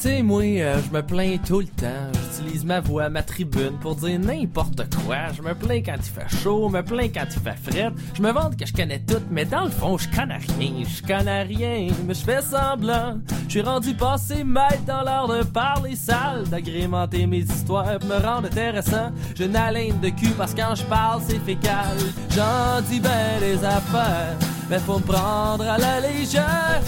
sais, 0.00 0.22
moi, 0.22 0.42
euh, 0.42 0.80
je 0.82 0.96
me 0.96 1.02
plains 1.02 1.36
tout 1.46 1.60
le 1.60 1.66
temps. 1.66 2.10
J'utilise 2.38 2.64
ma 2.64 2.80
voix, 2.80 3.08
ma 3.08 3.22
tribune 3.22 3.78
pour 3.80 3.96
dire 3.96 4.18
n'importe 4.18 4.82
quoi. 4.94 5.32
Je 5.36 5.42
me 5.42 5.54
plains 5.54 5.82
quand 5.82 5.96
il 5.96 6.02
fait 6.02 6.36
chaud, 6.42 6.68
me 6.68 6.82
plains 6.82 7.08
quand 7.08 7.26
il 7.30 7.40
fait 7.40 7.70
fret. 7.70 7.92
Je 8.14 8.22
me 8.22 8.32
vante 8.32 8.56
que 8.56 8.66
je 8.66 8.72
connais 8.72 9.00
tout, 9.00 9.22
mais 9.30 9.44
dans 9.44 9.64
le 9.64 9.70
fond, 9.70 9.98
je 9.98 10.08
connais 10.08 10.38
rien. 10.58 10.84
Je 10.84 11.02
connais 11.02 11.42
rien, 11.42 11.88
mais 12.06 12.14
je 12.14 12.24
fais 12.24 12.40
semblant. 12.40 13.18
Je 13.46 13.50
suis 13.50 13.60
rendu 13.62 13.94
passé 13.94 14.42
maître 14.42 14.84
dans 14.86 15.02
l'art 15.02 15.28
de 15.28 15.42
parler 15.44 15.96
sale, 15.96 16.44
d'agrémenter 16.48 17.26
mes 17.26 17.40
histoires 17.40 17.98
me 18.04 18.24
rendre 18.24 18.46
intéressant. 18.46 19.10
Une 19.38 19.56
haleine 19.56 20.00
de 20.00 20.08
cul 20.08 20.30
parce 20.36 20.54
que 20.54 20.60
quand 20.60 20.74
je 20.74 20.84
parle, 20.84 21.22
c'est 21.26 21.38
fécal. 21.40 21.96
J'en 22.30 22.80
dis 22.88 23.00
ben 23.00 23.40
des 23.40 23.64
affaires, 23.64 24.36
mais 24.68 24.78
faut 24.78 24.98
me 24.98 25.04
prendre 25.04 25.64
à 25.68 25.78
la 25.78 26.00
légère. 26.00 26.82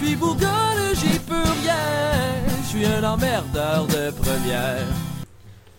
Je 0.00 0.06
suis 0.06 0.16
bourgogne, 0.16 0.94
j'y 0.94 1.18
peux 1.18 1.34
rien. 1.34 1.76
Je 2.62 2.66
suis 2.68 2.86
un 2.86 3.04
emmerdeur 3.04 3.86
de 3.86 4.10
première. 4.10 4.86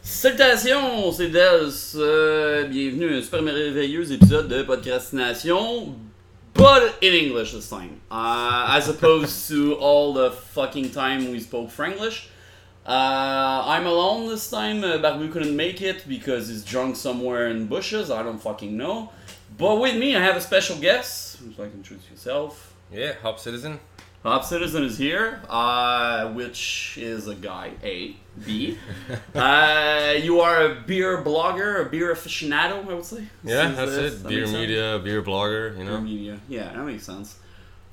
Salutations, 0.03 1.11
c'est 1.11 1.29
Dez. 1.29 1.95
Euh, 1.95 2.67
bienvenue 2.67 3.15
à 3.15 3.17
un 3.17 3.21
super 3.23 3.41
merveilleux 3.41 4.11
épisode 4.11 4.47
de 4.47 4.61
Podcastination, 4.61 5.95
but 6.53 6.93
in 7.01 7.13
English 7.13 7.53
this 7.53 7.67
time. 7.67 7.99
Uh, 8.11 8.77
as 8.77 8.89
opposed 8.89 9.47
to 9.47 9.73
all 9.79 10.13
the 10.13 10.31
fucking 10.31 10.91
time 10.91 11.31
we 11.31 11.39
spoke 11.39 11.71
Franglish. 11.71 12.27
Uh, 12.85 13.63
I'm 13.65 13.87
alone 13.87 14.29
this 14.29 14.51
time. 14.51 14.83
Uh, 14.83 14.99
Barbu 14.99 15.31
couldn't 15.31 15.55
make 15.55 15.81
it 15.81 16.05
because 16.07 16.47
he's 16.47 16.63
drunk 16.63 16.95
somewhere 16.95 17.47
in 17.47 17.65
bushes. 17.65 18.11
I 18.11 18.21
don't 18.21 18.39
fucking 18.39 18.77
know. 18.77 19.09
But 19.57 19.79
with 19.79 19.97
me, 19.97 20.15
I 20.15 20.21
have 20.21 20.35
a 20.35 20.41
special 20.41 20.77
guest. 20.77 21.41
Would 21.41 21.57
you 21.57 21.63
like 21.63 21.71
to 21.71 21.77
introduce 21.77 22.07
yourself? 22.11 22.67
Yeah, 22.93 23.13
Hop 23.23 23.39
Citizen. 23.39 23.79
Hop 24.23 24.43
Citizen 24.45 24.83
is 24.83 24.97
here, 24.99 25.41
uh, 25.49 26.31
which 26.33 26.95
is 27.01 27.27
a 27.27 27.33
guy, 27.35 27.71
A. 27.83 28.15
B. 28.45 28.77
uh, 29.35 30.13
you 30.21 30.39
are 30.41 30.65
a 30.67 30.75
beer 30.81 31.23
blogger, 31.23 31.85
a 31.85 31.89
beer 31.89 32.13
aficionado, 32.13 32.87
I 32.89 32.93
would 32.93 33.03
say. 33.03 33.23
Yeah, 33.43 33.63
Since 33.63 33.75
that's 33.77 33.91
this- 33.91 34.13
it. 34.13 34.23
that 34.23 34.29
Beer 34.29 34.37
makes 34.41 34.51
sense? 34.51 34.61
media, 34.61 34.99
beer 35.03 35.21
blogger, 35.23 35.75
you 35.77 35.83
know? 35.83 35.91
Beer 35.97 36.01
media. 36.01 36.39
Yeah, 36.47 36.71
that 36.71 36.85
makes 36.85 37.03
sense. 37.03 37.37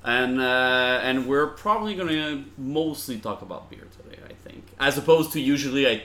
And 0.05 0.41
uh, 0.41 1.01
and 1.03 1.27
we're 1.27 1.49
probably 1.49 1.95
gonna 1.97 2.45
mostly 2.57 3.19
talk 3.19 3.43
about 3.43 3.69
beer 3.69 3.87
today, 4.01 4.21
I 4.25 4.33
think, 4.49 4.65
as 4.79 4.97
opposed 4.97 5.33
to 5.33 5.41
usually 5.41 5.89
I 5.89 6.03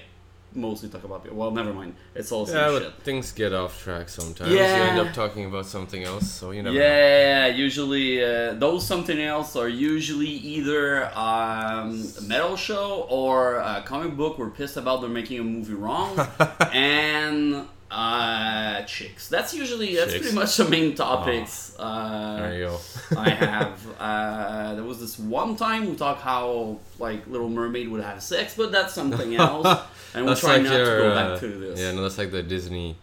mostly 0.55 0.89
talk 0.89 1.03
about 1.03 1.23
beer. 1.23 1.33
Well, 1.33 1.51
never 1.51 1.73
mind. 1.73 1.95
It's 2.15 2.31
all 2.31 2.47
Yeah, 2.47 2.69
but 2.69 2.83
shit. 2.83 2.93
things 3.03 3.31
get 3.31 3.53
off 3.53 3.81
track 3.83 4.09
sometimes. 4.09 4.51
Yeah. 4.51 4.77
You 4.77 4.83
end 4.91 5.07
up 5.07 5.13
talking 5.13 5.45
about 5.45 5.65
something 5.65 6.03
else, 6.03 6.29
so 6.29 6.51
you 6.51 6.61
never 6.63 6.75
know. 6.75 6.81
Yeah, 6.81 7.47
usually 7.47 8.23
uh, 8.23 8.53
those 8.53 8.85
something 8.85 9.19
else 9.19 9.55
are 9.55 9.69
usually 9.69 10.27
either 10.27 11.05
um, 11.17 12.07
a 12.17 12.21
metal 12.21 12.55
show 12.55 13.05
or 13.09 13.55
a 13.57 13.83
comic 13.85 14.15
book. 14.15 14.37
We're 14.37 14.49
pissed 14.49 14.77
about 14.77 15.01
they're 15.01 15.09
making 15.09 15.39
a 15.39 15.43
movie 15.43 15.73
wrong, 15.73 16.17
and 16.73 17.67
uh, 17.91 18.81
chicks. 18.83 19.27
That's 19.27 19.53
usually 19.53 19.95
that's 19.95 20.11
Chicks. 20.13 20.23
pretty 20.23 20.35
much 20.35 20.57
the 20.57 20.65
main 20.65 20.95
topics. 20.95 21.75
Uh, 21.77 22.37
There 22.39 22.57
you 22.57 22.65
go. 22.65 22.79
I 23.17 23.29
have. 23.29 23.79
Uh, 24.03 24.75
there 24.75 24.83
was 24.83 24.99
this 24.99 25.17
one 25.17 25.55
time 25.55 25.89
we 25.89 25.95
talked 25.95 26.21
how 26.21 26.77
like 26.99 27.25
Little 27.27 27.47
Mermaid 27.49 27.87
would 27.89 28.03
have 28.03 28.21
sex, 28.21 28.55
but 28.55 28.71
that's 28.71 28.93
something 28.93 29.35
else, 29.35 29.67
and 30.13 30.25
we'll 30.25 30.35
try 30.35 30.55
like 30.57 30.63
not 30.63 30.69
to 30.71 30.77
go 30.83 31.09
uh, 31.11 31.31
back 31.31 31.39
to 31.39 31.47
this. 31.47 31.79
Yeah, 31.79 31.91
no, 31.93 32.01
that's 32.01 32.17
like 32.17 32.31
the 32.31 32.43
Disney. 32.43 32.97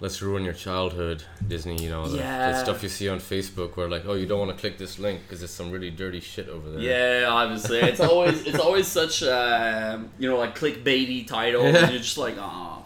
Let's 0.00 0.22
ruin 0.22 0.44
your 0.44 0.54
childhood, 0.54 1.22
Disney. 1.46 1.82
You 1.82 1.90
know, 1.90 2.08
the, 2.08 2.18
Yeah. 2.18 2.52
the 2.52 2.62
stuff 2.64 2.82
you 2.82 2.88
see 2.88 3.08
on 3.10 3.18
Facebook 3.18 3.76
where 3.76 3.86
like, 3.88 4.04
oh, 4.06 4.14
you 4.14 4.24
don't 4.24 4.38
want 4.38 4.50
to 4.50 4.56
click 4.58 4.78
this 4.78 4.98
link 4.98 5.20
because 5.22 5.42
it's 5.42 5.52
some 5.52 5.70
really 5.70 5.90
dirty 5.90 6.20
shit 6.20 6.48
over 6.48 6.70
there. 6.70 6.80
Yeah, 6.80 7.28
obviously, 7.28 7.80
it's 7.80 8.00
always 8.00 8.42
it's 8.46 8.58
always 8.58 8.86
such 8.86 9.22
uh, 9.22 9.98
you 10.18 10.28
know 10.30 10.38
like 10.38 10.56
clickbaity 10.58 11.26
titles, 11.26 11.74
and 11.74 11.90
you're 11.92 12.00
just 12.00 12.16
like, 12.16 12.36
oh, 12.38 12.84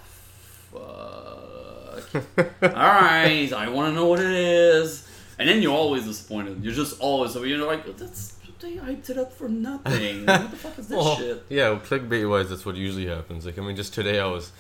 fuck. 0.75 2.25
All 2.63 2.71
right, 2.71 3.53
I 3.53 3.69
want 3.69 3.91
to 3.91 3.95
know 3.95 4.07
what 4.07 4.21
it 4.21 4.31
is, 4.31 5.09
and 5.39 5.49
then 5.49 5.63
you're 5.63 5.73
always 5.77 6.05
disappointed. 6.05 6.63
You're 6.65 6.75
just 6.75 7.01
always 7.01 7.33
so 7.33 7.43
you're 7.43 7.67
like, 7.67 7.97
that's 7.97 8.33
they 8.61 8.77
hyped 8.77 9.11
it 9.11 9.19
up 9.19 9.33
for 9.33 9.49
nothing. 9.49 10.25
what 10.27 10.51
the 10.51 10.57
fuck 10.57 10.79
is 10.79 10.89
this 10.89 10.97
Well, 10.97 11.17
shit? 11.17 11.45
yeah, 11.51 11.71
well, 11.71 11.81
clickbait 11.81 12.29
wise, 12.29 12.49
that's 12.49 12.65
what 12.65 12.77
usually 12.77 13.07
happens. 13.07 13.45
Like, 13.45 13.59
I 13.59 13.63
mean, 13.63 13.77
just 13.77 13.93
today 13.93 14.19
I 14.21 14.27
was, 14.27 14.53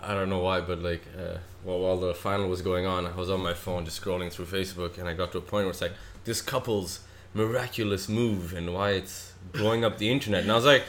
I 0.00 0.14
don't 0.14 0.28
know 0.30 0.38
why, 0.38 0.60
but 0.60 0.78
like, 0.80 1.02
uh, 1.18 1.38
well, 1.64 1.80
while 1.80 1.96
the 1.98 2.14
final 2.14 2.48
was 2.48 2.62
going 2.62 2.86
on, 2.86 3.06
I 3.06 3.14
was 3.16 3.28
on 3.28 3.40
my 3.42 3.54
phone 3.54 3.84
just 3.84 4.00
scrolling 4.00 4.30
through 4.32 4.44
Facebook, 4.46 4.98
and 4.98 5.08
I 5.08 5.14
got 5.14 5.32
to 5.32 5.38
a 5.38 5.40
point 5.40 5.64
where 5.64 5.70
it's 5.70 5.80
like 5.80 5.94
this 6.24 6.40
couple's 6.40 7.00
miraculous 7.34 8.08
move 8.08 8.52
and 8.52 8.72
why 8.74 8.90
it's 8.90 9.32
blowing 9.52 9.84
up 9.84 9.98
the 9.98 10.10
internet, 10.10 10.42
and 10.42 10.52
I 10.52 10.54
was 10.54 10.64
like, 10.66 10.84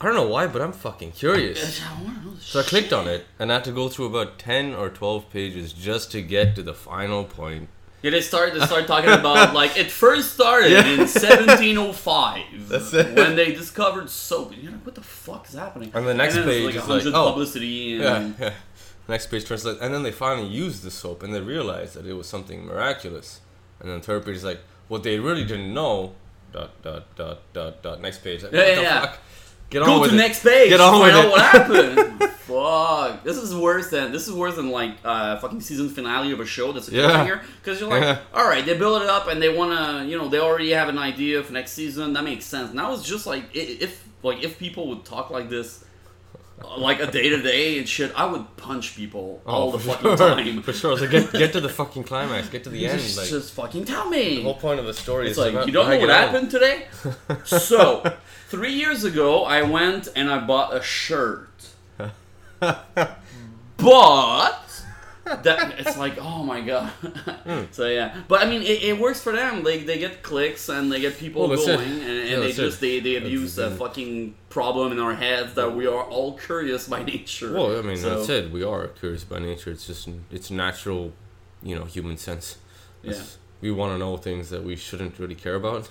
I 0.00 0.04
don't 0.06 0.14
know 0.14 0.28
why, 0.28 0.46
but 0.46 0.62
I'm 0.62 0.72
fucking 0.72 1.12
curious. 1.12 1.82
I 1.82 2.02
want 2.02 2.18
to 2.20 2.24
know 2.24 2.34
this 2.34 2.44
So 2.44 2.60
I 2.60 2.62
clicked 2.62 2.92
on 2.92 3.08
it, 3.08 3.26
and 3.38 3.50
I 3.50 3.54
had 3.56 3.64
to 3.64 3.72
go 3.72 3.88
through 3.88 4.06
about 4.06 4.38
ten 4.38 4.74
or 4.74 4.88
twelve 4.90 5.28
pages 5.30 5.72
just 5.72 6.12
to 6.12 6.22
get 6.22 6.54
to 6.56 6.62
the 6.62 6.74
final 6.74 7.24
point. 7.24 7.68
Yeah, 8.02 8.12
they 8.12 8.20
start 8.20 8.54
they 8.54 8.64
start 8.64 8.86
talking 8.86 9.10
about 9.10 9.54
like 9.62 9.76
it 9.76 9.90
first 9.90 10.34
started 10.34 10.70
Yeah. 10.70 10.86
in 10.86 10.98
1705 11.00 12.44
That's 12.68 12.94
it. 12.94 13.16
when 13.16 13.34
they 13.34 13.52
discovered 13.52 14.08
soap. 14.08 14.52
And 14.52 14.62
you're 14.62 14.72
like, 14.72 14.86
what 14.86 14.94
the 14.94 15.02
fuck 15.02 15.48
is 15.48 15.54
happening? 15.54 15.90
And 15.94 16.06
the 16.06 16.14
next 16.14 16.34
then 16.34 16.44
page 16.44 16.74
it's 16.74 16.76
like 16.88 16.98
is 16.98 17.06
like, 17.06 17.14
100 17.14 17.14
oh. 17.18 17.30
publicity 17.32 17.94
and 17.94 18.02
Yeah, 18.38 18.46
yeah. 18.46 18.54
Next 19.08 19.26
page 19.26 19.46
translates, 19.46 19.80
and 19.80 19.92
then 19.92 20.02
they 20.02 20.12
finally 20.12 20.46
used 20.46 20.82
the 20.84 20.90
soap, 20.90 21.22
and 21.22 21.34
they 21.34 21.40
realized 21.40 21.94
that 21.94 22.06
it 22.06 22.12
was 22.12 22.28
something 22.28 22.66
miraculous. 22.66 23.40
And 23.80 23.88
then 23.90 24.00
third 24.02 24.24
page 24.24 24.36
is 24.36 24.44
like, 24.44 24.60
what 24.88 25.02
they 25.02 25.18
really 25.18 25.44
didn't 25.44 25.72
know. 25.72 26.12
Dot 26.52 26.70
dot 26.82 27.16
dot 27.16 27.38
dot 27.52 27.82
dot. 27.82 28.00
Next 28.00 28.18
page. 28.22 28.42
Like, 28.42 28.52
Yeah, 28.52 28.58
what 28.58 28.68
yeah, 28.68 28.74
the 28.76 28.82
yeah. 28.82 29.00
fuck? 29.00 29.18
Get 29.70 29.82
on 29.82 29.88
go 29.88 30.00
with 30.00 30.10
to 30.10 30.16
it. 30.16 30.18
next 30.18 30.42
page. 30.42 30.70
Get 30.70 30.80
on 30.80 30.94
to 30.94 30.98
with 31.04 31.12
find 31.12 31.16
out 31.16 31.24
it. 31.26 31.30
what 31.30 31.40
happened. 31.42 32.30
fuck, 32.48 33.22
this 33.24 33.36
is 33.36 33.54
worse 33.54 33.90
than 33.90 34.10
this 34.12 34.26
is 34.26 34.32
worse 34.32 34.56
than 34.56 34.70
like 34.70 34.92
uh, 35.04 35.38
fucking 35.38 35.60
season 35.60 35.90
finale 35.90 36.32
of 36.32 36.40
a 36.40 36.46
show 36.46 36.72
that's 36.72 36.88
a 36.88 36.92
Yeah. 36.94 37.02
cliffhanger. 37.26 37.42
Because 37.62 37.80
you're 37.80 37.90
like, 37.90 38.02
Yeah. 38.02 38.18
all 38.32 38.48
right, 38.48 38.64
they 38.64 38.76
build 38.78 39.02
it 39.02 39.08
up 39.08 39.28
and 39.28 39.42
they 39.42 39.50
wanna, 39.54 40.04
you 40.06 40.16
know, 40.16 40.28
they 40.28 40.38
already 40.40 40.70
have 40.70 40.88
an 40.88 40.98
idea 40.98 41.42
for 41.42 41.52
next 41.52 41.72
season. 41.72 42.14
That 42.14 42.24
makes 42.24 42.46
sense. 42.46 42.72
Now 42.72 42.94
it's 42.94 43.02
just 43.04 43.26
like 43.26 43.44
if 43.54 44.02
like 44.22 44.42
if 44.42 44.58
people 44.58 44.88
would 44.88 45.04
talk 45.04 45.30
like 45.30 45.48
this. 45.50 45.84
uh, 46.64 46.78
Like 46.78 47.00
a 47.00 47.06
day 47.10 47.28
to 47.28 47.40
day 47.42 47.78
and 47.78 47.86
shit, 47.88 48.10
I 48.16 48.24
would 48.24 48.44
punch 48.56 48.96
people 48.96 49.42
all 49.46 49.70
the 49.70 49.76
Oh, 49.76 49.80
fucking 49.92 50.16
sure. 50.16 50.34
time. 50.34 50.62
For 50.62 50.72
sure. 50.72 50.96
So 50.98 51.06
get 51.06 51.30
get 51.32 51.52
to 51.52 51.60
the 51.60 51.68
fucking 51.80 52.04
climax. 52.04 52.48
Get 52.48 52.64
to 52.64 52.70
the 52.70 52.86
end. 52.86 52.98
just, 53.00 53.18
Like 53.18 53.28
just 53.28 53.52
fucking 53.54 53.84
tell 53.84 54.08
me. 54.08 54.36
the 54.36 54.42
whole 54.44 54.54
point 54.54 54.80
of 54.80 54.86
the 54.86 54.94
story 54.94 55.26
It's 55.28 55.32
is 55.32 55.44
like 55.44 55.52
about 55.52 55.66
you 55.66 55.72
don't 55.74 55.88
know 55.90 55.98
what 56.00 56.08
it 56.08 56.10
out. 56.10 56.30
happened 56.30 56.50
today. 56.50 56.86
so 57.44 58.02
three 58.48 58.72
years 58.72 59.04
ago, 59.04 59.44
I 59.44 59.62
went 59.62 60.08
and 60.16 60.30
I 60.30 60.44
bought 60.44 60.74
a 60.74 60.82
shirt, 60.82 61.48
but 62.58 62.84
that 65.24 65.74
it's 65.78 65.96
like 65.98 66.18
oh 66.20 66.42
my 66.42 66.60
god. 66.62 66.88
Hmm. 66.88 67.64
so 67.70 67.86
yeah, 67.86 68.22
but 68.28 68.44
I 68.44 68.48
mean 68.50 68.62
it, 68.62 68.82
it 68.82 68.98
works 68.98 69.20
for 69.20 69.32
them. 69.32 69.62
They 69.62 69.78
they 69.84 69.98
get 69.98 70.22
clicks 70.22 70.68
and 70.68 70.90
they 70.90 71.00
get 71.00 71.18
people 71.18 71.42
Well, 71.48 71.56
that's 71.56 71.68
it. 71.68 71.76
going, 71.78 71.90
and, 71.90 72.02
and 72.02 72.28
Yeah, 72.30 72.36
they 72.40 72.52
just 72.52 72.78
it. 72.78 72.80
they 72.80 73.00
they 73.00 73.14
That's 73.14 73.26
abuse 73.26 73.54
the 73.56 73.66
a 73.68 73.70
fucking 73.70 74.34
problem 74.48 74.90
in 74.92 74.98
our 74.98 75.14
heads 75.14 75.54
that 75.54 75.76
we 75.76 75.86
are 75.86 76.02
all 76.04 76.36
curious 76.38 76.88
by 76.88 77.02
nature. 77.04 77.52
Well, 77.52 77.78
I 77.78 77.82
mean, 77.82 77.96
So, 77.98 78.16
that's 78.16 78.28
it. 78.30 78.50
We 78.50 78.64
are 78.64 78.88
curious 78.88 79.24
by 79.24 79.38
nature. 79.38 79.70
It's 79.70 79.86
just 79.86 80.08
it's 80.30 80.50
natural, 80.50 81.12
you 81.62 81.74
know, 81.76 81.84
human 81.84 82.16
sense. 82.16 82.56
Yeah. 83.02 83.20
We 83.60 83.70
want 83.70 83.92
to 83.92 83.98
know 83.98 84.16
things 84.16 84.48
that 84.50 84.64
we 84.64 84.76
shouldn't 84.76 85.18
really 85.18 85.34
care 85.34 85.56
about. 85.56 85.90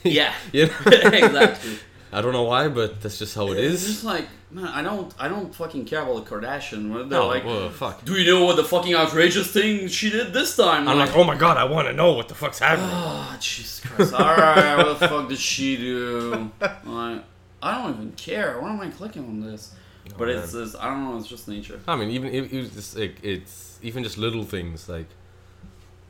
Yeah, 0.04 0.32
You 0.52 0.66
know? 0.66 0.72
exactly. 0.86 1.78
I 2.10 2.22
don't 2.22 2.32
know 2.32 2.44
why, 2.44 2.68
but 2.68 3.02
that's 3.02 3.18
just 3.18 3.34
how 3.34 3.48
it 3.52 3.58
It's 3.58 3.84
just 3.84 4.04
like 4.04 4.26
man, 4.50 4.64
I 4.66 4.80
don't 4.82 5.12
I 5.18 5.28
don't 5.28 5.54
fucking 5.54 5.84
care 5.84 6.00
about 6.02 6.24
the 6.24 6.30
Kardashian. 6.30 6.92
They're 6.94 7.04
No, 7.04 7.26
like. 7.26 7.72
fuck. 7.72 8.02
Do 8.04 8.14
you 8.14 8.32
know 8.32 8.46
what 8.46 8.56
the 8.56 8.64
fucking 8.64 8.94
outrageous 8.94 9.50
thing 9.50 9.88
she 9.88 10.08
did 10.08 10.32
this 10.32 10.56
time? 10.56 10.88
I'm 10.88 10.96
like, 10.98 11.14
oh 11.14 11.24
my 11.24 11.36
god, 11.36 11.58
I 11.58 11.64
want 11.64 11.86
to 11.88 11.92
know 11.92 12.12
what 12.14 12.28
the 12.28 12.34
fuck's 12.34 12.60
happening. 12.60 12.88
oh, 12.90 13.36
Jesus 13.40 13.80
Christ. 13.80 14.14
Alright, 14.14 14.78
what 14.78 14.98
the 15.00 15.08
fuck 15.08 15.28
did 15.28 15.38
she 15.38 15.76
do? 15.76 16.50
Like, 16.60 17.24
I 17.62 17.82
don't 17.82 17.94
even 17.94 18.12
care. 18.12 18.58
Why 18.58 18.70
am 18.72 18.80
I 18.80 18.88
clicking 18.88 19.24
on 19.24 19.40
this? 19.40 19.74
Oh, 20.10 20.14
but 20.16 20.30
it's, 20.30 20.54
man. 20.54 20.62
it's, 20.62 20.74
I 20.76 20.84
don't 20.88 21.04
know, 21.04 21.18
it's 21.18 21.26
just 21.28 21.46
nature. 21.48 21.78
I 21.86 21.96
mean, 21.96 22.08
even 22.10 22.32
if 22.32 22.50
it's 22.50 22.74
just 22.74 22.96
like 22.96 23.22
it's 23.22 23.78
even 23.82 24.02
just 24.02 24.16
little 24.16 24.44
things 24.44 24.88
like, 24.88 25.08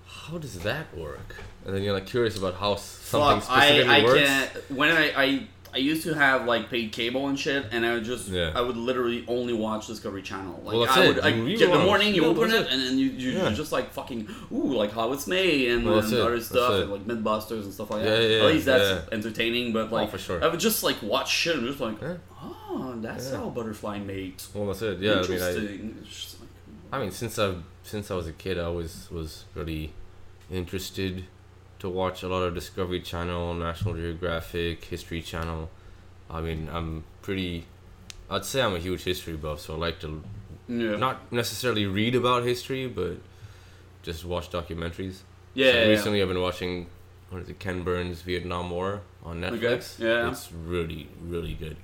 how 0.06 0.38
does 0.38 0.61
that 0.61 0.96
work? 0.96 1.35
And 1.66 1.75
then 1.75 1.82
you're 1.82 1.93
like 1.94 2.06
curious 2.06 2.37
about 2.38 2.55
how 2.55 2.76
something 2.76 3.40
Fuck, 3.40 3.43
specifically 3.58 3.94
I 3.94 4.05
works. 4.05 4.20
can't. 4.20 4.70
When 4.70 4.90
I, 4.90 5.12
I, 5.22 5.46
I 5.75 5.76
used 5.76 6.02
to 6.05 6.14
have 6.14 6.46
like 6.46 6.70
paid 6.70 6.93
cable 6.93 7.28
and 7.28 7.38
shit, 7.38 7.66
and 7.72 7.84
I 7.84 7.93
would 7.94 8.05
just, 8.05 8.28
Yeah. 8.28 8.52
I 8.55 8.62
would 8.62 8.78
literally 8.78 9.25
only 9.28 9.52
watch 9.52 9.87
Discovery 9.87 10.22
Channel. 10.22 10.62
Like, 10.64 10.75
Well, 10.75 10.87
I 10.88 11.06
would, 11.06 11.20
I, 11.20 11.28
You 11.28 11.58
get 11.58 11.70
the 11.70 11.78
morning, 11.78 12.14
you 12.14 12.25
open 12.25 12.50
it, 12.50 12.62
it. 12.62 12.69
and 12.72 12.81
then 12.81 12.96
you, 12.99 13.10
you, 13.10 13.32
Yeah. 13.32 13.43
you're 13.44 13.52
just 13.52 13.70
like 13.70 13.93
fucking, 13.93 14.28
ooh, 14.50 14.72
like 14.75 14.93
how 14.93 15.12
it's 15.12 15.26
made, 15.26 15.70
and, 15.72 15.84
Well, 15.84 15.99
and 15.99 16.10
it. 16.10 16.19
other 16.20 16.40
stuff, 16.40 16.72
and 16.84 16.90
like 16.90 17.05
Mythbusters 17.06 17.64
and 17.64 17.75
stuff 17.75 17.90
like 17.90 18.02
Yeah, 18.02 18.11
that. 18.16 18.31
yeah, 18.31 18.38
At 18.38 18.46
least 18.46 18.64
that's 18.66 19.12
entertaining, 19.12 19.75
but 19.75 19.90
oh, 19.93 19.94
like, 19.94 20.08
oh, 20.08 20.11
for 20.12 20.19
sure. 20.19 20.43
I 20.43 20.49
would 20.49 20.61
just 20.61 20.82
like 20.82 21.02
watch 21.02 21.31
shit 21.31 21.56
and 21.56 21.66
just 21.66 21.81
like, 21.81 21.96
oh, 22.40 22.94
that's 23.02 23.31
how 23.31 23.50
butterfly 23.50 23.99
made. 23.99 24.43
Well, 24.54 24.69
that's 24.69 24.81
it. 24.81 25.00
Yeah, 25.00 25.16
I 25.20 25.28
mean, 25.28 25.43
I, 25.43 25.50
Interesting. 25.50 26.40
Like, 26.40 26.49
I 26.93 26.99
mean, 27.00 27.11
since 27.11 27.38
I 27.38 27.54
since 27.82 28.11
I 28.11 28.14
was 28.14 28.26
a 28.26 28.32
kid, 28.32 28.58
I 28.58 28.62
always 28.62 29.08
was 29.11 29.44
really 29.54 29.93
interested 30.50 31.25
to 31.78 31.88
watch 31.88 32.22
a 32.22 32.28
lot 32.28 32.42
of 32.42 32.54
Discovery 32.54 33.00
Channel, 33.00 33.54
National 33.54 33.94
Geographic, 33.94 34.84
History 34.84 35.22
Channel, 35.22 35.70
I 36.30 36.40
mean, 36.40 36.69
I'm 36.72 37.04
pretty. 37.22 37.64
I'd 38.30 38.44
say 38.44 38.60
I'm 38.62 38.75
a 38.75 38.78
huge 38.78 39.04
history 39.04 39.36
buff, 39.36 39.60
so 39.60 39.75
I 39.75 39.78
like 39.78 40.00
to 40.00 40.22
Yeah. 40.69 40.96
not 40.96 41.32
necessarily 41.32 41.86
read 41.86 42.14
about 42.14 42.44
history, 42.44 42.86
but 42.88 43.19
just 44.02 44.25
watch 44.25 44.50
documentaries. 44.50 45.20
yeah. 45.54 45.72
So 45.72 45.78
yeah, 45.78 45.84
yeah. 45.84 45.88
recently, 45.90 46.22
I've 46.22 46.28
been 46.28 46.40
watching 46.42 46.86
what 47.30 47.42
is 47.42 47.48
it, 47.48 47.58
Ken 47.58 47.82
Burns' 47.82 48.22
Vietnam 48.22 48.70
War 48.70 49.00
on 49.25 49.40
Netflix. 49.40 49.98
yeah. 49.98 50.30
it's 50.30 50.50
really 50.52 51.08
really 51.22 51.54
good. 51.54 51.76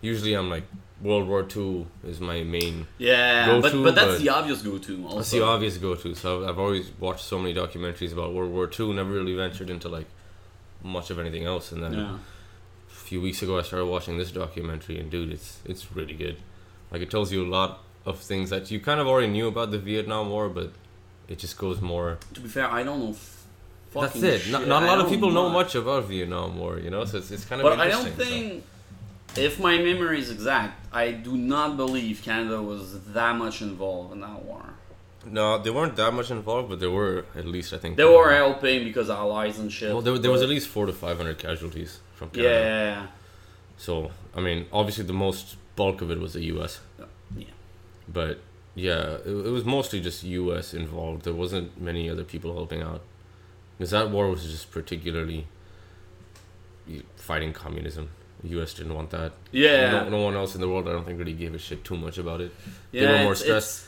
Usually, 0.00 0.34
I'm 0.34 0.50
like 0.50 0.64
World 1.04 1.28
War 1.28 1.42
Two 1.54 1.86
is 2.12 2.18
my 2.30 2.42
main. 2.42 2.86
Yeah, 2.98 3.46
go 3.46 3.60
but 3.60 3.72
but 3.86 3.94
that's 3.94 4.12
but- 4.14 4.20
the 4.22 4.30
obvious 4.30 4.62
go-to. 4.62 5.04
Also. 5.04 5.16
That's 5.18 5.30
the 5.30 5.42
obvious 5.44 5.76
go-to. 5.78 6.14
So 6.14 6.48
I've, 6.48 6.58
always 6.58 6.90
watched 6.98 7.24
so 7.32 7.38
many 7.38 7.54
documentaries 7.54 8.12
about 8.12 8.32
World 8.32 8.50
War 8.56 8.66
Two. 8.66 8.92
Never 8.94 9.10
really 9.18 9.34
ventured 9.34 9.68
into 9.70 9.88
like 9.88 10.06
much 10.82 11.10
of 11.10 11.18
anything 11.18 11.44
else, 11.44 11.72
and 11.72 11.82
then 11.82 11.92
Yeah. 11.92 12.16
a 12.90 12.94
few 13.08 13.20
weeks 13.20 13.42
ago 13.42 13.58
I 13.58 13.62
started 13.62 13.86
watching 13.86 14.16
this 14.18 14.30
documentary, 14.32 14.98
and 14.98 15.10
dude, 15.10 15.30
it's 15.32 15.58
it's 15.66 15.84
really 15.94 16.14
good. 16.14 16.36
Like 16.90 17.02
it 17.02 17.10
tells 17.10 17.30
you 17.32 17.44
a 17.44 17.50
lot 17.58 17.70
of 18.06 18.18
things 18.18 18.50
that 18.50 18.70
you 18.70 18.80
kind 18.80 18.98
of 19.00 19.06
already 19.06 19.28
knew 19.36 19.46
about 19.48 19.70
the 19.70 19.78
Vietnam 19.78 20.30
War, 20.30 20.48
but 20.48 20.72
it 21.28 21.38
just 21.38 21.56
goes 21.58 21.80
more. 21.80 22.18
To 22.34 22.40
be 22.40 22.48
fair, 22.48 22.70
I 22.70 22.82
don't 22.82 23.00
know. 23.04 23.10
f- 23.10 23.44
That's 23.94 24.22
it. 24.22 24.50
Not, 24.50 24.66
not 24.66 24.82
a 24.82 24.86
lot 24.86 25.00
of 25.00 25.08
people 25.08 25.30
know 25.30 25.48
much. 25.48 25.74
about 25.74 26.04
Vietnam 26.04 26.58
War, 26.58 26.78
you 26.84 26.90
know. 26.90 27.04
So 27.04 27.18
it's, 27.18 27.30
it's 27.30 27.44
kind 27.44 27.60
of. 27.60 27.64
But 27.66 27.78
I 27.80 27.88
don't 27.88 28.06
interesting, 28.06 28.26
so- 28.26 28.48
think, 28.50 28.64
if 29.36 29.58
my 29.60 29.78
memory 29.78 30.18
is 30.18 30.30
exact, 30.30 30.86
I 30.92 31.12
do 31.12 31.36
not 31.36 31.76
believe 31.76 32.22
Canada 32.22 32.62
was 32.62 33.00
that 33.12 33.36
much 33.36 33.62
involved 33.62 34.12
in 34.12 34.20
that 34.20 34.42
war. 34.42 34.64
No, 35.26 35.58
they 35.58 35.70
weren't 35.70 35.96
that 35.96 36.12
much 36.12 36.30
involved, 36.30 36.68
but 36.68 36.80
there 36.80 36.90
were 36.90 37.24
at 37.34 37.46
least 37.46 37.72
I 37.72 37.78
think. 37.78 37.96
They 37.96 38.04
were 38.04 38.30
uh, 38.30 38.36
helping 38.36 38.84
because 38.84 39.08
allies 39.08 39.58
and 39.58 39.72
shit. 39.72 39.92
Well, 39.92 40.02
there, 40.02 40.18
there 40.18 40.30
was 40.30 40.42
at 40.42 40.48
least 40.48 40.68
four 40.68 40.86
to 40.86 40.92
five 40.92 41.16
hundred 41.16 41.38
casualties 41.38 42.00
from 42.14 42.30
Canada. 42.30 42.54
yeah, 42.54 43.00
yeah. 43.00 43.06
So 43.76 44.10
I 44.34 44.40
mean, 44.40 44.66
obviously 44.72 45.04
the 45.04 45.14
most 45.14 45.56
bulk 45.76 46.02
of 46.02 46.10
it 46.10 46.20
was 46.20 46.34
the 46.34 46.44
U.S. 46.44 46.80
Yeah. 47.36 47.46
But 48.06 48.40
yeah, 48.74 49.14
it, 49.24 49.46
it 49.46 49.50
was 49.50 49.64
mostly 49.64 50.00
just 50.00 50.22
U.S. 50.24 50.74
involved. 50.74 51.24
There 51.24 51.34
wasn't 51.34 51.80
many 51.80 52.10
other 52.10 52.24
people 52.24 52.52
helping 52.52 52.82
out 52.82 53.00
because 53.78 53.90
that 53.92 54.10
war 54.10 54.28
was 54.28 54.44
just 54.44 54.70
particularly 54.70 55.46
fighting 57.16 57.52
communism. 57.52 58.10
The 58.44 58.50
U.S. 58.50 58.74
didn't 58.74 58.94
want 58.94 59.10
that. 59.10 59.32
Yeah, 59.52 59.90
No, 59.90 60.08
no 60.10 60.20
one 60.20 60.34
else 60.36 60.54
in 60.54 60.60
the 60.60 60.68
world, 60.68 60.86
I 60.86 60.92
don't 60.92 61.04
think, 61.04 61.18
really 61.18 61.32
gave 61.32 61.54
a 61.54 61.58
shit 61.58 61.82
too 61.82 61.96
much 61.96 62.18
about 62.18 62.40
it. 62.42 62.52
yeah. 62.92 63.06
they 63.06 63.12
were 63.12 63.22
more 63.22 63.32
it's, 63.32 63.40
stressed. 63.40 63.86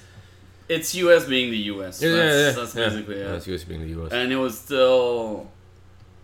It's, 0.69 0.93
it's 0.93 0.95
U.S. 0.97 1.27
being 1.27 1.51
the 1.51 1.59
U.S. 1.75 2.01
Yeah, 2.03 2.11
that's, 2.11 2.35
yeah, 2.35 2.41
yeah. 2.47 2.51
that's 2.53 2.75
basically 2.75 3.19
Yeah, 3.21 3.33
it. 3.33 3.37
it's 3.37 3.47
U.S. 3.47 3.65
being 3.65 3.83
the 3.83 3.89
U.S. 3.99 4.13
And 4.13 4.33
it 4.33 4.37
was 4.37 4.59
still. 4.59 5.51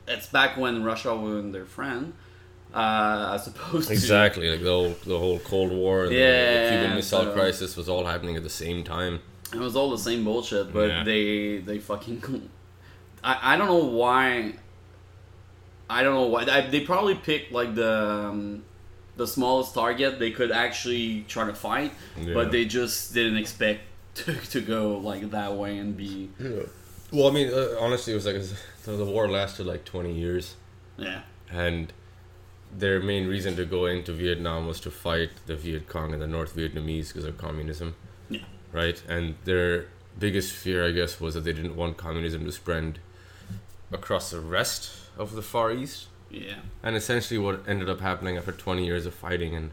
It's 0.08 0.26
back 0.28 0.56
when 0.56 0.82
Russia 0.82 1.14
was 1.14 1.52
their 1.52 1.64
friend, 1.66 2.14
uh, 2.74 3.32
as 3.34 3.46
opposed 3.48 3.88
to 3.88 3.92
Exactly, 3.94 4.50
like 4.50 4.62
the 4.62 4.70
whole 4.70 4.96
the 5.06 5.18
whole 5.18 5.38
Cold 5.40 5.70
War 5.70 6.04
and 6.04 6.10
the- 6.12 6.16
the, 6.16 6.20
Yeah, 6.22 6.70
Cuban 6.80 6.96
Missile 6.96 7.24
so- 7.24 7.32
Crisis 7.34 7.76
was 7.76 7.88
all 7.88 8.04
happening 8.06 8.36
at 8.36 8.42
the 8.42 8.50
same 8.64 8.82
time. 8.82 9.20
It 9.54 9.58
was 9.60 9.76
all 9.76 9.90
the 9.90 9.98
same 9.98 10.24
bullshit, 10.24 10.72
but 10.72 10.88
Yeah. 10.88 11.04
they 11.04 11.58
they 11.58 11.78
fucking. 11.78 12.22
I, 13.24 13.52
I 13.54 13.56
don't 13.58 13.66
know 13.68 13.84
why. 13.84 14.54
I 15.98 16.02
don't 16.02 16.14
know 16.14 16.26
why 16.34 16.42
I, 16.56 16.60
they 16.74 16.80
probably 16.80 17.14
picked 17.14 17.52
like 17.52 17.74
the 17.74 17.94
um, 18.28 18.64
the 19.16 19.26
smallest 19.26 19.74
target 19.74 20.18
they 20.18 20.30
could 20.38 20.50
actually 20.50 21.24
try 21.28 21.44
to 21.46 21.54
fight, 21.54 21.92
Yeah. 22.18 22.34
but 22.34 22.50
they 22.50 22.64
just 22.64 23.12
didn't 23.14 23.36
expect 23.44 23.80
to, 24.20 24.34
to 24.54 24.60
go 24.60 24.96
like 24.98 25.30
that 25.30 25.52
way 25.56 25.78
and 25.78 25.96
be 25.96 26.30
Well, 27.12 27.28
I 27.28 27.30
mean, 27.30 27.48
uh, 27.52 27.76
honestly, 27.84 28.12
it 28.14 28.16
was 28.16 28.26
like 28.26 28.42
so 28.84 28.96
the 28.96 29.04
war 29.04 29.28
lasted 29.28 29.66
like 29.66 29.84
twenty 29.84 30.12
years, 30.24 30.56
yeah 30.96 31.22
and 31.50 31.92
their 32.78 32.98
main 33.00 33.28
reason 33.28 33.54
to 33.56 33.64
go 33.66 33.84
into 33.84 34.12
Vietnam 34.12 34.66
was 34.66 34.80
to 34.80 34.90
fight 34.90 35.30
the 35.46 35.54
Viet 35.54 35.86
Cong 35.88 36.14
and 36.14 36.22
the 36.22 36.26
North 36.26 36.56
Vietnamese 36.56 37.08
because 37.08 37.26
of 37.26 37.36
communism. 37.36 37.94
Yeah. 38.30 38.40
Right, 38.72 39.02
and 39.06 39.34
their 39.44 39.88
biggest 40.18 40.50
fear, 40.54 40.86
I 40.88 40.92
guess, 40.92 41.20
was 41.20 41.34
that 41.34 41.44
they 41.44 41.52
didn't 41.52 41.76
want 41.76 41.98
communism 41.98 42.46
to 42.46 42.52
spread 42.52 42.98
across 43.92 44.30
the 44.30 44.40
rest 44.40 44.90
of 45.18 45.34
the 45.34 45.42
Far 45.42 45.70
East. 45.72 46.06
yeah 46.30 46.56
And 46.82 46.96
essentially, 46.96 47.38
what 47.38 47.62
ended 47.68 47.88
up 47.88 48.00
happening 48.00 48.36
after 48.36 48.52
20 48.52 48.84
years 48.84 49.06
of 49.06 49.14
fighting 49.14 49.54
and 49.54 49.70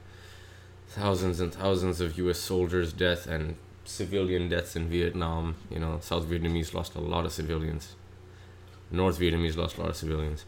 thousands 0.88 1.40
and 1.40 1.54
thousands 1.54 2.02
of 2.02 2.18
U.S. 2.18 2.40
soldiers' 2.40 2.92
death 2.94 3.28
and 3.28 3.56
civilian 3.86 4.50
deaths 4.50 4.76
in 4.76 4.88
Vietnam, 4.90 5.56
you 5.72 5.80
know, 5.80 6.00
South 6.02 6.26
Vietnamese 6.26 6.74
lost 6.74 6.96
a 6.96 7.00
lot 7.00 7.26
of 7.26 7.32
civilians. 7.32 7.96
North 8.92 9.20
Vietnamese 9.20 9.56
lost 9.56 9.78
a 9.78 9.82
lot 9.82 9.90
of 9.90 9.96
civilians. 9.96 10.46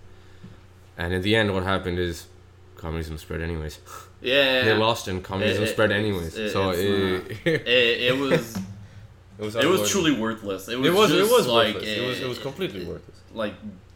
And 0.97 1.13
in 1.13 1.21
the 1.21 1.35
end, 1.35 1.53
what 1.53 1.63
happened 1.63 1.99
is 1.99 2.27
communism 2.75 3.17
spread 3.17 3.41
anyways. 3.41 3.79
yeah. 4.21 4.63
They 4.65 4.73
lost 4.75 5.07
and 5.07 5.23
communism 5.23 5.63
It- 5.63 5.69
it- 5.69 5.73
spread 5.73 5.91
anyways. 5.91 6.35
it- 6.37 6.51
so 6.51 6.71
it, 6.75 8.17
was 8.19 8.55
it 9.37 9.41
was 9.45 9.55
it 9.55 9.65
was 9.67 9.89
truly 9.89 10.11
worthless. 10.19 10.67
It 10.67 10.77
was 10.79 10.87
it 10.89 10.93
was 10.93 11.09
just 11.11 11.31
it 11.31 11.33
was 11.35 11.47
like 11.47 11.75
worthless. 11.75 11.97
it 11.97 12.07
was 12.07 12.19
it 12.21 12.27
was 12.27 12.39
completely 12.39 12.83
worthless. 12.85 13.17
like 13.33 13.53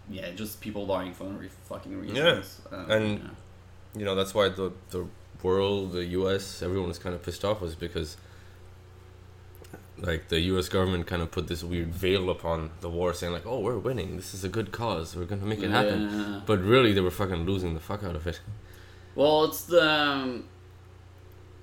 yeah, 0.09 0.31
just 0.31 0.61
people 0.61 0.85
dying 0.85 1.13
for 1.13 1.23
no 1.25 1.37
re- 1.39 1.49
fucking 1.69 1.99
reasons. 1.99 2.59
Yeah. 2.71 2.77
Uh, 2.77 2.85
And- 2.87 3.19
yeah. 3.19 3.99
you 3.99 4.05
know 4.05 4.15
that's 4.15 4.33
why 4.33 4.49
the 4.49 4.71
the 4.89 5.05
world, 5.43 5.91
the 5.93 6.05
U.S., 6.19 6.61
everyone 6.63 6.87
was 6.87 6.97
kind 6.99 7.13
of 7.15 7.21
pissed 7.23 7.45
off 7.45 7.61
was 7.61 7.75
because 7.75 8.17
like 9.97 10.27
the 10.27 10.39
U.S. 10.51 10.67
government 10.69 11.07
kind 11.07 11.21
of 11.21 11.31
put 11.31 11.47
this 11.47 11.63
weird 11.63 11.93
veil 11.93 12.29
upon 12.29 12.71
the 12.81 12.89
war, 12.89 13.13
saying 13.13 13.31
like, 13.31 13.45
"Oh, 13.45 13.59
we're 13.59 13.77
winning. 13.77 14.17
This 14.17 14.33
is 14.33 14.43
a 14.43 14.49
good 14.49 14.71
cause. 14.71 15.15
We're 15.15 15.25
gonna 15.25 15.45
make 15.45 15.61
it 15.61 15.69
happen." 15.71 16.41
But 16.45 16.59
really, 16.61 16.91
they 16.93 17.01
were 17.01 17.11
fucking 17.11 17.45
losing 17.45 17.73
the 17.73 17.79
fuck 17.79 18.03
out 18.03 18.15
of 18.15 18.27
it. 18.27 18.41
Well, 19.15 19.45
it's 19.45 19.63
the 19.63 19.89
um, 19.89 20.43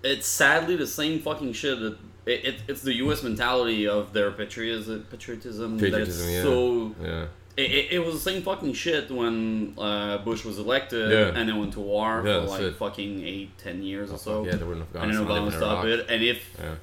it's 0.02 0.26
sadly 0.26 0.76
the 0.76 0.86
same 0.86 1.20
fucking 1.20 1.52
shit 1.52 1.78
that 1.80 1.98
it, 2.24 2.44
it 2.44 2.54
it's 2.68 2.82
the 2.82 2.94
U.S. 2.94 3.22
mentality 3.22 3.86
of 3.86 4.12
their 4.14 4.30
patriotism 4.30 5.06
patriotism, 5.10 5.78
Patriotism, 5.78 6.26
it's 6.28 6.34
yeah. 6.36 6.42
so 6.42 6.94
Yeah, 7.02 7.26
it, 7.56 7.70
it, 7.70 7.92
it 7.92 7.98
was 8.04 8.14
the 8.14 8.30
same 8.30 8.42
fucking 8.42 8.72
shit 8.72 9.10
when 9.10 9.74
uh, 9.78 10.18
Bush 10.18 10.44
was 10.44 10.58
elected 10.58 11.10
Yeah. 11.10 11.38
and 11.38 11.48
then 11.48 11.58
went 11.58 11.72
to 11.74 11.80
war 11.80 12.22
Yeah, 12.24 12.40
for 12.40 12.46
like 12.46 12.60
it. 12.62 12.76
fucking 12.76 13.24
eight 13.24 13.56
ten 13.58 13.82
years 13.82 14.10
or 14.10 14.18
so. 14.18 14.44
yeah, 14.44 14.56
they 14.56 14.64
were 14.64 14.72
in 14.72 14.78
and 14.80 14.88
Afghanistan. 14.94 15.26
then 15.28 15.36
Obama 15.36 15.56
stopped 15.56 15.86
it. 15.86 16.06
And 16.08 16.22
if 16.22 16.38
Yeah, 16.58 16.74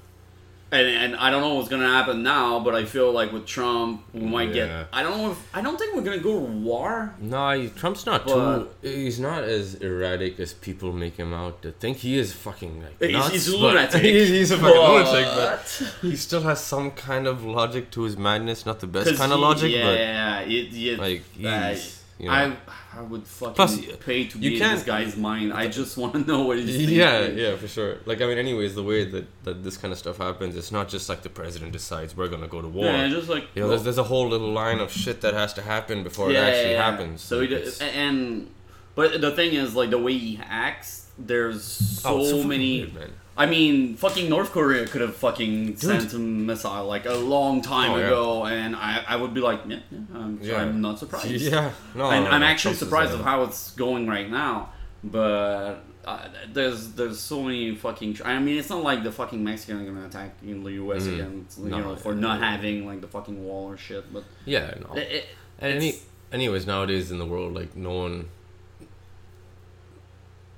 and, 0.71 0.87
and 0.87 1.15
I 1.15 1.29
don't 1.31 1.41
know 1.41 1.55
what's 1.55 1.69
gonna 1.69 1.87
happen 1.87 2.21
now, 2.23 2.59
but 2.59 2.75
I 2.75 2.85
feel 2.85 3.11
like 3.11 3.31
with 3.31 3.45
Trump, 3.45 4.03
we 4.13 4.21
might 4.21 4.49
Yeah. 4.49 4.67
get. 4.67 4.87
I 4.93 5.03
don't 5.03 5.17
know 5.17 5.31
if 5.31 5.37
I 5.55 5.61
don't 5.61 5.77
think 5.77 5.95
we're 5.95 6.01
gonna 6.01 6.17
go 6.19 6.33
to 6.33 6.45
war. 6.69 7.13
no, 7.19 7.51
he- 7.59 7.69
Trump's 7.69 8.05
not 8.05 8.25
But- 8.25 8.81
too. 8.81 8.89
He's 8.89 9.19
not 9.19 9.43
as 9.43 9.75
erratic 9.75 10.39
as 10.39 10.53
people 10.53 10.91
make 10.93 11.17
him 11.17 11.33
out 11.33 11.61
to 11.63 11.71
think. 11.71 11.97
He 11.97 12.17
is 12.17 12.33
fucking 12.33 12.81
like 12.83 13.01
He's, 13.01 13.11
nuts, 13.13 13.29
he's 13.31 13.47
a 13.49 13.51
but- 13.53 13.59
lunatic. 13.61 14.01
he's, 14.03 14.29
he's 14.29 14.51
a 14.51 14.57
fucking 14.57 14.75
but- 14.75 15.13
lunatic, 15.13 15.25
but 15.35 15.83
he 16.01 16.15
still 16.15 16.41
has 16.41 16.63
some 16.63 16.91
kind 16.91 17.25
of 17.27 17.43
logic 17.43 17.91
to 17.91 18.03
his 18.03 18.17
madness. 18.17 18.65
Not 18.65 18.79
the 18.79 18.87
best 18.87 19.15
kind 19.15 19.31
of 19.33 19.39
logic, 19.39 19.71
yeah, 19.71 19.83
but 19.85 19.97
yeah, 19.99 20.39
it, 20.41 20.67
yeah, 20.71 20.97
like 20.97 21.23
uh, 21.45 21.69
he's 21.71 21.98
you 22.19 22.27
know. 22.27 22.31
I 22.33 22.55
I 22.97 23.01
would 23.01 23.25
fucking 23.25 23.55
Plus, 23.55 23.79
pay 24.05 24.25
to 24.27 24.37
be 24.37 24.55
in 24.55 24.59
this 24.59 24.83
guy's 24.83 25.15
mind. 25.15 25.53
I 25.53 25.67
just 25.67 25.97
want 25.97 26.13
to 26.13 26.19
know 26.31 26.43
what 26.43 26.57
he's 26.59 26.75
thinking. 26.75 26.95
yeah, 26.97 27.25
yeah, 27.27 27.55
for 27.55 27.67
sure. 27.67 27.97
Like 28.05 28.21
I 28.21 28.25
mean, 28.25 28.37
anyways, 28.37 28.75
the 28.75 28.83
way 28.83 29.05
that, 29.05 29.25
that 29.45 29.63
this 29.63 29.77
kind 29.77 29.91
of 29.91 29.97
stuff 29.97 30.17
happens, 30.17 30.55
it's 30.55 30.71
not 30.71 30.89
just 30.89 31.07
like 31.09 31.21
the 31.21 31.29
president 31.29 31.71
decides 31.71 32.15
we're 32.15 32.27
gonna 32.27 32.47
go 32.47 32.61
to 32.61 32.67
war. 32.67 32.85
Yeah, 32.85 33.07
just 33.07 33.29
like 33.29 33.47
you 33.55 33.61
know, 33.63 33.69
there's, 33.69 33.83
there's 33.83 33.97
a 33.97 34.03
whole 34.03 34.27
little 34.27 34.51
line 34.51 34.79
of 34.79 34.91
shit 34.91 35.21
that 35.21 35.33
has 35.33 35.53
to 35.53 35.61
happen 35.61 36.03
before 36.03 36.29
it 36.29 36.35
actually 36.35 36.73
yeah. 36.73 36.89
happens. 36.91 37.21
So 37.21 37.41
he 37.41 37.47
Like, 37.47 37.57
it's- 37.61 37.81
and 37.81 38.51
but 38.95 39.21
the 39.21 39.31
thing 39.31 39.53
is, 39.53 39.75
like 39.75 39.91
the 39.91 39.97
way 39.97 40.17
he 40.17 40.39
acts, 40.43 41.09
there's 41.17 42.01
oh, 42.05 42.21
so, 42.23 42.35
oh, 42.35 42.35
fucking 42.37 42.49
many. 42.49 42.79
weird, 42.81 42.93
man. 42.95 43.11
I 43.39 43.45
mean, 43.45 43.95
fucking 43.95 44.29
North 44.29 44.51
Korea 44.51 44.85
could 44.85 44.99
have 44.99 45.15
fucking 45.15 45.77
sent 45.77 46.13
a 46.13 46.19
missile 46.19 46.85
like 46.85 47.05
a 47.05 47.13
long 47.15 47.61
time 47.61 47.91
Oh, 47.91 47.97
yeah. 47.97 48.07
ago, 48.07 48.45
and 48.45 48.75
I, 48.75 49.01
I 49.07 49.15
would 49.15 49.33
be 49.33 49.39
like, 49.39 49.61
yeah, 49.65 49.79
yeah, 49.89 49.99
I'm, 50.13 50.39
Yeah. 50.41 50.57
I'm 50.61 50.81
not 50.81 50.99
surprised. 50.99 51.29
Yeah, 51.51 51.71
no, 51.95 52.11
and 52.11 52.25
no, 52.25 52.31
I'm 52.31 52.41
no, 52.41 52.47
actually 52.47 52.75
surprised 52.75 53.13
of 53.13 53.21
how 53.21 53.43
it's 53.43 53.71
going 53.71 54.07
right 54.07 54.29
now. 54.29 54.73
But 55.01 55.85
uh, 56.03 56.27
there's 56.51 56.89
there's 56.99 57.17
so 57.31 57.41
many 57.41 57.73
fucking. 57.75 58.17
I 58.25 58.37
mean, 58.39 58.57
it's 58.59 58.69
not 58.69 58.83
like 58.83 59.03
the 59.03 59.11
fucking 59.13 59.41
Mexican 59.41 59.81
are 59.81 59.85
gonna 59.89 60.05
attack 60.07 60.31
in 60.43 60.61
the 60.65 60.73
U.S. 60.83 61.03
Mhm. 61.03 61.13
again, 61.13 61.45
you 61.63 61.69
No, 61.69 61.79
know, 61.79 61.95
for 61.95 62.13
not 62.13 62.41
having 62.41 62.85
like 62.85 62.99
the 62.99 63.07
fucking 63.07 63.37
wall 63.45 63.71
or 63.71 63.77
shit. 63.77 64.03
But 64.11 64.25
Yeah, 64.43 64.73
no. 64.81 64.95
it, 64.97 65.07
it, 65.17 65.25
And 65.59 65.71
any, 65.77 65.95
anyways, 66.33 66.67
nowadays 66.67 67.09
in 67.09 67.17
the 67.19 67.25
world, 67.25 67.53
like 67.53 67.73
no 67.77 67.93
one, 68.03 68.27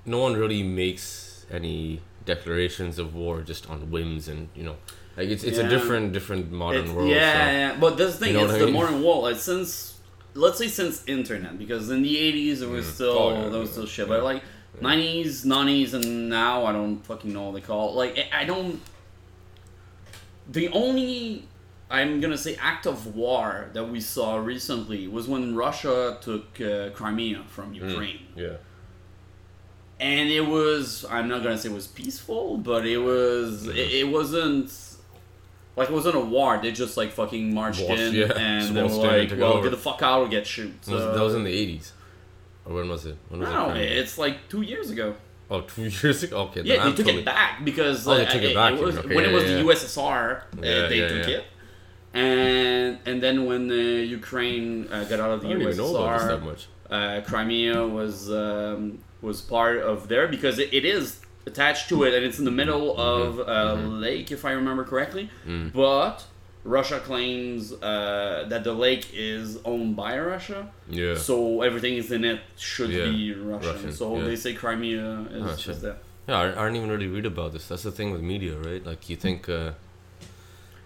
no 0.06 0.18
one 0.18 0.34
really 0.34 0.64
makes 0.64 1.46
any 1.52 2.02
declarations 2.34 2.96
of 3.04 3.08
war 3.22 3.36
just 3.52 3.64
on 3.74 3.78
whims, 3.94 4.24
and 4.32 4.42
you 4.60 4.64
know, 4.68 4.76
like 5.18 5.30
it's 5.34 5.44
it's 5.50 5.60
Yeah. 5.60 5.68
a 5.68 5.70
different 5.76 6.06
different 6.18 6.46
modern 6.64 6.82
It's- 6.86 6.96
world. 6.96 7.10
Yeah, 7.10 7.34
so- 7.46 7.52
yeah, 7.62 7.72
but 7.84 7.92
this 8.02 8.14
thing 8.20 8.30
You 8.34 8.38
know 8.40 8.46
is 8.46 8.52
what 8.54 8.62
I 8.62 8.66
the 8.66 8.72
mean? 8.72 8.80
modern 8.82 8.98
world. 9.06 9.22
Like 9.30 9.40
since 9.52 9.70
let's 10.46 10.58
say 10.62 10.70
since 10.80 10.96
internet, 11.18 11.54
because 11.64 11.84
in 11.96 12.00
the 12.08 12.16
eighties 12.26 12.56
there 12.62 12.70
was 12.80 12.86
Mm. 12.88 12.94
still 12.98 13.18
Oh, 13.22 13.30
yeah, 13.34 13.50
there 13.52 13.60
was 13.66 13.70
yeah, 13.70 13.76
still 13.78 13.90
shit, 13.96 14.08
but 14.14 14.20
like 14.32 14.42
nineties, 14.90 15.34
nineties, 15.58 15.92
and 15.98 16.06
now 16.42 16.56
I 16.70 16.72
don't 16.78 16.98
fucking 17.10 17.32
know 17.36 17.44
what 17.48 17.56
they 17.58 17.66
call. 17.72 17.84
It. 17.90 17.96
Like 18.04 18.14
I- 18.40 18.46
don't. 18.52 18.76
The 20.58 20.68
only 20.70 21.48
I'm 21.90 22.22
gonna 22.22 22.38
say 22.38 22.54
act 22.74 22.86
of 22.86 22.98
war 23.16 23.70
that 23.74 23.84
we 23.94 24.00
saw 24.00 24.38
recently 24.38 25.02
was 25.16 25.28
when 25.28 25.44
Russia 25.66 26.18
took 26.22 26.46
uh, 26.62 26.90
Crimea 27.00 27.42
from 27.56 27.68
Mm. 27.74 27.82
Ukraine, 27.90 28.22
Yeah. 28.46 28.58
And 30.02 30.30
it 30.30 30.46
was 30.46 31.06
I'm 31.10 31.28
not 31.30 31.44
gonna 31.44 31.58
say 31.58 31.70
it 31.70 31.76
was 31.76 31.88
peaceful, 31.88 32.58
but 32.58 32.86
it 32.86 32.98
was 32.98 33.68
it, 33.68 33.78
it 33.78 34.08
wasn't 34.10 34.74
like 35.78 35.90
it 35.90 35.94
wasn't 35.94 36.16
a 36.16 36.20
war. 36.20 36.60
They 36.62 36.72
just 36.72 36.98
like 36.98 37.12
fucking 37.14 37.54
marched 37.54 37.80
in 37.82 38.14
yeah. 38.14 38.34
and 38.36 38.76
they 38.76 38.82
were 38.84 38.90
like, 38.90 39.32
"Well, 39.32 39.54
over. 39.54 39.64
get 39.64 39.72
the 39.72 39.78
fuck 39.78 40.02
out 40.02 40.22
or 40.24 40.28
get 40.28 40.46
shoot." 40.46 40.74
So, 40.82 40.94
Was- 40.96 41.16
that 41.18 41.24
was 41.24 41.36
in 41.36 41.44
the 41.44 41.54
eighties, 41.54 41.94
or 42.66 42.74
when 42.76 42.90
was 42.90 43.06
it? 43.06 43.18
When 43.30 43.40
was 43.42 43.50
no, 43.50 43.70
it? 43.72 43.84
It's 44.02 44.18
like 44.18 44.50
two 44.50 44.64
years 44.64 44.90
ago. 44.90 45.16
oh, 45.52 45.62
two 45.62 45.84
years 46.02 46.24
ago. 46.24 46.38
Okay, 46.48 46.62
Yeah, 46.64 46.76
they 46.76 46.80
I'm 46.82 46.96
took 46.96 47.06
totally- 47.06 47.22
it 47.22 47.26
back 47.26 47.64
because 47.64 48.08
Oh, 48.08 48.16
they 48.18 48.26
took 48.26 48.42
it 48.42 48.56
back, 48.56 48.80
was, 48.80 48.98
okay, 48.98 49.16
when 49.16 49.24
it 49.26 49.32
was 49.32 49.44
yeah. 49.44 49.56
the 49.58 49.64
USSR, 49.64 50.42
uh, 50.42 50.44
they 50.62 51.00
yeah, 51.00 51.08
took 51.08 51.28
yeah. 51.28 51.36
it, 51.38 51.46
and 52.14 52.98
and 53.06 53.22
then 53.24 53.46
when 53.46 53.68
the 53.68 54.06
Ukraine 54.20 54.88
uh, 54.92 55.04
got 55.06 55.20
out 55.20 55.32
of 55.32 55.42
the 55.42 55.48
I 55.48 55.54
don't 55.54 55.62
know 55.62 55.72
that 55.72 56.40
USSR, 56.42 56.44
much. 56.44 56.68
uh, 56.90 57.22
Crimea 57.26 57.88
was 57.88 58.30
um, 58.32 59.00
was 59.22 59.42
part 59.42 59.78
of 59.80 60.08
there 60.08 60.28
because 60.28 60.60
it, 60.60 60.74
it 60.74 60.86
is 60.86 61.20
attached 61.46 61.90
to 61.90 62.04
it 62.04 62.14
and 62.14 62.24
it's 62.26 62.40
in 62.40 62.46
the 62.46 62.52
middle 62.52 62.96
of 63.00 63.40
a 63.40 63.76
lake, 63.76 64.32
if 64.32 64.46
I 64.46 64.52
remember 64.52 64.84
correctly. 64.84 65.30
Mm. 65.48 65.74
But 65.74 66.24
Russia 66.64 67.00
claims 67.00 67.74
uh, 67.74 68.46
that 68.50 68.64
the 68.64 68.74
lake 68.74 69.08
is 69.14 69.58
owned 69.66 69.96
by 69.96 70.18
Russia, 70.20 70.70
Yeah. 70.90 71.16
so 71.16 71.62
everything 71.62 71.96
is 71.96 72.12
in 72.12 72.24
it 72.24 72.42
should 72.58 72.92
Yeah, 72.92 73.06
be 73.06 73.34
Russian. 73.34 73.72
Russian, 73.76 73.92
so 73.94 74.18
yeah. 74.18 74.24
they 74.26 74.36
say 74.36 74.54
Crimea 74.54 75.22
is, 75.32 75.60
shit. 75.60 75.76
is 75.76 75.82
there. 75.82 75.98
Yeah, 76.28 76.38
I, 76.40 76.46
I 76.52 76.64
didn't 76.66 76.76
even 76.78 76.92
really 76.92 77.08
read 77.08 77.26
about 77.26 77.54
this. 77.54 77.68
That's 77.68 77.82
the 77.84 77.92
thing 77.92 78.12
with 78.12 78.22
media, 78.22 78.56
right? 78.58 78.86
Like 78.86 79.10
you 79.10 79.16
think 79.16 79.50
uh, 79.50 79.72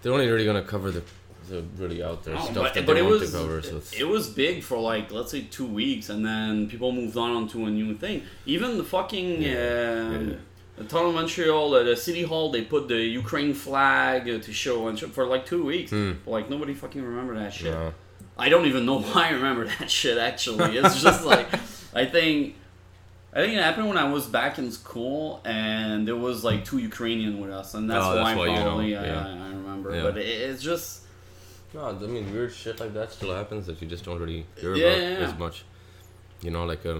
they're 0.01 0.13
only 0.13 0.27
really 0.29 0.45
gonna 0.45 0.61
cover 0.63 0.91
the, 0.91 1.03
the 1.49 1.63
really 1.77 2.01
out 2.03 2.23
there 2.23 2.37
stuff 2.37 2.53
but, 2.53 2.73
that 2.73 2.85
but 2.85 2.93
they 2.93 2.99
it 2.99 3.03
want 3.03 3.19
was 3.19 3.31
to 3.31 3.37
cover. 3.37 3.61
So 3.61 3.77
it's, 3.77 3.93
it 3.93 4.07
was 4.07 4.29
big 4.29 4.63
for 4.63 4.77
like 4.77 5.11
let's 5.11 5.31
say 5.31 5.41
two 5.49 5.65
weeks, 5.67 6.09
and 6.09 6.25
then 6.25 6.67
people 6.69 6.91
moved 6.91 7.17
on 7.17 7.31
onto 7.31 7.65
a 7.65 7.69
new 7.69 7.93
thing. 7.95 8.23
Even 8.45 8.77
the 8.77 8.83
fucking 8.83 9.41
Yeah, 9.41 9.51
uh, 9.51 10.19
yeah. 10.19 10.33
the 10.77 10.83
town 10.85 11.05
of 11.07 11.13
Montreal, 11.15 11.73
uh, 11.75 11.83
the 11.83 11.95
city 11.95 12.23
hall, 12.23 12.51
they 12.51 12.63
put 12.63 12.87
the 12.87 12.97
Ukraine 13.21 13.53
flag 13.53 14.29
uh, 14.29 14.39
to 14.39 14.51
show 14.53 14.87
and 14.87 14.97
sh- 14.99 15.03
for 15.05 15.25
like 15.25 15.45
two 15.45 15.63
weeks. 15.63 15.91
Hmm. 15.91 16.13
Like 16.25 16.49
nobody 16.49 16.73
fucking 16.73 17.01
remember 17.01 17.35
that 17.39 17.53
shit. 17.53 17.73
no. 17.73 17.93
I 18.37 18.49
don't 18.49 18.65
even 18.65 18.85
know 18.85 18.99
why 19.07 19.27
I 19.27 19.31
remember 19.31 19.65
that 19.65 19.89
shit. 19.89 20.17
Actually, 20.17 20.77
it's 20.77 21.01
just 21.07 21.23
like 21.25 21.47
I 21.93 22.05
think. 22.05 22.55
I 23.33 23.39
think 23.39 23.53
it 23.57 23.61
happened 23.61 23.89
when 23.89 23.97
I 23.97 24.09
was 24.09 24.27
back 24.27 24.59
in 24.59 24.71
school, 24.71 25.41
and 25.43 26.07
there 26.07 26.15
was 26.15 26.45
like 26.45 26.63
two 26.63 26.77
Ukrainian 26.77 27.41
with 27.41 27.51
us, 27.51 27.73
and 27.73 27.89
that's 27.89 28.05
Oh, 28.05 28.15
why 28.15 28.15
that's 28.23 28.37
why 28.39 28.47
you 28.47 28.55
know, 28.55 28.61
probably 28.63 28.95
I, 28.95 29.05
yeah. 29.05 29.27
I 29.27 29.49
remember. 29.49 29.93
Yeah. 29.93 30.03
But 30.03 30.17
it, 30.17 30.25
it's 30.25 30.63
just 30.63 31.01
No, 31.75 31.81
I 31.89 32.07
mean 32.07 32.33
weird 32.33 32.53
shit 32.53 32.79
like 32.79 32.93
that 32.93 33.11
still 33.11 33.33
happens 33.35 33.65
that 33.67 33.81
you 33.81 33.87
just 33.87 34.05
don't 34.05 34.19
really 34.19 34.45
hear 34.55 34.73
Yeah, 34.75 34.85
about 34.87 35.01
yeah, 35.01 35.09
yeah. 35.19 35.27
as 35.27 35.37
much. 35.37 35.65
You 36.41 36.51
know, 36.51 36.63
like 36.65 36.85
uh, 36.85 36.99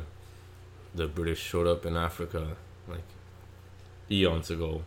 the 0.94 1.08
British 1.08 1.40
showed 1.42 1.66
up 1.68 1.86
in 1.86 1.96
Africa 1.96 2.42
like 2.90 3.04
eons 4.12 4.50
ago, 4.52 4.84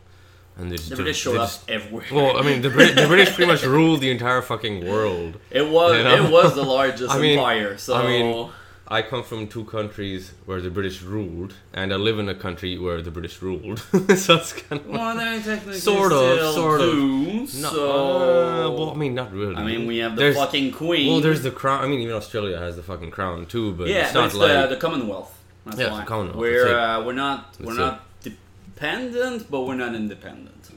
and 0.57 0.71
they 0.71 0.77
just 0.77 0.91
the 0.91 0.97
British 0.97 1.19
showed 1.19 1.39
up 1.39 1.51
everywhere. 1.69 2.05
Well, 2.13 2.37
I 2.39 2.43
mean, 2.43 2.61
the, 2.63 2.71
Brit- 2.71 2.97
the 2.97 3.07
British 3.07 3.35
pretty 3.35 3.51
much 3.51 3.65
ruled 3.65 4.01
the 4.01 4.11
entire 4.11 4.43
fucking 4.43 4.87
world. 4.87 5.39
It 5.51 5.67
was 5.69 5.97
You 5.97 6.05
know? 6.05 6.25
it 6.27 6.31
was 6.31 6.55
the 6.55 6.65
largest 6.65 7.11
I 7.15 7.19
mean- 7.19 7.39
empire. 7.39 7.79
So 7.79 7.95
I 7.95 8.07
mean, 8.07 8.51
I 8.91 9.03
come 9.03 9.23
from 9.23 9.49
two 9.49 9.65
countries 9.65 10.33
where 10.47 10.63
the 10.63 10.71
British 10.71 11.03
ruled, 11.03 11.53
and 11.75 11.93
I 11.93 11.97
live 11.97 12.19
in 12.19 12.29
a 12.31 12.35
country 12.35 12.79
where 12.79 13.03
the 13.03 13.11
British 13.11 13.43
ruled. 13.43 13.79
so 14.17 14.37
it's 14.37 14.55
kind 14.55 14.81
of 14.81 14.87
well, 14.89 15.15
they're 15.15 15.41
technically 15.43 15.79
Sort 15.79 16.11
of, 16.13 16.39
still 16.39 16.53
sort 16.55 16.81
of. 16.81 16.87
do, 16.87 17.33
no, 17.35 17.47
so 17.47 18.67
uh, 18.67 18.71
well, 18.71 18.91
I 18.91 18.95
mean, 18.95 19.15
not 19.15 19.31
really. 19.33 19.57
I 19.57 19.65
mean, 19.65 19.87
we 19.87 19.99
have 19.99 20.17
the 20.17 20.21
There's- 20.23 20.37
fucking 20.37 20.73
queen. 20.73 21.11
Well, 21.13 21.21
there's 21.21 21.43
the 21.43 21.51
crown. 21.51 21.85
I 21.85 21.87
mean, 21.87 22.01
even 22.01 22.15
Australia 22.15 22.59
has 22.59 22.77
the 22.77 22.83
fucking 22.83 23.11
crown 23.11 23.45
too, 23.45 23.75
but 23.75 23.89
yeah, 23.89 24.05
it's 24.05 24.13
but 24.15 24.21
not 24.21 24.27
it's 24.27 24.35
like 24.37 24.53
the, 24.71 24.75
the 24.75 24.81
Commonwealth. 24.81 25.35
That's 25.67 25.79
Yeah, 25.79 25.91
why 25.93 26.01
the 26.01 26.07
Commonwealth, 26.07 26.37
we're 26.39 26.79
uh, 26.79 27.05
we're 27.05 27.13
not 27.13 27.57
we're 27.61 27.75
That's 27.75 27.79
not 27.79 28.05
dependent, 28.23 29.51
but 29.51 29.63
we're 29.67 29.75
not 29.75 29.95
independent. 29.95 30.71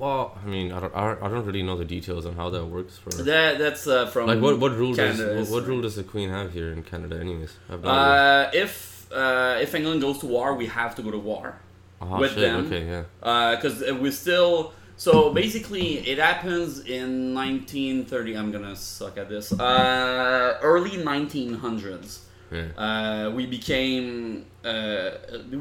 Well, 0.00 0.38
I 0.42 0.46
mean, 0.48 0.72
I 0.72 0.80
don't, 0.80 0.96
I 0.96 1.28
don't 1.28 1.44
really 1.44 1.62
know 1.62 1.76
the 1.76 1.84
details 1.84 2.24
on 2.24 2.34
how 2.34 2.48
that 2.50 2.64
works 2.64 2.96
for. 2.96 3.10
That 3.10 3.58
that's 3.58 3.86
uh, 3.86 4.06
from 4.06 4.28
like, 4.28 4.40
what 4.40 4.58
what 4.58 4.72
rule 4.72 4.94
does 4.94 5.18
what, 5.18 5.60
what 5.60 5.68
rule 5.68 5.82
does 5.82 5.96
the 5.96 6.04
Queen 6.04 6.30
have 6.30 6.54
here 6.54 6.72
in 6.72 6.82
Canada, 6.82 7.20
anyways? 7.20 7.52
Uh, 7.68 8.50
if 8.54 9.06
uh, 9.12 9.58
if 9.60 9.74
England 9.74 10.00
goes 10.00 10.18
to 10.20 10.26
war, 10.26 10.54
we 10.54 10.66
have 10.66 10.94
to 10.96 11.02
go 11.02 11.10
to 11.10 11.18
war. 11.18 11.58
Oh, 12.00 12.18
with 12.18 12.30
shit, 12.32 12.40
them. 12.40 12.66
Okay, 12.66 12.86
yeah. 12.86 13.54
because 13.54 13.82
uh, 13.82 13.94
we're 13.94 14.10
still 14.10 14.72
so 14.96 15.32
basically 15.42 15.98
it 16.08 16.18
happens 16.18 16.80
in 16.80 17.34
1930 17.34 18.36
i'm 18.36 18.52
gonna 18.52 18.76
suck 18.76 19.16
at 19.18 19.28
this 19.28 19.52
uh, 19.52 20.58
early 20.62 20.90
1900s 20.90 22.20
Yeah. 22.50 22.68
uh, 22.76 23.30
we 23.30 23.46
became 23.46 24.46
uh, 24.64 25.10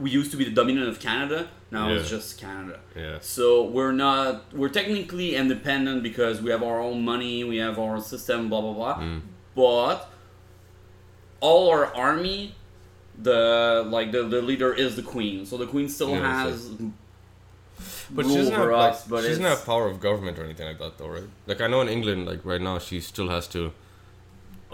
we 0.04 0.10
used 0.10 0.30
to 0.32 0.38
be 0.38 0.44
the 0.44 0.52
dominion 0.52 0.88
of 0.88 1.00
canada 1.00 1.48
now 1.72 1.90
it's 1.90 2.10
just 2.10 2.38
canada 2.40 2.80
Yeah. 2.96 3.18
so 3.22 3.64
we're 3.64 3.94
not 3.94 4.54
we're 4.54 4.70
technically 4.70 5.36
independent 5.36 6.04
because 6.04 6.42
we 6.42 6.50
have 6.52 6.64
our 6.64 6.80
own 6.82 7.04
money 7.06 7.44
we 7.44 7.58
have 7.58 7.80
our 7.80 8.02
system 8.02 8.50
blah 8.50 8.62
blah 8.62 8.74
blah 8.74 8.96
Mm. 9.00 9.22
but 9.56 10.10
all 11.40 11.70
our 11.70 11.86
army 11.96 12.56
the 13.22 13.86
like 13.90 14.12
the, 14.12 14.24
the 14.24 14.42
leader 14.42 14.74
is 14.74 14.96
the 14.96 15.02
queen 15.02 15.46
so 15.46 15.56
the 15.58 15.68
queen 15.68 15.88
still 15.90 16.10
Yeah, 16.12 16.44
so- 16.44 16.50
has 16.50 16.72
But 18.12 18.26
she's 18.26 18.36
doesn't 18.36 18.54
have 18.54 18.70
like, 18.72 18.92
us, 18.94 19.08
but 19.08 19.22
she 19.24 19.30
doesn't 19.30 19.46
have 19.46 19.66
power 19.66 19.86
of 19.88 20.00
government 20.02 20.38
or 20.40 20.44
anything 20.44 20.68
like 20.68 20.80
that, 20.80 20.98
though, 20.98 21.08
right? 21.08 21.30
Like 21.48 21.62
I 21.62 21.68
know 21.68 21.80
in 21.86 21.88
England, 21.88 22.26
like 22.26 22.42
right 22.44 22.60
now, 22.70 22.78
she 22.88 23.00
still 23.00 23.30
has 23.30 23.48
to 23.56 23.72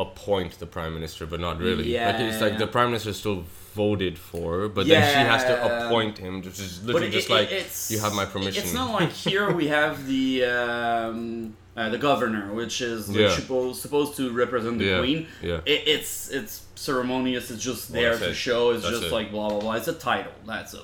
appoint 0.06 0.52
the 0.60 0.66
prime 0.66 0.94
minister, 0.94 1.26
but 1.28 1.40
not 1.40 1.60
really. 1.60 1.84
like 1.98 2.16
it's 2.30 2.42
like 2.42 2.54
Yeah. 2.54 2.58
the 2.66 2.68
prime 2.76 2.90
minister 2.92 3.12
is 3.12 3.18
still 3.18 3.44
voted 3.76 4.18
for, 4.18 4.70
but 4.70 4.88
then 4.88 5.02
she 5.14 5.20
has 5.32 5.44
to 5.44 5.86
appoint 5.86 6.18
him, 6.18 6.42
which 6.42 6.60
is 6.60 6.84
literally 6.86 7.08
it- 7.08 7.12
just 7.12 7.30
it- 7.30 7.34
like 7.34 7.50
you 7.92 8.00
have 8.00 8.14
my 8.14 8.26
permission. 8.26 8.64
It's 8.64 8.74
not 8.74 8.92
like 9.00 9.12
here 9.12 9.52
we 9.52 9.68
have 9.68 10.08
the 10.08 10.46
um, 10.46 11.56
uh, 11.76 11.90
the 11.90 11.98
governor, 11.98 12.54
which 12.54 12.82
is 12.82 13.10
Yeah. 13.10 13.30
supposed 13.36 13.82
supposed 13.82 14.16
to 14.18 14.32
represent 14.32 14.80
the 14.80 14.86
Yeah, 14.86 15.00
queen. 15.00 15.28
yeah. 15.42 15.60
It, 15.66 15.82
it's 15.96 16.30
it's 16.30 16.54
ceremonious. 16.76 17.52
It's 17.52 17.64
just 17.64 17.92
there 17.92 18.18
to 18.18 18.34
show. 18.34 18.72
It's 18.72 18.84
That's 18.84 19.00
just 19.00 19.12
like 19.12 19.30
blah 19.32 19.50
blah 19.50 19.60
blah. 19.60 19.74
It's 19.74 19.90
a 19.90 19.94
title. 20.12 20.32
That's 20.48 20.74
it. 20.74 20.82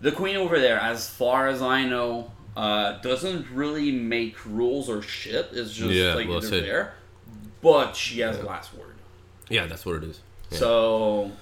The 0.00 0.12
queen 0.12 0.36
over 0.36 0.58
there, 0.58 0.78
as 0.80 1.08
far 1.08 1.48
as 1.48 1.60
I 1.62 1.84
know, 1.84 2.30
uh, 2.56 3.00
doesn't 3.00 3.46
really 3.50 3.90
make 3.92 4.36
rules 4.46 4.88
or 4.88 5.02
shit. 5.02 5.50
It's 5.52 5.72
just 5.74 5.90
Yeah, 5.90 6.14
like 6.14 6.28
well 6.28 6.40
they're 6.40 6.60
there, 6.60 6.94
but 7.62 7.94
she 7.96 8.20
has 8.20 8.42
last 8.42 8.72
word. 8.74 8.96
yeah, 9.50 9.66
that's 9.66 9.84
what 9.86 9.96
it 9.96 10.04
is. 10.04 10.20
Yeah. 10.50 10.58
So 10.58 11.32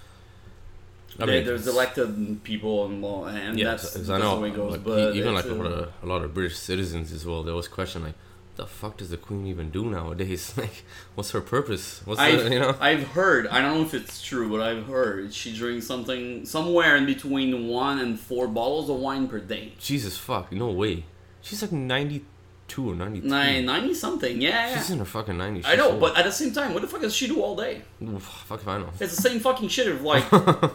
I 1.18 1.26
mean, 1.26 1.44
there's 1.44 1.66
elected 1.66 2.42
people 2.42 2.86
and 2.86 3.02
law, 3.02 3.26
and 3.26 3.58
yeah, 3.58 3.66
that's, 3.66 3.92
that's 3.92 4.08
I 4.08 4.18
know, 4.18 4.36
the 4.36 4.40
way 4.40 4.48
it 4.48 4.56
goes. 4.56 4.72
like, 4.72 4.84
but 4.84 5.14
even 5.14 5.34
like 5.34 5.44
a 5.44 5.48
lot, 5.48 5.66
of, 5.66 5.92
a 6.02 6.06
lot 6.06 6.22
of 6.22 6.32
British 6.32 6.56
citizens 6.56 7.12
as 7.12 7.26
well, 7.26 7.42
they 7.42 7.50
always 7.50 7.68
question 7.68 8.02
like, 8.02 8.14
the 8.56 8.66
fuck 8.66 8.98
does 8.98 9.10
the 9.10 9.16
queen 9.16 9.46
even 9.46 9.70
do 9.70 9.84
nowadays? 9.84 10.54
Like, 10.62 10.84
what's 11.14 11.30
her 11.32 11.40
purpose? 11.40 12.02
What's 12.04 12.20
I've, 12.20 12.44
the, 12.44 12.50
you 12.50 12.60
know? 12.60 12.76
I've 12.80 13.08
heard, 13.08 13.46
I 13.46 13.60
don't 13.60 13.78
know 13.78 13.84
if 13.84 13.94
it's 13.94 14.22
true, 14.22 14.50
but 14.50 14.60
I've 14.60 14.86
heard 14.86 15.32
she 15.32 15.54
drinks 15.56 15.86
something 15.86 16.44
somewhere 16.44 16.96
in 16.96 17.06
between 17.06 17.68
one 17.68 17.98
and 17.98 18.18
four 18.18 18.46
bottles 18.48 18.88
of 18.90 18.96
wine 18.96 19.28
per 19.28 19.38
day. 19.38 19.72
Jesus 19.78 20.16
fuck, 20.16 20.52
no 20.52 20.70
way. 20.70 21.04
She's 21.40 21.62
like 21.62 21.72
ninety 21.72 22.24
two 22.68 22.90
or 22.90 22.94
ninety 22.94 23.20
three. 23.20 23.30
Nine, 23.30 23.64
90 23.66 23.94
something, 23.94 24.40
yeah. 24.40 24.76
She's 24.76 24.90
in 24.90 24.98
her 24.98 25.04
fucking 25.04 25.36
nineties. 25.36 25.64
I 25.66 25.74
know, 25.74 25.98
but 25.98 26.16
at 26.16 26.24
the 26.24 26.32
same 26.32 26.52
time, 26.52 26.72
what 26.72 26.82
the 26.82 26.88
fuck 26.88 27.00
does 27.00 27.14
she 27.16 27.26
do 27.26 27.42
all 27.42 27.56
day? 27.56 27.82
fuck 28.18 28.60
if 28.60 28.68
I 28.68 28.78
know. 28.78 28.90
It's 29.00 29.16
the 29.16 29.22
same 29.22 29.40
fucking 29.40 29.68
shit 29.68 29.88
of 29.88 30.02
like. 30.02 30.24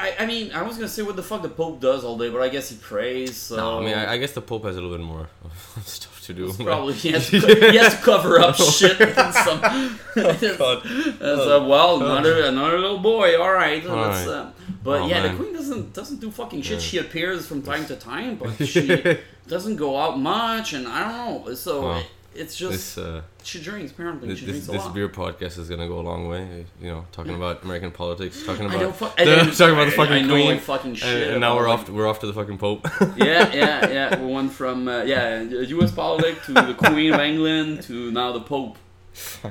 I, 0.00 0.14
I 0.20 0.26
mean, 0.26 0.50
I 0.52 0.62
was 0.62 0.76
gonna 0.76 0.88
say 0.88 1.02
what 1.02 1.14
the 1.16 1.22
fuck 1.22 1.42
the 1.42 1.48
Pope 1.50 1.80
does 1.80 2.04
all 2.04 2.16
day, 2.16 2.30
but 2.30 2.40
I 2.40 2.48
guess 2.48 2.70
he 2.70 2.76
prays. 2.76 3.36
So 3.36 3.56
No, 3.56 3.78
I 3.80 3.84
mean, 3.84 3.94
I, 3.94 4.12
I 4.14 4.16
guess 4.18 4.32
the 4.32 4.40
Pope 4.40 4.64
has 4.64 4.76
a 4.76 4.80
little 4.80 4.96
bit 4.96 5.04
more 5.04 5.28
stuff 5.84 6.22
to 6.26 6.32
do. 6.34 6.48
It's 6.48 6.56
probably 6.56 6.94
he 6.94 7.12
has, 7.12 7.28
to, 7.30 7.40
co- 7.40 7.70
he 7.70 7.76
has 7.76 7.96
to 7.96 8.02
cover 8.02 8.40
up 8.40 8.56
shit. 8.78 8.98
in 9.00 9.14
some, 9.14 9.60
Oh, 9.62 10.56
God. 10.58 10.82
It's, 10.84 11.22
uh, 11.22 11.64
well, 11.68 12.02
another 12.02 12.42
another 12.44 12.78
little 12.78 12.98
boy. 12.98 13.38
All 13.40 13.52
right, 13.52 13.84
All. 13.86 13.98
Uh, 14.04 14.50
but 14.82 15.02
Oh, 15.02 15.06
yeah, 15.06 15.22
man. 15.22 15.36
the 15.36 15.42
queen 15.42 15.54
doesn't 15.54 15.92
doesn't 15.92 16.20
do 16.20 16.30
fucking 16.30 16.62
shit. 16.62 16.74
Yeah. 16.78 16.78
She 16.90 16.98
appears 16.98 17.46
from 17.46 17.62
time 17.62 17.84
to 17.86 17.96
time, 17.96 18.36
but 18.36 18.66
she 18.66 19.18
doesn't 19.48 19.76
go 19.76 19.98
out 19.98 20.18
much, 20.18 20.72
and 20.72 20.88
I 20.88 21.00
don't 21.12 21.46
know. 21.46 21.54
So 21.54 22.00
it's 22.34 22.56
just 22.56 22.96
This 22.96 22.98
uh, 22.98 23.22
she 23.42 23.60
drinks. 23.60 23.92
Apparently, 23.92 24.28
this, 24.28 24.38
she 24.38 24.46
this, 24.46 24.66
drinks 24.66 24.68
a 24.68 24.88
this 24.88 24.94
beer 24.94 25.08
podcast 25.08 25.58
is 25.58 25.68
gonna 25.68 25.88
go 25.88 25.98
a 25.98 26.02
long 26.02 26.28
way. 26.28 26.64
You 26.80 26.90
know, 26.90 27.06
talking 27.12 27.34
about 27.34 27.64
American 27.64 27.90
politics, 27.90 28.44
talking 28.44 28.66
I 28.66 28.72
don't 28.72 28.94
about 28.96 29.16
fu- 29.18 29.24
the- 29.24 29.36
talking 29.56 29.74
about 29.74 29.84
the 29.86 29.90
fucking 29.92 30.24
I 30.24 30.28
queen, 30.28 30.58
fucking 30.60 30.94
shit. 30.94 31.22
and, 31.24 31.30
and 31.32 31.40
now 31.40 31.56
we're 31.56 31.68
off. 31.68 31.86
To, 31.86 31.92
we're 31.92 32.06
off 32.08 32.20
to 32.20 32.26
the 32.26 32.32
fucking 32.32 32.58
Pope. 32.58 32.86
yeah, 33.16 33.52
yeah, 33.52 33.88
yeah. 33.90 34.20
We 34.20 34.32
went 34.32 34.52
from 34.52 34.86
uh, 34.88 35.02
yeah, 35.02 35.40
U.S. 35.40 35.90
politics 35.90 36.46
to 36.46 36.52
the 36.52 36.74
Queen 36.74 37.12
of 37.12 37.20
England 37.20 37.82
to 37.84 38.10
now 38.12 38.32
the 38.32 38.40
Pope. 38.40 38.76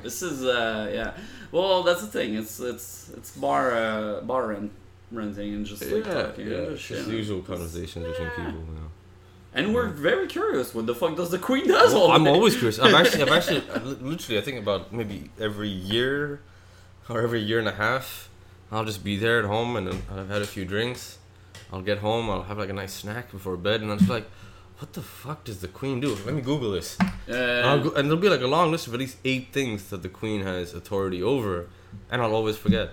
This 0.02 0.22
is 0.22 0.42
uh, 0.44 0.90
yeah. 0.92 1.12
Well, 1.52 1.82
that's 1.82 2.00
the 2.00 2.06
thing. 2.06 2.34
It's 2.34 2.60
it's 2.60 3.10
it's 3.16 3.36
bar 3.36 3.72
uh, 3.72 4.20
bar 4.22 4.48
rent, 4.48 4.72
renting 5.12 5.54
and 5.54 5.66
just 5.66 5.84
like 5.84 6.04
talking. 6.04 6.46
and 6.46 6.52
it's 6.72 6.80
just, 6.80 6.88
just 6.88 7.08
know, 7.08 7.14
usual 7.14 7.42
conversations 7.42 8.06
between 8.06 8.30
people. 8.30 8.52
You 8.52 8.74
know. 8.74 8.90
And 9.52 9.74
we're 9.74 9.88
very 9.88 10.26
curious. 10.28 10.74
What 10.74 10.86
the 10.86 10.94
fuck 10.94 11.16
does 11.16 11.30
the 11.30 11.38
Queen 11.38 11.66
does 11.66 11.92
all 11.92 12.08
Well, 12.08 12.16
I'm 12.16 12.24
day? 12.24 12.30
always 12.30 12.54
curious. 12.54 12.78
I've 12.78 12.94
actually, 12.94 13.22
I've 13.22 13.32
actually, 13.32 13.60
literally, 14.00 14.38
I 14.38 14.42
think 14.42 14.58
about 14.58 14.92
maybe 14.92 15.30
every 15.40 15.68
year 15.68 16.40
or 17.08 17.20
every 17.20 17.40
year 17.40 17.58
and 17.58 17.66
a 17.68 17.72
half, 17.72 18.28
I'll 18.70 18.84
just 18.84 19.02
be 19.02 19.16
there 19.16 19.40
at 19.40 19.44
home 19.46 19.74
and 19.76 19.88
I've 20.14 20.28
had 20.28 20.42
a 20.42 20.46
few 20.46 20.64
drinks. 20.64 21.18
I'll 21.72 21.82
get 21.82 21.98
home. 21.98 22.30
I'll 22.30 22.44
have 22.44 22.58
like 22.58 22.70
a 22.70 22.72
nice 22.72 22.92
snack 22.92 23.30
before 23.32 23.56
bed, 23.56 23.80
and 23.80 23.90
I'm 23.92 23.98
just 23.98 24.10
like, 24.10 24.28
what 24.78 24.92
the 24.92 25.02
fuck 25.02 25.44
does 25.44 25.60
the 25.60 25.68
Queen 25.68 26.00
do? 26.00 26.16
Let 26.24 26.34
me 26.34 26.40
Google 26.42 26.72
this. 26.72 26.96
Uh, 27.28 27.34
I'll 27.64 27.80
go, 27.80 27.90
and 27.94 28.08
there'll 28.08 28.20
be 28.22 28.28
like 28.28 28.40
a 28.40 28.46
long 28.48 28.70
list 28.72 28.86
of 28.88 28.94
at 28.94 28.98
least 29.00 29.18
eight 29.24 29.52
things 29.52 29.88
that 29.90 30.02
the 30.02 30.08
Queen 30.08 30.42
has 30.42 30.74
authority 30.74 31.22
over, 31.22 31.68
and 32.10 32.22
I'll 32.22 32.34
always 32.34 32.56
forget. 32.56 32.90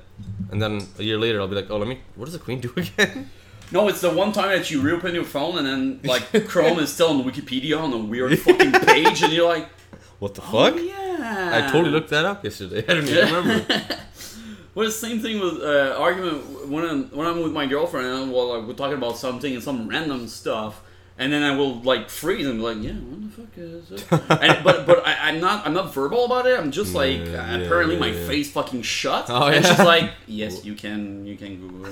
And 0.52 0.62
then 0.62 0.88
a 1.00 1.04
year 1.04 1.18
later, 1.18 1.40
I'll 1.42 1.48
be 1.48 1.56
like, 1.56 1.72
oh, 1.72 1.78
let 1.78 1.88
me. 1.88 2.02
What 2.16 2.26
does 2.26 2.34
the 2.34 2.40
Queen 2.40 2.60
do 2.60 2.72
again? 2.78 3.32
No, 3.72 3.88
it's 3.88 4.02
the 4.02 4.10
one 4.10 4.32
time 4.32 4.50
that 4.50 4.72
you 4.72 4.82
reopen 4.82 5.14
your 5.14 5.24
phone 5.24 5.58
and 5.58 5.68
then 5.68 6.00
like 6.04 6.48
Chrome 6.48 6.80
is 6.80 6.92
still 6.92 7.10
on 7.10 7.24
Wikipedia 7.24 7.80
on 7.82 7.92
a 7.94 7.98
weird 7.98 8.38
fucking 8.40 8.72
page, 8.72 9.22
and 9.24 9.34
you're 9.34 9.48
like, 9.48 9.68
What 10.20 10.36
the 10.36 10.42
oh, 10.42 10.72
fuck? 10.72 10.82
yeah. 10.82 11.52
I 11.54 11.72
totally 11.72 11.92
looked 11.92 12.10
that 12.10 12.26
up 12.26 12.44
yesterday. 12.44 12.80
I 12.88 12.94
don't 12.94 13.08
even 13.08 13.34
remember. 13.34 13.86
Well, 14.76 14.86
the 14.86 14.92
same 14.92 15.22
thing 15.22 15.40
with 15.40 15.56
uh, 15.64 15.96
argument 15.98 16.68
when 16.70 16.86
I'm 16.86 17.10
when 17.10 17.26
I'm 17.26 17.42
with 17.42 17.52
my 17.52 17.66
girlfriend 17.66 18.06
and 18.06 18.32
well, 18.32 18.56
like, 18.56 18.68
we're 18.68 18.76
talking 18.76 18.96
about 18.96 19.18
something 19.18 19.56
and 19.56 19.64
some 19.64 19.88
random 19.88 20.28
stuff, 20.28 20.84
and 21.20 21.34
then 21.34 21.42
I 21.42 21.56
will 21.56 21.82
like 21.82 22.10
freeze 22.10 22.46
and 22.46 22.60
be 22.60 22.64
like, 22.64 22.78
yeah, 22.82 22.92
what 22.92 23.22
the 23.22 23.30
fuck 23.30 23.58
is 23.58 23.92
it? 23.92 24.12
and, 24.42 24.64
but 24.64 24.86
but 24.86 25.06
I, 25.06 25.30
I'm 25.30 25.40
not 25.40 25.66
I'm 25.66 25.74
not 25.74 25.94
verbal 25.94 26.26
about 26.26 26.46
it. 26.46 26.60
I'm 26.60 26.72
just 26.72 26.94
like 26.94 27.18
Yeah, 27.18 27.56
apparently 27.56 27.96
yeah, 27.96 28.02
my 28.02 28.08
yeah. 28.12 28.28
face 28.28 28.52
fucking 28.52 28.84
shut, 28.84 29.26
Oh, 29.30 29.48
and 29.48 29.66
she's 29.66 29.80
like, 29.80 30.12
yes, 30.28 30.64
you 30.64 30.76
can 30.76 31.26
you 31.26 31.36
can 31.36 31.60
Google 31.60 31.92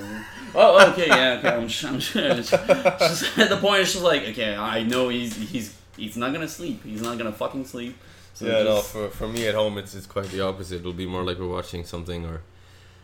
oh, 0.54 0.78
oh, 0.78 0.90
okay, 0.92 1.08
yeah, 1.08 1.38
okay. 1.38 1.48
I'm, 1.48 1.62
I'm 1.62 1.68
she's, 1.68 2.16
at 2.16 3.48
the 3.48 3.58
point, 3.60 3.86
she's 3.86 4.02
like, 4.02 4.22
okay, 4.28 4.54
I 4.54 4.82
know 4.84 5.08
he's 5.08 5.34
he's 5.36 5.76
he's 5.96 6.16
not 6.16 6.32
gonna 6.32 6.48
sleep. 6.48 6.84
He's 6.84 7.02
not 7.02 7.18
gonna 7.18 7.32
fucking 7.32 7.64
sleep. 7.64 7.96
So 8.34 8.46
yeah, 8.46 8.62
no. 8.62 8.80
For, 8.80 9.08
for 9.08 9.26
me 9.26 9.48
at 9.48 9.54
home, 9.54 9.78
it's 9.78 9.94
it's 9.94 10.06
quite 10.06 10.26
the 10.26 10.42
opposite. 10.42 10.80
It'll 10.80 10.92
be 10.92 11.06
more 11.06 11.24
like 11.24 11.38
we're 11.38 11.48
watching 11.48 11.84
something, 11.84 12.24
or 12.26 12.42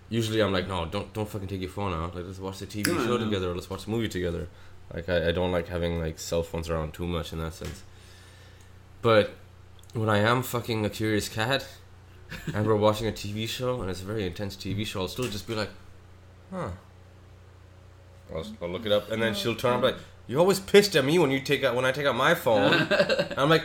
usually 0.08 0.40
I'm 0.40 0.52
like, 0.52 0.68
no, 0.68 0.86
don't 0.86 1.12
don't 1.12 1.28
fucking 1.28 1.48
take 1.48 1.62
your 1.62 1.70
phone 1.70 1.92
out. 1.92 2.14
Like 2.14 2.26
let's 2.26 2.38
watch 2.38 2.58
the 2.58 2.66
TV 2.66 2.86
show 3.06 3.18
together. 3.18 3.50
Or 3.50 3.54
let's 3.54 3.68
watch 3.70 3.86
a 3.86 3.90
movie 3.90 4.08
together. 4.08 4.48
Like 4.94 5.08
I, 5.08 5.28
I 5.28 5.32
don't 5.32 5.52
like 5.52 5.68
having 5.68 6.00
like 6.00 6.18
cell 6.18 6.42
phones 6.42 6.68
around 6.68 6.92
too 6.94 7.06
much 7.06 7.32
in 7.32 7.38
that 7.40 7.54
sense. 7.54 7.82
But 9.00 9.34
when 9.94 10.08
I 10.08 10.18
am 10.18 10.42
fucking 10.42 10.84
a 10.84 10.90
curious 10.90 11.28
cat, 11.28 11.66
and 12.54 12.66
we're 12.66 12.76
watching 12.76 13.06
a 13.06 13.12
TV 13.12 13.48
show 13.48 13.80
and 13.80 13.90
it's 13.90 14.02
a 14.02 14.04
very 14.04 14.26
intense 14.26 14.56
TV 14.56 14.86
show, 14.86 15.00
I'll 15.02 15.08
still 15.08 15.24
just 15.26 15.46
be 15.46 15.54
like, 15.54 15.70
huh. 16.50 16.70
I'll, 18.34 18.46
I'll 18.62 18.68
look 18.68 18.86
it 18.86 18.92
up, 18.92 19.10
and 19.10 19.22
then 19.22 19.34
she'll 19.34 19.54
turn 19.54 19.74
up 19.74 19.82
like, 19.82 19.96
"You 20.26 20.38
always 20.38 20.58
pissed 20.58 20.96
at 20.96 21.04
me 21.04 21.18
when 21.18 21.30
you 21.30 21.40
take 21.40 21.64
out 21.64 21.74
when 21.74 21.84
I 21.84 21.92
take 21.92 22.06
out 22.06 22.16
my 22.16 22.34
phone." 22.34 22.72
And 22.90 23.38
I'm 23.38 23.50
like, 23.50 23.64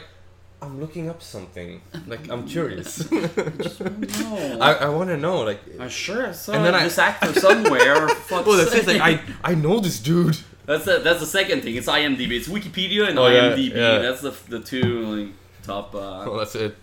I'm 0.62 0.82
looking 0.82 1.10
up 1.10 1.22
something. 1.22 1.82
Like 2.06 2.30
I'm 2.30 2.46
curious. 2.46 3.10
no. 3.12 4.58
I, 4.60 4.74
I 4.74 4.90
want 4.90 5.10
to 5.10 5.18
know. 5.18 5.44
Like, 5.44 5.62
I'm 5.80 5.88
sure 5.88 6.34
saw 6.34 6.54
And 6.54 6.66
then 6.66 6.76
I- 6.76 6.84
this 6.84 6.98
actor 6.98 7.32
somewhere. 7.40 7.96
oh, 7.96 8.08
fuck's 8.10 8.58
that's 8.58 8.74
it. 8.76 8.88
Like. 8.88 9.02
I 9.02 9.52
I 9.52 9.56
know 9.56 9.80
this 9.80 10.00
dude. 10.00 10.38
That's 10.68 10.86
the, 10.86 11.00
that's 11.00 11.20
the 11.22 11.26
second 11.26 11.62
thing. 11.64 11.76
It's 11.76 11.88
IMDb. 11.88 12.32
It's 12.34 12.48
Wikipedia 12.48 13.08
and 13.10 13.18
Oh, 13.18 13.24
IMDb. 13.24 13.74
yeah. 13.74 13.98
That's 14.00 14.22
the 14.22 14.36
the 14.50 14.60
two 14.60 14.84
like 15.16 15.34
top. 15.64 15.96
Uh, 15.96 16.26
Oh, 16.30 16.38
that's 16.38 16.54
it. 16.56 16.76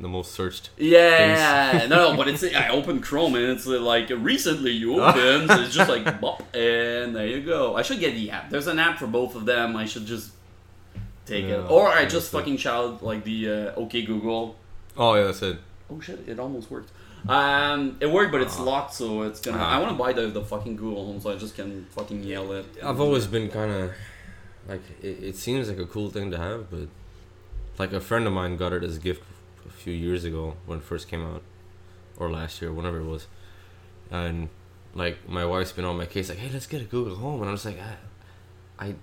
The 0.00 0.08
most 0.08 0.32
searched. 0.32 0.70
yeah, 0.76 1.86
no, 1.88 2.10
no, 2.12 2.16
but 2.16 2.28
it's 2.28 2.42
I 2.64 2.68
opened 2.68 3.02
Chrome 3.04 3.36
and 3.36 3.44
it's 3.44 3.64
like 3.66 4.10
recently 4.10 4.72
you 4.72 5.00
opened. 5.02 5.48
so 5.50 5.60
it's 5.62 5.74
just 5.74 5.88
like 5.88 6.20
bop, 6.20 6.40
and 6.54 7.14
there 7.16 7.26
you 7.26 7.40
go. 7.40 7.74
I 7.76 7.82
should 7.82 8.00
get 8.00 8.14
the 8.14 8.30
app. 8.30 8.50
There's 8.50 8.66
an 8.66 8.78
app 8.78 8.98
for 8.98 9.06
both 9.06 9.34
of 9.34 9.46
them. 9.46 9.76
I 9.76 9.86
should 9.86 10.04
just 10.04 10.32
take 11.26 11.44
Yeah, 11.46 11.64
it, 11.64 11.70
or 11.70 11.88
I 11.88 12.04
just 12.06 12.30
fucking 12.32 12.58
shout 12.58 13.02
like 13.02 13.24
the 13.24 13.48
uh, 13.48 13.80
OK 13.80 14.02
Google. 14.02 14.56
Oh 14.96 15.14
yeah, 15.14 15.24
that's 15.24 15.42
it. 15.42 15.58
Oh 15.88 16.00
shit! 16.00 16.20
It 16.28 16.38
almost 16.38 16.70
worked. 16.70 16.90
Um, 17.28 17.96
it 18.00 18.10
worked, 18.10 18.32
but 18.32 18.42
it's 18.42 18.58
Ah. 18.58 18.62
locked, 18.64 18.94
so 18.94 19.22
it's 19.22 19.40
gonna. 19.40 19.58
Ah. 19.58 19.76
I 19.76 19.78
want 19.78 19.92
to 19.92 19.96
buy 19.96 20.12
the, 20.12 20.28
the 20.28 20.42
fucking 20.42 20.76
Google 20.76 21.06
Home, 21.06 21.20
so 21.20 21.32
I 21.32 21.36
just 21.36 21.54
can 21.56 21.86
fucking 21.90 22.22
yell 22.22 22.52
it. 22.52 22.66
I've 22.82 23.00
always 23.00 23.26
been 23.26 23.48
kind 23.48 23.70
of 23.72 23.90
like 24.68 24.82
it, 25.02 25.22
it 25.22 25.36
seems 25.36 25.68
like 25.68 25.78
a 25.78 25.86
cool 25.86 26.10
thing 26.10 26.30
to 26.30 26.38
have, 26.38 26.70
but 26.70 26.88
like 27.78 27.92
a 27.92 28.00
friend 28.00 28.26
of 28.26 28.32
mine 28.32 28.56
got 28.56 28.72
it 28.72 28.84
as 28.84 28.96
a 28.96 29.00
gift 29.00 29.22
a 29.66 29.70
few 29.70 29.92
years 29.94 30.24
ago 30.24 30.54
when 30.66 30.78
it 30.78 30.84
first 30.84 31.08
came 31.08 31.24
out, 31.24 31.42
or 32.18 32.30
last 32.30 32.60
year, 32.60 32.72
whenever 32.72 33.00
it 33.00 33.06
was, 33.06 33.26
and 34.10 34.48
like 34.94 35.26
my 35.28 35.44
wife's 35.46 35.72
been 35.72 35.84
on 35.86 35.96
my 35.96 36.06
case 36.06 36.28
like, 36.28 36.38
hey, 36.38 36.50
let's 36.52 36.66
get 36.66 36.82
a 36.82 36.84
Google 36.84 37.16
Home, 37.16 37.40
and 37.40 37.48
I'm 37.48 37.56
just 37.56 37.64
like, 37.66 37.78
I, 37.80 38.88
I 38.88 38.94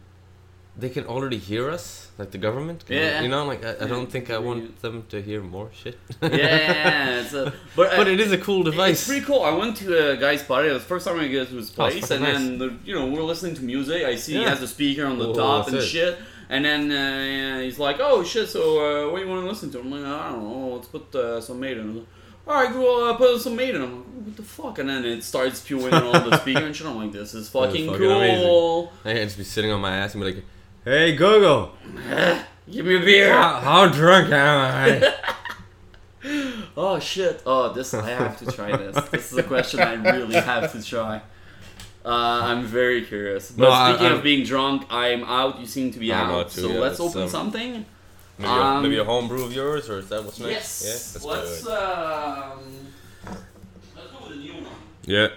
they 0.78 0.90
can 0.90 1.06
already 1.06 1.38
hear 1.38 1.70
us, 1.70 2.08
like 2.18 2.32
the 2.32 2.38
government. 2.38 2.86
Can, 2.86 2.96
Yeah. 2.96 3.22
You 3.22 3.28
know, 3.30 3.46
like 3.46 3.64
I, 3.66 3.72
I 3.86 3.88
don't 3.88 4.10
think 4.10 4.30
I 4.30 4.38
want 4.38 4.82
them 4.82 5.04
to 5.10 5.22
hear 5.22 5.42
more 5.42 5.70
shit. 5.74 5.98
yeah, 6.22 7.20
it's 7.22 7.34
a, 7.34 7.54
but, 7.76 7.94
uh, 7.94 7.98
but 7.98 8.08
it 8.08 8.20
is 8.20 8.32
a 8.32 8.38
cool 8.38 8.64
device. 8.64 9.00
It's 9.00 9.08
pretty 9.08 9.26
cool. 9.26 9.42
I 9.44 9.52
went 9.52 9.78
to 9.78 10.12
a 10.12 10.18
guy's 10.18 10.44
party. 10.44 10.70
It 10.70 10.74
was 10.74 10.82
the 10.84 10.88
first 10.88 11.06
time 11.08 11.20
I 11.20 11.28
get 11.28 11.50
to 11.50 11.56
his 11.56 11.70
Oh, 11.72 11.74
place, 11.76 12.08
fucking 12.08 12.26
and 12.26 12.26
then 12.26 12.58
the, 12.58 12.76
you 12.86 12.96
know 12.96 13.08
we're 13.08 13.24
listening 13.24 13.56
to 13.56 13.64
music. 13.64 14.04
I 14.04 14.16
see 14.16 14.34
he 14.36 14.44
has 14.44 14.62
a 14.62 14.68
speaker 14.68 15.06
on 15.06 15.20
the 15.20 15.30
Oh, 15.30 15.34
top 15.34 15.68
and 15.68 15.78
it. 15.78 15.82
shit. 15.84 16.18
And 16.50 16.66
then 16.66 16.92
uh, 16.92 17.62
he's 17.62 17.80
like, 17.80 17.98
"Oh 18.02 18.24
shit! 18.24 18.50
So 18.50 18.62
uh, 19.08 19.12
what 19.12 19.20
do 19.20 19.24
you 19.26 19.30
want 19.32 19.44
to 19.44 19.48
listen 19.50 19.72
to?" 19.72 19.80
I'm 19.80 19.90
like, 19.90 20.04
"I 20.04 20.32
don't 20.32 20.44
know. 20.44 20.76
Let's 20.76 20.88
put 20.90 21.16
uh, 21.16 21.40
some 21.40 21.60
Maiden." 21.62 21.96
Like, 21.96 22.06
All 22.48 22.54
right, 22.62 22.72
cool. 22.74 23.04
Uh, 23.06 23.16
put 23.16 23.40
some 23.40 23.56
Maiden. 23.56 23.82
I'm 23.82 23.96
like, 23.96 24.06
"What 24.26 24.36
the 24.36 24.44
fuck?" 24.44 24.80
And 24.80 24.90
then 24.90 25.06
it 25.06 25.24
starts 25.24 25.60
spewing 25.60 25.94
on 25.94 26.30
the 26.30 26.38
speaker 26.42 26.66
and 26.66 26.76
shit. 26.76 26.88
I'm 26.88 26.98
like, 26.98 27.14
"This 27.14 27.34
is 27.34 27.48
fucking, 27.48 27.88
fucking 27.90 28.00
cool." 28.02 28.92
I 29.06 29.14
can 29.14 29.24
just 29.24 29.38
be 29.38 29.46
sitting 29.46 29.72
on 29.72 29.80
my 29.80 29.96
ass 29.96 30.14
and 30.14 30.22
be 30.24 30.34
like, 30.34 30.44
"Hey 30.84 31.16
Google, 31.16 31.72
Give 32.72 32.86
me 32.86 32.96
a 32.98 33.00
beer. 33.00 33.34
how, 33.34 33.60
how 33.60 33.88
drunk 33.88 34.32
am 34.32 34.60
I?" 35.04 35.14
Oh 36.78 37.00
shit! 37.00 37.42
Oh, 37.48 37.74
this 37.74 37.94
I 37.96 38.08
have 38.10 38.38
to 38.40 38.46
try 38.52 38.76
this. 38.78 38.96
This 39.10 39.32
is 39.32 39.38
a 39.40 39.44
question 39.44 39.80
I 39.80 39.94
really 39.96 40.36
have 40.36 40.72
to 40.72 40.82
try. 40.84 41.18
Uh, 42.06 42.10
I'm 42.10 42.64
very 42.66 43.04
curious. 43.04 43.52
But 43.52 43.64
No, 43.70 43.90
speaking 43.90 44.06
I'm- 44.08 44.18
of 44.18 44.24
being 44.24 44.46
drunk, 44.46 44.86
I'm 44.90 45.24
out. 45.24 45.60
You 45.60 45.66
seem 45.66 45.92
to 45.94 46.00
be 46.00 46.14
I'm 46.14 46.30
out. 46.30 46.46
out 46.46 46.52
too, 46.52 46.62
so 46.62 46.68
yeah, 46.70 46.80
let's 46.80 47.00
open 47.00 47.24
um, 47.24 47.28
something. 47.30 47.86
Maybe, 48.38 48.50
Um, 48.50 48.78
a, 48.78 48.82
maybe 48.84 48.98
a 49.00 49.04
home 49.04 49.28
brew 49.28 49.44
of 49.44 49.52
yours, 49.54 49.90
or 49.90 49.98
is 50.00 50.10
that 50.10 50.24
what's 50.24 50.40
next? 50.40 50.84
Yes. 50.84 51.18
Yeah, 51.22 51.30
let's 51.30 51.44
let's 51.44 51.64
do 51.64 51.70
it. 51.70 51.76
um. 51.78 52.88
Let's 53.96 54.12
go 54.12 54.28
with 54.28 54.38
a 54.38 54.40
new 54.40 54.54
one. 54.54 54.66
Yeah. 55.06 55.28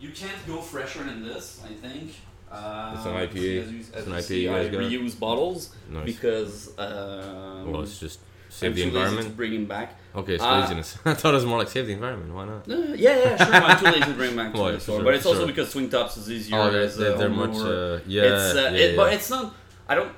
You 0.00 0.10
can't 0.10 0.46
go 0.46 0.60
fresher 0.60 1.02
than 1.02 1.22
this, 1.22 1.60
I 1.64 1.72
think. 1.74 2.14
Uh, 2.50 2.94
It's 2.96 3.04
an 3.06 3.12
IPA. 3.14 3.62
As 3.62 3.88
It's 3.98 4.06
an 4.06 4.12
IPA 4.12 4.22
see, 4.22 4.48
I 4.48 4.68
reuse 4.70 5.18
bottles 5.18 5.70
Nice. 5.90 6.06
because 6.06 6.68
um, 6.78 7.70
well, 7.72 7.82
it's 7.82 7.98
just 8.00 8.20
I'm 8.20 8.50
save 8.50 8.74
the 8.76 8.82
too 8.82 8.88
environment. 8.88 9.36
bring 9.36 9.52
him 9.52 9.66
back. 9.66 9.96
Okay, 10.16 10.34
it's 10.34 10.42
Uh, 10.42 10.60
laziness. 10.60 10.96
I 11.04 11.12
thought 11.14 11.32
it 11.34 11.36
was 11.36 11.44
more 11.46 11.58
like 11.58 11.68
save 11.68 11.86
the 11.86 11.92
environment. 11.92 12.32
Why 12.34 12.46
not? 12.46 12.68
Uh, 12.68 12.94
yeah, 12.94 13.16
yeah, 13.18 13.36
sure. 13.44 13.54
I'm 13.54 13.78
too 13.78 13.84
lazy 13.86 14.00
to 14.00 14.14
bring 14.14 14.34
back 14.36 14.52
to 14.54 14.58
Well, 14.60 14.72
the 14.72 14.80
store, 14.80 14.96
sure, 14.96 15.04
but 15.04 15.14
it's 15.14 15.22
for 15.24 15.28
also 15.30 15.46
because 15.46 15.68
swing 15.70 15.90
tops 15.90 16.16
is 16.16 16.30
easier. 16.30 16.58
Oh, 16.58 16.70
they're, 16.70 16.82
as 16.82 16.96
they're, 16.96 17.16
they're 17.18 17.28
much. 17.28 17.56
Uh, 17.56 18.00
yeah, 18.06 18.22
it's, 18.22 18.54
uh, 18.56 18.60
yeah, 18.60 18.70
it, 18.70 18.90
yeah. 18.92 18.96
but 18.96 19.12
it's 19.12 19.28
not. 19.30 19.54
I 19.88 19.94
don't. 19.94 20.12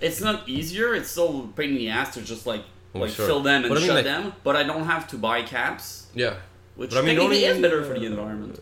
It's 0.00 0.20
not 0.20 0.48
easier. 0.48 0.94
It's 0.94 1.10
still 1.10 1.44
a 1.44 1.46
pain 1.56 1.70
in 1.70 1.74
the 1.76 1.88
ass 1.90 2.14
to 2.14 2.22
just 2.22 2.46
like 2.46 2.64
Well, 2.92 3.02
like 3.04 3.12
sure. 3.12 3.26
fill 3.26 3.40
them 3.42 3.62
and 3.64 3.68
But 3.68 3.78
I 3.78 3.80
mean, 3.80 3.86
shut 3.86 3.96
like- 3.96 4.04
them. 4.04 4.32
But 4.42 4.56
I 4.56 4.64
don't 4.64 4.84
have 4.86 5.06
to 5.08 5.16
buy 5.18 5.42
caps, 5.42 6.08
yeah. 6.14 6.34
which 6.74 6.90
But 6.90 6.98
I 6.98 7.02
mean, 7.02 7.16
technically 7.16 7.46
only- 7.46 7.56
is 7.58 7.62
better 7.62 7.84
for 7.84 7.96
the 7.98 8.06
environment. 8.06 8.58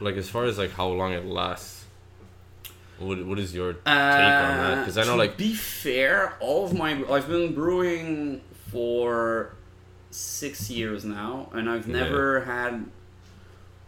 Like 0.00 0.14
as 0.16 0.28
far 0.30 0.44
as 0.46 0.56
like 0.58 0.70
how 0.72 0.88
long 0.88 1.12
it 1.12 1.26
lasts. 1.26 1.77
What 2.98 3.24
what 3.24 3.38
is 3.38 3.54
your 3.54 3.74
take 3.74 3.82
Uh, 3.86 3.90
on 3.90 4.58
that? 4.58 4.78
Because 4.80 4.98
I 4.98 5.02
know 5.04 5.12
to 5.12 5.18
like 5.18 5.36
be 5.36 5.54
fair, 5.54 6.34
all 6.40 6.64
of 6.64 6.74
my 6.74 6.92
I've 7.10 7.28
been 7.28 7.54
brewing 7.54 8.40
for 8.70 9.54
six 10.10 10.68
years 10.70 11.04
now, 11.04 11.48
and 11.52 11.68
I've 11.70 11.86
Yeah. 11.86 12.00
never 12.00 12.40
had. 12.40 12.86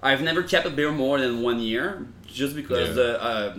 I've 0.03 0.23
never 0.23 0.43
kept 0.43 0.67
a 0.67 0.71
beer 0.71 0.93
more 0.93 1.19
than 1.21 1.43
one 1.43 1.61
year, 1.61 2.07
just 2.27 2.55
because 2.55 2.89
Yeah. 2.89 2.95
the 2.95 3.23
uh, 3.23 3.57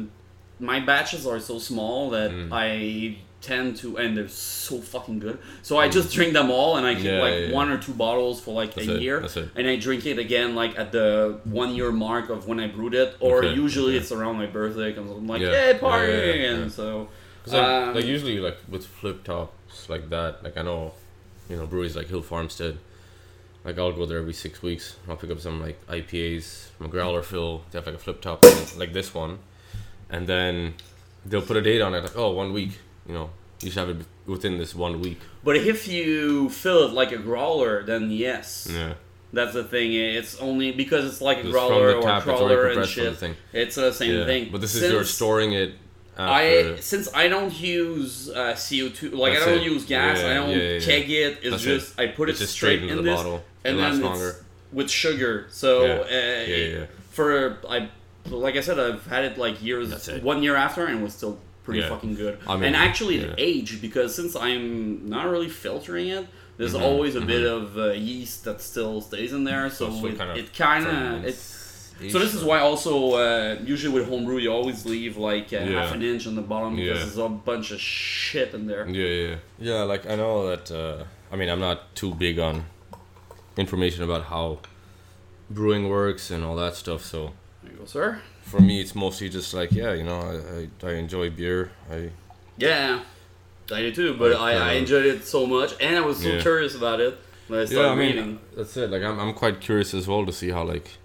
my 0.60 0.80
batches 0.80 1.28
are 1.28 1.40
so 1.40 1.60
small 1.60 2.10
that 2.12 2.32
Mm. 2.32 2.50
I 2.52 3.18
tend 3.41 3.75
to, 3.77 3.97
and 3.97 4.15
they're 4.15 4.27
so 4.27 4.80
fucking 4.80 5.19
good. 5.19 5.39
So 5.63 5.77
I 5.77 5.89
just 5.89 6.13
drink 6.13 6.34
them 6.34 6.51
all, 6.51 6.77
and 6.77 6.86
I 6.86 6.95
keep 6.95 7.06
Yeah, 7.06 7.19
like 7.21 7.34
yeah, 7.34 7.39
yeah. 7.47 7.51
one 7.54 7.69
or 7.69 7.77
two 7.77 7.93
bottles 7.93 8.39
for 8.39 8.54
like 8.54 8.75
That's 8.75 8.88
a 8.88 8.95
it, 8.95 9.01
year, 9.01 9.27
and 9.56 9.67
I 9.67 9.75
drink 9.77 10.06
it 10.06 10.19
again 10.19 10.54
like 10.56 10.77
at 10.77 10.91
the 10.91 11.39
one 11.45 11.73
year 11.75 11.91
mark 11.91 12.30
of 12.30 12.47
when 12.47 12.60
I 12.60 12.67
brewed 12.67 12.93
it, 12.93 13.15
or 13.19 13.39
Okay, 13.43 13.54
usually 13.54 13.97
it's 13.97 14.12
around 14.12 14.38
my 14.38 14.45
birthday 14.45 14.91
because 14.93 15.10
I'm 15.10 15.27
like, 15.27 15.41
Yeah, 15.41 15.51
hey 15.73 15.77
party, 15.80 16.45
and 16.45 16.71
so. 16.71 17.10
'Cause, 17.43 17.54
like, 17.54 17.63
Um, 17.63 17.95
like 17.95 18.06
usually 18.06 18.39
like 18.39 18.58
with 18.69 18.86
flip 18.86 19.23
tops 19.23 19.89
like 19.89 20.10
that, 20.12 20.43
like 20.43 20.56
I 20.58 20.62
know, 20.62 20.93
you 21.49 21.58
know, 21.58 21.65
breweries 21.65 21.95
like 21.95 22.08
Hill 22.08 22.21
Farmstead, 22.21 22.77
like 23.65 23.80
I'll 23.80 23.91
go 23.91 24.06
there 24.06 24.19
every 24.19 24.34
six 24.34 24.62
weeks. 24.62 24.95
I'll 25.10 25.17
pick 25.17 25.32
up 25.32 25.39
some 25.39 25.60
like 25.60 25.80
IPAs 25.88 26.67
from 26.77 26.86
a 26.86 26.89
growler 26.89 27.23
fill. 27.23 27.63
They 27.71 27.80
have 27.80 27.88
like 27.88 27.95
a 27.95 27.99
flip 27.99 28.21
top 28.21 28.45
like 28.77 28.93
this 28.93 29.15
one, 29.15 29.39
and 30.12 30.27
then 30.27 30.75
they'll 31.25 31.41
put 31.41 31.58
a 31.58 31.62
date 31.63 31.82
on 31.82 31.95
it, 31.95 32.01
like 32.04 32.15
oh 32.15 32.30
one 32.32 32.54
week. 32.54 32.77
You 33.08 33.14
know, 33.14 33.30
you 33.62 33.72
should 33.72 33.88
have 33.88 33.90
it 33.90 34.06
within 34.26 34.58
this 34.58 34.74
one 34.76 35.02
week. 35.02 35.20
But 35.44 35.58
if 35.58 35.88
you 35.88 36.50
fill 36.50 36.88
it 36.88 36.94
like 36.94 37.12
a 37.12 37.18
growler, 37.18 37.84
then 37.84 38.12
yes. 38.12 38.68
Yeah, 38.72 38.94
That's 39.34 39.54
the 39.54 39.64
thing. 39.64 39.94
It's 39.94 40.40
only 40.40 40.72
because 40.72 41.06
it's 41.06 41.22
like 41.22 41.40
a 41.40 41.50
growler 41.52 41.96
or 41.98 42.02
tap, 42.02 42.24
crowler 42.24 42.72
and 42.72 42.82
the 42.82 42.88
shit. 42.88 43.36
It's 43.54 43.76
the 43.76 43.92
same 43.92 44.20
yeah. 44.20 44.26
thing. 44.26 44.50
But 44.52 44.62
this 44.62 44.76
is 44.76 44.82
Since 44.82 44.94
you're 44.94 45.04
storing 45.04 45.54
it. 45.54 45.74
I 46.18 46.76
since 46.82 47.12
I 47.16 47.28
don't 47.30 47.58
use 47.60 48.30
uh, 48.30 48.54
CO 48.54 48.90
two, 48.90 49.10
like 49.12 49.34
That's 49.34 49.46
I 49.46 49.50
don't 49.50 49.60
it. 49.60 49.72
use 49.72 49.86
gas. 49.86 50.20
Yeah, 50.20 50.30
I 50.30 50.34
don't 50.36 50.50
yeah, 50.52 50.80
keg 50.80 51.10
it. 51.10 51.40
It's 51.42 51.50
That's 51.52 51.64
just 51.64 52.00
I 52.00 52.08
put 52.08 52.30
it's 52.30 52.40
it 52.40 52.44
just 52.44 52.54
straight, 52.54 52.84
in 52.84 52.96
the 52.98 53.02
this, 53.02 53.16
bottle. 53.16 53.44
and 53.64 53.78
it 53.78 53.82
then 53.82 54.02
longer. 54.02 54.46
with 54.72 54.90
sugar. 54.92 55.48
So 55.50 55.86
uh, 56.04 56.06
Yeah, 56.12 56.46
yeah. 56.46 56.86
for 57.10 57.58
I 57.68 57.90
like 58.30 58.56
I 58.56 58.60
said, 58.62 58.78
I've 58.80 59.06
had 59.08 59.24
it 59.26 59.38
like 59.40 59.64
years, 59.64 60.08
one 60.22 60.44
year 60.44 60.56
after, 60.56 60.86
and 60.86 61.00
it 61.00 61.04
was 61.04 61.16
still 61.16 61.40
pretty 61.72 61.84
Yeah. 61.88 61.90
fucking 61.96 62.16
good. 62.16 62.38
I 62.48 62.56
mean, 62.56 62.64
and 62.66 62.76
actually, 62.76 63.16
it 63.20 63.30
yeah. 63.30 63.36
aged 63.38 63.82
because 63.82 64.14
since 64.16 64.36
I'm 64.36 65.08
not 65.10 65.26
really 65.30 65.50
filtering 65.50 66.08
it, 66.18 66.28
there's 66.58 66.74
Mhm, 66.74 66.82
always 66.82 67.16
a 67.16 67.22
bit 67.22 67.46
of 67.46 67.78
uh, 67.78 67.92
yeast 68.10 68.44
that 68.46 68.62
still 68.62 69.02
stays 69.02 69.32
in 69.34 69.44
there. 69.46 69.70
So, 69.70 69.90
So 69.90 70.06
it, 70.08 70.18
kind 70.18 70.32
of 70.32 70.38
it 70.38 70.54
kind 70.54 70.86
of 70.86 70.92
ferments 70.94 71.48
it. 72.02 72.12
So 72.12 72.18
this 72.20 72.34
is 72.34 72.44
why 72.44 72.60
also 72.60 72.94
uh, 73.14 73.58
usually 73.64 73.94
with 73.94 74.10
homebrew 74.10 74.38
you 74.46 74.52
always 74.52 74.86
leave 74.86 75.18
like 75.18 75.48
uh, 75.54 75.58
Yeah. 75.58 75.82
half 75.86 75.94
an 75.94 76.02
inch 76.02 76.26
on 76.28 76.36
the 76.36 76.42
bottom 76.54 76.76
because 76.76 76.98
Yeah. 76.98 77.04
there's 77.06 77.18
a 77.18 77.30
bunch 77.30 77.72
of 77.72 77.80
shit 77.80 78.54
in 78.54 78.66
there. 78.68 78.86
Yeah, 78.90 79.08
yeah, 79.28 79.36
yeah. 79.60 79.82
Like 79.84 80.04
I 80.10 80.16
know 80.16 80.48
that. 80.50 80.66
Uh, 80.72 81.04
I 81.32 81.36
mean, 81.38 81.50
I'm 81.50 81.60
not 81.70 81.96
too 81.96 82.14
big 82.26 82.38
on 82.40 82.66
information 83.58 84.04
about 84.04 84.24
how 84.34 84.60
brewing 85.50 85.90
works 85.90 86.32
and 86.32 86.44
all 86.44 86.56
that 86.58 86.76
stuff. 86.76 87.04
So 87.06 87.34
Sir. 87.86 88.22
for 88.44 88.60
me, 88.60 88.80
it's 88.82 88.96
mostly 88.96 89.30
just 89.30 89.54
like, 89.54 89.72
yeah, 89.72 89.94
you 89.94 90.04
know, 90.04 90.20
I, 90.84 90.88
I, 90.88 90.89
I 90.91 90.94
enjoy 90.96 91.30
beer. 91.30 91.72
I 91.91 92.10
Yeah, 92.58 93.02
I 93.72 93.82
do 93.82 93.91
too. 93.94 94.13
But 94.17 94.32
Like, 94.32 94.39
I, 94.39 94.54
I 94.54 94.76
uh, 94.76 94.80
enjoyed 94.80 95.06
it 95.06 95.26
so 95.26 95.46
much, 95.48 95.74
and 95.82 95.98
I 95.98 96.02
was 96.02 96.17
so 96.22 96.30
Yeah. 96.30 96.41
curious 96.41 96.76
about 96.76 97.00
it 97.00 97.17
when 97.48 97.60
I 97.60 97.65
started 97.65 97.88
yeah, 97.88 97.91
I 97.91 97.96
mean, 97.96 98.15
reading. 98.15 98.39
that's 98.56 98.76
it. 98.78 98.89
Like 98.91 99.04
I'm, 99.04 99.20
I'm 99.20 99.34
quite 99.34 99.60
curious 99.62 99.94
as 99.94 100.08
well 100.08 100.26
to 100.26 100.32
see 100.34 100.50
how 100.50 100.63
like 100.63 100.98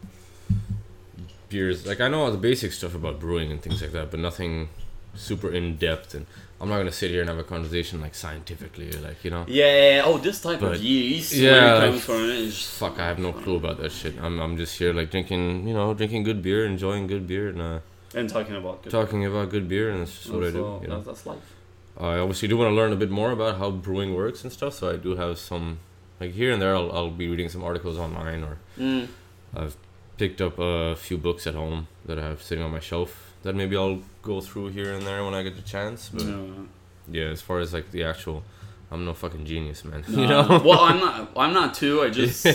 beers. 1.49 1.87
Like 1.87 2.01
I 2.01 2.09
know 2.09 2.23
all 2.25 2.31
the 2.31 2.39
basic 2.39 2.73
stuff 2.73 2.95
about 2.95 3.21
brewing 3.21 3.51
and 3.51 3.61
things 3.63 3.81
like 3.83 3.93
that, 3.93 4.11
but 4.11 4.21
nothing 4.21 4.69
super 5.15 5.51
in 5.51 5.77
depth. 5.77 6.15
And 6.15 6.27
I'm 6.61 6.69
not 6.71 6.79
gonna 6.79 6.93
sit 6.93 7.11
here 7.11 7.21
and 7.21 7.29
have 7.29 7.39
a 7.39 7.45
conversation 7.45 8.01
like 8.01 8.15
scientifically, 8.15 8.91
like 8.93 9.23
you 9.25 9.31
know. 9.31 9.45
Yeah. 9.47 10.03
Oh, 10.05 10.17
this 10.19 10.41
type 10.41 10.63
of 10.63 10.83
yeast. 10.83 11.33
yeah, 11.35 11.75
like, 11.75 12.01
from 12.01 12.23
is 12.31 12.63
Fuck, 12.63 12.99
I 12.99 13.07
have 13.07 13.19
no 13.19 13.33
clue 13.33 13.57
about 13.57 13.79
that 13.79 13.93
shit. 13.93 14.15
I'm, 14.21 14.41
I'm 14.41 14.57
just 14.57 14.79
here 14.79 14.93
like 14.93 15.11
drinking, 15.11 15.69
you 15.69 15.75
know, 15.75 15.93
drinking 15.93 16.23
good 16.23 16.41
beer, 16.43 16.65
enjoying 16.65 17.07
good 17.07 17.27
beer, 17.27 17.49
and 17.49 17.61
uh, 17.61 17.79
and 18.15 18.29
talking 18.29 18.57
about 18.57 18.83
good. 18.83 18.91
talking 18.91 19.27
about 19.27 19.51
good 19.51 19.69
beer, 19.69 19.91
and 19.91 20.01
that's 20.01 20.17
just 20.17 20.31
what 20.31 20.45
I 20.45 20.51
do. 20.51 20.81
You 20.83 20.89
know? 20.89 20.97
that's, 20.97 21.07
that's 21.07 21.27
life. 21.27 21.55
I 21.99 22.19
obviously 22.19 22.49
do 22.49 22.57
want 22.57 22.71
to 22.71 22.75
learn 22.75 22.93
a 22.93 22.97
bit 22.97 23.11
more 23.11 23.33
about 23.33 23.59
how 23.59 23.71
brewing 23.71 24.15
works 24.15 24.43
and 24.43 24.53
stuff, 24.53 24.75
so 24.75 24.91
I 24.91 24.97
do 24.97 25.17
have 25.17 25.39
some, 25.39 25.79
like 26.21 26.33
here 26.33 26.53
and 26.53 26.61
there, 26.61 26.75
I'll, 26.75 26.93
I'll 26.93 27.11
be 27.11 27.27
reading 27.27 27.49
some 27.49 27.65
articles 27.65 27.99
online, 27.99 28.43
or 28.45 28.59
Mm. 28.79 29.09
I've 29.55 29.77
picked 30.19 30.43
up 30.43 30.59
a 30.59 30.95
few 30.97 31.17
books 31.17 31.47
at 31.47 31.55
home 31.55 31.89
that 32.05 32.19
I 32.19 32.23
have 32.23 32.43
sitting 32.43 32.63
on 32.63 32.71
my 32.71 32.81
shelf 32.81 33.26
that 33.47 33.55
maybe 33.55 33.77
I'll 33.77 34.03
go 34.23 34.41
through 34.41 34.69
here 34.69 34.93
and 34.93 35.07
there 35.07 35.25
when 35.25 35.35
I 35.35 35.43
get 35.43 35.57
the 35.57 35.63
chance. 35.63 36.11
But 36.13 36.25
No. 36.27 36.67
yeah, 37.09 37.25
as 37.31 37.41
far 37.41 37.61
as 37.61 37.73
like 37.73 37.91
the 37.91 38.05
actual, 38.05 38.43
I'm 38.91 39.05
no 39.05 39.15
fucking 39.15 39.45
genius, 39.47 39.85
man. 39.85 40.05
No, 40.09 40.21
you 40.21 40.27
know? 40.29 40.63
well, 40.65 40.81
I'm 40.81 40.99
not. 41.01 41.31
I'm 41.37 41.53
not 41.55 41.75
too. 41.75 42.03
I 42.03 42.11
just. 42.21 42.47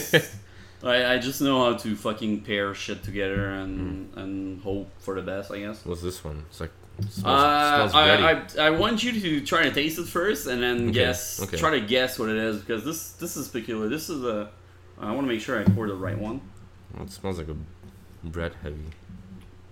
I, 0.84 1.14
I 1.14 1.18
just 1.20 1.42
know 1.42 1.58
how 1.66 1.78
to 1.78 1.96
fucking 1.96 2.42
pair 2.42 2.74
shit 2.74 3.04
together 3.04 3.52
and 3.62 4.10
Hmm. 4.14 4.20
and 4.20 4.62
hope 4.64 4.90
for 5.00 5.16
the 5.16 5.22
best. 5.22 5.52
I 5.52 5.60
guess. 5.60 5.86
What's 5.86 6.02
this 6.02 6.24
one? 6.24 6.44
It's 6.50 6.60
like 6.60 6.72
smells, 7.10 7.24
Uh, 7.26 7.90
smells. 7.90 7.94
I, 8.58 8.64
I, 8.64 8.68
I 8.68 8.70
want 8.72 9.04
you 9.04 9.12
to 9.20 9.46
try 9.46 9.64
to 9.64 9.72
taste 9.72 9.98
it 10.00 10.08
first 10.08 10.48
and 10.48 10.62
then 10.62 10.78
Okay, 10.90 10.92
guess 10.94 11.42
okay. 11.44 11.58
try 11.58 11.72
to 11.80 11.82
guess 11.82 12.18
what 12.20 12.30
it 12.30 12.38
is 12.38 12.60
because 12.62 12.84
this 12.84 13.12
this 13.14 13.38
is 13.38 13.48
peculiar. 13.48 13.88
This 13.90 14.10
is 14.10 14.24
a 14.24 14.50
I 15.00 15.12
want 15.16 15.22
to 15.28 15.32
make 15.34 15.42
sure 15.42 15.60
I 15.60 15.64
pour 15.64 15.88
the 15.88 15.96
right 16.08 16.18
one. 16.30 16.42
Well, 16.94 17.06
it 17.06 17.12
smells 17.12 17.38
like 17.38 17.48
a 17.50 17.58
bread 18.28 18.54
heavy 18.64 18.86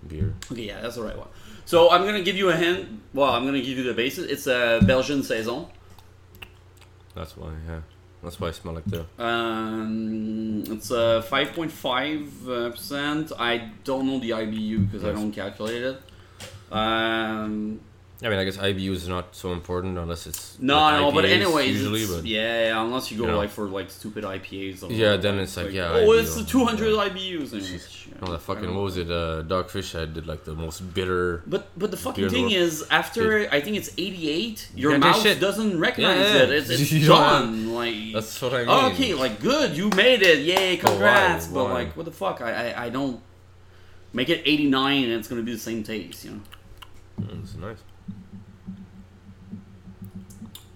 beer. 0.08 0.34
Okay, 0.50 0.62
yeah, 0.62 0.80
that's 0.80 0.96
the 0.96 1.02
right 1.02 1.16
one. 1.16 1.28
So 1.64 1.90
I'm 1.90 2.04
gonna 2.04 2.22
give 2.22 2.36
you 2.36 2.50
a 2.50 2.56
hint. 2.56 3.00
Well, 3.14 3.30
I'm 3.30 3.44
gonna 3.44 3.60
give 3.60 3.78
you 3.78 3.84
the 3.84 3.94
basis. 3.94 4.30
It's 4.30 4.46
a 4.46 4.80
Belgian 4.84 5.22
saison. 5.22 5.66
That's 7.14 7.36
why, 7.36 7.52
yeah. 7.66 7.80
That's 8.22 8.38
why 8.38 8.48
I 8.48 8.50
smell 8.50 8.74
like 8.74 8.84
the. 8.84 9.06
Um, 9.18 10.64
it's 10.68 10.90
a 10.90 11.24
5.5 11.26 12.72
percent. 12.72 13.32
I 13.38 13.70
don't 13.84 14.06
know 14.06 14.18
the 14.18 14.30
IBU 14.30 14.90
because 14.90 15.04
I 15.04 15.12
don't 15.12 15.32
calculate 15.32 15.82
it. 15.82 16.02
Um, 16.70 17.80
I 18.22 18.28
mean, 18.28 18.38
I 18.38 18.44
guess 18.44 18.58
IBU 18.58 18.90
is 18.90 19.08
not 19.08 19.34
so 19.34 19.52
important 19.54 19.96
unless 19.96 20.26
it's. 20.26 20.58
no, 20.60 20.74
like 20.76 21.00
no, 21.00 21.10
but 21.10 21.24
IPAs 21.24 21.30
anyways, 21.30 21.70
usually, 21.70 22.06
but 22.06 22.26
yeah, 22.26 22.66
yeah, 22.66 22.82
unless 22.82 23.10
you 23.10 23.16
go 23.16 23.24
you 23.24 23.30
know. 23.30 23.38
like 23.38 23.48
for 23.48 23.66
like 23.66 23.88
stupid 23.90 24.24
IPAs. 24.24 24.82
Or 24.82 24.92
Yeah, 24.92 25.16
then 25.16 25.38
it's 25.38 25.56
like, 25.56 25.72
yeah, 25.72 25.88
oh, 25.90 26.12
it's 26.12 26.34
the 26.34 26.44
200 26.44 26.92
IBUs. 26.94 27.52
And 27.54 27.62
it's- 27.62 28.06
no, 28.20 28.32
that 28.32 28.40
fucking 28.40 28.74
what 28.74 28.84
was 28.84 28.98
it? 28.98 29.10
Uh, 29.10 29.42
Dogfish 29.44 29.92
Head 29.92 30.12
did 30.12 30.26
like 30.26 30.44
the 30.44 30.54
most 30.54 30.80
bitter. 30.92 31.42
But 31.46 31.68
but 31.78 31.90
the 31.90 31.96
fucking 31.96 32.28
thing 32.28 32.50
is, 32.50 32.84
after 32.90 33.48
I 33.50 33.62
think 33.62 33.78
it's 33.78 33.90
88, 33.96 34.68
your 34.74 34.90
can't 34.92 35.04
mouth 35.04 35.22
shit. 35.22 35.40
doesn't 35.40 35.78
recognize 35.80 36.18
Yeah, 36.18 36.36
yeah. 36.36 36.42
it. 36.42 36.50
It's, 36.50 36.68
it's 36.92 37.06
done. 37.16 37.72
Like 37.72 37.94
That's 38.12 38.42
what 38.42 38.52
I 38.52 38.58
mean. 38.58 38.66
Oh, 38.68 38.90
okay, 38.90 39.14
like 39.14 39.40
good, 39.40 39.74
you 39.74 39.88
made 39.96 40.20
it, 40.20 40.40
yay, 40.40 40.76
But 40.76 40.84
why? 40.84 40.90
congrats. 40.90 41.46
But 41.46 41.64
Why? 41.64 41.72
like, 41.72 41.96
what 41.96 42.04
the 42.04 42.12
fuck? 42.12 42.42
I, 42.42 42.50
I 42.72 42.84
I 42.84 42.88
don't 42.90 43.18
make 44.12 44.28
it 44.28 44.42
89 44.44 45.04
and 45.04 45.12
it's 45.14 45.28
gonna 45.28 45.40
be 45.42 45.52
the 45.52 45.58
same 45.58 45.82
taste, 45.82 46.26
you 46.26 46.32
know. 46.32 46.40
Mm, 47.22 47.42
It's 47.44 47.54
nice. 47.56 47.78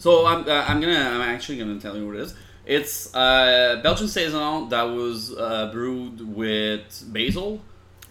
So 0.05 0.27
I'm 0.27 0.47
uh, 0.47 0.65
I'm 0.69 0.83
gonna 0.83 1.03
I'm 1.15 1.23
actually 1.35 1.57
gonna 1.57 1.81
tell 1.81 1.97
you 1.97 2.07
what 2.07 2.17
it 2.17 2.21
is. 2.27 2.35
It's 2.67 3.15
uh, 3.15 3.81
Belgian 3.83 4.07
saison 4.07 4.69
that 4.69 4.83
was 4.83 5.35
uh, 5.35 5.71
brewed 5.73 6.21
with 6.41 7.05
basil, 7.11 7.63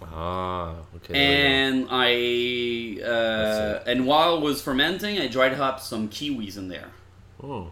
Ah, 0.01 0.73
okay. 0.95 1.13
and 1.13 1.87
I 1.91 2.97
uh, 3.15 3.83
and 3.85 4.07
while 4.07 4.37
it 4.37 4.41
was 4.41 4.59
fermenting, 4.59 5.19
I 5.19 5.27
dried 5.27 5.53
up 5.53 5.79
some 5.79 6.09
kiwis 6.09 6.57
in 6.57 6.67
there. 6.67 6.89
Oh, 7.43 7.69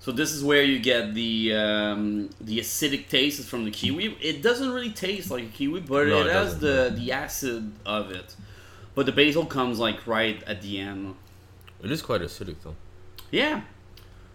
So 0.00 0.10
this 0.10 0.32
is 0.32 0.42
where 0.42 0.64
you 0.72 0.80
get 0.80 1.14
the 1.14 1.54
um, 1.54 2.30
the 2.40 2.58
acidic 2.58 3.08
taste 3.08 3.44
from 3.50 3.64
the 3.64 3.70
kiwi. 3.70 4.16
It 4.20 4.42
doesn't 4.42 4.70
really 4.76 4.90
taste 5.06 5.30
like 5.30 5.44
a 5.44 5.52
kiwi, 5.58 5.80
but 5.92 6.08
No, 6.08 6.18
it, 6.18 6.26
it 6.26 6.32
has 6.32 6.58
the 6.58 6.92
the 7.00 7.12
acid 7.12 7.62
of 7.96 8.10
it. 8.10 8.34
But 8.96 9.06
the 9.06 9.12
basil 9.12 9.46
comes 9.46 9.78
like 9.78 10.04
right 10.04 10.42
at 10.52 10.62
the 10.62 10.80
end. 10.80 11.14
it 11.84 11.92
is 11.96 12.02
quite 12.02 12.22
acidic 12.22 12.56
though. 12.64 12.74
Yeah, 13.30 13.62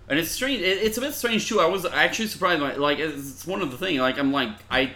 and 0.09 0.19
it's 0.19 0.31
strange. 0.31 0.61
It, 0.61 0.79
it's 0.83 0.97
a 0.97 1.01
bit 1.01 1.13
strange 1.13 1.47
too. 1.47 1.59
I 1.59 1.65
was 1.65 1.85
actually 1.85 2.27
surprised. 2.27 2.59
By, 2.61 2.73
like 2.75 2.99
it's 2.99 3.45
one 3.47 3.61
of 3.61 3.71
the 3.71 3.77
things. 3.77 3.99
Like 3.99 4.17
I'm 4.19 4.31
like 4.31 4.49
I, 4.69 4.93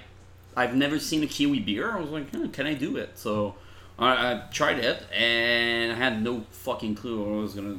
I've 0.56 0.76
never 0.76 1.00
seen 1.00 1.24
a 1.24 1.28
kiwi 1.28 1.60
beer. 1.60 1.92
I 1.92 2.00
was 2.00 2.10
like, 2.10 2.30
hmm, 2.32 2.48
can 2.48 2.66
I 2.68 2.74
do 2.74 2.98
it? 2.98 3.18
So 3.18 3.56
I, 3.98 4.34
I 4.34 4.42
tried 4.52 4.80
it, 4.80 5.04
and 5.12 5.92
I 5.92 5.96
had 5.96 6.22
no 6.22 6.44
fucking 6.52 6.96
clue 6.96 7.24
what 7.24 7.38
I 7.38 7.42
was 7.42 7.54
gonna 7.54 7.78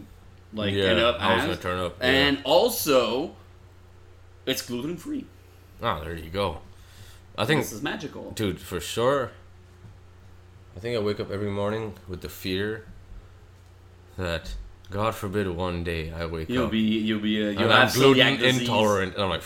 like 0.52 0.72
yeah, 0.74 0.85
end 0.85 1.00
up 1.00 1.20
I 1.20 1.35
was 1.35 1.42
as. 1.44 1.48
gonna 1.48 1.61
turn 1.61 1.79
up. 1.85 1.96
yeah. 2.00 2.07
And 2.09 2.38
also, 2.44 3.35
it's 4.46 4.62
gluten 4.62 4.96
free. 4.96 5.26
ah, 5.83 6.00
there 6.00 6.14
you 6.16 6.31
go. 6.31 6.59
I 7.38 7.44
think, 7.44 7.61
This 7.62 7.72
is 7.72 7.83
magical. 7.83 8.31
dude, 8.31 8.59
for 8.59 8.81
sure. 8.81 9.33
I 10.74 10.81
think 10.81 10.96
I 10.96 11.00
wake 11.00 11.20
up 11.20 11.31
every 11.31 11.50
morning 11.50 11.92
with 12.09 12.22
the 12.22 12.31
fear 12.31 12.87
that, 14.16 14.55
God 14.90 15.14
forbid, 15.14 15.49
one 15.49 15.83
day 15.85 16.12
I 16.12 16.27
wake 16.27 16.44
up 16.44 16.55
You'll 16.55 16.68
be 16.68 16.79
you'll 16.79 17.20
be 17.20 17.44
uh, 17.44 17.51
you'll 17.61 17.70
have 17.70 17.92
gluten 17.92 18.40
intolerant, 18.40 19.14
and 19.14 19.22
I'm 19.22 19.31
like, 19.31 19.42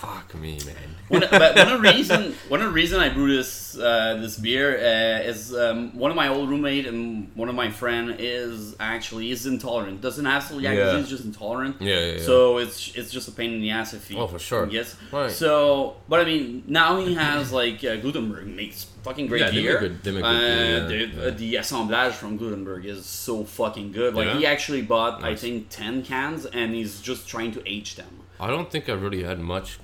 fuck 0.00 0.34
me, 0.34 0.58
man. 0.66 0.76
One, 1.08 1.20
but 1.30 1.56
one 1.56 1.68
of 1.72 1.82
the 1.82 1.88
reason 1.92 2.34
one 2.48 2.60
of 2.60 2.66
the 2.66 2.72
reason 2.72 3.00
I 3.00 3.08
brew 3.08 3.36
this 3.36 3.76
uh, 3.78 4.18
this 4.20 4.36
beer 4.38 4.68
uh, 4.76 5.30
is 5.30 5.54
um, 5.54 5.96
one 5.96 6.10
of 6.10 6.16
my 6.16 6.28
old 6.28 6.48
roommate 6.50 6.86
and 6.86 7.30
one 7.34 7.48
of 7.48 7.54
my 7.54 7.70
friend 7.70 8.16
is 8.18 8.74
actually 8.80 9.30
is 9.30 9.46
intolerant. 9.46 10.00
Doesn't 10.00 10.24
have 10.24 10.42
celiac 10.44 10.74
Yeah. 10.76 10.92
disease, 10.92 11.08
just 11.10 11.24
intolerant. 11.24 11.76
Yeah, 11.80 11.94
yeah, 11.98 12.12
yeah. 12.14 12.22
So 12.30 12.58
it's 12.58 12.94
it's 12.98 13.10
just 13.10 13.28
a 13.28 13.32
pain 13.32 13.52
in 13.54 13.60
the 13.60 13.70
ass 13.70 13.94
if 13.94 14.08
he. 14.08 14.16
Oh, 14.16 14.26
for 14.26 14.38
sure. 14.38 14.68
Yes. 14.68 14.96
Right. 15.12 15.30
So, 15.30 15.96
but 16.08 16.20
I 16.20 16.24
mean, 16.24 16.64
now 16.66 16.98
he 17.04 17.14
has 17.14 17.52
like 17.52 17.76
uh, 17.84 17.96
Glutenberg 18.02 18.46
makes 18.46 18.84
fucking 19.04 19.26
great 19.28 19.40
Yeah, 19.42 19.50
they 19.50 19.56
make 19.56 19.64
beer. 19.64 19.78
good- 19.80 20.02
they 20.02 20.10
make 20.12 20.22
good 20.22 20.36
uh, 20.36 20.38
beer, 20.38 20.86
the, 20.88 20.96
yeah, 20.96 21.24
yeah. 21.24 21.30
the 21.30 21.56
assemblage 21.56 22.14
from 22.14 22.38
Glutenberg 22.38 22.84
is 22.84 23.06
so 23.06 23.44
fucking 23.44 23.92
good. 23.92 24.14
Like 24.14 24.36
he 24.36 24.44
actually 24.46 24.82
bought, 24.82 25.22
I 25.22 25.34
think, 25.36 25.68
ten 25.70 26.02
cans, 26.02 26.44
and 26.46 26.74
he's 26.74 27.00
just 27.00 27.28
trying 27.28 27.52
to 27.52 27.62
age 27.66 27.94
them. 27.96 28.08
I 28.38 28.48
don't 28.48 28.70
think 28.70 28.88
I've 28.90 29.00
really 29.02 29.22
had 29.22 29.38
much 29.38 29.78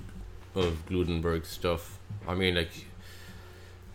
of 0.55 0.85
Glutenberg 0.87 1.45
stuff. 1.45 1.99
I 2.27 2.35
mean, 2.35 2.55
like, 2.55 2.71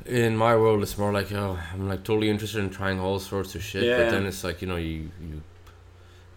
in 0.06 0.36
my 0.36 0.56
world, 0.56 0.82
it's 0.82 0.96
more 0.98 1.12
like, 1.12 1.30
oh, 1.32 1.58
I'm 1.72 1.88
like 1.88 2.02
totally 2.04 2.30
interested 2.30 2.60
in 2.60 2.70
trying 2.70 2.98
all 3.00 3.18
sorts 3.18 3.54
of 3.54 3.62
shit. 3.62 3.84
Yeah. 3.84 3.98
But 4.04 4.10
then 4.10 4.26
it's 4.26 4.42
like, 4.44 4.62
you 4.62 4.68
know, 4.68 4.76
you, 4.76 5.10
you 5.20 5.42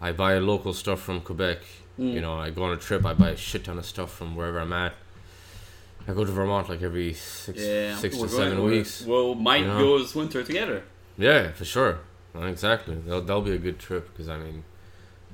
I 0.00 0.12
buy 0.12 0.38
local 0.38 0.72
stuff 0.74 1.00
from 1.00 1.20
Quebec. 1.20 1.58
Mm. 1.98 2.14
You 2.14 2.20
know, 2.20 2.34
I 2.34 2.50
go 2.50 2.64
on 2.64 2.72
a 2.72 2.76
trip, 2.76 3.04
I 3.04 3.14
buy 3.14 3.30
a 3.30 3.36
shit 3.36 3.64
ton 3.64 3.78
of 3.78 3.86
stuff 3.86 4.12
from 4.12 4.34
wherever 4.36 4.60
I'm 4.60 4.72
at. 4.72 4.94
I 6.08 6.12
go 6.14 6.24
to 6.24 6.32
Vermont 6.32 6.68
like 6.68 6.82
every 6.82 7.12
six, 7.14 7.60
Yeah, 7.60 7.96
six 7.96 8.16
we're 8.16 8.26
to 8.26 8.32
going- 8.32 8.50
seven 8.50 8.64
weeks. 8.64 9.04
Well, 9.06 9.34
might 9.36 9.60
You 9.60 9.66
know? 9.68 9.78
go 9.78 9.98
this 9.98 10.14
winter 10.14 10.42
together. 10.42 10.82
Yeah, 11.16 11.52
for 11.52 11.64
sure. 11.64 12.00
Exactly. 12.34 12.96
That'll, 12.96 13.20
that'll 13.20 13.42
be 13.42 13.52
a 13.52 13.58
good 13.58 13.78
trip 13.78 14.08
because, 14.12 14.28
I 14.28 14.38
mean, 14.38 14.64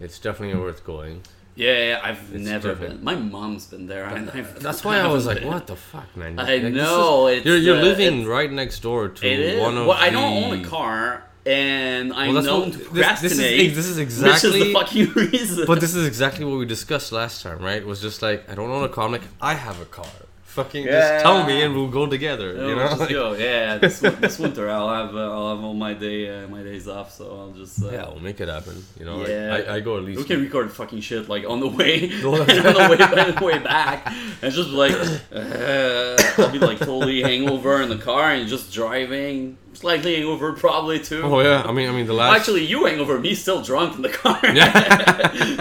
it's 0.01 0.19
definitely 0.19 0.61
worth 0.61 0.85
going. 0.85 1.23
Yeah, 1.59 2.01
I've 2.05 2.21
It's 2.33 2.45
never 2.45 2.69
different. 2.71 2.97
been. 2.97 3.05
My 3.05 3.17
mom's 3.17 3.67
been 3.67 3.87
there. 3.89 4.05
and 4.05 4.31
I've, 4.31 4.61
That's 4.61 4.85
why 4.87 4.99
I 5.01 5.09
was 5.09 5.27
like, 5.27 5.39
haven't 5.39 5.53
what 5.53 5.67
the 5.67 5.75
fuck, 5.77 6.09
man? 6.17 6.39
I 6.39 6.43
Like, 6.43 6.63
this 6.63 6.71
is- 6.71 6.77
know. 6.77 7.27
it's, 7.27 7.45
You're, 7.47 7.57
you're 7.57 7.79
uh, 7.79 7.83
living 7.91 8.15
it's- 8.21 8.27
right 8.27 8.51
next 8.63 8.79
door 8.81 9.09
to 9.09 9.27
It 9.27 9.41
is. 9.41 9.61
one 9.61 9.77
of 9.77 9.87
Well, 9.89 9.97
I 9.99 10.11
don't 10.11 10.45
own 10.45 10.61
a 10.61 10.65
car, 10.65 11.25
and 11.45 12.13
I'm 12.13 12.35
that's 12.35 12.47
known 12.47 12.61
what- 12.61 12.73
to 12.75 12.79
this- 12.79 12.87
procrastinate. 12.89 13.75
This, 13.75 13.87
is, 13.89 13.97
this 13.97 13.97
is 13.97 13.97
is 13.97 13.97
the 13.97 14.03
exactly. 14.03 14.73
fucking 14.73 15.13
reason. 15.33 15.67
but 15.67 15.81
this 15.81 15.95
is 15.97 16.07
exactly 16.07 16.45
what 16.45 16.59
we 16.59 16.67
discussed 16.67 17.11
last 17.11 17.43
time, 17.43 17.59
right? 17.59 17.79
It 17.83 17.87
was 17.87 18.01
just 18.01 18.23
like 18.23 18.49
I 18.49 18.55
don't 18.55 18.71
own 18.71 18.85
a 18.85 18.89
car. 18.89 19.05
I'm 19.07 19.13
like 19.13 19.23
I 19.41 19.55
have 19.55 19.81
a 19.81 19.85
car. 19.87 20.07
Fucking 20.49 20.85
Yeah. 20.87 20.93
just 21.01 21.25
tell 21.25 21.45
me 21.47 21.63
and 21.63 21.75
we'll 21.75 21.89
go 22.01 22.07
together. 22.07 22.57
Oh, 22.59 22.69
you 22.69 22.75
know, 22.75 22.89
just 22.89 23.01
Like, 23.01 23.11
go. 23.11 23.33
Yeah, 23.39 23.79
this, 23.79 24.01
this 24.01 24.39
winter 24.39 24.69
I'll 24.71 24.89
have 24.89 25.15
uh, 25.15 25.31
I'll 25.31 25.55
have 25.55 25.65
all 25.65 25.75
my 25.75 25.95
day 25.95 26.19
uh, 26.45 26.49
my 26.49 26.63
days 26.63 26.89
off, 26.89 27.13
so 27.13 27.25
I'll 27.39 27.51
just 27.53 27.83
uh, 27.83 27.91
yeah, 27.91 28.09
we'll 28.09 28.21
make 28.21 28.41
it 28.41 28.49
happen. 28.49 28.83
You 28.99 29.05
know, 29.07 29.19
like, 29.19 29.29
Yeah. 29.29 29.55
I, 29.69 29.77
I 29.77 29.81
go 29.81 29.97
at 29.99 30.05
least. 30.05 30.19
We 30.19 30.25
can 30.25 30.41
record 30.41 30.73
fucking 30.73 31.01
shit 31.01 31.29
like 31.29 31.45
on 31.49 31.61
the 31.61 31.69
way, 31.69 32.11
on. 32.23 32.41
on 32.41 32.47
the 32.47 32.87
way, 32.91 33.23
on 33.25 33.35
the 33.35 33.45
way 33.45 33.59
back, 33.59 34.07
and 34.43 34.53
just 34.53 34.71
like 34.71 34.93
uh, 35.33 36.17
I'll 36.39 36.51
be 36.51 36.59
like 36.59 36.79
totally 36.79 37.23
hangover 37.23 37.81
in 37.83 37.89
the 37.89 37.99
car 37.99 38.31
and 38.33 38.49
just 38.49 38.73
driving, 38.73 39.59
slightly 39.75 40.17
hangover 40.17 40.53
probably 40.55 40.99
too. 41.01 41.23
Oh 41.23 41.41
yeah, 41.41 41.63
I 41.65 41.73
mean, 41.73 41.89
I 41.89 41.93
mean 41.93 42.07
the 42.07 42.15
last. 42.15 42.39
Actually, 42.41 42.65
you 42.65 42.85
hangover, 42.87 43.19
me 43.19 43.35
still 43.35 43.63
drunk 43.63 43.97
in 43.97 44.03
the 44.03 44.09
car. 44.09 44.41
Yeah. 44.43 44.73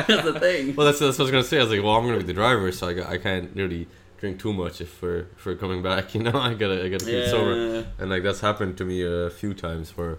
that's 0.07 0.23
the 0.23 0.39
thing. 0.39 0.75
well, 0.75 0.85
that's, 0.87 0.99
that's 0.99 1.17
what 1.19 1.23
I 1.23 1.25
was 1.25 1.31
gonna 1.31 1.43
say. 1.43 1.57
I 1.59 1.63
was 1.63 1.71
like, 1.71 1.83
well, 1.83 1.95
I'm 1.95 2.05
gonna 2.05 2.17
be 2.17 2.23
the 2.23 2.33
driver, 2.33 2.71
so 2.71 2.87
I, 2.87 2.93
got- 2.93 3.09
I 3.09 3.17
can't 3.17 3.51
really 3.55 3.87
drink 4.19 4.39
too 4.39 4.53
much 4.53 4.81
if 4.81 5.01
we're 5.01 5.27
if 5.37 5.45
we're 5.45 5.55
coming 5.55 5.81
back. 5.83 6.13
You 6.15 6.23
know, 6.23 6.39
I 6.39 6.53
gotta 6.53 6.83
I 6.83 6.89
gotta 6.89 7.05
keep 7.05 7.25
sober. 7.27 7.85
And 7.99 8.09
like 8.09 8.23
that's 8.23 8.41
happened 8.41 8.77
to 8.77 8.85
me 8.85 9.01
a 9.03 9.29
few 9.29 9.53
times. 9.53 9.95
Where, 9.97 10.17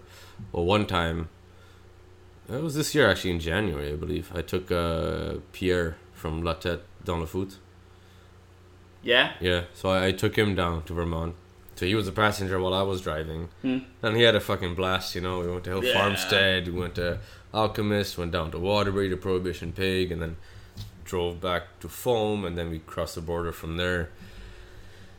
well, 0.53 0.65
one 0.65 0.87
time, 0.87 1.29
it 2.49 2.63
was 2.63 2.75
this 2.75 2.95
year 2.95 3.11
actually 3.11 3.31
in 3.33 3.41
January, 3.41 3.93
I 3.93 3.97
believe. 3.97 4.31
I 4.35 4.43
took 4.43 4.71
uh, 4.71 5.35
Pierre 5.53 5.97
from 6.13 6.43
La 6.43 6.55
Tête 6.55 6.81
dans 7.05 7.21
le 7.21 7.27
Foot. 7.27 7.57
Yeah. 9.03 9.33
Yeah, 9.41 9.63
so 9.75 9.91
I, 9.91 10.07
I 10.07 10.13
took 10.13 10.37
him 10.37 10.55
down 10.55 10.83
to 10.85 10.93
Vermont. 10.95 11.35
So 11.77 11.87
he 11.87 11.95
was 11.95 12.09
a 12.09 12.13
passenger 12.13 12.59
while 12.59 12.75
I 12.75 12.83
was 12.83 13.01
driving, 13.01 13.49
Hmm. 13.63 13.79
and 14.03 14.17
he 14.17 14.23
had 14.25 14.35
a 14.35 14.41
fucking 14.41 14.75
blast. 14.75 15.15
You 15.15 15.21
know, 15.21 15.39
we 15.41 15.49
went 15.49 15.63
to 15.65 15.71
Hill 15.71 15.85
Yeah. 15.85 15.93
Farmstead, 15.95 16.67
we 16.67 16.73
went 16.81 16.97
to 16.97 17.21
Alchemist, 17.55 18.19
went 18.19 18.33
down 18.33 18.51
to 18.51 18.59
Waterbury 18.59 19.09
to 19.11 19.17
Prohibition 19.17 19.73
Pig, 19.73 20.11
and 20.11 20.21
then 20.21 20.37
drove 21.09 21.41
back 21.41 21.63
to 21.81 21.89
Foam, 21.89 22.45
and 22.45 22.57
then 22.57 22.69
we 22.71 22.79
crossed 22.81 23.15
the 23.17 23.21
border 23.23 23.51
from 23.53 23.77
there. 23.79 24.11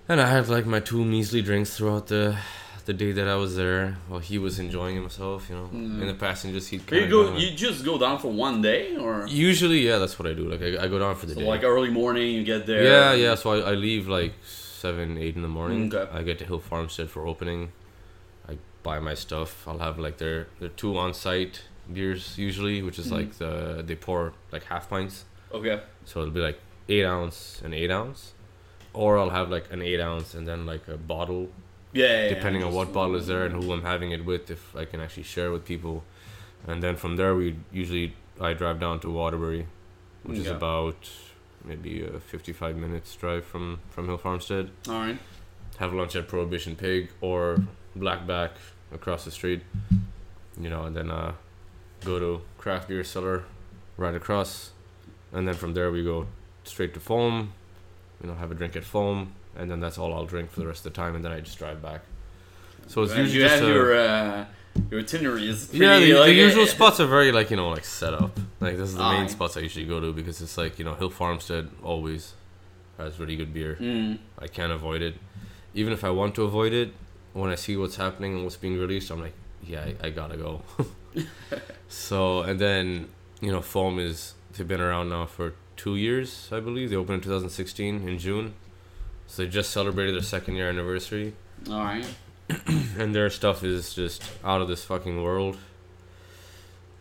And 0.07 0.21
I 0.21 0.27
had 0.29 0.47
like 0.47 0.65
my 0.65 0.79
two 0.79 1.03
measly 1.03 1.41
drinks 1.41 1.75
throughout 1.75 2.07
the 2.07 2.37
the 2.85 2.93
day 2.93 3.11
that 3.11 3.27
I 3.27 3.35
was 3.35 3.55
there, 3.55 3.97
while 4.07 4.19
he 4.31 4.37
was 4.39 4.57
enjoying 4.57 4.95
himself. 4.95 5.47
You 5.49 5.55
know, 5.57 5.67
Mm. 5.73 6.01
in 6.01 6.07
the 6.07 6.13
passenger 6.27 6.59
seat. 6.59 6.81
You 6.91 7.07
go. 7.07 7.35
You 7.37 7.51
just 7.67 7.83
go 7.85 7.97
down 7.99 8.17
for 8.19 8.31
one 8.31 8.61
day, 8.61 8.95
or 8.97 9.27
Usually, 9.27 9.81
yeah, 9.87 9.97
that's 10.01 10.17
what 10.17 10.27
I 10.31 10.33
do. 10.33 10.45
Like 10.53 10.61
I, 10.67 10.85
I 10.85 10.87
go 10.87 10.97
down 11.05 11.15
for 11.15 11.25
the 11.27 11.33
so 11.35 11.41
day. 11.41 11.47
like 11.53 11.63
early 11.63 11.91
morning 12.01 12.27
you 12.37 12.43
get 12.43 12.65
there. 12.65 12.83
Yeah, 12.83 13.13
yeah. 13.25 13.35
So 13.35 13.45
I, 13.55 13.71
I 13.71 13.73
leave 13.87 14.07
like 14.07 14.33
seven, 14.43 15.17
eight 15.17 15.35
in 15.35 15.41
the 15.43 15.53
morning. 15.59 15.93
Okay. 15.93 16.09
I 16.17 16.23
get 16.23 16.39
to 16.39 16.45
Hill 16.45 16.59
Farmstead 16.59 17.09
for 17.09 17.27
opening. 17.27 17.71
I 18.51 18.57
buy 18.81 18.97
my 18.99 19.13
stuff. 19.25 19.67
I'll 19.67 19.79
have 19.87 19.99
like 19.99 20.17
their 20.17 20.47
their 20.59 20.69
two 20.81 20.97
on 20.97 21.13
site 21.13 21.55
beers 21.93 22.37
usually, 22.37 22.81
which 22.81 22.97
is 22.97 23.07
Mhm. 23.07 23.17
like 23.17 23.31
the 23.41 23.83
they 23.85 23.95
pour 23.95 24.33
like 24.51 24.63
half 24.73 24.89
pints. 24.89 25.25
Okay. 25.53 25.81
So 26.05 26.21
it'll 26.21 26.33
be 26.33 26.39
like 26.41 26.59
eight 26.87 27.05
ounce 27.05 27.61
and 27.63 27.73
eight 27.73 27.91
ounce, 27.91 28.33
or 28.93 29.17
I'll 29.17 29.29
have 29.29 29.49
like 29.49 29.71
an 29.71 29.81
eight 29.81 29.99
ounce 29.99 30.33
and 30.33 30.47
then 30.47 30.65
like 30.65 30.87
a 30.87 30.97
bottle, 30.97 31.49
Yeah. 31.93 32.05
yeah, 32.05 32.23
yeah, 32.23 32.29
depending 32.29 32.63
on 32.63 32.73
what 32.73 32.93
bottle 32.93 33.15
is 33.15 33.27
there 33.27 33.45
and 33.45 33.63
who 33.63 33.71
I'm 33.73 33.83
having 33.83 34.11
it 34.11 34.25
with, 34.25 34.49
if 34.51 34.75
I 34.75 34.85
can 34.85 34.99
actually 34.99 35.23
share 35.23 35.51
with 35.51 35.65
people. 35.65 36.03
And 36.67 36.83
then 36.83 36.95
from 36.95 37.15
there, 37.15 37.35
we 37.35 37.55
usually 37.71 38.13
I 38.39 38.53
drive 38.53 38.79
down 38.79 38.99
to 39.01 39.09
Waterbury, 39.11 39.67
which 40.23 40.39
is 40.39 40.47
about 40.47 41.09
maybe 41.65 42.03
a 42.03 42.19
55 42.19 42.75
minutes 42.77 43.15
drive 43.15 43.45
from 43.45 43.79
from 43.89 44.05
Hill 44.07 44.17
Farmstead. 44.17 44.69
All 44.87 44.93
right. 44.95 45.17
Have 45.77 45.93
lunch 45.93 46.15
at 46.15 46.27
Prohibition 46.27 46.75
Pig 46.75 47.09
or 47.21 47.57
Blackback 47.97 48.51
across 48.93 49.23
the 49.25 49.31
street, 49.31 49.61
you 50.59 50.69
know, 50.69 50.83
and 50.83 50.95
then 50.95 51.09
uh, 51.09 51.33
go 52.03 52.19
to 52.19 52.41
craft 52.57 52.87
beer 52.89 53.03
cellar 53.03 53.45
right 53.97 54.15
across, 54.15 54.71
and 55.33 55.47
then 55.47 55.55
from 55.55 55.73
there 55.73 55.91
we 55.91 56.03
go 56.03 56.27
straight 56.63 56.93
to 56.93 56.99
Foam, 56.99 57.53
you 58.21 58.27
know, 58.29 58.35
have 58.35 58.51
a 58.51 58.55
drink 58.55 58.75
at 58.75 58.83
Foam, 58.83 59.33
and 59.57 59.69
then 59.69 59.79
that's 59.79 59.97
all 59.97 60.13
I'll 60.13 60.25
drink 60.25 60.51
for 60.51 60.59
the 60.59 60.67
rest 60.67 60.85
of 60.85 60.93
the 60.93 60.97
time, 61.01 61.15
and 61.15 61.23
then 61.23 61.31
I 61.31 61.39
just 61.39 61.57
drive 61.57 61.81
back. 61.81 62.01
So 62.87 63.03
it's 63.03 63.11
And 63.11 63.21
usually 63.21 63.43
you 63.43 63.47
just 63.49 63.59
have 63.61 63.69
a- 63.69 63.73
your 63.73 63.95
uh, 63.97 64.45
your 64.91 64.99
itinerary 65.01 65.49
is 65.49 65.67
pretty, 65.67 65.83
yeah, 65.85 65.99
the, 65.99 66.13
like, 66.13 66.27
the 66.27 66.33
usual 66.33 66.63
uh, 66.63 66.67
spots 66.67 66.99
are 66.99 67.07
very 67.07 67.31
like 67.31 67.49
you 67.51 67.57
know 67.57 67.69
like 67.69 67.85
set 67.85 68.13
up. 68.13 68.39
Like 68.59 68.77
this 68.77 68.89
is 68.89 68.95
the 68.95 69.03
main 69.03 69.23
Aye. 69.25 69.27
spots 69.27 69.57
I 69.57 69.61
usually 69.61 69.85
go 69.85 69.99
to 69.99 70.13
because 70.13 70.41
it's 70.41 70.57
like 70.57 70.79
you 70.79 70.85
know 70.85 70.93
Hill 70.95 71.09
Farmstead 71.09 71.69
always 71.83 72.33
has 72.97 73.19
really 73.19 73.35
good 73.35 73.53
beer. 73.53 73.77
Mm. 73.79 74.17
I 74.37 74.47
can't 74.47 74.71
avoid 74.71 75.01
it. 75.01 75.15
Even 75.73 75.93
if 75.93 76.03
I 76.03 76.09
want 76.09 76.35
to 76.35 76.43
avoid 76.43 76.73
it, 76.73 76.93
when 77.33 77.49
I 77.51 77.55
see 77.55 77.77
what's 77.77 77.95
happening 77.95 78.35
and 78.35 78.43
what's 78.43 78.57
being 78.57 78.77
released, 78.77 79.11
I'm 79.11 79.21
like, 79.21 79.33
yeah, 79.63 79.85
I, 80.01 80.07
I 80.07 80.09
gotta 80.09 80.37
go. 80.37 80.61
so 81.87 82.41
and 82.41 82.59
then 82.59 83.07
you 83.41 83.51
know 83.51 83.61
Foam 83.61 83.99
is 83.99 84.33
they've 84.53 84.67
been 84.67 84.81
around 84.81 85.09
now 85.09 85.25
for 85.25 85.53
two 85.75 85.95
years, 85.95 86.49
I 86.51 86.59
believe. 86.59 86.89
They 86.89 86.95
opened 86.95 87.15
in 87.15 87.21
2016 87.21 88.07
in 88.07 88.19
June, 88.19 88.53
so 89.27 89.43
they 89.43 89.49
just 89.49 89.71
celebrated 89.71 90.15
their 90.15 90.21
second 90.21 90.55
year 90.55 90.69
anniversary 90.69 91.33
All 91.69 91.79
right. 91.79 92.05
and 92.97 93.15
their 93.15 93.29
stuff 93.29 93.63
is 93.63 93.93
just 93.93 94.23
out 94.43 94.61
of 94.61 94.67
this 94.67 94.83
fucking 94.83 95.21
world. 95.23 95.57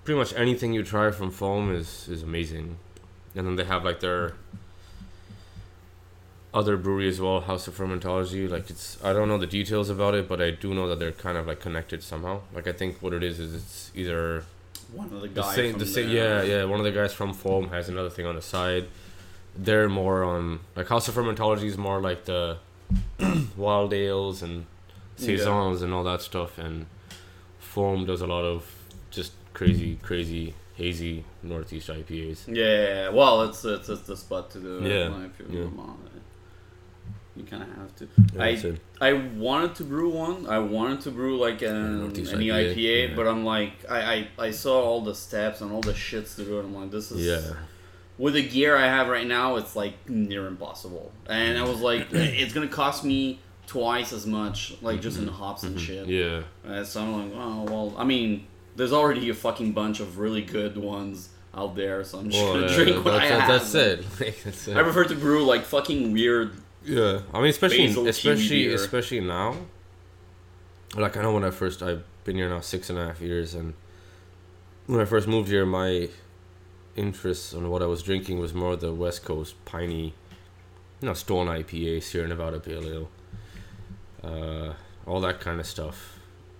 Pretty 0.04 0.18
much 0.18 0.32
anything 0.34 0.72
you 0.72 0.82
try 0.82 1.10
from 1.10 1.30
foam 1.30 1.74
is 1.74 2.08
is 2.08 2.22
amazing, 2.22 2.78
and 3.34 3.46
then 3.46 3.56
they 3.56 3.64
have 3.64 3.84
like 3.84 4.00
their 4.00 4.34
other 6.54 6.76
brewery 6.76 7.08
as 7.08 7.20
well, 7.20 7.40
House 7.40 7.68
of 7.68 7.76
Fermentology. 7.76 8.48
Like 8.48 8.70
it's 8.70 9.02
I 9.04 9.12
don't 9.12 9.28
know 9.28 9.38
the 9.38 9.46
details 9.46 9.90
about 9.90 10.14
it, 10.14 10.28
but 10.28 10.40
I 10.40 10.50
do 10.50 10.74
know 10.74 10.88
that 10.88 10.98
they're 10.98 11.12
kind 11.12 11.36
of 11.36 11.46
like 11.46 11.60
connected 11.60 12.02
somehow. 12.02 12.40
Like 12.54 12.66
I 12.66 12.72
think 12.72 13.02
what 13.02 13.12
it 13.12 13.22
is 13.22 13.38
is 13.38 13.54
it's 13.54 13.90
either 13.94 14.44
One 14.92 15.06
of 15.06 15.20
the 15.20 15.28
the 15.28 15.28
guys. 15.28 15.54
same, 15.54 15.72
from 15.72 15.80
the 15.80 15.86
same, 15.86 16.08
yeah, 16.10 16.42
yeah. 16.42 16.64
One 16.64 16.80
of 16.80 16.84
the 16.84 16.92
guys 16.92 17.12
from 17.12 17.34
Foam 17.34 17.68
has 17.70 17.88
another 17.88 18.10
thing 18.10 18.26
on 18.26 18.34
the 18.34 18.42
side. 18.42 18.88
They're 19.56 19.88
more 19.88 20.24
on 20.24 20.60
like 20.76 20.88
House 20.88 21.08
of 21.08 21.14
Fermentology 21.14 21.64
is 21.64 21.76
more 21.76 22.00
like 22.00 22.24
the 22.24 22.58
wild 23.56 23.92
ales 23.92 24.42
and 24.42 24.66
saisons 25.16 25.82
and 25.82 25.92
all 25.92 26.04
that 26.04 26.22
stuff, 26.22 26.58
and 26.58 26.86
Foam 27.58 28.06
does 28.06 28.20
a 28.20 28.26
lot 28.26 28.44
of 28.44 28.64
just 29.10 29.32
crazy, 29.52 29.98
crazy 30.02 30.54
hazy 30.74 31.24
northeast 31.42 31.88
IPAs. 31.88 32.44
Yeah. 32.46 33.10
Well, 33.10 33.42
it's 33.42 33.64
it's, 33.64 33.88
it's 33.88 34.02
the 34.02 34.16
spot 34.16 34.50
to 34.52 34.60
do. 34.60 34.78
it, 34.78 34.90
Yeah, 34.90 35.08
like, 35.08 35.30
If 35.40 35.52
you 35.52 35.64
yeah. 35.76 35.82
You 37.38 37.44
kind 37.44 37.62
of 37.62 37.68
have 37.76 37.94
to. 37.96 38.08
Yeah, 38.34 38.42
I 38.42 38.48
it. 38.48 38.80
I 39.00 39.12
wanted 39.12 39.74
to 39.76 39.84
brew 39.84 40.10
one. 40.10 40.46
I 40.48 40.58
wanted 40.58 41.00
to 41.02 41.10
brew 41.10 41.38
like 41.38 41.62
an 41.62 42.08
NE 42.12 42.20
IPA, 42.22 42.74
IPA, 42.74 43.08
yeah. 43.10 43.16
but 43.16 43.26
I'm 43.28 43.44
like 43.44 43.72
I, 43.88 44.28
I 44.38 44.46
I 44.46 44.50
saw 44.50 44.82
all 44.82 45.00
the 45.00 45.14
steps 45.14 45.60
and 45.60 45.70
all 45.72 45.80
the 45.80 45.92
shits 45.92 46.34
to 46.36 46.44
do 46.44 46.58
and 46.58 46.68
I'm 46.68 46.74
like 46.82 46.90
this 46.90 47.10
is 47.12 47.24
yeah, 47.24 47.54
with 48.18 48.34
the 48.34 48.46
gear 48.46 48.76
I 48.76 48.86
have 48.86 49.08
right 49.08 49.26
now, 49.26 49.56
it's 49.56 49.76
like 49.76 49.94
near 50.08 50.46
impossible. 50.46 51.12
And 51.28 51.56
I 51.56 51.62
was 51.62 51.80
like, 51.80 52.08
it's 52.12 52.52
gonna 52.52 52.66
cost 52.68 53.04
me 53.04 53.38
twice 53.66 54.12
as 54.12 54.26
much, 54.26 54.74
like 54.82 55.00
just 55.00 55.18
in 55.18 55.28
hops 55.28 55.62
and 55.62 55.78
shit. 55.80 56.08
yeah. 56.08 56.42
Uh, 56.66 56.82
so 56.82 57.02
I'm 57.02 57.30
like, 57.30 57.38
oh 57.40 57.62
well. 57.64 57.94
I 57.96 58.04
mean, 58.04 58.46
there's 58.76 58.92
already 58.92 59.30
a 59.30 59.34
fucking 59.34 59.72
bunch 59.72 60.00
of 60.00 60.18
really 60.18 60.42
good 60.42 60.76
ones 60.76 61.28
out 61.54 61.74
there, 61.76 62.04
so 62.04 62.18
I'm 62.18 62.30
just 62.30 62.42
Well, 62.42 62.54
gonna 62.54 62.66
uh, 62.66 62.74
drink 62.74 63.04
what 63.04 63.14
I 63.14 63.26
have. 63.26 63.48
that's 63.48 63.74
it. 63.74 64.04
That's 64.44 64.68
it. 64.68 64.76
I 64.76 64.82
prefer 64.82 65.04
to 65.04 65.14
brew 65.14 65.44
like 65.44 65.64
fucking 65.64 66.12
weird. 66.12 66.52
Yeah, 66.88 67.20
I 67.34 67.40
mean, 67.40 67.50
especially 67.50 67.86
Basil 67.86 68.02
kiwi 68.02 68.10
especially 68.10 68.66
beer. 68.66 68.74
especially 68.74 69.20
now. 69.20 69.56
Like 70.96 71.16
I 71.18 71.22
know 71.22 71.32
when 71.34 71.44
I 71.44 71.50
first 71.50 71.82
I've 71.82 72.02
been 72.24 72.36
here 72.36 72.48
now 72.48 72.60
six 72.60 72.88
and 72.88 72.98
a 72.98 73.06
half 73.06 73.20
years, 73.20 73.54
and 73.54 73.74
when 74.86 75.00
I 75.00 75.04
first 75.04 75.28
moved 75.28 75.48
here, 75.48 75.66
my 75.66 76.08
interest 76.96 77.54
on 77.54 77.68
what 77.70 77.82
I 77.82 77.86
was 77.86 78.02
drinking 78.02 78.38
was 78.38 78.54
more 78.54 78.74
the 78.74 78.92
West 78.92 79.24
Coast 79.24 79.54
piney, 79.66 80.14
you 81.00 81.06
know, 81.06 81.14
Stone 81.14 81.46
IPA, 81.46 82.02
Sierra 82.02 82.26
Nevada 82.26 82.58
Pale 82.58 82.86
Ale, 82.88 83.08
uh, 84.24 84.72
all 85.06 85.20
that 85.20 85.40
kind 85.40 85.60
of 85.60 85.66
stuff. 85.66 86.14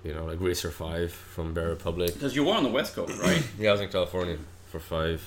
You 0.04 0.14
know, 0.14 0.26
like 0.26 0.40
Racer 0.40 0.70
Five 0.70 1.10
from 1.10 1.54
Bear 1.54 1.68
Republic. 1.68 2.14
Because 2.14 2.36
you 2.36 2.44
were 2.44 2.54
on 2.54 2.62
the 2.62 2.68
West 2.70 2.94
Coast, 2.94 3.20
right? 3.20 3.42
Yeah, 3.58 3.70
I 3.70 3.72
was 3.72 3.80
in 3.80 3.88
California 3.88 4.38
for 4.66 4.78
five, 4.78 5.20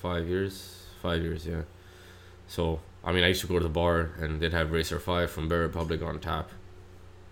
five 0.00 0.26
years, 0.28 0.84
five 1.02 1.22
years, 1.22 1.44
yeah. 1.46 1.62
So 2.46 2.80
I 3.04 3.12
mean, 3.12 3.24
I 3.24 3.28
used 3.28 3.40
to 3.42 3.46
go 3.46 3.58
to 3.58 3.62
the 3.62 3.68
bar 3.68 4.10
and 4.20 4.40
they'd 4.40 4.52
have 4.52 4.72
Racer 4.72 4.98
Five 4.98 5.30
from 5.30 5.48
Bear 5.48 5.60
Republic 5.60 6.02
on 6.02 6.18
tap, 6.20 6.50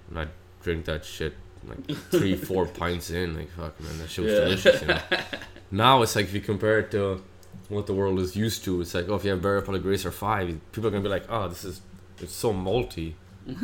and 0.08 0.18
I'd 0.18 0.28
drink 0.62 0.84
that 0.86 1.04
shit 1.04 1.34
like 1.66 1.90
three, 2.10 2.36
four 2.48 2.66
pints 2.66 3.10
in. 3.10 3.36
Like 3.36 3.50
fuck, 3.50 3.78
man, 3.80 3.98
that 3.98 4.08
shit 4.10 4.24
was 4.24 4.34
Yeah. 4.34 4.40
delicious. 4.40 4.80
You 4.82 4.88
know? 4.88 5.00
Now 5.72 6.02
it's 6.02 6.14
like 6.14 6.26
if 6.26 6.32
you 6.34 6.40
compare 6.40 6.78
it 6.78 6.92
to 6.92 7.22
what 7.68 7.86
the 7.88 7.92
world 7.94 8.20
is 8.20 8.36
used 8.36 8.62
to, 8.64 8.80
it's 8.80 8.94
like 8.94 9.08
oh, 9.08 9.16
if 9.16 9.24
you 9.24 9.30
have 9.32 9.42
Bear 9.42 9.54
Republic 9.54 9.82
Racer 9.84 10.12
Five, 10.12 10.48
people 10.72 10.86
are 10.86 10.90
gonna 10.92 11.02
be 11.02 11.08
like, 11.08 11.24
oh, 11.28 11.48
this 11.48 11.64
is 11.64 11.80
it's 12.20 12.32
so 12.32 12.52
malty. 12.54 13.14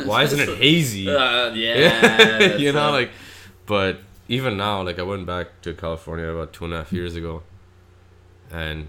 Why 0.05 0.25
isn't 0.25 0.39
it 0.41 0.59
hazy? 0.59 1.09
Uh, 1.09 1.53
yeah. 1.55 2.57
you 2.57 2.73
know, 2.73 2.91
like, 2.91 3.11
but 3.67 3.99
even 4.29 4.57
now, 4.57 4.83
like, 4.83 4.99
I 4.99 5.03
went 5.03 5.27
back 5.27 5.61
to 5.63 5.75
California 5.75 6.27
about 6.27 6.53
two 6.53 6.65
and 6.65 6.75
a 6.75 6.79
half 6.79 6.93
years 6.93 7.17
ago, 7.17 7.43
and 8.51 8.89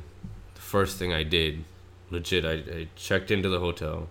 the 0.55 0.61
first 0.61 0.97
thing 0.99 1.11
I 1.13 1.23
did, 1.23 1.63
legit, 2.13 2.45
I, 2.45 2.53
I 2.79 2.87
checked 2.95 3.29
into 3.31 3.49
the 3.49 3.59
hotel. 3.59 4.07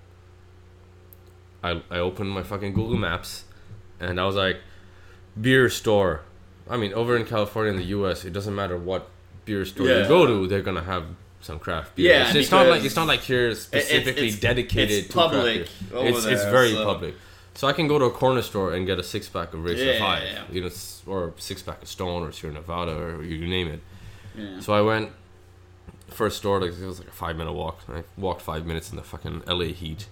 I 1.63 1.81
I 1.91 1.99
opened 1.99 2.31
my 2.31 2.43
fucking 2.43 2.73
Google 2.75 2.97
Maps, 2.99 3.45
and 4.01 4.21
I 4.21 4.27
was 4.27 4.37
like, 4.37 4.59
beer 5.41 5.69
store. 5.71 6.23
I 6.69 6.77
mean, 6.77 6.93
over 6.95 7.17
in 7.17 7.25
California 7.25 7.73
in 7.73 7.79
the 7.79 7.87
U.S., 7.99 8.25
it 8.25 8.33
doesn't 8.33 8.55
matter 8.55 8.77
what 8.77 9.09
beer 9.45 9.65
store 9.65 9.87
Yeah. 9.89 10.03
you 10.03 10.09
go 10.09 10.27
to, 10.27 10.47
they're 10.47 10.63
gonna 10.63 10.83
have 10.85 11.05
some 11.41 11.59
craft 11.59 11.97
beer. 11.97 12.13
Yeah, 12.13 12.27
it's, 12.27 12.35
it's 12.37 12.51
not 12.51 12.67
like 12.69 12.85
it's 12.85 12.97
not 12.97 13.07
like 13.09 13.21
here 13.21 13.55
specifically 13.55 14.29
it's- 14.29 14.41
dedicated 14.41 14.99
it's 14.99 15.09
to 15.09 15.15
public 15.15 15.67
craft 15.67 15.91
beer. 15.93 16.07
It's 16.09 16.25
it's 16.25 16.45
very 16.45 16.73
so- 16.73 16.85
public. 16.85 17.15
So 17.55 17.69
I 17.69 17.75
can 17.75 17.87
go 17.87 17.99
to 17.99 18.07
a 18.07 18.11
corner 18.11 18.41
store 18.41 18.73
and 18.73 18.87
get 18.87 18.99
a 18.99 19.03
six 19.03 19.29
pack 19.29 19.53
of 19.53 19.63
Racer 19.63 19.85
Yeah, 19.85 19.99
Five, 19.99 20.23
yeah, 20.23 20.33
yeah. 20.33 20.45
you 20.51 20.61
know, 20.63 20.71
or 21.07 21.35
six 21.37 21.61
pack 21.61 21.83
of 21.83 21.89
Stone 21.89 22.23
or 22.23 22.33
Sierra 22.33 22.55
Nevada 22.55 22.97
or 22.97 23.23
you 23.23 23.47
name 23.47 23.69
it. 23.69 23.81
So 24.63 24.73
I 24.73 24.81
went 24.81 25.11
first 26.13 26.37
store 26.39 26.61
like 26.61 26.73
it 26.79 26.87
was 26.87 26.99
like 26.99 27.09
a 27.09 27.13
five 27.13 27.37
minute 27.37 27.53
walk. 27.53 27.81
I 27.89 28.05
walked 28.17 28.43
five 28.43 28.65
minutes 28.67 28.91
in 28.91 28.97
the 28.97 29.03
fucking 29.03 29.43
LA 29.47 29.67
heat. 29.67 30.07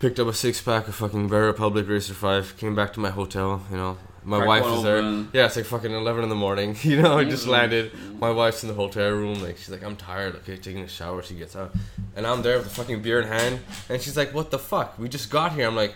Picked 0.00 0.18
up 0.18 0.26
a 0.26 0.32
six 0.32 0.60
pack 0.60 0.88
of 0.88 0.94
fucking 0.96 1.28
Bear 1.28 1.44
Republic 1.44 1.86
Racer 1.88 2.14
Five. 2.14 2.56
Came 2.56 2.74
back 2.74 2.92
to 2.94 3.00
my 3.00 3.10
hotel. 3.10 3.62
You 3.70 3.76
know, 3.76 3.98
my 4.24 4.38
Crack 4.38 4.48
wife 4.48 4.66
is 4.66 4.82
there. 4.82 4.96
open. 4.96 5.28
Yeah, 5.32 5.46
it's 5.46 5.54
like 5.54 5.64
fucking 5.64 5.92
eleven 5.92 6.24
in 6.24 6.28
the 6.28 6.34
morning. 6.34 6.76
You 6.82 7.00
know, 7.00 7.16
I 7.18 7.24
just 7.24 7.46
Mm. 7.46 7.50
landed. 7.50 7.92
My 8.18 8.30
wife's 8.30 8.62
in 8.64 8.68
the 8.68 8.74
hotel 8.74 9.10
room. 9.10 9.40
Like 9.42 9.58
she's 9.58 9.70
like, 9.70 9.84
I'm 9.84 9.94
tired. 9.96 10.34
Okay, 10.36 10.56
taking 10.56 10.82
a 10.82 10.88
shower. 10.88 11.22
She 11.22 11.34
gets 11.34 11.54
out, 11.54 11.72
and 12.16 12.26
I'm 12.26 12.42
there 12.42 12.56
with 12.58 12.64
the 12.64 12.74
fucking 12.74 13.00
beer 13.02 13.20
in 13.20 13.28
hand. 13.28 13.60
And 13.88 14.02
she's 14.02 14.16
like, 14.16 14.34
What 14.34 14.50
the 14.50 14.58
fuck? 14.58 14.98
We 14.98 15.08
just 15.08 15.30
got 15.30 15.52
here. 15.52 15.68
I'm 15.68 15.76
like, 15.76 15.94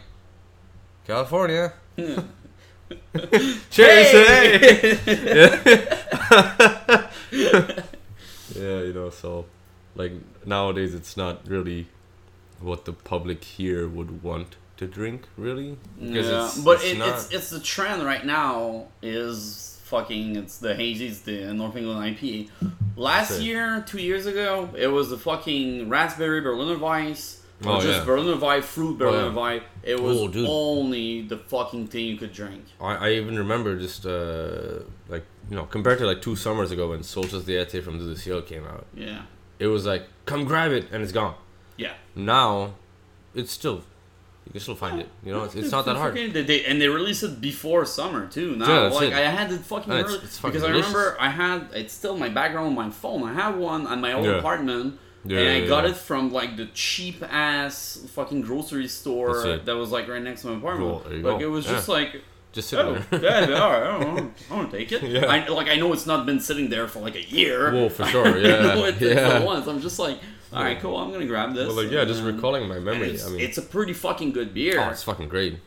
California. 1.06 1.72
Cheers, 3.70 4.10
hey! 4.12 4.98
yeah. 7.32 7.82
Yeah, 8.58 8.80
you 8.82 8.92
know, 8.92 9.10
so 9.10 9.46
like 9.94 10.12
nowadays 10.44 10.94
it's 10.94 11.16
not 11.16 11.46
really 11.48 11.86
what 12.60 12.84
the 12.84 12.92
public 12.92 13.44
here 13.44 13.86
would 13.88 14.22
want 14.22 14.56
to 14.78 14.86
drink, 14.86 15.26
really. 15.36 15.76
Because 16.00 16.26
yeah, 16.28 16.46
it's, 16.46 16.58
but 16.58 16.76
it's 16.84 16.98
it, 16.98 16.98
it's 17.00 17.30
it's 17.32 17.50
the 17.50 17.60
trend 17.60 18.02
right 18.04 18.24
now 18.24 18.86
is 19.02 19.80
fucking 19.84 20.36
it's 20.36 20.58
the 20.58 20.74
hazies 20.74 21.22
the 21.24 21.52
North 21.54 21.76
England 21.76 22.16
IPA. 22.18 22.50
Last 22.96 23.40
year, 23.40 23.84
two 23.86 23.98
years 24.00 24.26
ago, 24.26 24.70
it 24.76 24.86
was 24.88 25.10
the 25.10 25.18
fucking 25.18 25.88
raspberry 25.88 26.40
Berliner 26.40 26.78
Weiss. 26.78 27.42
Or 27.64 27.72
Oh, 27.72 27.80
just 27.80 28.00
yeah. 28.00 28.04
Berliner 28.04 28.36
Weiss, 28.36 28.64
fruit 28.66 28.98
Berliner 28.98 29.28
yeah. 29.28 29.32
Weiss. 29.34 29.62
It 29.82 30.00
was 30.02 30.18
Oh, 30.18 30.28
dude. 30.28 30.46
only 30.48 31.22
the 31.22 31.38
fucking 31.38 31.86
thing 31.88 32.04
you 32.06 32.16
could 32.16 32.32
drink. 32.32 32.64
I, 32.80 32.94
I 32.96 33.10
even 33.12 33.38
remember 33.38 33.78
just 33.78 34.04
uh, 34.06 34.80
like 35.08 35.24
you 35.50 35.56
know 35.56 35.64
compared 35.64 35.98
to 35.98 36.06
like 36.06 36.22
two 36.22 36.36
summers 36.36 36.70
ago 36.70 36.90
when 36.90 37.02
Solstice 37.02 37.44
d'Été 37.44 37.82
from 37.82 37.98
the 38.04 38.16
Ciel 38.16 38.42
came 38.42 38.64
out, 38.64 38.86
Yeah, 38.94 39.22
it 39.58 39.66
was 39.68 39.86
like 39.86 40.04
come 40.24 40.44
grab 40.44 40.72
it 40.72 40.86
and 40.92 41.02
it's 41.02 41.12
gone. 41.12 41.34
yeah. 41.76 41.94
Now, 42.14 42.74
it's 43.34 43.52
still 43.52 43.82
you 44.46 44.52
can 44.52 44.60
still 44.60 44.76
find 44.76 45.00
it. 45.00 45.08
You 45.24 45.32
know, 45.32 45.42
it's, 45.44 45.56
it's 45.56 45.72
not 45.72 45.84
that 45.86 45.96
hard. 45.96 46.14
They, 46.14 46.28
they, 46.28 46.64
and 46.64 46.80
they 46.80 46.88
released 46.88 47.24
it 47.24 47.40
before 47.40 47.84
summer 47.84 48.28
too. 48.28 48.54
Now, 48.56 48.68
Yeah, 48.68 48.80
that's 48.84 48.94
like 48.94 49.08
it. 49.10 49.14
I 49.14 49.20
had 49.38 49.50
it 49.52 49.60
fucking 49.60 49.92
it's- 49.92 50.14
it's 50.22 50.38
fucking 50.38 50.52
because 50.60 50.68
I 50.68 50.72
remember 50.72 51.16
I 51.20 51.30
had 51.30 51.68
it's 51.74 51.92
still 51.92 52.16
my 52.16 52.28
background 52.28 52.68
on 52.68 52.74
my 52.74 52.90
phone. 52.90 53.24
I 53.28 53.32
had 53.34 53.56
one 53.56 53.86
on 53.88 54.00
my 54.00 54.12
old 54.12 54.24
Yeah. 54.26 54.38
apartment. 54.38 54.98
Yeah, 55.28 55.40
and 55.40 55.64
I 55.64 55.66
got 55.66 55.82
yeah. 55.82 55.90
it 55.90 55.96
from 55.96 56.32
like 56.32 56.56
the 56.56 56.66
cheap 56.66 57.20
ass 57.28 57.98
fucking 58.14 58.42
grocery 58.42 58.86
store 58.86 59.58
that 59.58 59.74
was 59.76 59.90
like 59.90 60.06
right 60.08 60.22
next 60.22 60.42
to 60.42 60.48
my 60.48 60.56
apartment. 60.58 61.02
You 61.10 61.22
like 61.22 61.40
go. 61.40 61.44
it 61.46 61.50
was 61.50 61.66
just 61.66 61.88
like 61.88 62.22
Just 62.56 62.70
sitting 62.70 62.86
oh, 62.86 62.94
there. 63.10 63.22
yeah, 63.22 63.48
yeah, 63.50 63.58
all 63.62 63.70
right, 63.70 63.82
I 63.82 64.02
don't, 64.02 64.34
I 64.50 64.56
don't 64.56 64.70
take 64.70 64.90
it. 64.90 65.02
Yeah. 65.02 65.26
I, 65.26 65.46
like 65.48 65.68
I 65.68 65.76
know 65.76 65.92
it's 65.92 66.06
not 66.06 66.24
been 66.24 66.40
sitting 66.40 66.70
there 66.70 66.88
for 66.88 67.00
like 67.00 67.14
a 67.14 67.22
year. 67.22 67.70
Whoa, 67.70 67.88
for 67.90 68.06
sure, 68.06 68.26
I 68.26 68.30
know 68.40 68.84
yeah, 68.86 68.88
it 68.88 69.00
yeah. 69.02 69.38
for 69.38 69.44
once. 69.44 69.66
I'm 69.66 69.80
just 69.82 69.98
like, 69.98 70.18
all 70.54 70.62
right, 70.62 70.80
cool. 70.80 70.96
I'm 70.96 71.12
gonna 71.12 71.26
grab 71.26 71.54
this. 71.54 71.66
Well, 71.68 71.84
like 71.84 71.92
yeah, 71.92 72.06
just 72.06 72.22
recalling 72.22 72.66
my 72.66 72.78
memory. 72.78 73.10
It's, 73.10 73.26
I 73.26 73.28
mean, 73.30 73.40
it's 73.40 73.58
a 73.58 73.62
pretty 73.62 73.92
fucking 73.92 74.32
good 74.32 74.54
beer. 74.54 74.80
oh, 74.80 74.88
it's 74.88 75.02
fucking 75.02 75.28
great. 75.28 75.58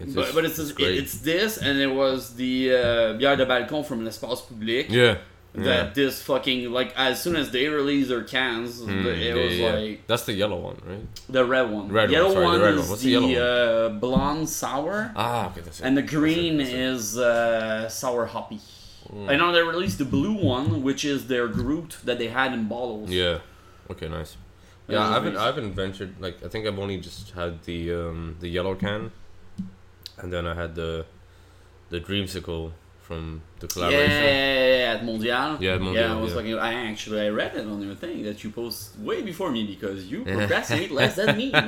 It's 0.00 0.14
But, 0.14 0.22
just- 0.22 0.34
but 0.36 0.44
it's 0.44 0.56
just, 0.56 0.78
it's 0.78 1.14
this, 1.30 1.58
and 1.58 1.76
it 1.80 1.92
was 2.02 2.36
the 2.36 2.70
uh, 2.70 2.78
bière 3.18 3.36
de 3.36 3.44
balcon 3.44 3.84
from 3.84 4.04
l'Espace 4.04 4.42
Public. 4.46 4.86
yeah. 4.90 5.18
That 5.54 5.64
yeah. 5.64 5.90
this 5.94 6.22
fucking 6.22 6.70
like 6.70 6.92
as 6.96 7.20
soon 7.22 7.34
as 7.34 7.50
they 7.50 7.68
release 7.68 8.08
their 8.08 8.22
cans, 8.22 8.80
Mm, 8.82 9.02
the, 9.02 9.10
it 9.10 9.34
yeah, 9.36 9.44
was 9.44 9.58
yeah. 9.58 9.72
like 9.72 10.06
that's 10.06 10.24
the 10.24 10.34
yellow 10.34 10.58
one, 10.60 10.76
right? 10.86 11.06
the 11.28 11.44
red 11.44 11.70
one. 11.70 11.88
Red 11.88 12.04
one, 12.04 12.10
yellow 12.12 12.32
sorry, 12.32 12.44
the 12.44 12.50
one 12.52 12.60
red 12.60 12.74
is 12.74 12.80
one. 12.80 12.88
What's 12.90 13.02
the, 13.02 13.14
the 13.14 13.20
yellow 13.26 13.86
uh, 13.86 13.88
blonde 13.88 14.48
sour, 14.48 15.10
Ah, 15.16 15.46
okay, 15.50 15.62
that's 15.62 15.80
it. 15.80 15.84
and 15.86 15.96
the 15.96 16.02
That's 16.02 16.12
it, 16.12 16.16
green 16.16 16.58
that's 16.58 16.70
it. 16.70 16.78
is 16.78 17.18
uh, 17.18 17.88
sour 17.88 18.26
hoppy. 18.26 18.60
Mm. 19.12 19.30
I 19.30 19.36
know 19.36 19.50
they 19.52 19.62
released 19.62 19.96
the 19.98 20.04
blue 20.04 20.34
one, 20.34 20.82
which 20.82 21.02
is 21.04 21.26
their 21.28 21.48
gruit 21.48 21.96
that 22.04 22.18
they 22.18 22.28
had 22.28 22.52
in 22.52 22.68
bottles. 22.68 23.08
Yeah. 23.10 23.38
Okay, 23.90 24.06
nice. 24.08 24.36
Yeah, 24.86 25.00
I 25.02 25.12
haven't 25.14 25.32
nice. 25.34 25.42
I 25.42 25.46
haven't 25.46 25.72
ventured 25.72 26.14
like 26.20 26.44
I 26.44 26.48
think 26.48 26.66
I've 26.66 26.78
only 26.78 26.98
just 26.98 27.30
had 27.32 27.62
the 27.64 27.92
um 27.94 28.36
the 28.40 28.48
yellow 28.48 28.74
can, 28.74 29.12
and 30.18 30.30
then 30.32 30.46
I 30.46 30.54
had 30.54 30.74
the 30.74 31.06
the 31.88 32.00
dreamsicle 32.00 32.72
from 33.08 33.40
the 33.60 33.66
collaboration. 33.72 34.10
yeah, 34.10 34.64
yeah, 34.66 34.76
yeah, 34.84 34.94
at 34.96 35.00
Mondial. 35.08 35.50
Yeah, 35.64 35.74
at 35.76 35.80
Mondial, 35.80 35.94
Yeah, 35.94 36.12
I 36.16 36.20
was 36.20 36.32
yeah. 36.34 36.40
like, 36.56 36.62
I 36.70 36.74
actually 36.90 37.20
I 37.26 37.30
read 37.40 37.52
it 37.60 37.66
on 37.66 37.78
your 37.86 37.94
thing 38.04 38.22
that 38.28 38.38
you 38.44 38.50
post 38.50 38.80
way 39.08 39.18
before 39.30 39.50
me 39.50 39.62
because 39.74 39.98
you 40.12 40.18
procrastinate 40.24 40.90
less 41.00 41.14
than 41.16 41.30
me. 41.42 41.48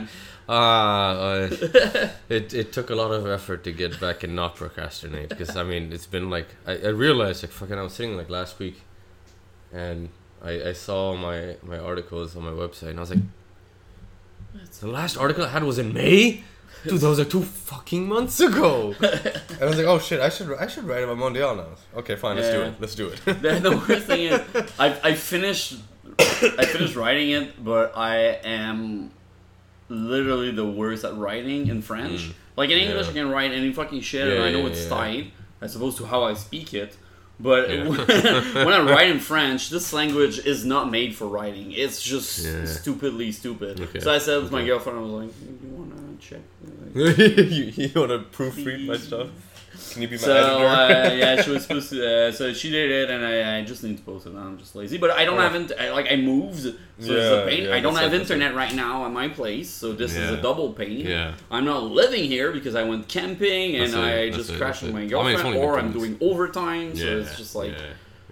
Ah, 0.53 1.11
I- 1.35 2.11
it 2.39 2.47
it 2.63 2.69
took 2.77 2.89
a 2.91 2.97
lot 3.03 3.11
of 3.19 3.23
effort 3.37 3.61
to 3.67 3.73
get 3.83 3.93
back 4.01 4.25
and 4.25 4.33
not 4.43 4.57
procrastinate 4.57 5.29
because 5.29 5.53
I 5.57 5.63
mean 5.73 5.93
it's 5.97 6.09
been 6.17 6.29
like 6.37 6.49
I, 6.67 6.73
I 6.89 6.93
realized 7.07 7.39
like 7.45 7.53
fucking 7.53 7.79
I 7.79 7.85
was 7.89 7.95
sitting 7.99 8.17
like 8.21 8.29
last 8.39 8.59
week, 8.59 8.77
and 9.85 10.09
I 10.51 10.53
I 10.71 10.73
saw 10.87 11.15
my 11.27 11.39
my 11.73 11.79
articles 11.91 12.29
on 12.37 12.43
my 12.51 12.55
website 12.63 12.91
and 12.91 12.99
I 12.99 13.03
was 13.07 13.11
like, 13.15 13.25
the 14.81 14.89
last 14.89 15.15
article 15.17 15.45
I 15.45 15.51
had 15.57 15.63
was 15.63 15.79
in 15.79 15.93
May. 16.03 16.43
Dude, 16.85 17.01
that 17.01 17.09
was 17.09 17.19
like 17.19 17.29
two 17.31 17.43
fucking 17.43 18.09
months 18.09 18.41
ago. 18.41 18.95
and 19.01 19.63
I 19.63 19.65
was 19.67 19.77
like, 19.77 19.87
oh 19.87 19.99
shit, 19.99 20.21
I 20.21 20.29
should 20.31 20.53
I 20.59 20.67
should 20.67 20.85
write 20.85 21.03
about 21.03 21.19
Mondial 21.19 21.57
now. 21.57 21.67
Okay, 21.99 22.17
fine, 22.17 22.37
let's 22.37 22.51
do 22.51 22.59
Yeah. 22.59 22.67
it. 22.69 22.75
Let's 22.81 22.95
do 22.95 23.09
it. 23.09 23.21
the, 23.25 23.61
the 23.61 23.77
worst 23.77 24.07
thing 24.07 24.21
is, 24.27 24.41
I, 24.79 24.99
I 25.11 25.15
finished, 25.15 25.75
I 26.19 26.65
finished 26.65 26.97
writing 26.97 27.31
it, 27.31 27.63
but 27.63 27.97
I 27.97 28.17
am 28.45 29.11
literally 29.89 30.53
the 30.53 30.65
worst 30.67 31.05
at 31.05 31.17
writing 31.17 31.67
in 31.69 31.83
French. 31.83 32.21
Mm. 32.29 32.35
Like 32.57 32.71
in 32.71 32.79
English, 32.79 33.07
Yeah. 33.07 33.11
I 33.11 33.15
can 33.15 33.31
write 33.31 33.51
any 33.53 33.73
fucking 33.73 34.01
shit, 34.01 34.27
and 34.29 34.39
Yeah, 34.39 34.45
I 34.45 34.53
know 34.53 34.61
yeah, 34.61 34.67
it's 34.69 34.83
yeah. 34.85 34.89
tight 34.89 35.33
as 35.61 35.77
opposed 35.77 35.99
to 35.99 36.07
how 36.07 36.23
I 36.25 36.35
speak 36.35 36.73
it. 36.75 36.97
But 37.39 37.71
Yeah. 37.71 37.89
when 38.65 38.73
I 38.75 38.81
write 38.91 39.11
in 39.11 39.19
French, 39.21 39.71
this 39.71 39.93
language 39.93 40.39
is 40.47 40.65
not 40.65 40.91
made 40.91 41.15
for 41.15 41.27
writing. 41.27 41.73
It's 41.73 42.03
just 42.03 42.45
Yeah. 42.45 42.65
stupidly 42.67 43.33
stupid. 43.33 43.81
Okay. 43.81 44.01
So 44.01 44.13
I 44.13 44.19
said 44.19 44.43
with 44.43 44.53
my 44.53 44.59
Okay. 44.61 44.69
girlfriend, 44.69 44.99
I 44.99 45.03
was 45.03 45.11
like, 45.13 45.31
"You 45.63 45.69
wanna 45.71 45.95
check?" 46.21 46.41
you, 46.95 47.73
you 47.77 47.91
want 47.95 48.11
to 48.11 48.25
proofread 48.37 48.87
my 48.87 48.97
stuff? 48.97 49.29
Can 49.93 50.03
you 50.03 50.09
be 50.09 50.17
my 50.17 50.23
So 50.23 50.35
editor? 50.35 50.67
uh, 50.69 51.15
yeah, 51.37 51.43
she 51.43 51.51
was 51.51 51.63
supposed 51.63 51.91
to. 51.91 52.29
Uh, 52.29 52.33
so 52.33 52.53
she 52.53 52.71
did 52.71 52.91
it, 52.91 53.11
and 53.11 53.25
I, 53.25 53.59
I 53.59 53.65
just 53.65 53.83
need 53.83 53.97
to 53.97 54.03
post 54.03 54.27
it. 54.27 54.35
I'm 54.35 54.59
just 54.59 54.77
lazy, 54.77 54.99
but 54.99 55.11
I 55.11 55.25
don't 55.25 55.39
Oh. 55.39 55.41
have 55.43 55.55
int- 55.55 55.73
I, 55.81 55.91
like 55.93 56.11
I 56.13 56.17
moved, 56.17 56.61
so 56.63 56.69
it's 56.99 57.07
Yeah, 57.09 57.15
a 57.33 57.47
pain. 57.47 57.65
yeah, 57.65 57.75
I 57.75 57.81
don't 57.81 57.95
have 57.97 58.11
that's 58.11 58.23
internet 58.31 58.55
right 58.55 58.75
now 58.75 59.07
at 59.07 59.13
my 59.13 59.29
place, 59.29 59.71
so 59.71 59.93
this 59.93 60.15
is 60.17 60.31
a 60.31 60.37
double 60.43 60.73
pain. 60.75 61.07
yeah. 61.07 61.35
I'm 61.51 61.65
not 61.65 61.85
living 61.85 62.25
here 62.25 62.53
because 62.53 62.75
I 62.75 62.83
went 62.85 63.09
camping 63.09 63.77
and 63.77 63.93
That's 63.93 63.97
I 63.97 64.31
just 64.31 64.55
crashed 64.57 64.83
with 64.83 64.93
my 64.93 65.01
it. 65.03 65.15
I 65.15 65.23
mean, 65.23 65.33
girlfriend, 65.37 65.57
or 65.57 65.79
I'm 65.79 65.93
doing 65.93 66.19
overtime. 66.21 66.95
So 66.97 67.07
it's 67.21 67.37
just 67.39 67.55
like, 67.57 67.73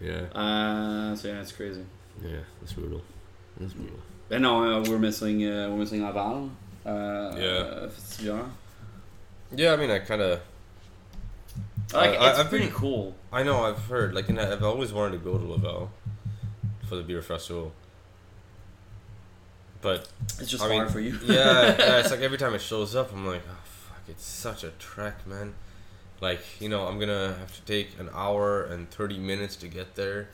yeah, 0.01 0.11
yeah, 0.35 0.39
uh, 0.41 1.17
so 1.17 1.29
yeah, 1.29 1.41
it's 1.41 1.53
crazy. 1.53 1.85
yeah. 2.23 2.41
That's 2.61 2.75
brutal. 2.75 3.01
That's 3.59 3.73
brutal. 3.73 3.99
And 4.31 4.43
no, 4.43 4.81
uh, 4.83 4.85
we're 4.89 4.99
missing, 4.99 5.43
uh, 5.47 5.71
we're 5.71 5.79
missing 5.79 6.05
Laval. 6.05 6.51
Uh, 6.93 7.89
Yeah. 8.21 8.43
Yeah, 9.55 9.73
I 9.73 9.77
mean, 9.77 9.91
I 9.91 9.99
kind 10.01 10.21
of. 10.23 10.41
Like 11.93 12.11
I- 12.19 12.31
it's 12.31 12.39
I've 12.39 12.49
pretty 12.49 12.67
been- 12.67 12.75
cool. 12.75 13.15
I 13.33 13.43
know 13.43 13.65
I've 13.65 13.87
heard 13.87 14.15
like, 14.15 14.29
and 14.29 14.39
I've 14.41 14.63
always 14.63 14.93
wanted 14.93 15.13
to 15.13 15.19
go 15.19 15.39
to 15.39 15.45
Laval 15.45 15.91
for 16.89 16.97
the 16.97 17.03
beer 17.03 17.23
festival. 17.23 17.73
But 19.81 20.09
It's 20.41 20.51
just 20.51 20.63
I 20.63 20.69
hard 20.69 20.79
mean, 20.87 20.89
for 20.93 21.01
you. 21.01 21.19
yeah, 21.25 21.77
yeah, 21.79 21.99
it's 22.01 22.11
like 22.11 22.21
every 22.21 22.37
time 22.39 22.55
it 22.55 22.61
shows 22.61 22.95
up, 22.97 23.13
I'm 23.13 23.27
like, 23.27 23.43
oh 23.49 23.57
fuck, 23.65 24.03
it's 24.09 24.25
such 24.27 24.65
a 24.65 24.71
trek, 24.79 25.27
man. 25.27 25.55
Like 26.21 26.41
you 26.61 26.69
know, 26.69 26.87
I'm 26.89 26.99
gonna 26.99 27.37
have 27.39 27.55
to 27.55 27.63
take 27.63 27.99
an 27.99 28.11
hour 28.13 28.65
and 28.65 28.91
thirty 28.91 29.19
minutes 29.19 29.55
to 29.57 29.69
get 29.69 29.95
there. 29.95 30.29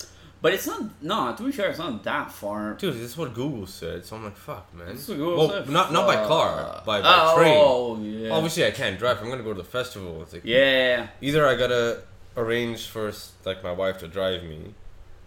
But 0.45 0.53
it's 0.53 0.67
not. 0.67 1.01
No, 1.01 1.35
to 1.35 1.41
be 1.41 1.51
fair, 1.51 1.71
it's 1.71 1.79
not 1.79 2.03
that 2.03 2.31
far. 2.31 2.75
Dude, 2.75 2.93
this 2.93 3.01
is 3.01 3.17
what 3.17 3.33
Google 3.33 3.65
said, 3.65 4.05
so 4.05 4.15
I'm 4.15 4.25
like, 4.25 4.37
fuck, 4.37 4.71
man. 4.75 4.89
That's 4.89 5.07
what 5.07 5.17
Google 5.17 5.37
well, 5.37 5.49
said. 5.49 5.69
not 5.69 5.91
not 5.91 6.05
by 6.05 6.17
car, 6.17 6.83
by, 6.85 7.01
by 7.01 7.11
oh, 7.15 7.35
train. 7.35 7.57
Oh, 7.57 7.99
yeah. 7.99 8.29
Obviously, 8.29 8.63
I 8.63 8.69
can't 8.69 8.99
drive. 8.99 9.19
I'm 9.23 9.29
gonna 9.31 9.41
go 9.41 9.53
to 9.55 9.63
the 9.63 9.67
festival. 9.67 10.21
It's 10.21 10.33
like, 10.33 10.45
Yeah. 10.45 11.07
either 11.19 11.47
I 11.47 11.55
gotta 11.55 12.03
arrange 12.37 12.85
for 12.85 13.11
like 13.43 13.63
my 13.63 13.71
wife 13.71 13.97
to 14.01 14.07
drive 14.07 14.43
me, 14.43 14.75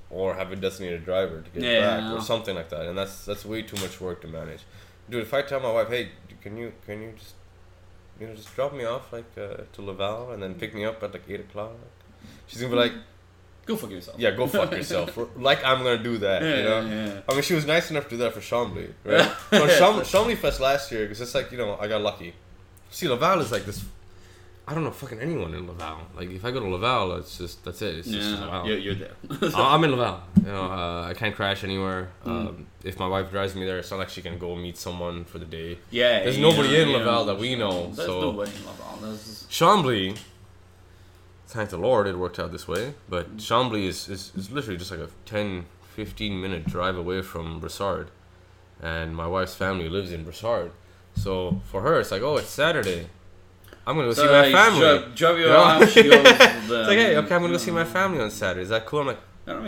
or 0.09 0.37
have 0.37 0.53
a 0.53 0.55
designated 0.55 1.05
driver 1.05 1.41
to 1.41 1.51
get 1.51 1.65
Yeah. 1.65 1.81
back, 1.81 2.13
or 2.17 2.21
something 2.23 2.55
like 2.55 2.69
that. 2.69 2.83
And 2.83 2.97
that's 2.97 3.25
that's 3.25 3.45
way 3.45 3.63
too 3.63 3.81
much 3.83 4.01
work 4.01 4.21
to 4.21 4.29
manage. 4.29 4.63
Dude, 5.11 5.23
if 5.23 5.35
I 5.35 5.43
tell 5.43 5.59
my 5.59 5.73
wife, 5.73 5.89
hey, 5.89 6.11
can 6.41 6.57
you 6.57 6.75
can 6.87 7.03
you 7.03 7.15
just 7.19 7.35
you 8.21 8.29
know 8.29 8.37
just 8.37 8.55
drop 8.55 8.73
me 8.73 8.85
off 8.85 9.13
like 9.13 9.37
uh, 9.37 9.65
to 9.73 9.83
Laval 9.83 10.31
and 10.31 10.41
then 10.41 10.55
pick 10.55 10.77
me 10.77 10.85
up 10.85 11.03
at 11.03 11.13
like 11.13 11.25
eight 11.29 11.41
o'clock, 11.41 11.73
she's 12.47 12.61
gonna 12.61 12.71
be 12.71 12.79
like, 12.79 12.93
Go 13.69 13.77
fuck 13.77 13.91
yourself. 13.91 14.19
yeah, 14.19 14.31
go 14.33 14.47
fuck 14.49 14.73
yourself. 14.73 15.17
like 15.37 15.63
I'm 15.65 15.83
gonna 15.85 16.03
do 16.03 16.19
that, 16.19 16.43
Yeah, 16.43 16.57
you 16.57 16.63
know. 16.65 16.81
yeah, 16.81 17.07
yeah. 17.07 17.21
I 17.29 17.33
mean, 17.35 17.43
she 17.43 17.55
was 17.55 17.67
nice 17.67 17.91
enough 17.91 18.05
to 18.05 18.11
do 18.11 18.17
that 18.19 18.33
for 18.33 18.41
Chambly, 18.41 18.91
right? 19.05 19.31
Cham- 19.79 20.01
Chambly 20.13 20.37
Fest 20.37 20.59
last 20.59 20.91
year, 20.91 21.03
because 21.03 21.21
it's 21.21 21.35
like, 21.35 21.53
you 21.53 21.59
know, 21.59 21.77
I 21.79 21.87
got 21.87 22.01
lucky. 22.01 22.33
See, 22.91 23.07
Laval 23.07 23.41
is 23.41 23.53
like 23.53 23.65
this 23.67 23.85
I 24.67 24.75
don't 24.75 24.85
know 24.85 24.91
fucking 24.91 25.19
anyone 25.21 25.55
in 25.55 25.67
Laval. 25.67 25.99
Like 26.15 26.31
if 26.31 26.45
I 26.45 26.51
go 26.51 26.61
to 26.61 26.67
Laval, 26.69 27.17
it's 27.17 27.39
just 27.39 27.65
that's 27.65 27.81
it. 27.81 27.99
It's 28.01 28.09
just 28.09 28.29
Yeah, 28.31 28.41
Laval. 28.45 28.67
you're, 28.69 28.79
you're 28.79 28.95
there. 28.97 29.13
I'm 29.55 29.83
in 29.85 29.91
Laval. 29.93 30.21
You 30.37 30.43
know, 30.53 30.63
uh, 30.71 31.07
I 31.11 31.15
can't 31.15 31.35
crash 31.35 31.65
anywhere. 31.65 32.11
Mm. 32.27 32.31
Um, 32.49 32.67
if 32.85 32.99
my 32.99 33.07
wife 33.09 33.31
drives 33.31 33.55
me 33.55 33.65
there, 33.65 33.79
it's 33.79 33.91
not 33.91 33.99
like 33.99 34.11
she 34.11 34.21
can 34.21 34.39
go 34.39 34.55
meet 34.57 34.77
someone 34.77 35.25
for 35.25 35.39
the 35.39 35.47
day. 35.47 35.79
yeah, 35.91 36.23
There's 36.23 36.37
nobody 36.39 36.69
know, 36.71 36.83
in 36.83 36.89
Laval 36.93 37.25
know, 37.25 37.33
that 37.33 37.39
we 37.39 37.55
know, 37.55 37.91
There's 37.93 38.09
so- 38.09 38.21
nobody 38.21 38.51
in 38.55 38.67
Laval. 38.67 38.99
There's, 39.03 39.47
Chambly, 39.51 40.19
thank 41.49 41.71
the 41.71 41.79
Lord, 41.79 42.07
it 42.07 42.17
worked 42.17 42.39
out 42.39 42.53
this 42.53 42.69
way. 42.69 42.95
But 43.09 43.39
Chambly 43.39 43.87
is, 43.87 44.09
is, 44.09 44.33
is 44.37 44.51
literally 44.51 44.79
just 44.79 44.91
like 44.91 45.01
a 45.01 45.09
10, 45.27 45.67
15 45.95 46.41
minute 46.41 46.67
drive 46.67 46.97
away 46.97 47.23
from 47.23 47.61
Brossard. 47.61 48.09
And 48.81 49.17
my 49.17 49.27
wife's 49.27 49.55
family 49.55 49.89
lives 49.89 50.13
in 50.13 50.25
Brossard. 50.25 50.71
So 51.17 51.61
for 51.65 51.83
her, 51.83 51.99
it's 51.99 52.13
like, 52.13 52.23
oh, 52.23 52.37
it's 52.37 52.51
Saturday. 52.51 53.09
I'm 53.87 53.97
going 53.97 54.09
to 54.09 54.15
go 54.15 54.23
so 54.23 54.27
see 54.27 54.53
my 54.53 54.53
family. 54.53 55.15
Drop 55.15 55.37
you 55.37 55.43
You 55.45 55.49
know? 55.49 55.87
She 55.87 56.03
goes. 56.03 56.27
It's 56.69 56.87
like, 56.87 56.99
hey, 56.99 57.17
okay, 57.17 57.35
I'm 57.35 57.41
going 57.41 57.53
to 57.53 57.59
go 57.59 57.65
see 57.65 57.71
my 57.71 57.85
family 57.85 58.21
on 58.21 58.31
Saturday. 58.31 58.63
Is 58.63 58.69
that 58.69 58.85
cool? 58.85 59.01
I'm 59.01 59.07
like, 59.07 59.19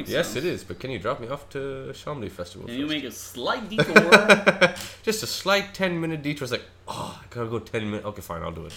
yes, 0.07 0.29
sense. 0.29 0.37
it 0.37 0.45
is. 0.45 0.63
But 0.63 0.79
can 0.79 0.91
you 0.91 0.99
drop 0.99 1.19
me 1.19 1.29
off 1.29 1.49
to 1.51 1.59
Chambly 1.95 2.31
Festival? 2.31 2.69
Can 2.69 2.77
you 2.77 2.87
make 2.87 3.05
a 3.05 3.11
slight 3.11 3.69
detour? 3.71 3.95
Just 5.03 5.23
a 5.23 5.27
slight 5.27 5.73
10 5.73 5.99
minute 5.99 6.23
detour. 6.23 6.45
It's 6.45 6.53
like, 6.53 6.67
oh, 6.87 7.19
I 7.23 7.25
gotta 7.31 7.49
go 7.49 7.59
10 7.59 7.87
minutes. 7.87 8.05
Okay, 8.05 8.21
fine, 8.21 8.43
I'll 8.43 8.53
do 8.53 8.67
it. 8.67 8.75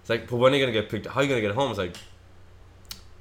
It's 0.00 0.10
like, 0.10 0.28
but 0.30 0.36
when 0.36 0.52
are 0.52 0.56
you 0.56 0.62
gonna 0.62 0.72
get 0.72 0.88
picked 0.88 1.06
How 1.06 1.20
are 1.20 1.22
you 1.24 1.28
gonna 1.28 1.40
get 1.40 1.54
home? 1.54 1.70
It's 1.70 1.78
like, 1.78 1.96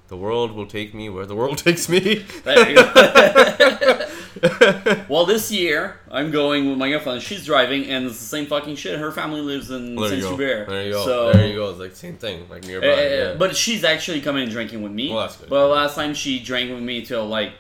the 0.07 0.17
world 0.17 0.51
will 0.51 0.65
take 0.67 0.93
me 0.93 1.09
where 1.09 1.25
the 1.25 1.35
world 1.35 1.57
takes 1.65 1.87
me. 1.89 2.25
There 2.43 2.69
you 2.69 2.75
go. 2.75 4.05
well, 5.09 5.25
this 5.25 5.51
year 5.51 5.99
I'm 6.11 6.31
going 6.31 6.69
with 6.69 6.77
my 6.77 6.89
girlfriend. 6.89 7.21
She's 7.21 7.45
driving, 7.45 7.85
and 7.85 8.05
it's 8.05 8.19
the 8.19 8.25
same 8.25 8.45
fucking 8.45 8.75
shit. 8.75 8.99
Her 8.99 9.11
family 9.11 9.41
lives 9.41 9.71
in 9.71 9.97
Saint. 9.97 10.23
Hubert. 10.25 10.67
There 10.67 10.85
you 10.85 10.91
go. 10.91 11.05
So, 11.05 11.33
there 11.33 11.47
you 11.47 11.55
go. 11.55 11.69
It's 11.69 11.79
like 11.79 11.95
same 11.95 12.15
thing, 12.17 12.47
like 12.49 12.65
nearby. 12.65 12.87
uh, 12.87 12.95
yeah. 12.95 13.33
But 13.35 13.55
she's 13.55 13.83
actually 13.83 14.21
coming 14.21 14.43
and 14.43 14.51
drinking 14.51 14.81
with 14.81 14.91
me. 14.91 15.09
Well, 15.11 15.21
that's 15.21 15.37
good. 15.37 15.49
But 15.49 15.67
last 15.69 15.95
time 15.95 16.13
she 16.13 16.39
drank 16.39 16.71
with 16.71 16.81
me 16.83 17.05
till 17.05 17.25
like 17.27 17.53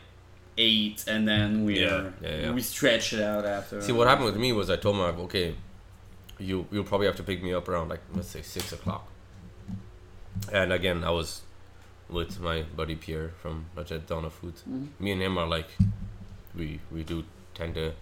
eight, 0.57 1.05
and 1.07 1.27
then 1.27 1.65
we 1.65 1.79
Yeah, 1.81 2.09
yeah, 2.21 2.35
yeah. 2.41 2.51
we 2.51 2.61
stretched 2.61 3.13
it 3.13 3.21
out 3.21 3.45
after. 3.45 3.81
See, 3.81 3.91
what 3.91 4.07
happened 4.07 4.25
with 4.25 4.37
me 4.37 4.51
was 4.51 4.69
I 4.69 4.75
told 4.75 4.95
my 4.97 5.09
wife, 5.09 5.19
okay, 5.21 5.55
you 6.39 6.67
you'll 6.71 6.83
probably 6.83 7.07
have 7.07 7.15
to 7.17 7.23
pick 7.23 7.41
me 7.41 7.53
up 7.53 7.67
around 7.67 7.89
like 7.89 8.01
let's 8.13 8.27
say 8.29 8.41
six 8.41 8.71
o'clock. 8.73 9.07
And 10.51 10.73
again, 10.73 11.03
I 11.03 11.11
was 11.11 11.41
with 12.09 12.39
my 12.39 12.63
buddy 12.75 12.95
Pierre 12.95 13.29
from 13.41 13.65
Budget 13.75 14.07
Donna 14.07 14.29
Food. 14.29 14.53
Mhm. 14.69 14.87
Me 14.99 15.11
and 15.11 15.21
him 15.21 15.37
are 15.37 15.47
like, 15.47 15.69
we 16.55 16.79
we 16.91 17.03
do 17.03 17.23
tend 17.53 17.73
to 17.75 17.93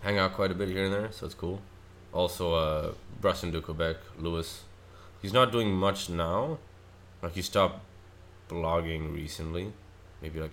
hang 0.00 0.18
out 0.18 0.34
quite 0.34 0.50
a 0.50 0.54
bit 0.54 0.68
here 0.68 0.84
and 0.84 0.92
there, 0.92 1.12
so 1.12 1.26
it's 1.26 1.34
cool. 1.34 1.60
Also, 2.12 2.54
uh, 2.54 2.92
Brassin 3.20 3.50
de 3.52 3.60
Quebec, 3.60 3.96
Lewis, 4.18 4.64
he's 5.22 5.32
not 5.32 5.50
doing 5.52 5.72
much 5.74 6.08
now. 6.10 6.58
Like 7.22 7.32
he 7.34 7.42
stopped 7.42 7.80
blogging 8.48 9.14
recently, 9.14 9.72
maybe 10.20 10.40
like 10.40 10.52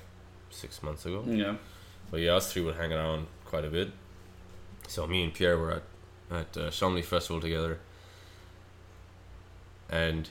six 0.50 0.82
months 0.82 1.06
ago. 1.06 1.24
Yeah. 1.28 1.56
But 2.10 2.22
yeah, 2.22 2.36
us 2.36 2.52
three 2.52 2.62
would 2.64 2.76
hang 2.76 2.94
around 2.94 3.28
quite 3.46 3.66
a 3.66 3.70
bit. 3.70 3.92
So 4.88 5.06
me 5.08 5.24
and 5.24 5.34
Pierre 5.34 5.58
were 5.58 5.72
at 5.72 5.84
at 6.32 6.58
uh, 6.58 6.70
Chambly 6.72 7.04
Festival 7.04 7.42
together, 7.42 7.80
and 9.90 10.30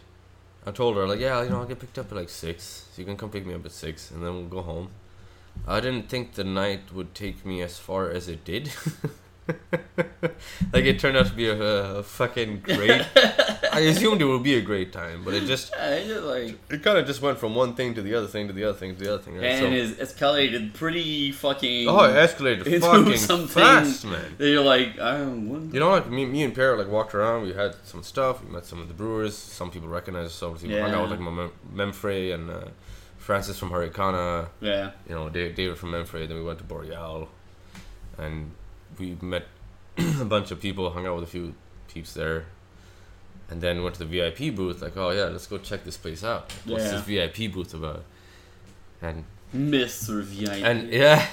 I 0.67 0.71
told 0.73 0.97
her 0.97 1.07
like, 1.07 1.21
yeah, 1.21 1.43
you 1.43 1.51
know, 1.51 1.61
I'll 1.61 1.67
get 1.67 1.81
picked 1.81 1.99
up 1.99 2.11
at 2.11 2.17
like 2.17 2.29
six, 2.29 2.87
so 2.93 3.01
you 3.01 3.07
can 3.07 3.17
come 3.17 3.31
pick 3.31 3.47
me 3.47 3.55
up 3.55 3.65
at 3.65 3.73
six, 3.73 4.11
and 4.11 4.23
then 4.23 4.35
we'll 4.35 4.45
go 4.45 4.63
home. 4.63 4.91
I 5.67 5.81
didn't 5.81 6.09
think 6.09 6.35
the 6.35 6.45
night 6.45 6.93
would 6.93 7.15
take 7.15 7.45
me 7.45 7.63
as 7.63 7.79
far 7.79 8.11
as 8.11 8.29
it 8.29 8.45
did. 8.45 8.71
like 10.73 10.85
it 10.85 10.99
turned 10.99 11.17
out 11.17 11.27
to 11.27 11.33
be 11.33 11.49
a, 11.49 11.57
a 11.57 12.03
fucking 12.03 12.61
great. 12.61 13.07
I 13.73 13.81
assumed 13.81 14.21
it 14.23 14.25
would 14.25 14.43
be 14.43 14.55
a 14.55 14.61
great 14.61 14.93
time, 14.93 15.23
but 15.25 15.35
it 15.35 15.45
just 15.47 15.73
Yeah, 15.77 15.91
it's 15.95 16.09
just 16.09 16.23
like 16.25 16.59
it 16.71 16.83
kind 16.83 16.99
of 16.99 17.07
just 17.07 17.21
went 17.23 17.39
from 17.39 17.55
one 17.55 17.75
thing 17.75 17.95
to 17.95 18.03
the 18.03 18.15
other 18.15 18.27
thing 18.27 18.47
to 18.49 18.53
the 18.53 18.65
other 18.65 18.79
thing 18.79 18.97
to 18.97 19.05
the 19.05 19.15
other 19.15 19.23
thing. 19.23 19.35
Right? 19.37 19.45
and 19.45 19.95
so, 19.95 20.03
it's 20.03 20.13
escalated 20.13 20.75
pretty 20.75 21.33
fucking. 21.33 21.89
oh, 21.89 22.05
it 22.05 22.15
escalated 22.15 22.81
fucking 22.81 23.17
something 23.31 23.49
fast, 23.49 24.05
man. 24.07 24.35
that 24.39 24.49
you're 24.49 24.65
like, 24.65 24.99
I 24.99 25.19
don't 25.19 25.49
want. 25.49 25.75
You 25.75 25.81
know, 25.81 25.91
like 25.91 26.11
me, 26.11 26.25
me 26.27 26.43
and 26.43 26.55
Pierre 26.55 26.77
like 26.77 26.89
walked 26.89 27.15
around. 27.15 27.43
We 27.43 27.53
had 27.53 27.75
some 27.85 28.03
stuff. 28.03 28.43
We 28.45 28.51
met 28.51 28.65
some 28.67 28.81
of 28.81 28.89
the 28.89 28.95
brewers. 28.95 29.37
Some 29.37 29.71
people 29.71 29.89
recognized 29.89 30.27
us. 30.29 30.35
Some 30.35 30.57
people 30.57 30.81
hung 30.81 30.93
out 30.93 31.11
with 31.11 31.19
Yeah. 31.21 31.27
like 31.27 31.53
Mem- 31.75 31.93
Memphré 31.93 32.35
and 32.35 32.51
uh, 32.51 32.65
Francis 33.19 33.59
from 33.59 33.71
Hurricana. 33.71 34.49
Yeah. 34.61 34.91
You 35.09 35.15
know, 35.15 35.29
David 35.29 35.77
from 35.79 35.93
Memphré. 35.93 36.27
Then 36.27 36.37
we 36.39 36.43
went 36.45 36.59
to 36.59 36.65
Boreal, 36.65 37.29
and 38.19 38.53
we 38.99 39.17
met 39.21 39.45
a 40.21 40.25
bunch 40.25 40.51
of 40.51 40.61
people. 40.61 40.91
Hung 40.91 41.07
out 41.07 41.15
with 41.17 41.25
a 41.25 41.31
few 41.31 41.55
peeps 41.89 42.15
there, 42.15 42.47
and 43.51 43.61
then 43.61 43.83
went 43.83 43.97
to 43.97 44.05
the 44.05 44.11
VIP 44.21 44.55
booth. 44.55 44.81
Like, 44.83 44.97
oh 44.97 45.11
yeah, 45.11 45.25
let's 45.25 45.47
go 45.47 45.59
check 45.59 45.85
this 45.85 45.97
place 45.97 46.23
out. 46.25 46.53
What's 46.65 46.85
Yeah. 46.85 46.91
this 46.93 47.03
VIP 47.03 47.53
booth 47.53 47.75
about? 47.75 48.05
And 49.03 49.25
Mr. 49.55 50.23
VIP. 50.23 50.63
and 50.65 50.91
yeah, 51.03 51.27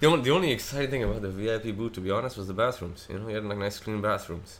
the 0.00 0.06
only 0.06 0.22
the 0.24 0.30
only 0.30 0.50
exciting 0.52 0.90
thing 0.90 1.02
about 1.04 1.22
the 1.22 1.28
VIP 1.30 1.76
booth, 1.76 1.92
to 1.94 2.00
be 2.00 2.10
honest, 2.10 2.36
was 2.36 2.46
the 2.48 2.54
bathrooms. 2.54 3.06
You 3.10 3.18
know, 3.18 3.28
you 3.28 3.34
had 3.36 3.44
like 3.44 3.58
nice 3.58 3.78
clean 3.78 4.00
bathrooms. 4.02 4.58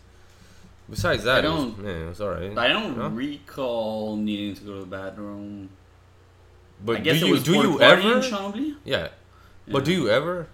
Besides 0.88 1.24
that, 1.24 1.44
I 1.44 1.48
it 1.48 1.52
was, 1.52 1.64
don't- 1.64 1.84
yeah, 1.84 2.04
it 2.04 2.08
was 2.08 2.20
alright. 2.20 2.56
I 2.58 2.68
don't 2.68 2.94
Huh? 2.96 3.10
recall 3.10 4.16
needing 4.16 4.54
to 4.54 4.62
go 4.62 4.74
to 4.74 4.80
the 4.80 4.86
bathroom. 4.86 5.68
But 6.84 7.02
do 7.02 7.14
you 7.16 7.38
do 7.40 7.52
you 7.54 7.80
ever? 7.80 8.20
Chambly? 8.20 8.76
Yeah. 8.84 9.08
But 9.68 9.84
do 9.84 9.92
you 9.92 10.08
ever? 10.08 10.46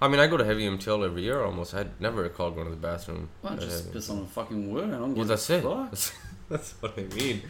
I 0.00 0.08
mean, 0.08 0.20
I 0.20 0.26
go 0.28 0.36
to 0.36 0.44
Heavy 0.44 0.68
MTL 0.68 1.04
every 1.04 1.22
year 1.22 1.42
almost. 1.42 1.74
I 1.74 1.86
never 1.98 2.22
recall 2.22 2.50
going 2.50 2.66
to 2.66 2.70
the 2.70 2.76
bathroom. 2.76 3.28
Well, 3.42 3.56
just 3.56 3.86
Heavy 3.86 3.94
piss 3.94 4.10
on 4.10 4.20
the 4.20 4.26
fucking 4.26 4.72
wood. 4.72 4.88
I 4.88 4.98
don't 4.98 5.14
Well, 5.14 5.26
that's 5.26 5.50
it. 5.50 5.64
That's, 5.64 6.12
that's 6.48 6.72
what 6.80 6.98
I 6.98 7.02
mean. 7.14 7.42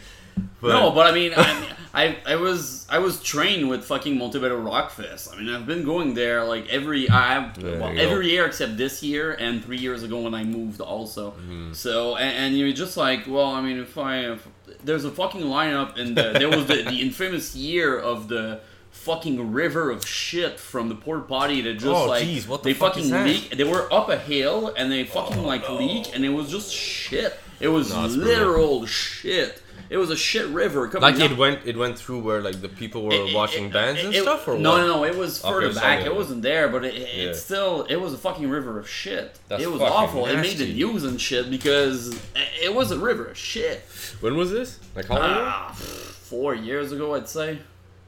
But, 0.61 0.69
no, 0.69 0.91
but 0.91 1.07
I 1.07 1.13
mean, 1.13 1.33
I, 1.37 1.61
mean, 1.61 1.71
I 1.95 2.17
I 2.27 2.37
was 2.37 2.87
I 2.89 2.99
was 2.99 3.23
trained 3.23 3.69
with 3.69 3.85
fucking 3.85 4.17
Montebello 4.19 4.57
Rockfest. 4.57 5.35
I 5.35 5.39
mean, 5.39 5.55
I've 5.55 5.67
been 5.67 5.85
going 5.85 6.15
there 6.15 6.45
like 6.45 6.69
every 6.69 7.09
I 7.09 7.53
well, 7.59 7.99
every 7.99 8.31
year 8.31 8.47
except 8.47 8.77
this 8.77 9.03
year 9.03 9.33
and 9.33 9.65
three 9.65 9.79
years 9.79 10.03
ago 10.03 10.21
when 10.21 10.35
I 10.35 10.45
moved 10.45 10.81
also. 10.81 11.33
Mm-hmm. 11.33 11.73
So 11.73 12.17
and, 12.17 12.37
and 12.37 12.59
you're 12.59 12.73
just 12.73 12.97
like, 12.97 13.27
well, 13.27 13.47
I 13.47 13.61
mean, 13.61 13.79
if 13.79 13.97
I 13.99 14.33
if, 14.33 14.49
there's 14.85 15.05
a 15.05 15.11
fucking 15.11 15.43
lineup 15.43 15.99
and 15.99 16.17
the, 16.17 16.33
there 16.39 16.49
was 16.49 16.67
the, 16.67 16.83
the 16.83 17.01
infamous 17.01 17.55
year 17.55 17.99
of 17.99 18.29
the 18.29 18.61
fucking 18.99 19.53
river 19.53 19.91
of 19.91 20.07
shit 20.07 20.59
from 20.61 20.89
the 20.89 20.95
port 20.95 21.29
potty 21.29 21.61
that 21.63 21.75
just 21.75 21.87
Oh, 21.87 22.07
like 22.07 22.27
what 22.45 22.63
the 22.63 22.71
they 22.73 22.75
fuck 22.75 22.95
fucking 22.95 23.11
leak. 23.25 23.51
They 23.57 23.65
were 23.65 23.93
up 23.93 24.09
a 24.09 24.19
hill 24.19 24.73
and 24.77 24.91
they 24.93 25.05
fucking 25.05 25.43
like 25.43 25.69
leak 25.71 26.15
and 26.15 26.25
it 26.25 26.29
was 26.31 26.51
just 26.51 26.73
shit. 26.73 27.39
It 27.61 27.69
was 27.69 27.91
No, 27.93 28.05
it's 28.05 28.15
brutal. 28.17 28.33
literal 28.33 28.87
shit. 28.87 29.63
It 29.91 29.97
was 29.97 30.11
a 30.11 30.17
shit 30.17 30.47
river 30.49 30.87
coming 30.89 31.03
like 31.15 31.21
up. 31.23 31.31
it 31.31 31.39
went, 31.39 31.61
it 31.65 31.75
went 31.77 31.99
through 31.99 32.19
where 32.21 32.43
like 32.43 32.61
the 32.61 32.69
people 32.69 33.05
were 33.05 33.13
It- 33.15 33.35
watching 33.35 33.67
it- 33.67 33.73
bands 33.73 34.03
and 34.05 34.15
it- 34.15 34.23
stuff, 34.23 34.47
or 34.47 34.59
no, 34.59 34.73
what? 34.73 34.79
no, 34.83 34.87
no. 34.87 35.05
It 35.05 35.17
was 35.17 35.43
Okay, 35.43 35.51
further 35.51 35.75
back. 35.81 36.05
It 36.05 36.15
wasn't 36.15 36.43
there, 36.43 36.69
but 36.69 36.85
it, 36.85 36.95
it, 36.95 37.27
Yeah. 37.29 37.33
still. 37.33 37.87
It 37.89 37.97
was 37.97 38.13
a 38.13 38.19
fucking 38.19 38.51
river 38.51 38.79
of 38.79 38.89
shit. 38.89 39.39
That's 39.49 39.63
it 39.63 39.73
was 39.73 39.81
awful. 39.81 40.27
It 40.27 40.35
made 40.37 40.43
nasty. 40.43 40.67
the 40.67 40.75
news 40.75 41.05
and 41.05 41.19
shit 41.19 41.49
because 41.51 42.15
it 42.63 42.75
was 42.75 42.91
a 42.91 42.99
river 42.99 43.27
of 43.27 43.39
shit. 43.39 43.83
When 44.21 44.37
was 44.37 44.51
this? 44.51 44.79
Like 44.95 45.07
how 45.09 45.15
long? 45.19 45.31
ago? 45.31 45.45
Ah, 45.47 45.73
four 45.75 46.55
years 46.55 46.93
ago, 46.93 47.15
I'd 47.15 47.29
say. 47.29 47.59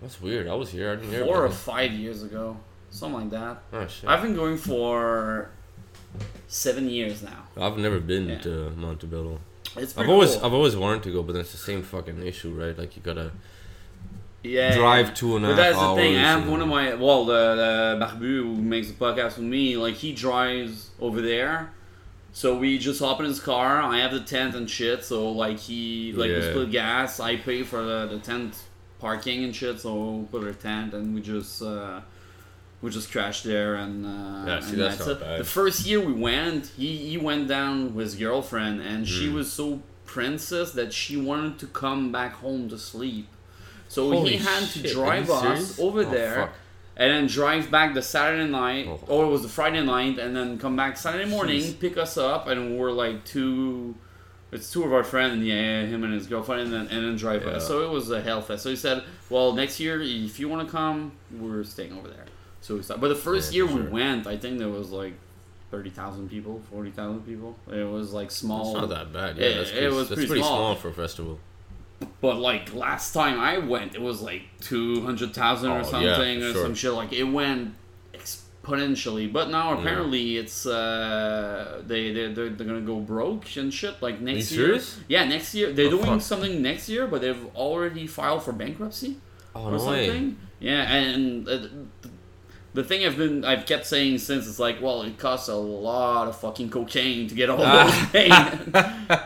That's 0.02 0.20
weird. 0.20 0.48
I 0.48 0.54
was 0.54 0.70
here. 0.70 0.92
I 0.92 0.96
didn't 0.96 1.10
hear 1.10 1.24
Four 1.24 1.44
or 1.44 1.50
five 1.50 1.92
years 1.92 2.22
ago, 2.22 2.56
something 2.90 3.20
like 3.22 3.30
that. 3.30 3.62
Oh 3.72 3.86
shit. 3.86 4.08
I've 4.08 4.22
been 4.22 4.34
going 4.34 4.56
for 4.56 5.50
seven 6.48 6.88
years 6.88 7.22
now. 7.22 7.44
I've 7.56 7.78
never 7.78 8.00
been 8.00 8.28
Yeah. 8.28 8.38
to 8.38 8.70
Montebello. 8.76 9.40
It's 9.76 9.96
I've 9.96 10.08
always 10.08 10.34
cool. 10.36 10.46
I've 10.46 10.52
always 10.54 10.74
wanted 10.76 11.02
to 11.04 11.12
go, 11.12 11.22
but 11.22 11.32
then 11.34 11.42
it's 11.42 11.52
the 11.52 11.58
same 11.58 11.82
fucking 11.82 12.26
issue, 12.26 12.50
right? 12.52 12.76
Like 12.76 12.96
you 12.96 13.02
gotta 13.02 13.30
yeah, 14.42 14.74
drive 14.74 15.14
two 15.14 15.36
and 15.36 15.44
a 15.44 15.48
But 15.48 15.56
that's 15.56 15.78
the 15.78 15.94
thing. 15.96 16.16
I 16.16 16.20
have 16.20 16.48
one 16.48 16.62
of 16.62 16.68
my 16.68 16.94
well, 16.94 17.24
the, 17.26 17.54
the 17.98 18.04
Barbu 18.06 18.20
who 18.20 18.56
makes 18.56 18.88
the 18.88 18.94
podcast 18.94 19.36
with 19.36 19.46
me. 19.46 19.76
Like 19.76 19.94
he 19.94 20.12
drives 20.12 20.90
over 20.98 21.20
there, 21.20 21.70
so 22.32 22.56
we 22.56 22.78
just 22.78 23.00
hop 23.00 23.20
in 23.20 23.26
his 23.26 23.38
car. 23.38 23.80
I 23.82 23.98
have 23.98 24.12
the 24.12 24.20
tent 24.20 24.54
and 24.54 24.68
shit. 24.68 25.04
So 25.04 25.30
like 25.30 25.58
he 25.58 26.12
like 26.16 26.28
we 26.30 26.36
Yeah. 26.40 26.50
split 26.50 26.70
gas. 26.72 27.20
I 27.20 27.36
pay 27.36 27.62
for 27.62 27.82
the, 27.84 28.06
the 28.10 28.18
tent 28.18 28.54
parking 29.00 29.44
and 29.44 29.54
shit. 29.54 29.80
So 29.80 29.92
we 30.12 30.24
put 30.26 30.44
our 30.46 30.52
tent 30.52 30.94
and 30.94 31.14
we 31.14 31.20
just. 31.20 31.62
Uh, 31.62 32.00
we 32.82 32.88
just 32.90 33.12
crashed 33.12 33.44
there 33.44 33.74
and, 33.74 34.06
uh, 34.06 34.08
Yeah, 34.46 34.60
see, 34.60 34.70
and 34.70 34.80
that's 34.80 34.96
that's 34.96 35.06
not 35.06 35.16
it. 35.16 35.20
bad. 35.20 35.40
The 35.40 35.44
first 35.44 35.84
year 35.84 36.00
we 36.00 36.14
went, 36.14 36.68
he, 36.78 36.96
he 36.96 37.18
went 37.18 37.46
down 37.46 37.94
with 37.94 38.04
his 38.06 38.14
girlfriend 38.14 38.80
and 38.80 39.06
she 39.06 39.28
Hmm. 39.28 39.34
was 39.34 39.52
so 39.52 39.82
princess 40.06 40.72
that 40.72 40.90
she 40.94 41.18
wanted 41.18 41.58
to 41.58 41.66
come 41.66 42.10
back 42.10 42.32
home 42.36 42.70
to 42.70 42.78
sleep. 42.78 43.28
So 43.88 44.10
Holy 44.10 44.30
he 44.30 44.36
had 44.38 44.62
shit, 44.64 44.86
to 44.86 44.92
drive 44.94 45.28
us 45.28 45.42
serious? 45.42 45.78
over 45.78 46.00
Oh, 46.06 46.10
there 46.10 46.34
fuck. 46.36 46.52
and 46.96 47.12
then 47.12 47.26
drive 47.26 47.70
back 47.70 47.92
the 47.92 48.00
Saturday 48.00 48.50
night, 48.50 48.86
Oh. 48.88 48.98
or 49.08 49.24
it 49.26 49.28
was 49.28 49.42
the 49.42 49.50
Friday 49.50 49.84
night, 49.84 50.18
and 50.18 50.34
then 50.34 50.58
come 50.58 50.74
back 50.74 50.96
Saturday 50.96 51.28
morning, 51.28 51.60
Jeez. 51.60 51.78
pick 51.78 51.98
us 51.98 52.16
up, 52.16 52.46
and 52.48 52.78
we're 52.78 52.92
like 52.92 53.26
two. 53.26 53.94
It's 54.52 54.72
two 54.72 54.82
of 54.84 54.92
our 54.92 55.04
friends, 55.04 55.44
yeah, 55.44 55.82
him 55.82 56.02
and 56.02 56.12
his 56.12 56.26
girlfriend, 56.26 56.62
and 56.62 56.72
then 56.72 56.86
and 56.88 57.06
then 57.06 57.16
drive 57.16 57.44
Yeah. 57.46 57.58
So 57.58 57.82
it 57.84 57.90
was 57.90 58.10
a 58.10 58.20
hell 58.20 58.42
fest. 58.42 58.62
So 58.64 58.70
he 58.70 58.76
said, 58.76 59.04
"Well, 59.28 59.52
next 59.52 59.78
year, 59.78 60.00
if 60.02 60.40
you 60.40 60.48
want 60.48 60.66
to 60.66 60.72
come, 60.72 61.12
we're 61.30 61.62
staying 61.64 61.92
over 61.96 62.08
there." 62.08 62.24
So 62.60 62.74
we 62.76 62.82
started. 62.82 63.00
But 63.00 63.08
the 63.08 63.14
first 63.14 63.52
Yeah, 63.52 63.64
year 63.64 63.68
for 63.68 63.76
we 63.76 63.88
went, 63.88 64.26
I 64.26 64.36
think 64.36 64.58
there 64.58 64.68
was 64.68 64.90
like 64.90 65.14
thirty 65.70 65.90
thousand 65.90 66.30
people, 66.30 66.60
forty 66.70 66.90
thousand 66.90 67.20
people. 67.26 67.56
It 67.70 67.88
was 67.88 68.12
like 68.12 68.30
small. 68.32 68.72
It's 68.72 68.80
not 68.80 68.88
that 68.90 69.12
bad. 69.12 69.38
Yeah, 69.38 69.48
Yeah, 69.48 69.54
that's 69.58 69.70
it 69.70 69.92
was 69.92 70.08
that's 70.08 70.14
pretty 70.18 70.26
pretty 70.28 70.42
small. 70.42 70.56
small. 70.56 70.74
for 70.76 70.88
a 70.88 70.92
festival. 70.94 71.38
But 72.20 72.38
like 72.38 72.74
last 72.74 73.12
time 73.12 73.38
I 73.38 73.58
went, 73.58 73.94
it 73.94 74.00
was 74.02 74.20
like 74.20 74.42
two 74.60 75.02
hundred 75.02 75.32
thousand 75.32 75.70
Oh, 75.70 75.74
or 75.74 75.78
yeah, 75.82 75.84
something 75.84 76.42
or 76.42 76.52
sure. 76.52 76.62
some 76.64 76.74
shit. 76.74 76.92
Like 76.92 77.12
it 77.12 77.24
went 77.24 77.74
exponentially. 78.62 79.32
But 79.32 79.50
now 79.50 79.78
apparently 79.78 80.36
it's 80.36 80.66
uh 80.66 81.82
they 81.86 82.12
they 82.12 82.32
they're, 82.32 82.50
they're 82.50 82.66
gonna 82.66 82.80
go 82.80 83.00
broke 83.00 83.56
and 83.56 83.72
shit. 83.72 84.00
Like 84.02 84.20
next 84.20 84.52
year. 84.52 84.66
serious? 84.66 85.00
Yeah, 85.08 85.24
next 85.24 85.54
year 85.54 85.72
they're 85.72 85.86
Oh, 85.86 85.90
doing 85.90 86.04
fuck. 86.04 86.20
something 86.22 86.62
next 86.62 86.88
year, 86.88 87.06
but 87.06 87.20
they've 87.22 87.46
already 87.56 88.06
filed 88.06 88.42
for 88.42 88.52
bankruptcy 88.52 89.16
Oh 89.54 89.64
or 89.66 89.72
no 89.78 89.86
way. 89.86 90.06
something. 90.06 90.36
Yeah, 90.60 90.92
and 90.92 91.48
uh, 91.48 91.58
the 92.74 92.84
thing 92.84 93.04
I've 93.04 93.16
been 93.16 93.44
I've 93.44 93.66
kept 93.66 93.86
saying 93.86 94.18
since 94.18 94.46
it's 94.46 94.58
like, 94.58 94.80
well, 94.80 95.02
it 95.02 95.18
costs 95.18 95.48
a 95.48 95.54
lot 95.56 96.28
of 96.28 96.36
fucking 96.38 96.70
cocaine 96.70 97.28
to 97.28 97.34
get 97.34 97.50
all 97.50 97.56
those 97.58 98.06
paid. 98.12 98.30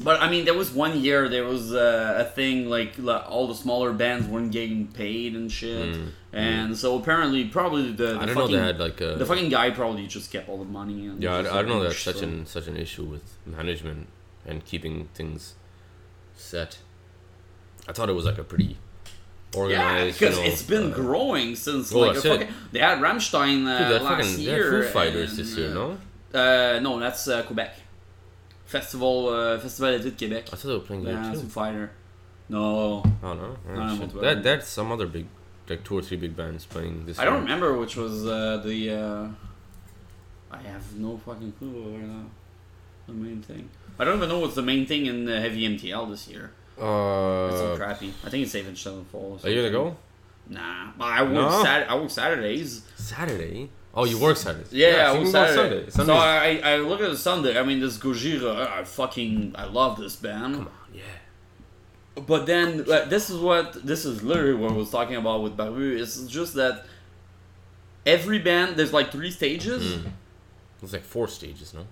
but 0.00 0.20
I 0.20 0.30
mean, 0.30 0.44
there 0.44 0.54
was 0.54 0.70
one 0.70 1.00
year 1.00 1.28
there 1.28 1.44
was 1.44 1.72
uh, 1.72 2.16
a 2.18 2.24
thing 2.24 2.68
like, 2.68 2.94
like 2.98 3.24
all 3.30 3.46
the 3.48 3.54
smaller 3.54 3.92
bands 3.92 4.26
weren't 4.26 4.52
getting 4.52 4.86
paid 4.88 5.34
and 5.34 5.50
shit, 5.50 5.96
and 6.32 6.76
so 6.76 6.96
apparently 6.98 7.44
probably 7.46 7.92
the, 7.92 7.92
the 7.92 8.04
Mm, 8.14 8.18
I 8.18 8.26
don't 8.26 8.34
fucking 8.34 8.52
know 8.52 8.60
they 8.60 8.66
had 8.66 8.78
like 8.78 9.00
a. 9.00 9.14
the 9.16 9.26
fucking 9.26 9.48
guy 9.50 9.70
probably 9.70 10.06
just 10.06 10.30
kept 10.30 10.48
all 10.48 10.58
the 10.58 10.64
money. 10.64 11.06
And 11.06 11.22
yeah, 11.22 11.36
I, 11.36 11.38
I 11.40 11.42
don't 11.62 11.68
know 11.68 11.82
that's 11.82 11.94
pushed 11.94 12.04
such 12.04 12.22
an 12.22 12.46
such 12.46 12.66
an 12.68 12.76
issue 12.76 13.04
with 13.04 13.22
management 13.46 14.08
and 14.46 14.64
keeping 14.64 15.08
things 15.14 15.54
set. 16.36 16.78
I 17.88 17.92
thought 17.92 18.08
it 18.08 18.14
was 18.14 18.24
like 18.24 18.38
a 18.38 18.44
pretty 18.44 18.76
Yeah, 19.54 19.60
organized. 19.60 20.20
you 20.20 20.26
because 20.28 20.38
know, 20.38 20.44
it's 20.44 20.62
been 20.62 20.92
uh, 20.92 20.94
growing 20.94 21.56
since 21.56 21.92
well, 21.92 22.08
like 22.08 22.10
a 22.10 22.14
that's 22.14 22.24
it. 22.26 22.38
fucking, 22.40 22.54
they 22.72 22.78
had 22.80 22.98
Rammstein 22.98 23.66
uh, 23.66 23.88
Dude, 23.90 24.02
last 24.02 24.16
fucking 24.24 24.36
they 24.36 24.50
had 24.50 24.56
year. 24.58 24.82
Foo 24.82 24.88
Fighters 24.88 25.36
this 25.36 25.56
year, 25.56 25.70
uh, 25.70 25.74
no? 25.74 25.98
Uh, 26.34 26.78
no, 26.80 26.98
that's 26.98 27.28
uh, 27.28 27.42
Quebec. 27.44 27.74
Festival, 28.66 29.28
uh, 29.28 29.58
Festival 29.60 29.98
d'été 29.98 30.10
de 30.10 30.16
Québec. 30.16 30.48
I 30.52 30.56
thought 30.56 30.62
they 30.62 30.74
were 30.74 30.80
playing 30.80 31.04
there 31.04 31.14
Yeah, 31.14 31.32
too. 31.32 31.48
Fighter. 31.48 31.90
No, 32.48 33.02
Oh 33.22 33.34
no, 33.34 33.56
Alright, 33.68 33.98
no, 33.98 33.98
shit. 33.98 34.20
that 34.20 34.42
that's 34.42 34.68
some 34.68 34.92
other 34.92 35.06
big, 35.06 35.26
like 35.68 35.82
two 35.84 35.98
or 35.98 36.02
three 36.02 36.16
big 36.16 36.36
bands 36.36 36.64
playing 36.64 37.04
this. 37.06 37.18
I 37.18 37.24
don't 37.24 37.42
remember 37.42 37.76
which 37.76 37.96
was 37.96 38.24
uh, 38.26 38.58
the. 38.64 38.90
Uh, 38.92 39.28
I 40.50 40.58
have 40.58 40.96
no 40.96 41.18
fucking 41.18 41.52
clue 41.58 41.70
what 41.70 42.04
uh, 42.04 42.22
the 43.08 43.12
main 43.12 43.42
thing. 43.42 43.68
I 43.98 44.04
don't 44.04 44.16
even 44.18 44.28
know 44.28 44.38
what's 44.38 44.54
the 44.54 44.62
main 44.62 44.86
thing 44.86 45.06
in 45.06 45.24
the 45.24 45.40
heavy 45.40 45.62
MTL 45.68 46.08
this 46.10 46.28
year. 46.28 46.52
It's 46.76 46.82
so 46.84 47.72
Uh, 47.72 47.76
crappy. 47.76 48.12
I 48.24 48.28
think 48.30 48.44
it's 48.46 48.54
Avenged 48.54 48.82
Sevenfold. 48.82 49.44
are 49.44 49.48
you 49.50 49.56
gonna 49.56 49.70
go 49.70 49.96
Nah, 50.48 50.92
but 50.96 51.06
I 51.06 51.22
work. 51.22 51.32
No? 51.32 51.62
Sat- 51.64 51.90
I 51.90 51.94
work 51.96 52.10
Saturdays. 52.10 52.82
Saturday? 52.96 53.70
Oh, 53.98 54.04
you 54.04 54.18
work 54.18 54.36
Saturdays? 54.36 54.72
Yeah, 54.72 55.10
so 55.10 55.14
I 55.14 55.18
work 55.18 55.28
Saturday. 55.28 55.90
Sunday. 55.90 56.12
So 56.12 56.18
I, 56.18 56.60
I 56.62 56.76
look 56.76 57.00
at 57.00 57.10
the 57.10 57.16
Sunday. 57.16 57.58
I 57.58 57.62
mean, 57.62 57.80
this 57.80 57.96
Gojira. 57.96 58.68
I 58.68 58.84
fucking 58.84 59.54
I 59.56 59.64
love 59.64 59.98
this 59.98 60.16
band. 60.16 60.54
Come 60.56 60.66
on, 60.66 60.72
yeah. 60.94 61.02
But 62.26 62.46
then 62.46 62.84
uh, 62.90 63.06
this 63.06 63.30
is 63.30 63.38
what 63.38 63.86
this 63.86 64.04
is 64.04 64.22
literally 64.22 64.54
what 64.54 64.72
I 64.72 64.74
was 64.74 64.90
talking 64.90 65.16
about 65.16 65.42
with 65.42 65.56
Barbu. 65.56 65.98
It's 65.98 66.22
just 66.26 66.54
that 66.54 66.84
every 68.04 68.38
band 68.38 68.76
there's 68.76 68.92
like 68.92 69.10
three 69.10 69.30
stages, 69.30 69.96
Mm. 69.96 70.12
It's 70.82 70.92
like 70.92 71.04
four 71.04 71.26
stages, 71.26 71.72
no? 71.72 71.86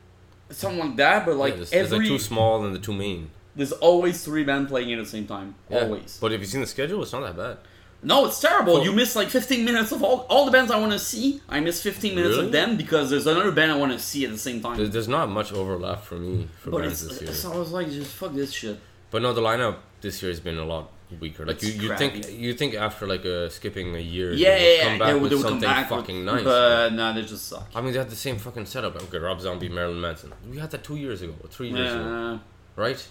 something 0.50 0.78
like 0.78 0.96
that. 0.96 1.24
But 1.26 1.36
like 1.36 1.52
yeah, 1.52 1.56
there's, 1.56 1.70
there's 1.70 1.92
like 1.92 2.02
two 2.02 2.18
small 2.18 2.64
and 2.64 2.74
the 2.74 2.78
two 2.78 2.92
main. 2.92 3.30
there's 3.56 3.72
always 3.72 4.22
three 4.24 4.44
bands 4.44 4.70
playing 4.70 4.92
at 4.92 4.98
the 4.98 5.06
same 5.06 5.26
time. 5.26 5.54
Yeah. 5.70 5.80
Always. 5.80 6.18
But 6.20 6.32
if 6.32 6.40
you've 6.40 6.50
seen 6.50 6.60
the 6.60 6.66
schedule, 6.66 7.02
it's 7.02 7.12
not 7.12 7.22
that 7.22 7.36
bad. 7.36 7.58
No, 8.04 8.26
it's 8.26 8.40
terrible. 8.40 8.76
So- 8.76 8.82
you 8.84 8.92
miss 8.92 9.16
like 9.16 9.28
15 9.30 9.64
minutes 9.64 9.90
of 9.92 10.02
all 10.02 10.26
all 10.28 10.44
the 10.44 10.50
bands 10.52 10.70
I 10.70 10.78
want 10.78 10.92
to 10.92 10.98
see. 10.98 11.40
I 11.48 11.60
miss 11.60 11.82
15 11.82 12.14
minutes 12.14 12.34
Really? 12.36 12.46
of 12.46 12.52
them 12.52 12.76
because 12.76 13.10
there's 13.10 13.26
another 13.26 13.50
band 13.50 13.72
I 13.72 13.76
want 13.76 13.92
to 13.92 13.98
see 13.98 14.24
at 14.24 14.30
the 14.30 14.38
same 14.38 14.60
time. 14.60 14.76
There's, 14.76 14.90
there's 14.90 15.08
not 15.08 15.28
much 15.30 15.52
overlap 15.52 16.02
for 16.02 16.16
me 16.16 16.48
for 16.60 16.70
but 16.70 16.82
bands 16.82 17.02
it's, 17.02 17.18
this 17.18 17.22
year. 17.22 17.32
so 17.32 17.52
I 17.52 17.56
was 17.58 17.70
like, 17.72 17.90
just 17.90 18.12
fuck 18.12 18.32
this 18.34 18.52
shit. 18.52 18.78
But 19.10 19.22
no, 19.22 19.32
the 19.32 19.40
lineup 19.40 19.76
this 20.00 20.22
year 20.22 20.30
has 20.30 20.40
been 20.40 20.58
a 20.58 20.64
lot 20.64 20.90
weaker. 21.20 21.46
Like 21.46 21.56
It's 21.62 21.64
you, 21.76 21.88
you 21.90 21.96
think 21.96 22.28
you 22.30 22.52
think 22.54 22.74
after 22.74 23.06
like 23.06 23.24
uh, 23.24 23.48
skipping 23.48 23.94
a 23.94 23.98
year, 24.00 24.32
Yeah, 24.32 24.56
yeah, 24.56 24.58
yeah. 24.76 24.82
come 24.84 24.98
back 24.98 25.08
they, 25.08 25.14
would- 25.14 25.22
with 25.32 25.40
something 25.40 25.60
come 25.60 25.60
back 25.60 25.88
fucking 25.88 26.16
with, 26.16 26.34
nice. 26.34 26.44
But 26.44 26.92
no, 26.94 27.12
they 27.14 27.22
just 27.22 27.46
suck. 27.48 27.70
I 27.74 27.80
mean, 27.80 27.92
they 27.92 27.98
had 27.98 28.10
the 28.10 28.16
same 28.16 28.36
fucking 28.38 28.66
setup. 28.66 28.96
Okay, 29.04 29.18
Rob 29.18 29.40
Zombie, 29.40 29.68
Marilyn 29.68 30.00
Manson. 30.00 30.32
We 30.50 30.58
had 30.58 30.70
that 30.72 30.82
two 30.84 30.96
years 30.96 31.22
ago, 31.22 31.34
or 31.42 31.48
three 31.48 31.68
years 31.70 31.92
ago, 31.92 32.40
right? 32.76 33.06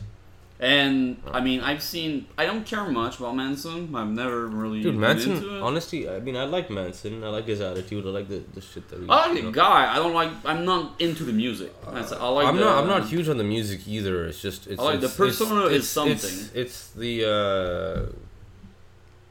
And 0.64 1.22
I 1.38 1.40
mean, 1.42 1.60
I've 1.60 1.84
seen. 1.84 2.26
I 2.38 2.46
don't 2.46 2.66
care 2.66 2.86
much 3.02 3.20
about 3.20 3.36
Manson. 3.36 3.94
I've 3.94 4.08
never 4.08 4.48
really. 4.48 4.82
Dude, 4.82 4.94
been 4.94 5.02
Manson. 5.02 5.32
into 5.34 5.58
it. 5.58 5.62
Honestly, 5.62 6.08
I 6.10 6.20
mean, 6.22 6.38
I 6.38 6.46
like 6.46 6.70
Manson. 6.70 7.22
I 7.22 7.28
like 7.38 7.48
his 7.48 7.60
attitude. 7.60 8.06
I 8.06 8.10
like 8.20 8.30
the, 8.30 8.40
the 8.54 8.62
shit 8.62 8.88
that 8.90 9.00
he. 9.02 9.06
I 9.10 9.26
like 9.28 9.34
the 9.36 9.42
know. 9.44 9.52
guy. 9.52 9.94
I 9.94 9.98
don't 9.98 10.14
like. 10.22 10.32
I'm 10.46 10.64
not 10.64 10.84
into 11.02 11.24
the 11.26 11.34
music. 11.34 11.74
I 11.86 12.00
like. 12.30 12.48
I'm 12.48 12.56
the, 12.56 12.64
not. 12.64 12.78
I'm 12.82 12.88
not 12.88 13.04
huge 13.10 13.28
on 13.28 13.38
the 13.38 13.44
music 13.44 13.82
either. 13.88 14.26
It's 14.28 14.42
just. 14.42 14.68
It's, 14.68 14.80
I 14.80 14.84
like 14.86 15.02
the 15.02 15.08
it's- 15.08 15.20
it's- 15.20 15.38
persona 15.40 15.66
is 15.66 15.90
something. 15.90 16.14
It's, 16.16 16.52
it's 16.56 16.90
the. 16.92 17.14
Uh, 17.30 18.12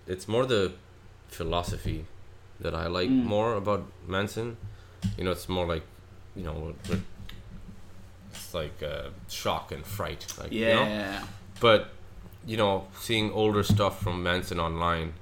it's 0.07 0.28
more 0.28 0.45
the 0.45 0.72
philosophy 1.28 2.05
that 2.61 2.74
I 2.74 2.89
like 2.89 3.09
Mm. 3.09 3.24
more 3.24 3.55
about 3.55 3.83
Manson. 4.07 4.57
You 5.16 5.24
know, 5.24 5.30
it's 5.33 5.49
more 5.49 5.66
like, 5.66 5.85
you 6.37 6.45
know, 6.45 6.53
what- 6.53 7.01
it's 8.53 8.82
like 8.82 8.82
uh, 8.88 9.09
shock 9.28 9.72
and 9.72 9.84
fright. 9.84 10.26
Like, 10.38 10.53
You 10.53 10.66
know? 10.66 10.82
Yeah. 10.82 11.24
But 11.61 11.88
you 12.44 12.57
know, 12.57 12.88
seeing 13.00 13.30
older 13.32 13.62
stuff 13.62 14.03
from 14.03 14.22
Manson 14.22 14.59
online 14.59 15.14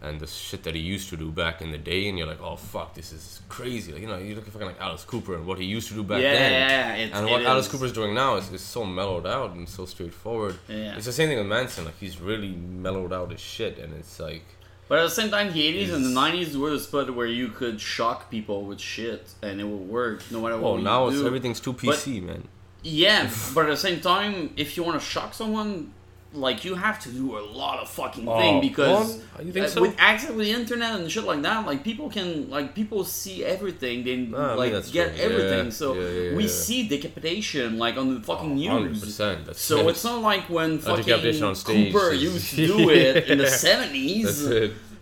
and 0.00 0.18
the 0.18 0.26
shit 0.26 0.64
that 0.64 0.74
he 0.74 0.80
used 0.80 1.08
to 1.10 1.16
do 1.16 1.30
back 1.30 1.62
in 1.62 1.70
the 1.70 1.78
day, 1.78 2.08
and 2.08 2.18
you're 2.18 2.26
like, 2.26 2.42
oh 2.42 2.56
fuck, 2.56 2.94
this 2.94 3.12
is 3.12 3.40
crazy. 3.48 3.92
Like, 3.92 4.02
you 4.02 4.08
know, 4.08 4.18
you 4.18 4.34
look 4.34 4.46
at 4.48 4.52
fucking 4.52 4.66
like 4.66 4.80
Alice 4.80 5.04
Cooper 5.04 5.36
and 5.36 5.46
what 5.46 5.58
he 5.58 5.64
used 5.64 5.88
to 5.88 5.94
do 5.94 6.02
back 6.02 6.20
yeah, 6.20 6.32
then. 6.32 6.52
yeah, 6.52 6.94
it's, 6.94 7.16
And 7.16 7.30
what 7.30 7.42
Alice 7.42 7.66
is. 7.66 7.72
Cooper's 7.72 7.92
doing 7.92 8.12
now 8.12 8.34
is, 8.34 8.50
is 8.52 8.60
so 8.60 8.84
mellowed 8.84 9.26
out 9.26 9.52
and 9.52 9.68
so 9.68 9.86
straightforward. 9.86 10.58
Yeah. 10.68 10.96
It's 10.96 11.06
the 11.06 11.12
same 11.12 11.28
thing 11.28 11.38
with 11.38 11.46
Manson. 11.46 11.84
Like 11.84 11.98
he's 12.00 12.20
really 12.20 12.50
mellowed 12.52 13.12
out 13.12 13.32
as 13.32 13.40
shit, 13.40 13.78
and 13.78 13.94
it's 13.94 14.18
like, 14.18 14.44
But 14.92 14.98
at 14.98 15.04
the 15.04 15.10
same 15.22 15.30
time, 15.30 15.50
the 15.54 15.86
80s 15.86 15.94
and 15.94 16.04
the 16.04 16.10
90s 16.10 16.54
were 16.54 16.68
the 16.68 16.78
spot 16.78 17.14
where 17.14 17.24
you 17.24 17.48
could 17.48 17.80
shock 17.80 18.30
people 18.30 18.66
with 18.66 18.78
shit 18.78 19.32
and 19.40 19.58
it 19.58 19.64
would 19.64 19.88
work 19.88 20.22
no 20.30 20.42
matter 20.42 20.58
what. 20.58 20.68
oh, 20.68 20.76
now 20.76 21.06
it's 21.06 21.16
do. 21.16 21.26
everything's 21.26 21.60
too 21.60 21.72
PC, 21.72 22.22
man. 22.22 22.46
Yeah, 22.82 23.30
but 23.54 23.64
at 23.64 23.70
the 23.70 23.76
same 23.78 24.02
time, 24.02 24.52
if 24.54 24.76
you 24.76 24.82
want 24.82 25.00
to 25.00 25.06
shock 25.06 25.32
someone, 25.32 25.94
like 26.34 26.64
you 26.64 26.74
have 26.74 26.98
to 27.00 27.10
do 27.10 27.36
a 27.38 27.40
lot 27.40 27.78
of 27.80 27.88
fucking 27.90 28.26
Oh, 28.26 28.38
thing 28.38 28.60
because 28.60 29.20
well, 29.36 29.46
you 29.46 29.52
think 29.52 29.66
uh, 29.66 29.68
so? 29.68 29.80
with 29.82 29.94
access 29.98 30.30
to 30.30 30.36
the 30.36 30.50
internet 30.50 30.98
and 30.98 31.10
shit 31.10 31.24
like 31.24 31.42
that, 31.42 31.66
like 31.66 31.84
people 31.84 32.08
can 32.08 32.48
like 32.48 32.74
people 32.74 33.04
see 33.04 33.44
everything. 33.44 34.02
They 34.04 34.12
Ah, 34.34 34.52
I 34.52 34.56
mean, 34.56 34.72
like 34.74 34.92
get 34.92 35.14
true. 35.14 35.24
everything. 35.24 35.64
Yeah, 35.66 35.70
so 35.70 35.94
yeah, 35.94 36.08
yeah, 36.30 36.36
we 36.36 36.48
see 36.48 36.88
decapitation 36.88 37.78
like 37.78 37.96
on 37.96 38.14
the 38.14 38.20
fucking 38.20 38.62
Hundred 38.66 38.92
news. 38.92 39.16
So 39.56 39.78
it. 39.80 39.90
it's 39.90 40.04
not 40.04 40.22
like 40.22 40.44
when 40.48 40.78
fucking 40.78 41.04
decapitation 41.04 41.44
on 41.44 41.54
stage 41.54 41.92
Cooper 41.92 42.12
used 42.12 42.50
to 42.50 42.66
do 42.74 42.90
it 42.90 43.28
in 43.28 43.38
the 43.38 43.46
seventies. 43.48 44.48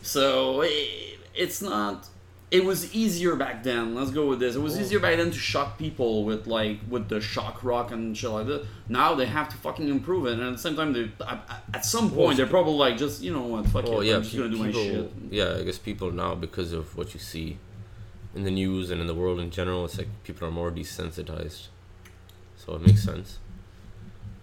So 0.02 0.62
it, 0.62 1.18
it's 1.34 1.62
not. 1.62 2.08
It 2.50 2.64
was 2.64 2.92
easier 2.92 3.36
back 3.36 3.62
then. 3.62 3.94
Let's 3.94 4.10
go 4.10 4.26
with 4.26 4.40
this. 4.40 4.56
It 4.56 4.60
was 4.60 4.78
easier 4.78 4.98
back 4.98 5.16
then 5.16 5.30
to 5.30 5.38
shock 5.38 5.78
people 5.78 6.24
with 6.24 6.48
like 6.48 6.80
with 6.88 7.08
the 7.08 7.20
shock 7.20 7.62
rock 7.62 7.92
and 7.92 8.16
shit 8.16 8.30
like 8.30 8.46
that. 8.48 8.66
Now 8.88 9.14
they 9.14 9.26
have 9.26 9.48
to 9.50 9.56
fucking 9.56 9.88
improve 9.88 10.26
it, 10.26 10.32
and 10.32 10.42
at 10.42 10.52
the 10.52 10.58
same 10.58 10.74
time, 10.74 10.92
they 10.92 11.10
at, 11.72 11.84
some 11.84 12.10
point 12.10 12.36
they're 12.36 12.46
probably 12.46 12.74
like, 12.74 12.96
just 12.98 13.22
you 13.22 13.32
know 13.32 13.42
what, 13.42 13.66
fuck 13.68 13.84
Oh 13.86 14.00
it, 14.00 14.06
yeah, 14.06 14.16
I'm 14.16 14.22
just 14.22 14.34
pe- 14.34 14.38
gonna 14.38 14.50
do 14.50 14.58
my 14.58 14.66
people. 14.66 14.82
shit. 14.82 15.12
Yeah, 15.30 15.56
I 15.58 15.62
guess 15.62 15.78
people 15.78 16.10
now 16.10 16.34
because 16.34 16.72
of 16.72 16.96
what 16.96 17.14
you 17.14 17.20
see 17.20 17.58
in 18.34 18.42
the 18.42 18.50
news 18.50 18.90
and 18.90 19.00
in 19.00 19.06
the 19.06 19.14
world 19.14 19.38
in 19.38 19.50
general, 19.50 19.84
it's 19.84 19.98
like 19.98 20.08
people 20.24 20.48
are 20.48 20.50
more 20.50 20.72
desensitized. 20.72 21.68
So 22.56 22.74
it 22.74 22.82
makes 22.84 23.04
sense. 23.04 23.38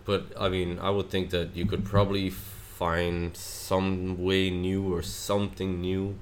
But 0.06 0.28
I 0.40 0.48
mean, 0.48 0.80
I 0.80 0.92
would 0.92 1.10
think 1.10 1.32
that 1.32 1.56
you 1.58 1.66
could 1.66 1.84
probably 1.84 2.30
find 2.30 3.36
some 3.36 4.24
way 4.24 4.50
new 4.50 4.94
or 4.94 5.02
something 5.02 5.82
new 5.82 6.18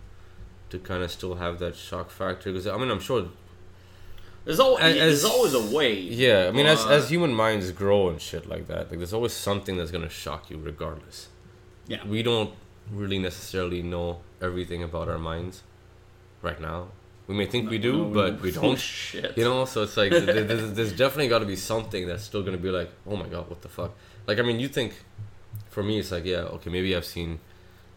to 0.75 0.79
kind 0.91 1.01
of 1.03 1.09
still 1.11 1.35
have 1.35 1.59
that 1.63 1.75
shock 1.75 2.07
factor. 2.19 2.51
Because 2.51 2.67
I 2.67 2.77
mean, 2.77 2.91
I'm 2.91 2.99
sure. 3.09 3.21
There's 4.45 4.59
always 4.59 4.83
As- 4.83 4.95
there's 4.95 5.25
always 5.25 5.53
a 5.55 5.65
way. 5.75 5.93
Yeah, 5.99 6.47
I 6.47 6.51
mean, 6.51 6.67
as 6.67 6.85
as 6.85 7.09
human 7.09 7.33
minds 7.33 7.71
grow 7.71 8.09
and 8.09 8.21
shit 8.21 8.43
like 8.53 8.65
that, 8.67 8.83
like 8.89 8.97
there's 8.99 9.13
always 9.19 9.33
something 9.33 9.75
that's 9.77 9.91
gonna 9.95 10.09
shock 10.23 10.49
you, 10.51 10.57
regardless. 10.71 11.29
Yeah. 11.87 12.03
we 12.07 12.23
don't 12.23 12.51
really 12.91 13.19
necessarily 13.19 13.81
know 13.83 14.07
everything 14.41 14.81
about 14.83 15.07
our 15.07 15.19
minds 15.19 15.61
right 16.41 16.59
now. 16.59 16.79
We 17.27 17.33
may 17.35 17.45
think 17.47 17.69
we 17.69 17.79
do, 17.79 17.93
No, 17.93 18.03
but 18.17 18.41
we 18.45 18.51
don't. 18.51 18.79
shit. 18.79 19.35
You 19.37 19.43
know, 19.45 19.65
so 19.65 19.81
it's 19.83 19.97
like 19.97 20.11
th- 20.11 20.25
th- 20.25 20.47
there's, 20.47 20.73
there's 20.77 20.93
definitely 20.93 21.27
got 21.27 21.39
to 21.39 21.45
be 21.55 21.55
something 21.55 22.07
that's 22.07 22.23
still 22.23 22.43
gonna 22.43 22.57
be 22.69 22.69
like, 22.69 22.89
oh 23.07 23.15
my 23.15 23.27
god, 23.27 23.49
what 23.49 23.61
the 23.63 23.69
fuck? 23.69 23.91
Like, 24.27 24.37
I 24.39 24.43
mean, 24.43 24.59
you 24.59 24.67
think, 24.67 24.91
for 25.69 25.81
me, 25.83 25.99
it's 25.99 26.11
like, 26.11 26.25
yeah, 26.25 26.53
okay, 26.55 26.69
maybe 26.69 26.95
I've 26.95 27.05
seen 27.17 27.39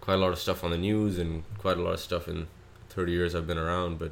quite 0.00 0.14
a 0.14 0.22
lot 0.24 0.32
of 0.32 0.38
stuff 0.38 0.64
on 0.64 0.70
the 0.70 0.78
news 0.78 1.18
and 1.18 1.44
quite 1.58 1.76
a 1.76 1.82
lot 1.82 1.92
of 1.94 2.00
stuff 2.00 2.26
in 2.28 2.46
30 2.98 3.12
years 3.12 3.34
I've 3.36 3.46
been 3.46 3.58
around, 3.58 4.00
but 4.00 4.10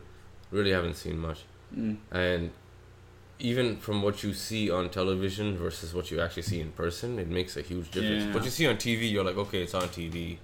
really 0.53 0.70
haven't 0.70 0.95
seen 0.95 1.18
much. 1.18 1.41
Mm. 1.76 1.97
And 2.12 2.51
even 3.41 3.76
from 3.78 4.01
what 4.01 4.22
you 4.22 4.32
see 4.32 4.70
on 4.70 4.91
television 4.91 5.57
versus 5.57 5.93
what 5.93 6.12
you 6.12 6.20
actually 6.20 6.45
see 6.45 6.61
in 6.61 6.70
person, 6.70 7.18
it 7.18 7.26
makes 7.28 7.57
a 7.57 7.62
huge 7.62 7.91
difference. 7.91 8.24
Yeah. 8.26 8.32
What 8.34 8.45
you 8.45 8.51
see 8.59 8.66
on 8.68 8.76
TV, 8.76 9.11
you're 9.11 9.24
like, 9.24 9.37
okay, 9.37 9.61
it's 9.64 9.74
on 9.74 9.89
TV, 9.89 10.37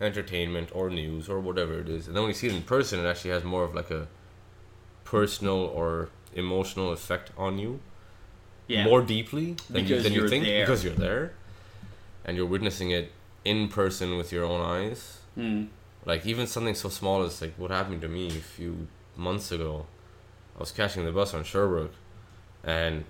entertainment 0.00 0.68
or 0.74 0.90
news 0.90 1.28
or 1.28 1.38
whatever 1.38 1.74
it 1.78 1.88
is. 1.88 2.08
And 2.08 2.16
then 2.16 2.24
when 2.24 2.30
you 2.30 2.34
see 2.34 2.48
it 2.48 2.54
in 2.54 2.62
person, 2.62 2.98
it 2.98 3.06
actually 3.08 3.30
has 3.30 3.44
more 3.44 3.62
of 3.62 3.72
like 3.72 3.92
a 3.92 4.08
personal 5.04 5.60
or 5.80 6.08
emotional 6.34 6.90
effect 6.92 7.30
on 7.38 7.56
you 7.58 7.78
Yeah. 8.66 8.82
more 8.84 9.00
deeply 9.00 9.54
than 9.70 9.86
you, 9.86 10.00
than 10.02 10.12
you 10.12 10.28
think 10.28 10.44
there. 10.44 10.66
because 10.66 10.82
you're 10.84 10.92
there. 11.08 11.32
and 12.28 12.36
you're 12.36 12.52
witnessing 12.56 12.90
it 12.90 13.12
in 13.44 13.68
person 13.68 14.16
with 14.18 14.32
your 14.32 14.44
own 14.44 14.60
eyes. 14.60 15.18
Hmm. 15.36 15.66
Like 16.06 16.24
even 16.24 16.46
something 16.46 16.74
so 16.74 16.88
small 16.88 17.22
as 17.24 17.42
like 17.42 17.54
what 17.58 17.70
happened 17.70 18.00
to 18.02 18.08
me 18.08 18.28
a 18.28 18.40
few 18.40 18.86
months 19.16 19.52
ago. 19.52 19.86
I 20.56 20.60
was 20.60 20.70
catching 20.72 21.04
the 21.04 21.12
bus 21.12 21.34
on 21.34 21.44
Sherbrooke, 21.44 21.92
and 22.64 23.04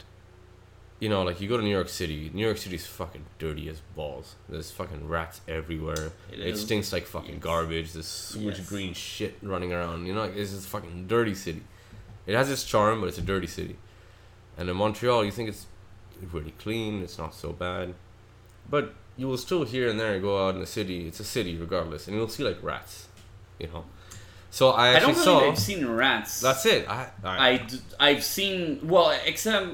you 0.98 1.08
know, 1.10 1.22
like 1.22 1.40
you 1.40 1.48
go 1.48 1.56
to 1.58 1.62
New 1.62 1.70
York 1.70 1.88
City. 1.90 2.30
New 2.32 2.44
York 2.44 2.56
City's 2.56 2.86
fucking 2.86 3.26
dirty 3.38 3.68
as 3.68 3.80
balls. 3.94 4.34
There's 4.48 4.70
fucking 4.70 5.06
rats 5.08 5.42
everywhere. 5.46 6.10
It 6.32 6.40
It, 6.40 6.56
stinks 6.56 6.90
like 6.92 7.04
fucking 7.06 7.34
Yes. 7.34 7.42
garbage. 7.42 7.92
There's 7.92 8.06
so 8.06 8.40
much 8.40 8.58
Yes. 8.58 8.68
green 8.68 8.94
shit 8.94 9.36
running 9.42 9.72
around. 9.74 10.06
You 10.06 10.14
know, 10.14 10.22
like, 10.22 10.34
it's 10.36 10.52
just 10.52 10.66
a 10.66 10.70
fucking 10.70 11.06
dirty 11.06 11.34
city. 11.34 11.62
It 12.26 12.34
has 12.34 12.50
its 12.50 12.64
charm, 12.64 13.00
but 13.00 13.08
it's 13.08 13.18
a 13.18 13.22
dirty 13.22 13.46
city. 13.46 13.76
And 14.56 14.70
in 14.70 14.76
Montreal, 14.76 15.22
you 15.24 15.30
think 15.30 15.50
it's 15.50 15.66
really 16.32 16.54
clean. 16.58 17.02
It's 17.02 17.18
not 17.18 17.34
so 17.34 17.52
bad, 17.52 17.94
but 18.68 18.94
you 19.16 19.26
will 19.28 19.38
still 19.38 19.64
here 19.64 19.88
and 19.88 19.98
there 19.98 20.18
go 20.20 20.46
out 20.46 20.54
in 20.54 20.60
the 20.60 20.66
city. 20.66 21.06
It's 21.06 21.20
a 21.20 21.24
city 21.24 21.56
regardless, 21.56 22.06
and 22.06 22.16
you'll 22.16 22.28
see 22.28 22.44
like 22.44 22.62
rats. 22.62 23.08
You 23.58 23.68
know. 23.68 23.84
So 24.50 24.70
I 24.70 24.96
I 24.96 25.00
don't 25.00 25.14
saw. 25.14 25.40
believe 25.40 25.52
I've 25.52 25.58
seen 25.58 25.86
rats. 25.86 26.40
That's 26.40 26.64
it. 26.66 26.88
I, 26.88 27.08
I, 27.24 27.48
I 27.50 27.56
d- 27.58 27.80
I've 28.00 28.24
seen 28.24 28.80
well, 28.86 29.10
except 29.24 29.66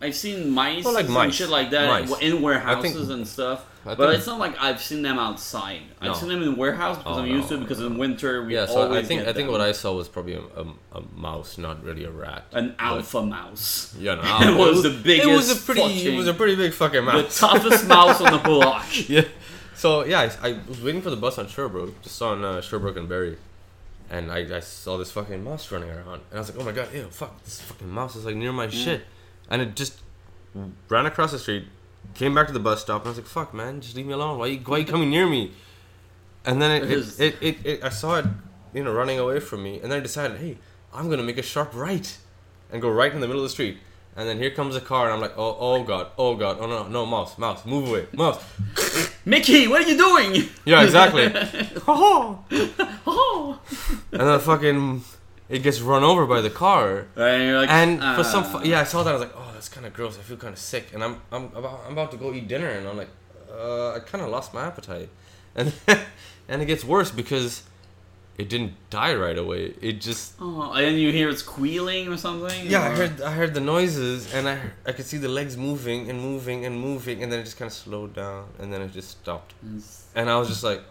I've 0.00 0.14
seen 0.14 0.50
mice, 0.50 0.84
Well, 0.84 0.94
like 0.94 1.06
and 1.06 1.14
mice. 1.14 1.34
shit 1.34 1.48
like 1.48 1.70
that 1.70 1.88
Mice. 2.08 2.18
in 2.20 2.40
warehouses 2.42 2.92
think- 2.94 3.10
and 3.10 3.26
stuff. 3.28 3.64
I 3.86 3.94
but 3.94 4.08
think- 4.08 4.18
it's 4.18 4.26
not 4.26 4.38
like 4.38 4.56
I've 4.60 4.80
seen 4.82 5.02
them 5.02 5.18
outside. 5.18 5.82
I've 6.00 6.08
No. 6.08 6.14
seen 6.14 6.28
them 6.28 6.42
in 6.42 6.50
the 6.50 6.56
warehouse 6.56 6.98
because 6.98 7.16
Oh, 7.18 7.20
I'm 7.22 7.28
no, 7.28 7.34
used 7.36 7.48
to 7.48 7.54
it. 7.54 7.60
Because 7.60 7.80
in 7.80 7.96
winter 7.98 8.44
we 8.44 8.54
yeah. 8.54 8.66
So 8.66 8.92
I 8.92 9.02
think 9.02 9.26
I 9.28 9.32
think 9.32 9.50
what 9.50 9.60
I 9.60 9.72
saw 9.72 9.92
was 9.94 10.08
probably 10.08 10.34
a, 10.34 10.40
a, 10.40 10.98
a 10.98 11.02
mouse, 11.14 11.56
not 11.58 11.82
really 11.84 12.04
a 12.04 12.10
rat. 12.10 12.44
an 12.52 12.74
alpha 12.78 13.22
mouse, 13.22 13.94
Yeah, 13.98 14.16
no, 14.16 14.22
It 14.50 14.56
was 14.58 14.82
the 14.82 14.90
biggest 14.90 15.28
It 15.28 15.32
was 15.36 15.50
a 15.50 15.56
pretty. 15.64 15.80
fucking- 15.82 16.14
It 16.14 16.16
was 16.16 16.28
a 16.28 16.34
pretty 16.34 16.56
big 16.56 16.72
fucking 16.72 17.04
mouse. 17.04 17.38
the 17.40 17.46
toughest 17.46 17.86
mouse 17.96 18.20
on 18.20 18.32
the 18.32 18.38
block. 18.38 18.86
yeah. 19.08 19.22
So 19.74 20.04
yeah, 20.04 20.30
I, 20.42 20.48
I 20.48 20.58
was 20.68 20.82
waiting 20.82 21.02
for 21.02 21.10
the 21.10 21.16
bus 21.16 21.38
on 21.38 21.46
Sherbrooke, 21.48 22.00
just 22.02 22.20
on 22.22 22.44
uh, 22.44 22.60
Sherbrooke 22.62 22.96
and 22.96 23.08
Berri, 23.08 23.36
and 24.10 24.32
I, 24.32 24.56
I 24.56 24.60
saw 24.60 24.96
this 24.96 25.10
fucking 25.12 25.44
mouse 25.44 25.70
running 25.70 25.90
around, 25.90 26.22
and 26.30 26.34
I 26.34 26.38
was 26.38 26.50
like, 26.50 26.58
oh 26.60 26.64
my 26.64 26.72
god, 26.72 26.88
ew, 26.94 27.04
fuck, 27.10 27.42
this 27.44 27.60
fucking 27.60 27.88
mouse 27.90 28.16
is 28.16 28.24
like 28.24 28.36
near 28.36 28.52
Mm. 28.52 28.54
my 28.54 28.68
shit, 28.70 29.02
and 29.50 29.60
it 29.62 29.76
just 29.76 29.98
ran 30.88 31.04
across 31.04 31.32
the 31.32 31.38
street, 31.38 31.66
came 32.14 32.34
back 32.34 32.46
to 32.48 32.52
the 32.52 32.60
bus 32.60 32.80
stop, 32.82 33.02
and 33.02 33.08
I 33.08 33.10
was 33.10 33.18
like, 33.18 33.26
fuck, 33.26 33.52
man, 33.54 33.80
just 33.80 33.96
leave 33.96 34.06
me 34.06 34.12
alone. 34.12 34.38
Why 34.38 34.46
you, 34.46 34.58
why 34.60 34.78
you 34.78 34.84
coming 34.94 35.10
near 35.10 35.26
me? 35.26 35.52
And 36.44 36.60
then 36.62 36.70
it, 36.82 36.90
It 36.90 37.20
it, 37.20 37.36
it, 37.40 37.56
it, 37.66 37.84
I 37.84 37.88
saw 37.88 38.16
it, 38.18 38.26
you 38.72 38.84
know, 38.84 38.92
running 38.92 39.18
away 39.18 39.40
from 39.40 39.62
me, 39.62 39.80
and 39.80 39.90
then 39.90 39.98
I 39.98 40.00
decided, 40.00 40.38
hey, 40.38 40.58
I'm 40.94 41.10
gonna 41.10 41.22
make 41.22 41.38
a 41.38 41.42
sharp 41.42 41.70
right, 41.74 42.16
and 42.72 42.80
go 42.80 42.88
right 42.90 43.12
in 43.12 43.20
the 43.20 43.26
middle 43.26 43.42
of 43.42 43.46
the 43.48 43.50
street. 43.52 43.78
And 44.18 44.26
then 44.26 44.38
here 44.38 44.50
comes 44.50 44.74
a 44.76 44.80
car, 44.80 45.04
and 45.04 45.14
I'm 45.14 45.20
like, 45.20 45.36
oh, 45.36 45.56
oh 45.60 45.82
god, 45.84 46.06
oh 46.16 46.36
god, 46.36 46.56
oh 46.58 46.66
no, 46.66 46.88
no, 46.88 47.04
mouse, 47.04 47.36
mouse, 47.36 47.66
move 47.66 47.88
away, 47.88 48.06
mouse. 48.14 48.42
Mickey, 49.26 49.68
what 49.68 49.82
are 49.84 49.88
you 49.90 49.98
doing? 49.98 50.48
Yeah, 50.64 50.82
exactly. 50.82 51.26
Oh. 51.88 53.58
and 54.12 54.20
then 54.20 54.40
fucking 54.40 55.02
it 55.48 55.62
gets 55.62 55.80
run 55.80 56.02
over 56.02 56.26
by 56.26 56.40
the 56.40 56.50
car. 56.50 57.06
And 57.16 57.42
you're 57.44 57.60
like, 57.60 57.70
And 57.70 57.98
for 58.00 58.04
uh, 58.20 58.22
some, 58.22 58.44
fu- 58.44 58.66
yeah, 58.66 58.80
I 58.80 58.84
saw 58.84 59.02
that. 59.02 59.10
I 59.10 59.12
was 59.12 59.22
like, 59.22 59.32
oh, 59.36 59.45
that's 59.56 59.68
kind 59.70 59.86
of 59.86 59.92
gross. 59.94 60.18
I 60.18 60.22
feel 60.22 60.36
kind 60.36 60.52
of 60.52 60.58
sick, 60.58 60.86
and 60.94 61.02
I'm, 61.02 61.14
I'm 61.32 61.44
about, 61.60 61.80
I'm 61.86 61.92
about 61.92 62.10
to 62.12 62.18
go 62.18 62.32
eat 62.34 62.46
dinner, 62.46 62.68
and 62.68 62.86
I'm 62.88 62.96
like, 63.02 63.08
uh, 63.50 63.94
I 63.96 63.98
kind 64.00 64.22
of 64.24 64.28
lost 64.30 64.52
my 64.52 64.64
appetite, 64.70 65.08
and 65.56 65.72
and 66.48 66.62
it 66.62 66.66
gets 66.66 66.84
worse 66.84 67.10
because 67.10 67.62
it 68.36 68.50
didn't 68.50 68.74
die 68.90 69.14
right 69.14 69.38
away. 69.38 69.62
It 69.80 69.96
just, 70.08 70.34
Oh, 70.38 70.72
and 70.74 71.00
you 71.00 71.10
hear 71.10 71.30
it 71.30 71.38
squealing 71.38 72.08
or 72.08 72.18
something. 72.18 72.66
yeah, 72.66 72.82
I 72.82 72.90
heard, 72.90 73.20
I 73.22 73.32
heard 73.32 73.54
the 73.54 73.62
noises, 73.74 74.34
and 74.34 74.46
I, 74.46 74.56
I 74.84 74.92
could 74.92 75.06
see 75.06 75.16
the 75.16 75.32
legs 75.38 75.56
moving 75.56 76.10
and 76.10 76.20
moving 76.20 76.66
and 76.66 76.78
moving, 76.78 77.22
and 77.22 77.32
then 77.32 77.38
it 77.40 77.44
just 77.44 77.58
kind 77.58 77.70
of 77.70 77.76
slowed 77.84 78.12
down, 78.14 78.44
and 78.60 78.70
then 78.72 78.82
it 78.82 78.92
just 78.92 79.10
stopped, 79.22 79.54
and 80.14 80.28
I 80.30 80.36
was 80.38 80.48
just 80.48 80.64
like. 80.70 80.82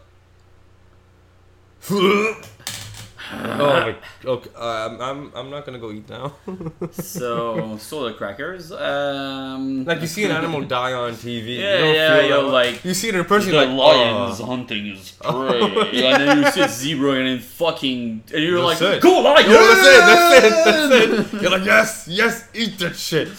Oh 3.36 3.58
my, 3.58 3.96
okay, 4.26 4.50
uh, 4.56 4.90
I'm, 4.90 5.02
I'm, 5.02 5.32
I'm 5.36 5.50
not 5.50 5.66
gonna 5.66 5.80
go 5.80 5.92
eat 5.92 6.08
now. 6.10 6.34
So 6.92 7.78
soda 7.78 8.14
crackers. 8.16 8.72
Um, 8.72 9.86
Like 9.86 10.02
you 10.02 10.08
see 10.08 10.24
an 10.26 10.32
animal 10.32 10.62
die 10.78 10.94
on 10.94 11.14
TV. 11.14 11.58
Yeah, 11.58 11.76
you 11.78 11.80
don't 11.86 11.96
yeah, 11.96 12.22
yo, 12.22 12.44
that- 12.46 12.52
like, 12.52 12.86
you 12.86 12.94
see 12.94 13.10
it 13.10 13.16
in 13.16 13.26
person. 13.26 13.52
the 13.52 13.58
like, 13.58 13.70
lion 13.70 14.32
is 14.32 14.42
oh. 14.42 14.46
hunting 14.46 14.86
his 14.86 15.12
prey, 15.22 15.62
and 15.62 16.22
then 16.22 16.38
you 16.44 16.52
see 16.52 16.62
a 16.62 16.70
zebra 16.70 17.12
and 17.14 17.28
then 17.28 17.40
fucking, 17.40 18.24
and 18.34 18.44
you're 18.44 18.62
That's 18.68 18.82
like, 18.82 18.94
it. 18.98 19.02
go 19.02 19.20
lion! 19.22 19.50
Yo, 19.50 19.58
that's 19.58 19.88
it. 19.88 20.02
That's 20.02 20.46
it. 20.46 21.12
That's 21.18 21.34
it. 21.34 21.42
You're 21.42 21.52
like, 21.52 21.66
yes, 21.66 22.08
yes, 22.10 22.50
eat 22.54 22.78
that 22.80 22.96
shit. 22.96 23.30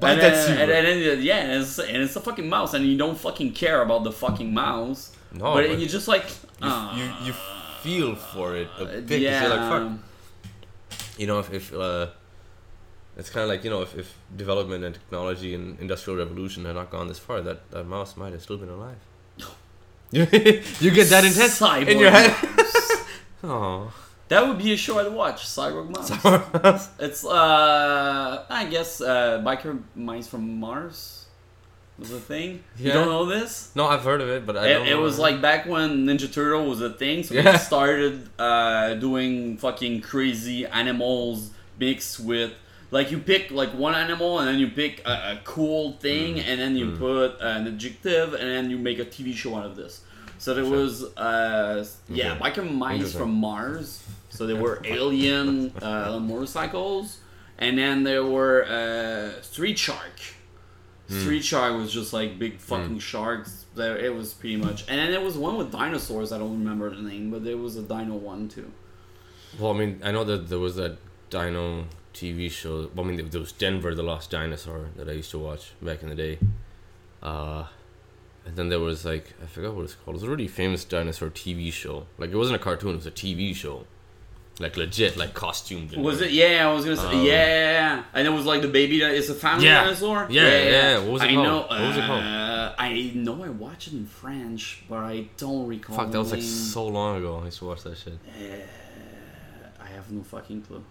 Bite 0.00 0.12
And 0.12 0.20
that 0.20 0.34
then, 0.34 0.46
zebra. 0.58 0.74
and 0.76 0.86
then, 0.86 1.22
yeah, 1.22 1.36
and 1.38 1.62
it's, 1.62 1.78
and 1.78 1.96
it's 1.98 2.16
a 2.16 2.20
fucking 2.20 2.48
mouse, 2.48 2.74
and 2.74 2.86
you 2.86 2.96
don't 2.96 3.18
fucking 3.18 3.52
care 3.52 3.82
about 3.82 4.04
the 4.04 4.12
fucking 4.12 4.52
mouse. 4.54 5.12
no, 5.32 5.54
but 5.54 5.66
but 5.68 5.78
you're 5.78 5.88
just 5.88 6.08
like, 6.08 6.24
you, 6.62 6.68
uh, 6.68 6.96
you 6.96 7.04
you 7.26 7.32
feel 7.82 8.14
for 8.16 8.56
it 8.56 8.68
a 8.78 8.84
bit. 8.84 9.08
'cause 9.08 9.18
yeah. 9.20 9.40
You're 9.42 9.56
like, 9.56 9.70
fuck. 9.70 9.98
You 11.18 11.26
know, 11.26 11.38
if, 11.40 11.52
if 11.52 11.72
uh, 11.74 12.08
it's 13.16 13.30
kind 13.30 13.42
of 13.44 13.48
like 13.50 13.64
you 13.64 13.70
know, 13.70 13.82
if, 13.82 13.96
if 13.96 14.14
development 14.36 14.84
and 14.84 14.94
technology 14.94 15.54
and 15.54 15.78
industrial 15.80 16.18
revolution 16.18 16.64
had 16.64 16.74
not 16.74 16.90
gone 16.90 17.08
this 17.08 17.18
far, 17.18 17.40
that, 17.42 17.70
that 17.70 17.84
mouse 17.84 18.16
might 18.16 18.32
have 18.32 18.42
still 18.42 18.56
been 18.58 18.68
alive. 18.68 18.98
you 20.10 20.20
you 20.80 20.90
get 20.90 21.08
that 21.10 21.24
intense 21.24 21.58
Cyborg 21.60 21.88
in 21.88 21.98
your 21.98 22.10
head. 22.10 22.34
Oh, 23.44 23.92
That 24.28 24.46
would 24.48 24.58
be 24.58 24.72
a 24.72 24.76
show 24.76 24.98
I'd 24.98 25.12
watch, 25.12 25.46
Cyborg 25.46 25.90
Mouse. 25.94 26.88
It's 26.98 27.24
uh, 27.24 28.44
I 28.50 28.64
guess 28.66 29.00
uh, 29.00 29.40
biker 29.46 29.80
mice 29.94 30.26
from 30.26 30.58
Mars 30.58 31.17
was 31.98 32.12
a 32.12 32.20
thing. 32.20 32.62
You 32.78 32.92
don't 32.92 33.08
know 33.08 33.24
this? 33.26 33.70
no, 33.74 33.86
I've 33.88 34.02
heard 34.02 34.20
of 34.20 34.28
it, 34.28 34.46
but 34.46 34.56
I 34.56 34.68
It, 34.68 34.88
it 34.88 34.94
was 34.94 35.18
like 35.18 35.40
back 35.42 35.66
when 35.66 36.06
Ninja 36.06 36.32
Turtle 36.32 36.66
was 36.66 36.80
a 36.80 36.90
thing, 36.90 37.22
so 37.24 37.34
Yeah. 37.34 37.52
they 37.52 37.58
started 37.58 38.28
uh, 38.38 38.94
doing 38.94 39.56
fucking 39.56 40.00
crazy 40.02 40.64
animals 40.66 41.50
mixed 41.78 42.20
with 42.20 42.52
like 42.90 43.10
you 43.10 43.18
pick 43.18 43.50
like 43.50 43.70
one 43.70 43.94
animal 43.94 44.38
and 44.38 44.48
then 44.48 44.58
you 44.58 44.68
pick 44.68 45.06
a, 45.06 45.10
a 45.34 45.40
cool 45.44 45.92
thing 45.92 46.36
Mm. 46.36 46.44
and 46.48 46.60
then 46.60 46.76
you 46.76 46.92
put 46.96 47.38
an 47.40 47.66
adjective 47.66 48.32
and 48.34 48.48
then 48.48 48.70
you 48.70 48.78
make 48.78 48.98
a 48.98 49.04
TV 49.04 49.34
show 49.34 49.56
out 49.56 49.66
of 49.66 49.76
this. 49.76 50.00
So 50.38 50.54
there 50.54 50.64
Sure. 50.64 50.76
was 50.78 51.02
uh, 51.16 51.84
yeah, 52.08 52.32
Okay. 52.34 52.40
biker 52.60 52.72
mice 52.72 53.12
from 53.12 53.32
Mars. 53.32 54.02
So 54.30 54.46
they 54.46 54.54
were 54.54 54.80
alien 54.84 55.72
uh, 55.82 56.18
motorcycles, 56.20 57.18
and 57.58 57.76
then 57.76 58.04
there 58.04 58.24
were 58.24 58.64
uh, 58.66 59.42
Street 59.42 59.78
Shark. 59.78 60.20
Hmm. 61.08 61.20
Street 61.20 61.44
Shark 61.44 61.74
was 61.76 61.92
just 61.92 62.12
like 62.12 62.38
big 62.38 62.58
fucking 62.58 62.98
sharks. 62.98 63.64
There, 63.74 63.96
it 63.96 64.14
was 64.14 64.34
pretty 64.34 64.56
much, 64.56 64.84
and 64.88 64.98
then 64.98 65.10
there 65.10 65.20
was 65.20 65.38
one 65.38 65.56
with 65.56 65.72
dinosaurs. 65.72 66.32
I 66.32 66.38
don't 66.38 66.58
remember 66.58 66.94
the 66.94 67.02
name, 67.02 67.30
but 67.30 67.44
there 67.44 67.56
was 67.56 67.76
a 67.76 67.82
dino 67.82 68.14
one 68.14 68.48
too. 68.48 68.70
Well, 69.58 69.72
I 69.72 69.78
mean, 69.78 70.00
I 70.04 70.12
know 70.12 70.24
that 70.24 70.48
there 70.48 70.58
was 70.58 70.76
that 70.76 70.98
Dino 71.30 71.86
TV 72.12 72.50
show. 72.50 72.90
Well, 72.94 73.06
I 73.06 73.10
mean, 73.10 73.30
there 73.30 73.40
was 73.40 73.52
Denver, 73.52 73.94
the 73.94 74.02
Last 74.02 74.30
Dinosaur 74.30 74.90
that 74.96 75.08
I 75.08 75.12
used 75.12 75.30
to 75.30 75.38
watch 75.38 75.72
back 75.80 76.02
in 76.02 76.08
the 76.08 76.14
day. 76.14 76.38
Uh, 77.22 77.64
and 78.44 78.56
then 78.56 78.68
there 78.68 78.80
was 78.80 79.04
like 79.04 79.34
I 79.42 79.46
forgot 79.46 79.74
what 79.74 79.84
it's 79.84 79.94
called. 79.94 80.16
It 80.16 80.20
was 80.20 80.22
a 80.24 80.30
really 80.30 80.48
famous 80.48 80.84
dinosaur 80.84 81.30
TV 81.30 81.72
show. 81.72 82.06
Like 82.18 82.30
it 82.30 82.36
wasn't 82.36 82.56
a 82.56 82.62
cartoon; 82.62 82.92
it 82.92 82.96
was 82.96 83.06
a 83.06 83.10
TV 83.10 83.54
show, 83.54 83.86
like 84.60 84.76
legit, 84.76 85.16
like 85.16 85.34
costumed. 85.34 85.96
Was 85.96 86.20
it? 86.20 86.30
Yeah, 86.32 86.68
I 86.68 86.72
was 86.74 86.84
gonna 86.84 86.96
say. 86.96 87.06
Um, 87.20 87.24
yeah, 87.24 88.02
and 88.14 88.26
it 88.26 88.30
was 88.30 88.44
like 88.44 88.62
the 88.62 88.68
baby. 88.68 89.00
That 89.00 89.12
it's 89.14 89.28
a 89.28 89.34
family 89.34 89.66
Yeah. 89.66 89.84
dinosaur. 89.84 90.26
Yeah, 90.30 90.42
yeah, 90.64 90.98
what 90.98 91.12
was 91.12 91.22
it 91.22 91.30
I 91.30 91.34
called? 91.34 91.46
know. 91.46 91.58
What 91.68 91.80
was 91.80 91.96
it 91.96 92.04
called? 92.04 92.22
uh, 92.24 92.74
I 92.78 93.10
know. 93.14 93.44
I 93.44 93.48
watched 93.50 93.88
it 93.88 93.94
in 93.94 94.06
French, 94.06 94.82
but 94.88 94.98
I 94.98 95.26
don't 95.36 95.66
recall. 95.66 95.96
Fuck, 95.96 96.10
that 96.10 96.18
was 96.18 96.32
like 96.32 96.42
so 96.42 96.86
long 96.86 97.18
ago. 97.18 97.38
I 97.40 97.46
used 97.46 97.58
to 97.58 97.66
watch 97.66 97.82
that 97.84 97.96
shit. 97.96 98.18
I 99.80 99.86
have 99.94 100.10
no 100.10 100.22
fucking 100.22 100.62
clue. 100.62 100.84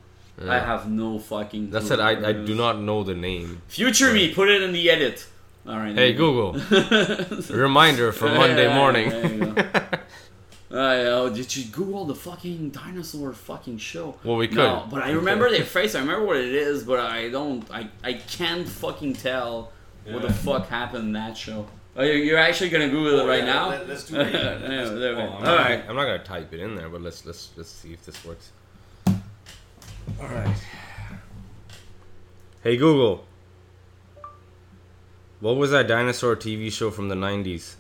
Yeah. 0.44 0.52
I 0.54 0.60
have 0.60 0.90
no 0.90 1.18
fucking. 1.20 1.72
That's 1.72 1.90
it. 1.92 2.00
I, 2.00 2.30
I 2.30 2.32
do 2.34 2.54
not 2.56 2.80
know 2.80 3.04
the 3.04 3.16
name. 3.16 3.62
Future 3.68 4.14
me, 4.14 4.34
put 4.34 4.50
it 4.50 4.62
in 4.62 4.72
the 4.72 4.90
edit. 4.90 5.26
All 5.68 5.76
right. 5.78 5.94
Hey 5.94 6.14
Google, 6.14 6.54
reminder 7.50 8.12
for 8.14 8.30
Monday 8.30 8.74
morning. 8.74 9.12
There 10.70 10.98
you 11.00 11.04
go. 11.06 11.26
Uh, 11.26 11.30
oh, 11.30 11.34
did 11.34 11.56
you 11.56 11.66
Google 11.72 12.06
the 12.06 12.16
fucking 12.16 12.72
dinosaur 12.72 13.32
fucking 13.34 13.78
show? 13.78 14.18
Well, 14.24 14.36
we 14.36 14.48
could. 14.48 14.58
No, 14.58 14.86
but 14.90 15.02
I 15.04 15.12
remember 15.12 15.50
their 15.50 15.64
face. 15.64 15.96
I 15.96 16.00
remember 16.00 16.26
what 16.26 16.38
it 16.38 16.54
is, 16.54 16.84
but 16.84 17.00
I 17.00 17.30
don't. 17.30 17.70
I, 17.72 17.90
I 18.04 18.14
can't 18.14 18.68
fucking 18.68 19.14
tell 19.14 19.72
what 20.06 20.22
the 20.24 20.34
fuck 20.34 20.68
happened 20.68 21.06
in 21.06 21.14
that 21.14 21.38
show. 21.38 21.68
Oh, 21.96 22.04
you're, 22.04 22.16
you're 22.18 22.38
actually 22.38 22.70
gonna 22.70 22.90
Google 22.90 23.20
it 23.20 23.24
Oh, 23.24 23.28
right 23.28 23.40
yeah, 23.40 23.46
now? 23.46 23.70
let- 23.70 23.88
let's 23.88 24.04
do 24.06 24.16
Yeah, 24.18 24.24
it. 24.26 24.60
there 25.00 25.16
we 25.16 25.22
go. 25.22 25.28
I'm 25.28 25.34
All 25.34 25.42
not, 25.42 25.58
right. 25.58 25.84
I'm 25.90 25.96
not 25.96 26.04
gonna 26.06 26.24
type 26.24 26.54
it 26.54 26.60
in 26.60 26.76
there, 26.76 26.90
but 26.90 27.02
let's 27.02 27.26
let's 27.26 27.50
let's 27.58 27.70
see 27.72 27.94
if 27.94 28.06
this 28.06 28.24
works. 28.26 28.52
All 29.08 30.28
right. 30.28 30.56
Hey 32.62 32.78
Google. 32.78 33.26
What 35.40 35.56
was 35.56 35.72
that 35.72 35.88
dinosaur 35.88 36.36
TV 36.36 36.72
show 36.72 36.92
from 36.92 37.10
the 37.10 37.16
'90s? 37.16 37.76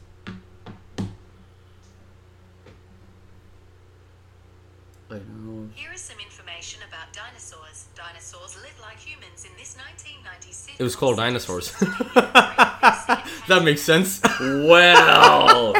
I 5.09 5.15
know. 5.15 5.69
Here 5.73 5.91
is 5.93 6.01
some 6.01 6.17
information 6.19 6.81
about 6.87 7.13
dinosaurs. 7.13 7.85
Dinosaurs 7.95 8.55
lived 8.61 8.79
like 8.81 8.97
humans 8.99 9.45
in 9.45 9.51
this 9.57 9.77
1996. 9.77 10.66
It 10.79 10.83
was 10.83 10.95
called 10.95 11.17
Dinosaurs. 11.17 11.71
that 12.13 13.61
makes 13.63 13.81
sense. 13.81 14.21
Well, 14.39 15.73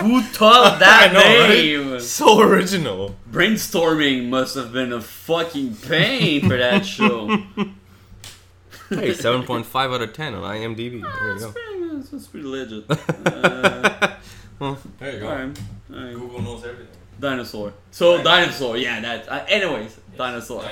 who 0.00 0.22
thought 0.22 0.78
that 0.80 1.10
I 1.10 1.12
know, 1.12 1.20
right? 1.40 1.48
name? 1.94 2.00
so 2.00 2.40
original. 2.40 3.16
Brainstorming 3.30 4.28
must 4.28 4.54
have 4.54 4.72
been 4.72 4.92
a 4.92 5.00
fucking 5.00 5.74
pain 5.76 6.42
for 6.48 6.56
that 6.56 6.86
show. 6.86 7.36
Hey, 8.90 9.14
seven 9.14 9.42
point 9.42 9.66
five 9.66 9.90
out 9.92 10.02
of 10.02 10.12
ten 10.12 10.34
on 10.34 10.42
IMDb. 10.42 11.02
There 11.02 11.32
you 11.32 11.38
go. 11.40 11.54
That's, 11.96 12.10
that's 12.10 12.26
pretty 12.28 12.46
legit. 12.46 12.84
Uh, 13.26 14.16
Well, 14.58 14.78
there 15.00 15.12
you 15.12 15.20
go. 15.20 15.28
alright, 15.28 15.58
alright. 15.92 16.14
Google 16.14 16.40
knows 16.42 16.64
everything. 16.64 16.86
Dinosaur. 17.18 17.72
So 17.90 18.22
dinosaur, 18.22 18.76
yeah. 18.76 19.00
That. 19.00 19.28
Uh, 19.28 19.44
anyways, 19.48 19.96
dinosaur. 20.16 20.62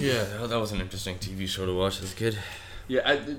Yeah, 0.00 0.24
that- 0.24 0.48
that 0.50 0.58
was 0.58 0.72
an 0.72 0.80
interesting 0.80 1.16
TV 1.18 1.46
show 1.48 1.66
to 1.66 1.74
watch 1.74 2.00
as 2.02 2.12
a 2.12 2.16
kid. 2.16 2.38
yeah, 2.88 3.00
I, 3.04 3.36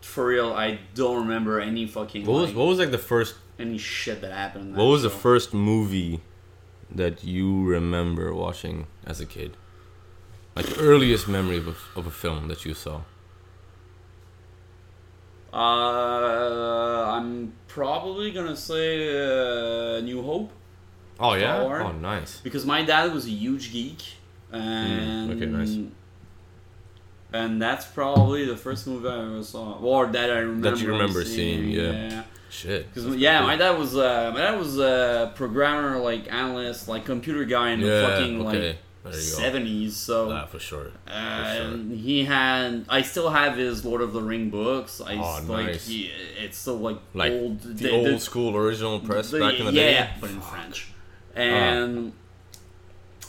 for 0.00 0.26
real, 0.26 0.52
I 0.52 0.78
don't 0.94 1.18
remember 1.24 1.60
any 1.60 1.86
fucking 1.86 2.24
What 2.26 2.34
was 2.40 2.46
like, 2.48 2.56
what 2.56 2.66
was 2.66 2.78
like 2.78 2.90
the 2.90 2.98
first? 2.98 3.34
any 3.58 3.76
shit 3.78 4.20
that 4.22 4.32
happened. 4.32 4.64
in 4.68 4.72
that 4.72 4.78
What 4.78 4.86
was 4.86 5.02
the 5.02 5.10
first 5.10 5.52
movie 5.52 6.20
that 6.90 7.22
you 7.22 7.62
remember 7.64 8.34
watching 8.34 8.86
as 9.06 9.20
a 9.20 9.26
kid? 9.26 9.56
Like 10.56 10.66
earliest 10.78 11.28
memory 11.28 11.58
of 11.58 11.68
a, 11.68 11.74
of 11.98 12.06
a 12.06 12.10
film 12.10 12.48
that 12.48 12.64
you 12.64 12.74
saw. 12.74 13.02
Uh, 15.52 17.16
I'm 17.16 17.52
probably 17.68 18.30
gonna 18.30 18.56
say 18.56 19.08
uh, 19.08 20.00
New 20.00 20.22
Hope 20.22 20.52
Oh 21.18 21.34
yeah. 21.34 21.62
Or- 21.62 21.82
Oh 21.82 21.92
nice. 21.92 22.40
because 22.40 22.64
my 22.64 22.82
dad 22.82 23.12
was 23.12 23.26
a 23.26 23.30
huge 23.30 23.72
geek, 23.72 24.00
and 24.52 25.30
Hmm, 25.30 25.36
okay, 25.36 25.46
nice. 25.46 25.76
And 27.32 27.62
that's 27.62 27.86
probably 27.86 28.44
the 28.44 28.56
first 28.56 28.86
movie 28.88 29.08
I 29.08 29.20
ever 29.22 29.42
saw, 29.44 29.78
or 29.78 30.06
that 30.06 30.30
I 30.30 30.38
remember. 30.38 30.70
That 30.72 30.80
you 30.80 30.88
remember 30.88 31.24
seeing, 31.24 31.68
yeah. 31.68 31.92
yeah. 31.92 32.22
Shit. 32.50 32.92
Because 32.92 33.14
yeah, 33.16 33.42
my 33.42 33.54
dad 33.56 33.78
was 33.78 33.96
uh, 33.96 34.32
my 34.34 34.40
dad 34.40 34.58
was 34.58 34.78
a 34.80 35.32
programmer, 35.36 35.98
like 35.98 36.30
analyst, 36.32 36.88
like 36.88 37.04
computer 37.04 37.44
guy 37.44 37.70
in 37.70 37.80
the 37.80 37.86
Yeah. 37.86 38.06
fucking 38.08 38.34
okay. 38.36 38.44
like 38.44 38.52
there 39.04 39.12
you 39.12 39.12
go. 39.12 39.20
seventies. 39.20 39.96
So 39.96 40.32
Ah, 40.32 40.46
for 40.46 40.58
sure. 40.58 40.90
uh, 41.06 41.54
sure. 41.54 41.62
and 41.66 41.92
he 41.92 42.24
had. 42.24 42.84
I 42.88 43.02
still 43.02 43.30
have 43.30 43.56
his 43.56 43.84
Lord 43.84 44.00
of 44.02 44.12
the 44.12 44.20
Ring 44.22 44.50
books. 44.50 45.00
I 45.00 45.14
Oh, 45.14 45.40
like 45.46 45.66
nice. 45.66 45.86
he, 45.86 46.10
it's 46.42 46.58
still 46.58 46.78
like, 46.78 46.98
Like 47.14 47.30
old, 47.32 47.60
the, 47.62 47.90
old 47.92 48.20
school 48.20 48.56
original 48.56 48.98
press 48.98 49.30
the- 49.30 49.38
back 49.38 49.54
in 49.60 49.66
the 49.66 49.72
yeah, 49.72 49.82
day. 50.06 50.10
but 50.20 50.30
in 50.30 50.40
French. 50.40 50.88
And, 51.36 52.06
ha- 52.08 52.12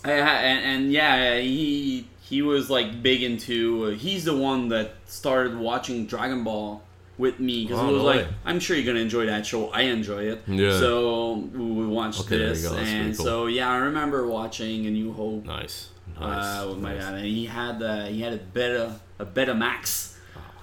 and 0.09 0.65
and 0.65 0.91
yeah, 0.91 1.37
he 1.39 2.07
he 2.21 2.41
was 2.41 2.69
like 2.69 3.01
big 3.03 3.23
into. 3.23 3.85
Uh, 3.85 3.89
he's 3.91 4.23
the 4.25 4.35
one 4.35 4.69
that 4.69 4.95
started 5.05 5.57
watching 5.57 6.05
Dragon 6.07 6.43
Ball 6.43 6.81
with 7.17 7.39
me 7.39 7.65
because 7.65 7.79
Oh, 7.79 7.89
it 7.89 7.91
was 7.91 8.01
no 8.01 8.05
like 8.07 8.25
way. 8.25 8.33
I'm 8.45 8.59
sure 8.59 8.75
you're 8.75 8.85
gonna 8.85 8.99
enjoy 9.03 9.25
that 9.27 9.45
show. 9.45 9.69
I 9.69 9.81
enjoy 9.83 10.23
it. 10.23 10.41
Yeah. 10.47 10.79
So 10.79 11.33
we 11.53 11.85
watched 11.85 12.21
Okay, 12.21 12.37
this, 12.37 12.65
and 12.71 13.15
cool. 13.15 13.25
so 13.25 13.45
yeah, 13.47 13.69
I 13.69 13.77
remember 13.77 14.25
watching 14.27 14.85
A 14.87 14.89
New 14.91 15.13
Hope 15.13 15.45
Nice. 15.45 15.89
Nice. 16.19 16.45
uh, 16.63 16.67
with 16.69 16.79
my 16.79 16.93
dad, 16.93 17.13
and 17.15 17.25
he 17.25 17.45
had 17.45 17.81
uh, 17.83 18.05
he 18.05 18.21
had 18.21 18.33
a 18.33 18.37
Beta 18.37 18.99
a 19.19 19.25
Betamax 19.25 20.15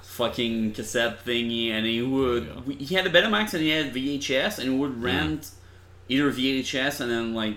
fucking 0.03 0.73
cassette 0.73 1.25
thingy, 1.25 1.71
and 1.71 1.87
he 1.87 2.03
would 2.03 2.49
Yeah. 2.67 2.75
he 2.79 2.95
had 2.95 3.07
a 3.07 3.11
Betamax 3.11 3.55
and 3.55 3.63
he 3.63 3.71
had 3.71 3.93
VHS, 3.95 4.59
and 4.59 4.69
he 4.71 4.75
Mm. 4.75 4.79
would 4.79 5.03
rent 5.03 5.51
either 6.09 6.31
VHS 6.33 7.01
and 7.01 7.11
then 7.11 7.35
like 7.35 7.57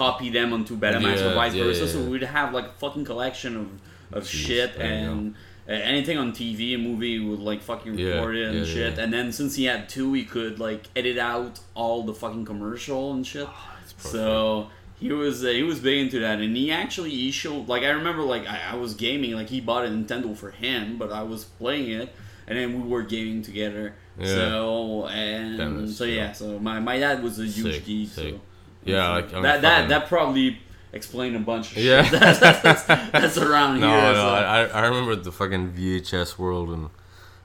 copy 0.00 0.28
them 0.30 0.52
onto 0.52 0.76
Betamax 0.76 1.22
or 1.22 1.34
vice 1.34 1.54
yeah, 1.54 1.64
versa. 1.64 1.84
yeah, 1.86 1.92
So 1.94 1.98
we'd 2.10 2.22
have 2.22 2.52
like 2.58 2.66
a 2.66 2.72
fucking 2.82 3.04
collection 3.04 3.52
of 3.56 3.68
of 4.16 4.22
Jeez, 4.24 4.46
shit 4.46 4.70
and. 4.76 5.34
Uh, 5.66 5.72
anything 5.72 6.18
on 6.18 6.30
TV, 6.30 6.74
a 6.74 6.76
movie 6.78 7.18
would 7.18 7.38
like 7.50 7.62
fucking 7.62 7.94
Yeah, 7.98 8.16
record 8.16 8.36
it 8.36 8.48
and 8.50 8.58
yeah, 8.58 8.74
shit, 8.74 8.92
yeah. 8.98 9.02
and 9.02 9.10
then 9.10 9.32
since 9.32 9.52
he 9.56 9.64
had 9.64 9.88
two, 9.88 10.12
he 10.12 10.22
could 10.34 10.58
like 10.60 10.82
edit 10.94 11.16
out 11.16 11.54
all 11.74 12.02
the 12.02 12.12
fucking 12.12 12.44
commercial 12.44 13.14
and 13.14 13.26
shit. 13.26 13.46
perfect. 13.46 14.00
So 14.14 14.68
he 15.00 15.10
was 15.10 15.42
uh, 15.42 15.48
he 15.48 15.62
was 15.62 15.80
big 15.80 16.00
into 16.04 16.18
that, 16.20 16.38
and 16.44 16.54
he 16.54 16.70
actually 16.70 17.12
he 17.22 17.30
showed 17.30 17.66
like 17.66 17.82
I 17.82 17.88
remember 18.00 18.20
like 18.34 18.46
I, 18.46 18.72
I 18.72 18.74
was 18.76 18.92
gaming 18.92 19.32
like 19.40 19.48
he 19.48 19.62
bought 19.62 19.86
a 19.86 19.88
Nintendo 19.88 20.36
for 20.36 20.50
him, 20.50 20.98
but 20.98 21.10
I 21.10 21.22
was 21.22 21.44
playing 21.44 21.88
it, 22.02 22.14
and 22.46 22.58
then 22.58 22.68
we 22.82 22.86
were 22.86 23.02
gaming 23.02 23.40
together. 23.40 23.94
Yeah. 24.18 24.26
So 24.26 25.06
and 25.06 25.88
so 25.88 26.04
yeah, 26.04 26.32
so 26.32 26.58
my, 26.58 26.78
my 26.78 26.98
dad 26.98 27.22
was 27.22 27.38
a 27.40 27.44
huge 27.46 27.76
Sick, 27.76 27.86
geek. 27.86 28.08
sick. 28.10 28.34
So 28.34 28.40
Yeah, 28.84 29.08
like, 29.08 29.30
I 29.30 29.34
mean, 29.34 29.42
that 29.42 29.62
that 29.62 29.74
fucking- 29.74 29.88
that 29.90 30.08
probably 30.08 30.58
explained 30.92 31.34
a 31.36 31.40
bunch 31.40 31.72
of 31.72 31.78
Yeah. 31.78 32.02
shit 32.04 32.20
that's, 32.20 32.38
that's, 32.38 32.84
that's 32.84 33.36
around 33.38 33.80
No, 33.80 33.88
here. 33.88 34.00
no, 34.12 34.14
so. 34.14 34.28
I, 34.28 34.64
I 34.66 34.86
remember 34.86 35.16
the 35.16 35.32
fucking 35.32 35.72
VHS 35.72 36.38
world 36.38 36.70
and 36.70 36.88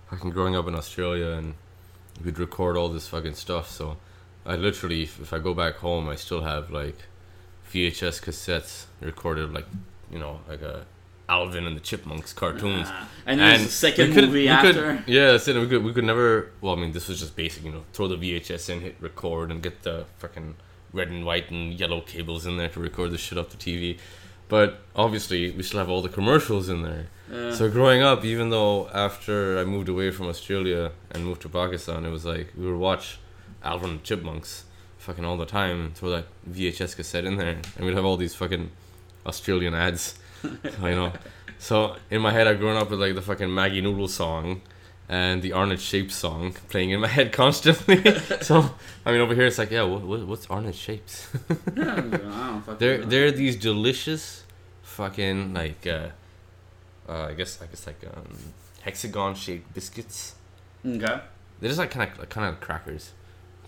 fucking 0.09 0.29
growing 0.31 0.55
up 0.55 0.67
in 0.67 0.75
Australia 0.75 1.31
and 1.31 1.55
we'd 2.23 2.37
record 2.37 2.77
all 2.77 2.89
this 2.89 3.07
fucking 3.07 3.33
stuff. 3.33 3.69
So 3.69 3.97
I 4.45 4.55
literally, 4.55 5.03
if, 5.03 5.19
if 5.19 5.33
I 5.33 5.39
go 5.39 5.53
back 5.53 5.75
home, 5.77 6.07
I 6.09 6.15
still 6.15 6.41
have 6.41 6.69
like 6.69 6.97
VHS 7.71 8.21
cassettes 8.23 8.85
recorded, 9.01 9.53
like 9.53 9.65
you 10.11 10.19
know, 10.19 10.41
like 10.47 10.61
a 10.61 10.85
Alvin 11.27 11.65
and 11.67 11.75
the 11.75 11.81
Chipmunks 11.81 12.33
cartoons. 12.33 12.87
And 13.27 13.39
there's 13.39 13.61
a 13.61 13.65
second 13.69 14.09
we 14.09 14.13
couldn't- 14.15 14.29
movie 14.31 14.41
we 14.43 14.47
after. 14.49 14.97
Could, 14.97 15.03
yeah, 15.07 15.31
that's 15.31 15.47
it. 15.47 15.55
We 15.55 15.67
could, 15.67 15.83
we 15.83 15.93
could 15.93 16.03
never. 16.03 16.51
Well, 16.61 16.73
I 16.73 16.79
mean, 16.79 16.91
this 16.91 17.07
was 17.07 17.19
just 17.19 17.35
basic, 17.35 17.63
you 17.63 17.71
know, 17.71 17.83
throw 17.93 18.07
the 18.07 18.15
VHS 18.17 18.69
in, 18.69 18.81
hit 18.81 18.95
record, 18.99 19.51
and 19.51 19.61
get 19.61 19.83
the 19.83 20.05
fucking 20.17 20.55
red 20.93 21.09
and 21.09 21.25
white 21.25 21.51
and 21.51 21.79
yellow 21.79 22.01
cables 22.01 22.45
in 22.45 22.57
there 22.57 22.69
to 22.69 22.79
record 22.79 23.11
the 23.11 23.17
shit 23.17 23.37
off 23.37 23.49
the 23.49 23.57
TV. 23.57 23.99
But 24.47 24.79
obviously, 24.95 25.51
we 25.51 25.61
still 25.63 25.79
have 25.79 25.89
all 25.89 26.01
the 26.01 26.09
commercials 26.09 26.69
in 26.69 26.81
there. 26.81 27.07
Yeah. 27.31 27.53
So 27.53 27.69
growing 27.69 28.01
up, 28.01 28.25
even 28.25 28.49
though 28.49 28.89
after 28.89 29.59
I 29.59 29.63
moved 29.63 29.89
away 29.89 30.09
from 30.09 30.27
Australia 30.27 30.91
and 31.11 31.23
moved 31.23 31.43
to 31.43 31.49
Pakistan, 31.49 32.05
it 32.05 32.09
was 32.09 32.25
like 32.25 32.51
we 32.57 32.65
would 32.65 32.79
watch 32.79 33.19
Alvin 33.63 33.91
and 33.91 34.03
Chipmunks 34.03 34.63
fucking 34.97 35.23
all 35.23 35.37
the 35.37 35.45
time 35.45 35.81
and 35.81 35.95
throw 35.95 36.09
that 36.09 36.25
VHS 36.49 36.95
cassette 36.95 37.25
in 37.25 37.37
there, 37.37 37.57
and 37.75 37.85
we'd 37.85 37.95
have 37.95 38.05
all 38.05 38.17
these 38.17 38.33
fucking 38.33 38.71
Australian 39.25 39.75
ads, 39.75 40.17
you 40.43 40.51
know. 40.81 41.13
So 41.59 41.95
in 42.09 42.21
my 42.21 42.31
head, 42.31 42.47
I've 42.47 42.59
grown 42.59 42.75
up 42.75 42.89
with 42.89 42.99
like 42.99 43.13
the 43.13 43.21
fucking 43.21 43.49
Maggi 43.49 43.83
Noodle 43.83 44.07
song 44.07 44.61
and 45.09 45.41
the 45.41 45.53
Arnott 45.53 45.79
Shapes 45.81 46.15
song 46.15 46.53
playing 46.69 46.91
in 46.91 46.99
my 46.99 47.07
head 47.17 47.33
constantly. 47.33 48.03
so 48.41 48.71
I 49.05 49.11
mean, 49.11 49.19
over 49.19 49.33
here 49.33 49.47
it's 49.47 49.57
like, 49.57 49.71
yeah, 49.71 49.81
what, 49.83 50.03
what, 50.03 50.25
what's 50.27 50.47
Arnott 50.49 50.75
Shapes? 50.75 51.27
Yeah, 51.75 51.93
I 51.93 51.99
don't 52.01 52.61
fucking 52.61 52.77
They're 52.77 52.97
know. 52.99 53.05
they're 53.05 53.31
these 53.31 53.55
delicious, 53.55 54.43
fucking 54.83 55.53
like 55.53 55.85
uh, 55.87 56.09
uh 57.07 57.25
I 57.25 57.33
guess 57.33 57.61
I 57.61 57.65
guess 57.65 57.87
like 57.87 58.01
um, 58.05 58.37
hexagon 58.81 59.35
shaped 59.35 59.73
biscuits. 59.73 60.35
okay. 60.85 61.21
They're 61.59 61.69
just 61.69 61.79
like 61.79 61.91
kind 61.91 62.09
of 62.09 62.19
like, 62.19 62.29
kind 62.29 62.47
of 62.47 62.61
crackers, 62.61 63.11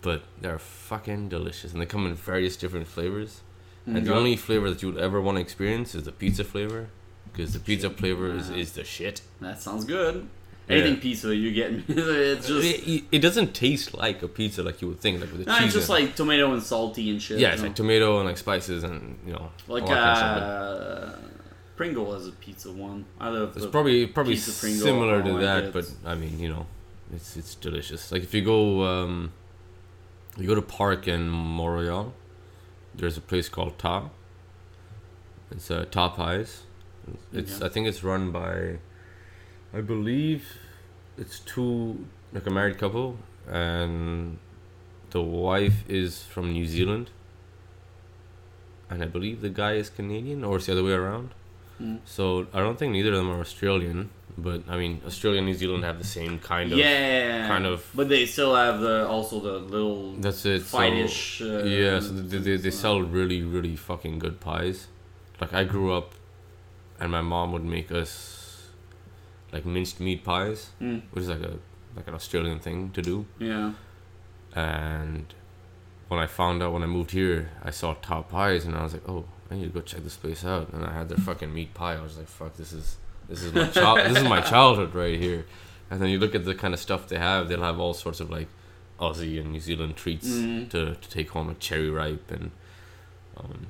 but 0.02 0.24
they're 0.40 0.60
fucking 0.60 1.28
delicious, 1.30 1.74
and 1.74 1.82
they 1.82 1.86
come 1.86 2.06
in 2.06 2.14
various 2.16 2.56
different 2.56 2.88
flavors. 2.88 3.42
And 3.86 4.06
the 4.06 4.14
only 4.14 4.36
flavor 4.36 4.70
that 4.70 4.82
you 4.84 4.92
would 4.92 5.02
ever 5.02 5.20
want 5.20 5.38
to 5.38 5.42
experience 5.42 5.96
is 5.96 6.04
the 6.04 6.12
pizza 6.12 6.44
flavor, 6.44 6.88
because 7.34 7.52
the 7.52 7.60
pizza 7.60 7.90
flavor 7.90 8.32
is, 8.32 8.50
is 8.52 8.74
the 8.74 8.84
shit. 8.84 9.22
That 9.42 9.60
sounds 9.62 9.84
good. 9.86 10.30
Yeah. 10.72 10.78
Anything 10.78 11.00
pizza 11.02 11.36
you 11.36 11.52
get 11.52 11.74
me. 11.74 11.84
it's 11.90 12.48
just 12.48 12.66
it, 12.88 13.04
it- 13.12 13.20
doesn't 13.20 13.54
taste 13.54 13.94
like 13.94 14.22
a 14.24 14.28
pizza 14.28 14.64
like 14.64 14.82
you 14.82 14.88
would 14.90 15.00
think, 15.00 15.20
like 15.22 15.32
with 15.32 15.46
the 15.46 15.52
no, 15.52 15.58
cheese. 15.58 15.66
it's 15.68 15.76
just 15.76 15.90
it. 15.90 15.94
like 15.94 16.16
tomato 16.16 16.52
and 16.54 16.64
salty 16.64 17.10
and 17.10 17.22
shit. 17.22 17.40
yeah, 17.40 17.48
you 17.50 17.54
it's 17.54 17.62
know? 17.62 17.68
like 17.68 17.76
tomato 17.76 18.18
and 18.20 18.28
like 18.28 18.38
spices 18.38 18.84
and 18.84 19.20
you 19.26 19.34
know 19.34 19.50
like 19.68 19.84
all 19.84 19.90
that 19.90 19.98
kind 19.98 20.10
of 20.12 20.18
stuff, 20.18 20.40
but- 20.40 20.44
uh, 20.44 21.28
Pringle 21.76 22.14
has 22.14 22.28
a 22.28 22.32
pizza 22.34 22.72
one. 22.72 23.06
I 23.20 23.30
love 23.30 23.58
It's 23.58 23.66
probably 23.66 24.06
probably 24.06 24.36
similar 24.36 25.24
to 25.24 25.34
that, 25.40 25.74
but 25.74 25.92
I 26.06 26.14
mean, 26.16 26.38
you 26.40 26.48
know, 26.50 26.68
it's 27.12 27.36
it's 27.36 27.56
delicious. 27.56 28.12
Like 28.12 28.22
if 28.24 28.34
you 28.36 28.44
go 28.44 28.84
um, 28.84 29.32
you 30.38 30.46
go 30.48 30.54
to 30.56 30.62
park 30.62 31.08
in 31.08 31.28
Montreal, 31.28 32.14
there's 32.94 33.18
a 33.18 33.22
place 33.22 33.50
called 33.50 33.80
Ta. 33.80 34.10
It's 35.50 35.72
uh, 35.72 35.86
Ta 35.90 36.10
Pies. 36.10 36.64
It's 37.34 37.58
Okay. 37.58 37.66
I 37.66 37.70
think 37.70 37.88
it's 37.88 38.04
run 38.04 38.32
by, 38.32 38.78
I 39.74 39.82
believe, 39.82 40.46
it's 41.22 41.38
two 41.54 42.06
like 42.34 42.46
a 42.48 42.54
married 42.60 42.78
couple, 42.84 43.10
and 43.48 44.38
the 45.16 45.22
wife 45.22 45.78
is 45.90 46.24
from 46.24 46.52
New 46.58 46.66
Zealand. 46.76 47.10
And 48.90 49.02
I 49.02 49.06
believe 49.06 49.42
the 49.42 49.50
guy 49.64 49.74
is 49.74 49.90
Canadian, 49.90 50.44
or 50.44 50.58
it's 50.58 50.66
the 50.66 50.74
other 50.74 50.84
way 50.84 50.92
around. 50.92 51.30
Mm. 51.82 52.00
So 52.06 52.48
I 52.54 52.60
don't 52.60 52.78
think 52.78 52.92
neither 52.92 53.12
of 53.12 53.18
them 53.18 53.30
are 53.32 53.40
Australian, 53.40 54.10
but 54.38 54.60
I 54.68 54.76
mean 54.78 55.02
Australia 55.06 55.38
and 55.40 55.48
New 55.48 55.54
Zealand 55.64 55.84
have 55.90 55.98
the 55.98 56.10
same 56.18 56.40
kind 56.40 56.72
of. 56.72 56.78
yeah, 56.78 57.48
kind 57.48 57.66
of- 57.66 57.82
But 57.96 58.10
they 58.10 58.26
still 58.26 58.54
have 58.56 58.82
the 58.82 59.08
also 59.08 59.40
the 59.40 59.56
little 59.76 60.14
That's 60.26 60.46
it. 60.46 60.62
so- 60.64 60.78
uh, 61.42 61.64
yeah, 61.64 62.00
so 62.00 62.10
they, 62.10 62.38
they, 62.38 62.58
they 62.58 62.72
sell 62.72 63.02
really 63.02 63.42
really 63.56 63.76
fucking 63.76 64.20
good 64.20 64.40
pies. 64.40 64.88
Like 65.40 65.54
I 65.54 65.64
grew 65.64 65.92
up, 66.00 66.10
and 67.00 67.12
my 67.12 67.22
mom 67.22 67.52
would 67.54 67.66
make 67.78 67.92
us 67.92 68.12
like 69.52 69.66
minced 69.66 70.00
meat 70.00 70.24
pies, 70.24 70.70
Mm, 70.82 71.02
which 71.12 71.24
is 71.24 71.30
like 71.30 71.42
a 71.42 71.58
like 71.96 72.08
an 72.08 72.14
Australian 72.14 72.60
thing 72.60 72.92
to 72.92 73.02
do. 73.02 73.26
yeah. 73.40 73.74
And 74.56 75.34
when 76.08 76.20
I 76.20 76.26
found 76.28 76.62
out 76.62 76.74
when 76.74 76.84
I 76.84 76.88
moved 76.88 77.12
here, 77.12 77.52
I 77.64 77.72
saw 77.72 77.94
Ta 78.02 78.22
Pies, 78.22 78.66
and 78.66 78.76
I 78.76 78.84
was 78.84 78.94
like, 78.94 79.08
oh, 79.08 79.26
I 79.50 79.56
need 79.56 79.64
to 79.64 79.70
go 79.70 79.82
check 79.82 80.04
this 80.04 80.18
place 80.18 80.44
out. 80.44 80.70
And 80.74 80.86
I 80.86 80.94
had 80.94 81.10
their 81.10 81.18
fucking 81.18 81.54
meat 81.54 81.74
pie. 81.74 81.96
I 81.96 82.02
was 82.02 82.18
like, 82.18 82.28
fuck, 82.28 82.56
this 82.58 82.74
is 82.74 82.98
this 83.30 83.44
is 83.44 83.54
my 83.54 83.68
child. 83.80 84.00
this 84.00 84.18
is 84.18 84.24
my 84.28 84.42
childhood 84.42 84.94
right 84.94 85.18
here. 85.20 85.46
And 85.90 86.02
then 86.02 86.10
you 86.10 86.20
look 86.20 86.36
at 86.36 86.46
the 86.46 86.56
kind 86.56 86.74
of 86.74 86.80
stuff 86.80 87.08
they 87.08 87.18
have. 87.18 87.48
They'll 87.50 87.62
have 87.64 87.80
all 87.80 87.94
sorts 87.94 88.20
of 88.20 88.30
like 88.30 88.48
Aussie 89.00 89.40
and 89.40 89.52
New 89.52 89.60
Zealand 89.60 89.96
treats 89.96 90.28
Mhm. 90.30 90.70
to, 90.70 90.96
to 90.96 91.10
take 91.10 91.30
home, 91.32 91.48
like 91.50 91.60
cherry 91.60 91.90
ripe 91.90 92.30
and 92.32 92.52
um, 93.38 93.68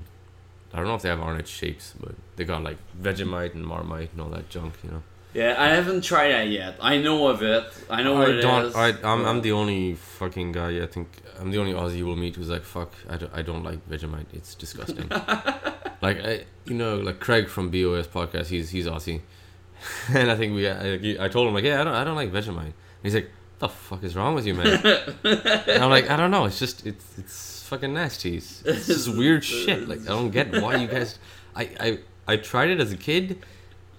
I 0.73 0.77
don't 0.77 0.87
know 0.87 0.95
if 0.95 1.01
they 1.01 1.09
have 1.09 1.21
Arnott 1.21 1.47
shapes, 1.47 1.93
but 1.99 2.15
they 2.35 2.43
got 2.43 2.63
like 2.63 2.77
Vegemite 2.99 3.53
and 3.53 3.65
Marmite 3.65 4.11
and 4.13 4.21
all 4.21 4.29
that 4.29 4.49
junk. 4.49 4.73
You 4.83 4.91
know. 4.91 5.03
Yeah, 5.33 5.55
I 5.57 5.69
haven't 5.69 6.01
tried 6.03 6.31
that 6.31 6.49
yet. 6.49 6.75
I 6.81 6.97
know 6.97 7.27
of 7.27 7.41
it. 7.41 7.65
I 7.89 8.03
know 8.03 8.15
what 8.15 8.29
I 8.29 8.33
it 8.33 8.41
don't. 8.41 8.65
is. 8.65 8.75
I, 8.75 8.89
I'm, 9.03 9.25
I'm 9.25 9.41
the 9.41 9.53
only 9.53 9.95
fucking 9.95 10.51
guy. 10.51 10.81
I 10.83 10.87
think 10.87 11.07
I'm 11.39 11.51
the 11.51 11.57
only 11.57 11.73
Aussie 11.73 11.97
you 11.97 12.05
will 12.05 12.17
meet 12.17 12.35
who's 12.35 12.49
like, 12.49 12.63
"Fuck, 12.63 12.93
I 13.09 13.17
don't, 13.17 13.33
I 13.33 13.41
don't 13.41 13.63
like 13.63 13.87
Vegemite. 13.89 14.27
It's 14.33 14.55
disgusting." 14.55 15.07
like 16.01 16.19
I, 16.23 16.45
you 16.65 16.73
know, 16.75 16.97
like 16.97 17.19
Craig 17.19 17.47
from 17.47 17.69
BOS 17.69 18.07
podcast. 18.07 18.47
He's 18.47 18.69
he's 18.71 18.87
Aussie, 18.87 19.21
and 20.13 20.29
I 20.29 20.35
think 20.35 20.53
we. 20.53 20.67
I, 20.67 21.25
I 21.25 21.27
told 21.29 21.47
him 21.47 21.53
like, 21.53 21.63
"Yeah, 21.63 21.81
I 21.81 21.83
don't, 21.85 21.93
I 21.93 22.03
don't 22.03 22.15
like 22.15 22.31
Vegemite." 22.31 22.65
And 22.65 22.73
he's 23.03 23.15
like, 23.15 23.29
What 23.59 23.59
"The 23.59 23.69
fuck 23.69 24.03
is 24.03 24.15
wrong 24.17 24.35
with 24.35 24.45
you, 24.45 24.53
man?" 24.55 24.81
and 25.23 25.83
I'm 25.83 25.89
like, 25.89 26.09
"I 26.09 26.17
don't 26.17 26.31
know. 26.31 26.43
It's 26.45 26.59
just 26.59 26.85
it's 26.85 27.17
it's 27.17 27.63
fucking 27.69 27.93
nasty. 27.93 28.35
It's, 28.35 28.63
it's 28.65 28.87
just 28.87 29.07
weird 29.15 29.45
shit. 29.45 29.87
Like 29.87 30.01
I 30.01 30.07
don't 30.07 30.31
get 30.31 30.61
why 30.61 30.75
you 30.75 30.87
guys. 30.87 31.17
I 31.55 31.69
I 31.79 31.99
I 32.27 32.35
tried 32.37 32.69
it 32.69 32.79
as 32.81 32.91
a 32.91 32.97
kid, 32.97 33.39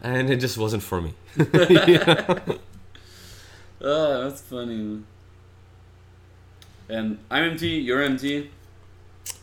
and 0.02 0.28
it 0.30 0.36
just 0.36 0.58
wasn't 0.58 0.82
for 0.82 1.00
me. 1.00 1.14
Oh, 3.84 4.22
that's 4.22 4.40
funny. 4.40 5.02
And 6.88 7.18
I'm 7.28 7.50
empty. 7.50 7.70
You're 7.70 8.02
empty. 8.02 8.52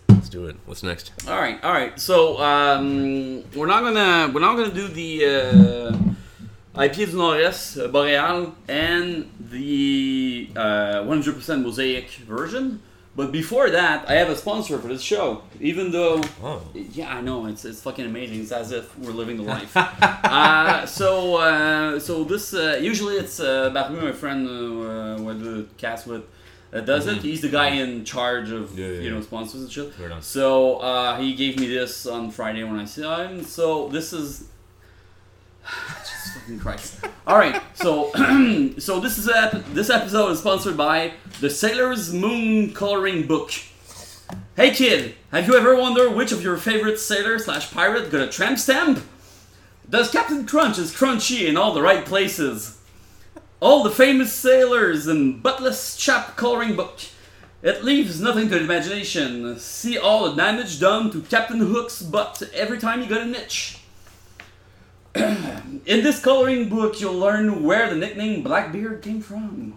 Let's 0.07 0.30
do 0.30 0.45
it. 0.45 0.55
What's 0.66 0.82
next? 0.82 1.12
All 1.28 1.38
right, 1.38 1.62
all 1.62 1.74
right. 1.74 1.99
So 1.99 2.39
um, 2.39 3.43
we're 3.53 3.68
not 3.68 3.84
gonna 3.84 4.32
we're 4.34 4.39
not 4.39 4.55
gonna 4.55 4.74
do 4.74 4.88
the 4.88 5.26
uh, 5.26 6.84
IP 6.84 7.10
du 7.10 7.18
Nord-Est, 7.18 7.78
uh, 7.78 7.88
Boreal, 7.89 8.55
and 8.70 9.30
the 9.39 10.49
uh, 10.55 11.03
100% 11.03 11.62
Mosaic 11.62 12.10
version. 12.12 12.82
But 13.16 13.32
before 13.32 13.70
that, 13.72 14.07
I 14.10 14.14
have 14.14 14.30
a 14.30 14.36
sponsor 14.36 14.78
for 14.80 14.88
this 14.88 15.01
show. 15.01 15.41
Even 15.60 15.91
though, 15.91 16.22
Oh. 16.41 16.62
yeah, 16.74 17.14
I 17.18 17.22
know 17.22 17.47
it's 17.47 17.66
it's 17.66 17.82
fucking 17.82 18.05
amazing. 18.05 18.41
It's 18.41 18.51
as 18.51 18.72
if 18.72 18.97
we're 18.97 19.12
living 19.12 19.38
the 19.38 19.43
life. 19.43 19.76
uh, 20.24 20.86
so 20.86 21.36
uh, 21.38 21.99
so 21.99 22.24
this 22.24 22.53
uh, 22.53 22.80
usually 22.82 23.16
it's 23.16 23.39
uh, 23.39 23.72
Barbu, 23.72 24.01
my 24.03 24.12
friend 24.14 24.47
uh, 24.47 24.53
uh, 24.53 25.22
with 25.22 25.41
the 25.43 25.66
cast 25.78 26.07
with. 26.07 26.24
That 26.72 26.86
does 26.86 27.07
it. 27.07 27.18
He's 27.24 27.41
the 27.41 27.49
guy 27.49 27.70
in 27.70 28.05
charge 28.05 28.51
of 28.51 28.70
Mm-hmm. 28.70 28.78
Yeah, 28.80 28.86
yeah, 28.88 28.99
you 29.01 29.10
know 29.10 29.18
yeah. 29.18 29.24
sponsors 29.24 29.62
and 29.62 29.72
shit. 29.72 29.91
So 30.22 30.76
uh, 30.78 31.18
he 31.18 31.34
gave 31.34 31.60
me 31.60 31.66
this 31.68 32.05
on 32.05 32.30
Friday 32.30 32.64
when 32.64 32.78
I 32.80 32.86
saw 32.86 33.24
him. 33.24 33.43
So 33.43 33.89
this 33.89 34.14
is. 34.14 34.47
Jesus 35.66 36.34
fucking 36.36 36.60
Christ! 36.60 37.05
All 37.28 37.38
right, 37.38 37.62
so 37.76 38.12
so 38.78 38.99
this 38.99 39.18
is 39.18 39.26
this 39.74 39.89
episode 39.89 40.32
is 40.32 40.39
sponsored 40.39 40.78
by 40.78 41.14
the 41.41 41.49
Sailor's 41.49 42.14
Moon 42.14 42.74
coloring 42.74 43.28
book. 43.28 43.51
Hey 44.55 44.72
kid, 44.72 45.16
have 45.32 45.47
you 45.47 45.55
ever 45.55 45.76
wondered 45.76 46.16
which 46.16 46.32
of 46.32 46.43
your 46.43 46.57
favorite 46.57 46.99
sailor 46.99 47.39
slash 47.39 47.72
pirate 47.72 48.12
got 48.12 48.22
a 48.22 48.28
tramp 48.28 48.60
stamp? 48.60 49.03
Does 49.89 50.12
Captain 50.12 50.45
Crunch 50.45 50.78
is 50.78 50.93
crunchy 50.93 51.47
in 51.47 51.57
all 51.57 51.74
the 51.74 51.82
right 51.82 52.05
places? 52.05 52.80
All 53.60 53.84
the 53.84 53.89
famous 53.89 54.32
sailors 54.32 55.07
in 55.07 55.41
Buttless 55.41 55.97
Chap 55.97 56.36
coloring 56.36 56.76
book. 56.76 56.99
It 57.64 57.84
leaves 57.84 58.22
nothing 58.22 58.49
to 58.49 58.55
the 58.55 58.64
imagination. 58.64 59.57
See 59.57 59.97
all 59.97 60.30
the 60.30 60.36
damage 60.36 60.80
done 60.80 61.10
to 61.12 61.22
Captain 61.24 61.60
Hook's 61.60 62.01
butt 62.01 62.43
every 62.53 62.78
time 62.78 63.01
you 63.01 63.07
got 63.07 63.22
a 63.22 63.26
niche. 63.26 63.79
In 65.16 66.03
this 66.03 66.22
coloring 66.22 66.70
book, 66.70 67.01
you'll 67.01 67.18
learn 67.18 67.64
where 67.64 67.89
the 67.89 67.95
nickname 67.95 68.43
Blackbeard 68.43 69.01
came 69.01 69.22
from. 69.22 69.74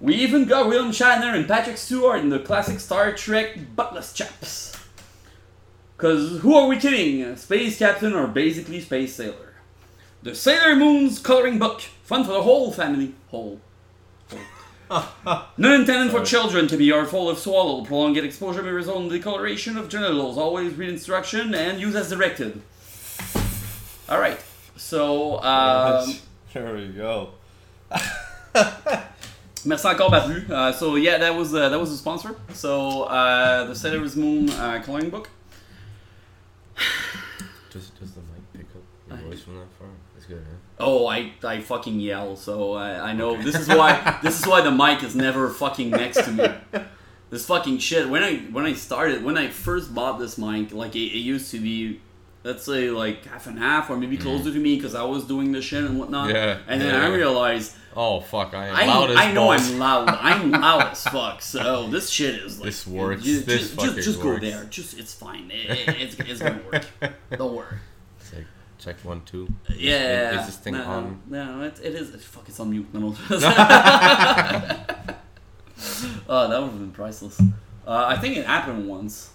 We 0.00 0.14
even 0.14 0.46
got 0.46 0.66
William 0.66 0.92
Shatner 0.92 1.34
and 1.34 1.46
Patrick 1.46 1.76
Stewart 1.76 2.20
in 2.20 2.30
the 2.30 2.38
classic 2.38 2.80
Star 2.80 3.12
Trek 3.12 3.58
Buttless 3.76 4.14
Chaps. 4.14 4.76
Cause 5.98 6.40
who 6.40 6.54
are 6.54 6.66
we 6.66 6.78
kidding? 6.78 7.36
Space 7.36 7.78
Captain 7.78 8.14
or 8.14 8.26
basically 8.26 8.80
Space 8.80 9.14
Sailor. 9.14 9.54
The 10.22 10.34
Sailor 10.34 10.74
Moon's 10.74 11.18
coloring 11.18 11.58
book. 11.58 11.82
Fun 12.02 12.24
for 12.24 12.32
the 12.32 12.42
whole 12.42 12.72
family. 12.72 13.14
Whole. 13.28 13.60
Whole. 14.90 15.04
Not 15.56 15.80
intended 15.80 16.10
for 16.10 16.24
children 16.24 16.66
to 16.68 16.76
be 16.76 16.90
artful 16.90 17.30
if 17.30 17.38
swallowed. 17.38 17.86
Prolonged 17.86 18.16
exposure 18.16 18.62
may 18.62 18.70
result 18.70 19.02
in 19.02 19.08
decoloration 19.08 19.76
of 19.76 19.88
genitals. 19.88 20.36
Always 20.36 20.74
read 20.74 20.88
instruction 20.88 21.54
and 21.54 21.78
use 21.78 21.94
as 21.94 22.10
directed. 22.10 22.62
Alright. 24.10 24.40
So, 24.76 25.40
um, 25.42 26.14
there 26.52 26.74
we 26.74 26.88
go. 26.88 27.30
Merci 29.64 29.88
encore, 29.88 30.10
Barbu. 30.10 30.50
Uh, 30.50 30.72
so 30.72 30.96
yeah, 30.96 31.18
that 31.18 31.34
was 31.34 31.54
uh, 31.54 31.68
that 31.68 31.78
was 31.78 31.90
the 31.90 31.96
sponsor. 31.96 32.34
So 32.54 33.02
uh, 33.02 33.64
the 33.66 33.74
Sailor's 33.74 34.16
Moon 34.16 34.48
uh, 34.50 34.82
coloring 34.84 35.10
book. 35.10 35.28
Does, 37.70 37.90
does 37.90 38.12
the 38.14 38.20
mic 38.22 38.52
pick 38.52 38.66
up 38.74 38.82
your 39.08 39.18
I- 39.18 39.30
voice 39.30 39.42
from 39.42 39.56
that 39.58 39.68
far? 39.78 39.86
It's 40.16 40.26
good, 40.26 40.42
huh? 40.44 40.56
Oh, 40.80 41.06
I, 41.06 41.32
I 41.44 41.60
fucking 41.60 42.00
yell, 42.00 42.34
so 42.36 42.72
I, 42.72 43.10
I 43.10 43.12
know 43.12 43.40
this 43.40 43.54
is 43.54 43.68
why 43.68 44.18
this 44.24 44.40
is 44.40 44.46
why 44.46 44.60
the 44.62 44.72
mic 44.72 45.04
is 45.04 45.14
never 45.14 45.48
fucking 45.50 45.90
next 45.90 46.24
to 46.24 46.32
me. 46.32 46.48
This 47.30 47.46
fucking 47.46 47.78
shit. 47.78 48.08
When 48.08 48.24
I 48.24 48.38
when 48.50 48.64
I 48.66 48.72
started 48.72 49.22
when 49.22 49.38
I 49.38 49.48
first 49.48 49.94
bought 49.94 50.18
this 50.18 50.36
mic, 50.36 50.72
like 50.72 50.96
it, 50.96 51.12
it 51.14 51.18
used 51.20 51.50
to 51.52 51.60
be, 51.60 52.00
let's 52.42 52.64
say 52.64 52.90
like 52.90 53.24
half 53.26 53.46
and 53.46 53.58
half 53.58 53.90
or 53.90 53.96
maybe 53.96 54.16
closer 54.16 54.52
to 54.52 54.58
me 54.58 54.76
because 54.76 54.94
I 54.94 55.02
was 55.04 55.24
doing 55.26 55.52
the 55.52 55.60
shit 55.62 55.84
and 55.84 55.98
whatnot. 55.98 56.30
Mm. 56.30 56.34
Yeah, 56.34 56.58
And 56.68 56.80
then 56.80 56.94
yeah. 56.94 57.06
I 57.06 57.08
realized 57.08 57.76
Oh 57.96 58.20
fuck! 58.20 58.54
I 58.54 58.68
am 58.68 58.76
I, 58.76 58.86
loud 58.86 59.10
as 59.10 59.16
I 59.16 59.32
know 59.32 59.46
balls. 59.46 59.68
I'm 59.72 59.78
loud. 59.80 60.08
I'm 60.20 60.50
loud 60.52 60.92
as 60.92 61.02
fuck. 61.04 61.42
So 61.42 61.88
this 61.88 62.08
shit 62.08 62.36
is 62.36 62.60
like 62.60 62.66
This 62.66 62.86
works. 62.86 63.24
ju- 63.24 63.40
This 63.40 63.74
just, 63.74 63.80
just, 63.80 63.96
just 63.96 64.22
works. 64.22 64.40
go 64.40 64.46
there. 64.46 64.64
Just 64.70 64.96
it's 64.98 65.12
fine. 65.12 65.50
It, 65.50 65.88
it- 65.88 66.00
it's, 66.00 66.14
it's 66.20 66.40
gonna 66.40 66.60
work. 66.72 66.84
Don't 67.36 67.56
worry. 67.56 67.78
Like 68.32 68.46
check 68.78 68.96
one 69.04 69.22
two. 69.24 69.48
Yeah. 69.74 70.34
Is, 70.34 70.40
is 70.42 70.46
this 70.46 70.56
thing 70.58 70.74
no, 70.74 70.84
on? 70.84 71.20
No, 71.28 71.62
it, 71.62 71.80
it 71.82 71.94
is. 71.96 72.10
Fuck, 72.24 72.48
it's 72.48 72.60
on 72.60 72.70
mute. 72.70 72.86
No, 72.94 73.00
no. 73.00 73.16
oh, 76.28 76.48
that 76.48 76.60
would 76.60 76.70
have 76.70 76.78
been 76.78 76.92
priceless. 76.92 77.40
Uh, 77.86 78.04
I 78.06 78.16
think 78.18 78.36
it 78.36 78.46
happened 78.46 78.86
once. 78.88 79.30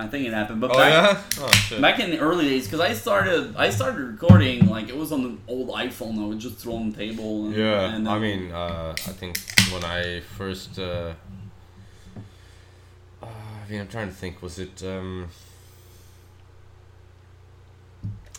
I 0.00 0.06
think 0.06 0.26
it 0.26 0.32
happened, 0.32 0.60
but 0.60 0.70
Oh 0.72 0.78
back, 0.78 0.92
yeah. 0.92 1.22
Oh 1.40 1.80
back 1.80 2.00
in 2.00 2.10
the 2.10 2.18
early 2.18 2.46
days, 2.48 2.64
because 2.64 2.80
I 2.80 2.94
started, 2.94 3.54
I 3.56 3.68
started 3.70 4.00
recording 4.00 4.66
like 4.66 4.88
it 4.88 4.96
was 4.96 5.12
on 5.12 5.22
the 5.22 5.36
old 5.46 5.68
iPhone. 5.68 6.22
I 6.22 6.26
would 6.26 6.38
just 6.38 6.56
throw 6.56 6.76
on 6.76 6.90
the 6.90 6.96
table. 6.96 7.46
And, 7.46 7.54
Yeah, 7.54 7.94
and 7.94 8.08
I 8.08 8.18
mean, 8.18 8.50
uh, 8.50 8.92
I 8.92 9.12
think 9.12 9.38
when 9.70 9.84
I 9.84 10.20
first, 10.20 10.78
uh, 10.78 11.12
uh, 13.22 13.26
I 13.26 13.70
mean, 13.70 13.80
I'm 13.80 13.88
trying 13.88 14.08
to 14.08 14.14
think. 14.14 14.40
Was 14.40 14.58
it? 14.58 14.82
Um, 14.82 15.28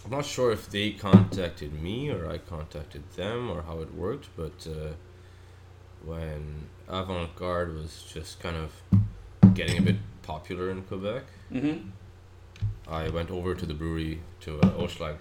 I'm 0.03 0.11
not 0.11 0.25
sure 0.25 0.51
if 0.51 0.69
they 0.69 0.91
contacted 0.91 1.79
me 1.79 2.09
or 2.09 2.27
I 2.27 2.39
contacted 2.39 3.03
them 3.15 3.51
or 3.51 3.61
how 3.61 3.81
it 3.81 3.93
worked, 3.93 4.29
but 4.35 4.67
uh, 4.67 4.93
when 6.03 6.67
Avant 6.87 7.35
Garde 7.35 7.75
was 7.75 8.03
just 8.11 8.39
kind 8.39 8.55
of 8.55 8.71
getting 9.53 9.77
a 9.77 9.81
bit 9.81 9.97
popular 10.31 10.69
in 10.71 10.81
Quebec, 10.83 11.23
Mhm. 11.51 11.77
I 12.87 13.09
went 13.09 13.29
over 13.31 13.55
to 13.55 13.65
the 13.65 13.73
brewery 13.73 14.21
to 14.41 14.59
uh, 14.59 14.81
Oshlag 14.83 15.17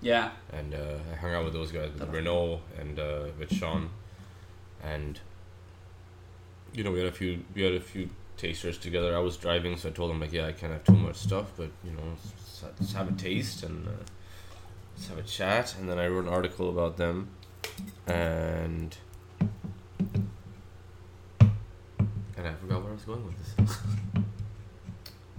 Yeah. 0.00 0.30
and 0.52 0.74
uh, 0.74 0.98
I 1.12 1.14
hung 1.22 1.32
out 1.34 1.44
with 1.44 1.54
those 1.54 1.72
guys 1.72 1.90
with 1.98 2.08
Renault 2.16 2.60
and 2.80 2.98
uh, 2.98 3.26
with 3.38 3.50
Sean, 3.58 3.90
and 4.82 5.12
you 6.76 6.82
know 6.84 6.92
we 6.92 6.98
had 7.02 7.08
a 7.08 7.16
few 7.20 7.30
we 7.54 7.62
had 7.62 7.74
a 7.74 7.80
few 7.80 8.08
tasters 8.36 8.78
together. 8.78 9.10
I 9.16 9.20
was 9.28 9.36
driving, 9.36 9.76
so 9.76 9.88
I 9.88 9.92
told 9.92 10.10
them 10.10 10.20
like, 10.20 10.32
yeah, 10.38 10.46
I 10.46 10.52
can't 10.52 10.72
have 10.72 10.84
too 10.84 11.00
much 11.06 11.16
stuff, 11.28 11.46
but 11.56 11.70
you 11.86 11.92
know, 11.96 12.02
let's, 12.12 12.62
let's 12.80 12.92
have 12.98 13.08
a 13.08 13.16
taste 13.28 13.62
and 13.66 13.86
uh, 13.86 13.90
let's 14.94 15.06
have 15.08 15.18
a 15.18 15.22
chat. 15.38 15.74
And 15.78 15.88
then 15.88 15.98
I 15.98 16.06
wrote 16.08 16.24
an 16.28 16.32
article 16.38 16.68
about 16.76 16.96
them, 16.96 17.16
and 18.06 18.90
and 22.36 22.44
I 22.48 22.52
forgot 22.60 22.82
where 22.82 22.90
I 22.90 22.94
was 22.94 23.04
going 23.04 23.24
with 23.24 23.38
this. 23.56 23.78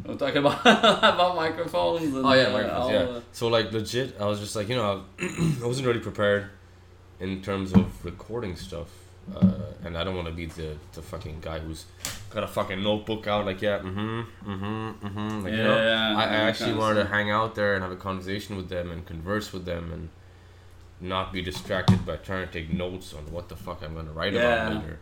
We're 0.05 0.15
talking 0.15 0.37
about 0.37 0.59
about 1.13 1.35
microphones. 1.35 2.03
And, 2.13 2.25
Oh 2.25 2.33
yeah, 2.33 2.43
uh, 2.47 2.51
microphones. 2.53 2.83
all 2.83 2.91
Yeah. 2.91 3.03
the- 3.05 3.23
So 3.31 3.47
like 3.47 3.71
legit, 3.71 4.15
I 4.19 4.25
was 4.25 4.39
just 4.39 4.55
like 4.55 4.69
you 4.69 4.75
know, 4.75 5.03
I 5.19 5.65
wasn't 5.65 5.87
really 5.87 5.99
prepared 5.99 6.49
in 7.19 7.41
terms 7.41 7.73
of 7.73 8.03
recording 8.05 8.55
stuff, 8.55 8.89
uh, 9.35 9.47
and 9.83 9.97
I 9.97 10.03
don't 10.03 10.15
want 10.15 10.27
to 10.27 10.33
be 10.33 10.45
the 10.45 10.75
the 10.93 11.01
fucking 11.01 11.37
guy 11.41 11.59
who's 11.59 11.85
got 12.29 12.43
a 12.43 12.47
fucking 12.47 12.83
notebook 12.83 13.25
out 13.27 13.45
like 13.45 13.61
yeah, 13.61 13.79
mm-hmm, 13.79 14.21
mm-hmm, 14.51 15.05
mm-hmm. 15.07 15.43
Like 15.43 15.53
you 15.53 15.63
know, 15.63 15.77
Yeah, 15.77 16.15
I, 16.17 16.23
I 16.23 16.35
actually 16.49 16.73
wanted 16.73 17.03
to 17.03 17.09
hang 17.09 17.31
out 17.31 17.55
there 17.55 17.73
and 17.75 17.81
have 17.83 17.91
a 17.91 17.95
conversation 18.09 18.57
with 18.57 18.69
them 18.69 18.91
and 18.91 19.05
converse 19.05 19.51
with 19.53 19.65
them 19.65 19.91
and 19.93 20.09
not 21.01 21.33
be 21.33 21.41
distracted 21.41 22.05
by 22.05 22.15
trying 22.17 22.45
to 22.47 22.51
take 22.53 22.71
notes 22.71 23.13
on 23.13 23.23
what 23.31 23.49
the 23.49 23.55
fuck 23.55 23.81
I'm 23.83 23.95
gonna 23.95 24.11
write 24.11 24.33
Yeah. 24.33 24.67
about 24.67 24.81
later. 24.83 24.99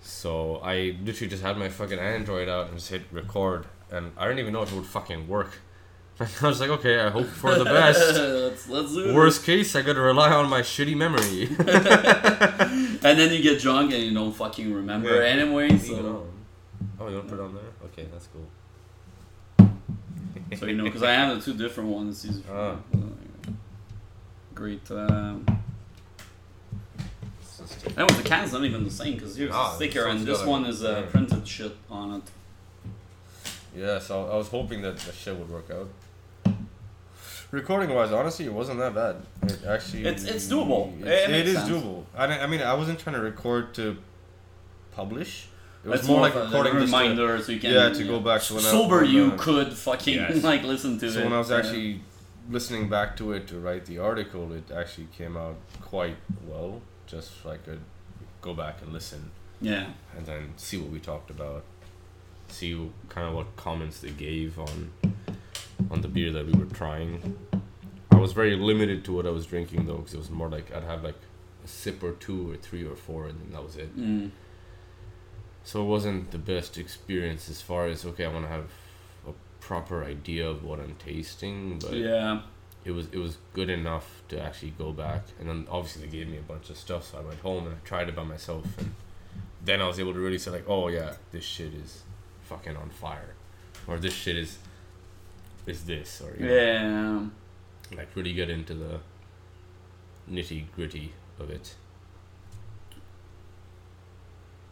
So 0.00 0.56
I 0.64 0.96
literally 1.04 1.28
just 1.30 1.42
had 1.42 1.56
my 1.58 1.68
fucking 1.68 1.98
Android 1.98 2.48
out 2.48 2.68
and 2.68 2.76
just 2.78 2.90
hit 2.90 3.02
record, 3.12 3.66
and 3.92 4.10
I 4.16 4.24
didn't 4.26 4.40
even 4.40 4.52
know 4.52 4.62
if 4.62 4.72
it 4.72 4.76
would 4.76 4.86
fucking 4.86 5.28
work. 5.28 5.52
I 6.20 6.46
was 6.46 6.60
like, 6.60 6.70
okay, 6.70 7.00
I 7.00 7.10
hope 7.10 7.26
for 7.26 7.54
the 7.54 7.64
best. 7.64 8.14
let's 8.16 8.68
let's 8.68 8.94
Worst 9.14 9.44
case, 9.44 9.74
I 9.76 9.82
gotta 9.82 10.00
rely 10.00 10.30
on 10.32 10.48
my 10.48 10.60
shitty 10.62 10.96
memory. 10.96 11.48
And 13.04 13.18
then 13.18 13.32
you 13.32 13.42
get 13.42 13.60
drunk 13.60 13.92
and 13.92 14.00
you 14.00 14.14
don't 14.14 14.30
fucking 14.32 14.72
remember 14.72 15.12
Yeah. 15.16 15.28
anyway. 15.30 15.76
So. 15.76 16.28
Oh, 17.00 17.08
you 17.08 17.16
don't 17.16 17.26
put 17.28 17.40
it 17.40 17.42
on 17.42 17.52
there? 17.54 17.64
Okay, 17.86 18.06
that's 18.12 18.28
cool. 18.32 18.46
so 20.56 20.66
you 20.66 20.76
know, 20.76 20.84
because 20.84 21.02
I 21.02 21.12
have 21.12 21.36
the 21.36 21.44
two 21.44 21.58
different 21.58 21.90
ones. 21.90 22.22
These 22.22 22.42
Ah. 22.48 22.76
great. 24.54 24.88
Um, 24.92 25.44
with 27.96 28.16
the 28.16 28.22
can's 28.24 28.52
not 28.52 28.64
even 28.64 28.84
the 28.84 28.90
same 28.90 29.14
because 29.14 29.34
here's 29.36 29.52
Ah, 29.52 29.72
a 29.72 29.74
sticker 29.74 30.06
and 30.06 30.20
this 30.24 30.44
one 30.44 30.64
is 30.66 30.84
uh, 30.84 31.02
yeah. 31.04 31.10
printed 31.10 31.46
shit 31.48 31.74
on 31.90 32.14
it. 32.14 32.22
Yeah, 33.74 33.98
so 33.98 34.30
I 34.30 34.36
was 34.36 34.48
hoping 34.48 34.82
that 34.82 34.98
the 34.98 35.12
shit 35.12 35.36
would 35.36 35.48
work 35.50 35.70
out. 35.70 35.88
Recording 37.50 37.94
wise, 37.94 38.12
honestly, 38.12 38.46
it 38.46 38.52
wasn't 38.52 38.78
that 38.78 38.94
bad. 38.94 39.16
It 39.42 39.64
actually, 39.66 40.06
It's- 40.06 40.24
it's 40.24 40.48
doable. 40.48 40.98
It's, 41.00 41.06
It 41.06 41.30
it 41.30 41.30
makes 41.46 41.52
sense. 41.58 41.68
doable. 41.70 42.04
I, 42.16 42.24
I 42.24 42.46
mean, 42.46 42.62
I 42.62 42.72
wasn't 42.74 42.98
trying 42.98 43.16
to 43.16 43.20
record 43.22 43.74
to 43.74 43.98
publish. 44.92 45.48
It 45.84 45.88
was 45.88 46.00
It's 46.00 46.08
more 46.08 46.20
like 46.20 46.34
of 46.34 46.42
a 46.42 46.44
recording 46.46 46.74
just 46.80 46.92
to, 46.92 46.98
reminder 46.98 47.42
so 47.42 47.52
you 47.52 47.60
can 47.60 47.72
yeah, 47.72 47.88
to 47.90 48.04
go 48.04 48.20
back 48.20 48.40
to 48.42 48.54
when 48.54 48.64
I- 48.64 48.70
sober 48.70 49.00
when, 49.02 49.10
you 49.10 49.32
could 49.32 49.72
fucking 49.72 50.14
Yes. 50.14 50.42
like 50.50 50.62
listen 50.62 50.98
to 51.00 51.06
it. 51.06 51.12
So 51.12 51.24
when 51.24 51.32
I 51.32 51.38
was 51.38 51.50
Yeah. 51.50 51.56
actually 51.58 52.00
listening 52.48 52.88
back 52.88 53.16
to 53.18 53.32
it 53.32 53.46
to 53.48 53.58
write 53.58 53.84
the 53.86 53.98
article, 53.98 54.52
it 54.52 54.70
actually 54.70 55.08
came 55.16 55.36
out 55.36 55.56
quite 55.82 56.16
well. 56.46 56.80
Just 57.06 57.42
so 57.42 57.50
I 57.50 57.58
could 57.58 57.80
go 58.40 58.54
back 58.54 58.80
and 58.80 58.92
listen 58.92 59.30
yeah. 59.60 59.86
and 60.16 60.24
then 60.24 60.54
see 60.56 60.78
what 60.78 60.90
we 60.90 61.00
talked 61.00 61.30
about, 61.30 61.64
see 62.52 62.90
kind 63.08 63.28
of 63.28 63.34
what 63.34 63.54
comments 63.56 64.00
they 64.00 64.10
gave 64.10 64.58
on 64.58 64.92
on 65.90 66.00
the 66.00 66.08
beer 66.08 66.32
that 66.32 66.46
we 66.46 66.52
were 66.52 66.66
trying. 66.66 67.36
I 68.10 68.16
was 68.16 68.32
very 68.32 68.56
limited 68.56 69.04
to 69.06 69.12
what 69.12 69.26
I 69.26 69.30
was 69.30 69.46
drinking 69.46 69.86
though, 69.86 69.96
because 69.96 70.14
it 70.14 70.18
was 70.18 70.30
more 70.30 70.48
like 70.48 70.72
I'd 70.74 70.84
have 70.84 71.02
like 71.02 71.16
a 71.64 71.68
sip 71.68 72.02
or 72.02 72.12
two 72.12 72.52
or 72.52 72.56
three 72.56 72.84
or 72.84 72.94
four, 72.96 73.26
and 73.26 73.38
then 73.40 73.52
that 73.52 73.62
was 73.64 73.76
it. 73.76 73.96
Mm. 73.98 74.30
So 75.64 75.82
it 75.82 75.86
wasn't 75.86 76.30
the 76.30 76.38
best 76.38 76.76
experience 76.78 77.48
as 77.48 77.60
far 77.62 77.86
as 77.86 78.04
okay, 78.04 78.24
I 78.24 78.28
want 78.28 78.44
to 78.44 78.50
have 78.50 78.70
a 79.28 79.32
proper 79.60 80.04
idea 80.04 80.48
of 80.48 80.64
what 80.64 80.80
I'm 80.80 80.96
tasting, 80.98 81.78
but 81.78 81.92
Yeah. 81.94 82.42
it 82.84 82.90
was 82.90 83.06
it 83.12 83.18
was 83.18 83.38
good 83.54 83.70
enough 83.70 84.22
to 84.28 84.40
actually 84.42 84.70
go 84.76 84.92
back 84.92 85.22
and 85.38 85.48
then 85.48 85.66
obviously 85.70 86.04
they 86.04 86.10
gave 86.18 86.28
me 86.28 86.36
a 86.38 86.42
bunch 86.42 86.68
of 86.70 86.76
stuff 86.76 87.10
so 87.12 87.18
I 87.18 87.20
went 87.20 87.38
home 87.40 87.66
and 87.66 87.76
I 87.76 87.78
tried 87.84 88.08
it 88.08 88.16
by 88.16 88.24
myself 88.24 88.64
and 88.78 88.92
then 89.64 89.80
I 89.80 89.86
was 89.86 90.00
able 90.00 90.12
to 90.14 90.18
really 90.18 90.38
say 90.38 90.50
like 90.50 90.64
oh 90.68 90.88
yeah 90.88 91.12
this 91.30 91.44
shit 91.44 91.72
is 91.74 92.02
fucking 92.52 92.76
on 92.76 92.90
fire 92.90 93.34
or 93.86 93.98
this 93.98 94.12
shit 94.14 94.36
is 94.36 94.58
is 95.66 95.84
this 95.84 96.20
or 96.20 96.34
you 96.38 96.46
know, 96.46 97.30
Yeah. 97.90 97.96
like 97.98 98.08
really 98.14 98.32
get 98.34 98.50
into 98.50 98.74
the 98.74 99.00
nitty 100.30 100.64
gritty 100.76 101.12
of 101.40 101.50
it. 101.50 101.74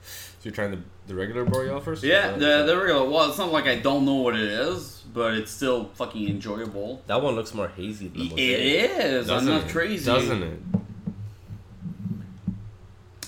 So 0.03 0.45
you're 0.45 0.55
trying 0.55 0.71
the 0.73 0.79
the 1.07 1.15
regular 1.15 1.45
Boreal 1.45 1.81
first? 1.81 2.03
Yeah, 2.03 2.31
Is 2.35 2.41
the, 2.41 2.47
that- 2.47 2.67
the 2.67 2.77
regular. 2.77 3.09
Well, 3.09 3.29
it's 3.29 3.39
not 3.39 3.53
like 3.53 3.67
I 3.67 3.77
don't 3.77 4.05
know 4.05 4.15
what 4.17 4.35
it 4.37 4.49
is, 4.49 5.03
but 5.13 5.35
it's 5.35 5.51
still 5.51 5.87
fucking 5.95 6.29
enjoyable. 6.29 7.03
that 7.07 7.21
one 7.23 7.35
looks 7.35 7.53
more 7.55 7.69
hazy 7.69 8.09
than 8.09 8.19
the 8.19 8.25
It 8.27 8.31
Mosaic. 8.31 8.91
is. 9.01 9.31
I'm 9.31 9.37
Doesn't 9.37 9.53
not 9.55 9.65
it? 9.65 9.73
crazy. 9.73 10.05
Doesn't 10.07 10.43
it? 10.43 10.61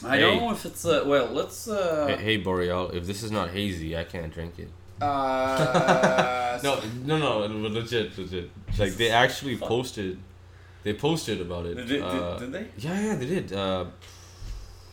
I 0.05 0.19
don't 0.19 0.39
know 0.39 0.53
if 0.53 0.65
it's 0.65 0.85
uh, 0.85 1.03
well. 1.07 1.27
Let's 1.27 1.69
uh. 1.69 2.07
Hey, 2.09 2.17
hey 2.25 2.37
Boreal, 2.39 2.91
if 2.91 3.07
this 3.07 3.23
is 3.23 3.31
not 3.31 3.51
hazy, 3.51 3.97
I 3.97 4.05
can't 4.05 4.33
drink 4.33 4.59
it. 4.59 4.69
uh 5.01 6.59
No, 6.63 6.81
no, 7.05 7.19
no, 7.19 7.69
legit, 7.69 8.17
legit. 8.19 8.51
Like 8.79 8.95
they 8.95 9.11
actually 9.11 9.57
Fuck. 9.57 9.69
posted, 9.69 10.19
they 10.85 10.95
posted 10.95 11.41
about 11.41 11.67
it. 11.67 11.75
Did, 11.77 11.89
did, 11.89 12.03
uh, 12.03 12.39
did 12.39 12.53
they? 12.53 12.67
yeah, 12.79 13.01
yeah, 13.07 13.15
they 13.17 13.27
did. 13.27 13.53
Uh, 13.53 13.87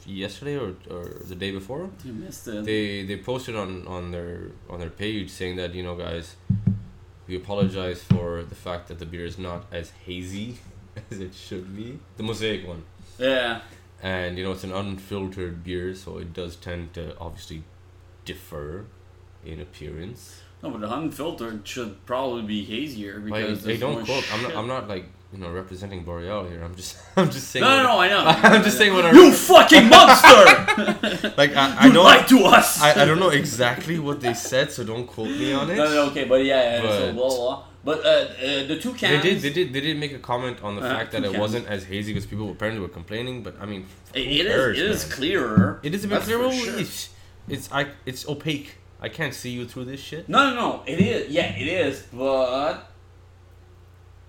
yesterday 0.05 0.57
or, 0.57 0.73
or 0.89 1.03
the 1.27 1.35
day 1.35 1.51
before, 1.51 1.89
You 2.03 2.13
missed 2.13 2.47
it. 2.47 2.65
they 2.65 3.03
they 3.03 3.17
posted 3.17 3.55
on 3.55 3.85
on 3.87 4.11
their 4.11 4.51
on 4.69 4.79
their 4.79 4.89
page 4.89 5.29
saying 5.29 5.55
that 5.57 5.73
you 5.75 5.83
know 5.83 5.95
guys, 5.95 6.35
we 7.27 7.35
apologize 7.35 8.01
for 8.03 8.43
the 8.43 8.55
fact 8.55 8.87
that 8.87 8.97
the 8.99 9.05
beer 9.05 9.25
is 9.25 9.37
not 9.37 9.65
as 9.71 9.91
hazy 10.05 10.57
as 11.11 11.19
it 11.19 11.33
should 11.35 11.75
be. 11.75 11.99
The 12.17 12.23
mosaic 12.23 12.67
one, 12.67 12.83
yeah. 13.19 13.61
And 14.01 14.37
you 14.37 14.43
know 14.43 14.51
it's 14.51 14.63
an 14.63 14.71
unfiltered 14.71 15.63
beer, 15.63 15.93
so 15.95 16.17
it 16.17 16.33
does 16.33 16.55
tend 16.55 16.93
to 16.93 17.17
obviously 17.19 17.63
differ 18.25 18.85
in 19.45 19.59
appearance. 19.59 20.41
No, 20.61 20.71
but 20.71 20.81
the 20.81 20.93
unfiltered 20.93 21.65
should 21.67 22.05
probably 22.05 22.41
be 22.41 22.65
hazier 22.65 23.19
Like, 23.19 23.45
because 23.45 23.59
hey, 23.59 23.65
there's 23.67 23.79
don't 23.79 23.93
more 23.93 24.03
quote. 24.03 24.33
I'm 24.33 24.43
not. 24.43 24.55
I'm 24.55 24.67
not 24.67 24.87
like 24.89 25.05
you 25.31 25.39
know 25.39 25.51
representing 25.51 26.03
Boreal 26.03 26.45
here. 26.47 26.61
I'm 26.63 26.75
just. 26.75 26.97
I'm 27.15 27.29
just 27.29 27.49
saying. 27.49 27.63
No, 27.63 27.77
no, 27.77 27.83
no, 27.83 27.99
I 27.99 28.07
know. 28.09 28.23
I'm 28.25 28.63
just 28.63 28.77
saying 28.77 28.93
what 28.93 29.05
I. 29.05 29.11
You 29.11 29.31
fucking 29.31 29.89
monster! 29.89 30.65
Like 31.37 31.55
I, 31.55 31.75
I 31.79 31.85
you 31.87 31.93
know. 31.93 32.03
lied 32.03 32.27
to 32.29 32.43
us. 32.43 32.81
I, 32.81 33.01
I 33.01 33.05
don't 33.05 33.19
know 33.19 33.29
exactly 33.29 33.99
what 33.99 34.19
they 34.19 34.33
said, 34.33 34.71
so 34.71 34.83
don't 34.83 35.07
quote 35.07 35.29
me 35.29 35.53
on 35.53 35.69
it. 35.69 35.75
No, 35.75 35.85
no, 35.85 36.05
okay, 36.07 36.25
but 36.25 36.43
yeah, 36.43 36.81
yeah 36.81 36.81
so 36.81 37.05
But- 37.07 37.15
blah 37.15 37.29
blah. 37.29 37.63
But 37.83 38.05
uh, 38.05 38.09
uh, 38.09 38.67
the 38.67 38.77
two 38.81 38.91
They 38.91 38.97
cans. 38.99 39.23
did. 39.23 39.41
They 39.41 39.49
did. 39.53 39.73
They 39.73 39.79
did 39.81 39.97
make 39.97 40.11
a 40.13 40.19
comment 40.19 40.61
on 40.63 40.75
the 40.75 40.81
Uh, 40.81 40.93
fact 40.95 41.11
that 41.13 41.23
it 41.23 41.37
wasn't 41.37 41.65
as 41.67 41.85
hazy 41.85 42.11
because 42.13 42.25
people 42.25 42.51
apparently 42.51 42.81
were 42.81 42.89
complaining. 42.89 43.41
But 43.41 43.55
I 43.61 43.65
mean, 43.65 43.85
It, 44.13 44.27
it 44.27 44.45
is. 44.45 44.47
cares, 44.47 44.77
It 44.79 44.85
is 44.85 45.03
clearer. 45.13 45.79
It 45.83 45.93
is 45.95 46.03
a 46.03 46.07
bit 46.09 46.21
clearer. 46.21 46.51
sure. 46.51 46.77
It's, 46.79 47.09
it's 47.47 47.71
I. 47.71 47.87
It's 48.05 48.27
opaque. 48.27 48.75
I 49.01 49.07
can't 49.07 49.33
see 49.33 49.51
you 49.51 49.65
through 49.65 49.85
this 49.85 50.01
shit. 50.01 50.27
No, 50.27 50.49
no, 50.49 50.55
no. 50.55 50.83
It 50.85 50.99
is. 50.99 51.31
Yeah, 51.31 51.55
it 51.55 51.67
is. 51.67 52.01
But 52.11 52.91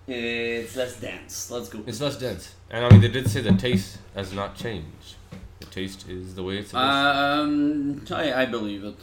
it's 0.07 0.77
less 0.77 1.01
dense. 1.01 1.51
Let's 1.51 1.69
go. 1.69 1.83
It's 1.87 2.01
less 2.01 2.17
dense, 2.19 2.55
and 2.71 2.85
I 2.85 2.89
mean 2.91 3.01
they 3.01 3.09
did 3.09 3.29
say 3.29 3.41
the 3.41 3.53
taste 3.53 3.99
has 4.15 4.33
not 4.33 4.55
changed. 4.55 5.17
The 5.61 5.67
taste 5.67 6.09
is 6.09 6.35
the 6.37 6.43
way 6.43 6.59
it's 6.59 6.71
supposed. 6.71 6.87
Um, 6.87 8.05
I, 8.13 8.43
I 8.43 8.47
believe 8.47 8.85
it. 8.85 8.97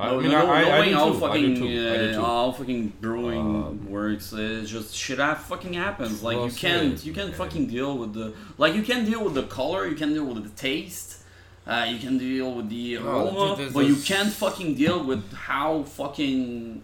I 0.00 0.16
mean, 0.20 0.30
no, 0.30 0.46
I, 0.50 0.62
I, 0.62 0.78
I 0.78 0.90
knowing 0.90 0.94
how. 0.94 1.06
I 1.08 1.12
do 1.12 1.18
fucking. 1.20 1.78
I 1.78 2.10
uh, 2.14 2.20
how 2.20 2.52
fucking 2.52 2.92
brewing 3.00 3.40
Um, 3.40 3.90
works, 3.90 4.32
it's 4.32 4.70
just 4.70 4.94
shit 4.94 5.18
that 5.18 5.38
fucking 5.42 5.74
happens. 5.74 6.22
Like 6.22 6.38
you 6.38 6.50
can't 6.50 7.04
you 7.04 7.12
can't 7.12 7.34
fucking 7.34 7.66
deal 7.66 7.96
with 7.98 8.12
the 8.14 8.32
like 8.58 8.74
you 8.74 8.82
can 8.82 9.04
deal 9.04 9.22
with 9.24 9.34
the 9.34 9.44
color, 9.44 9.86
you 9.86 9.96
can 9.96 10.12
deal 10.14 10.24
with 10.24 10.42
the 10.44 10.50
taste. 10.68 11.18
Uh, 11.66 11.86
you 11.88 11.98
can 11.98 12.18
deal 12.18 12.52
with 12.54 12.68
the 12.70 12.96
aroma, 12.96 13.54
there's- 13.56 13.72
but 13.72 13.84
you 13.86 13.94
can't 13.96 14.32
fucking 14.32 14.74
deal 14.74 15.04
with 15.04 15.22
how 15.34 15.82
fucking 15.84 16.82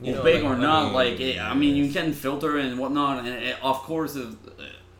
You 0.00 0.14
know, 0.14 0.22
big 0.22 0.42
like, 0.42 0.52
or 0.52 0.56
I 0.56 0.58
not. 0.60 0.84
mean, 0.86 0.92
like, 0.92 1.20
eh, 1.20 1.38
I 1.40 1.54
mean, 1.54 1.76
you 1.76 1.90
can 1.92 2.12
filter 2.12 2.58
and 2.58 2.78
whatnot, 2.78 3.24
and 3.24 3.28
eh, 3.28 3.54
of 3.62 3.76
course, 3.84 4.16
eh, 4.16 4.26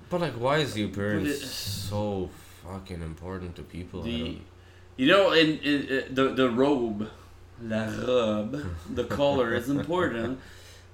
But 0.08 0.20
like, 0.20 0.34
why 0.34 0.58
is 0.58 0.72
the 0.74 0.84
appearance 0.84 1.28
it- 1.28 1.40
so 1.46 2.30
fucking 2.64 3.02
important 3.02 3.56
to 3.56 3.62
people? 3.62 4.00
I 4.02 4.04
the 4.04 4.38
you 4.96 5.08
know, 5.08 5.32
in, 5.32 5.58
in, 5.58 5.76
uh, 5.98 6.02
the 6.18 6.24
the 6.40 6.48
robe, 6.48 7.10
la 7.62 7.84
robe, 8.06 8.64
the 8.94 9.04
color 9.04 9.54
is 9.54 9.68
important 9.68 10.38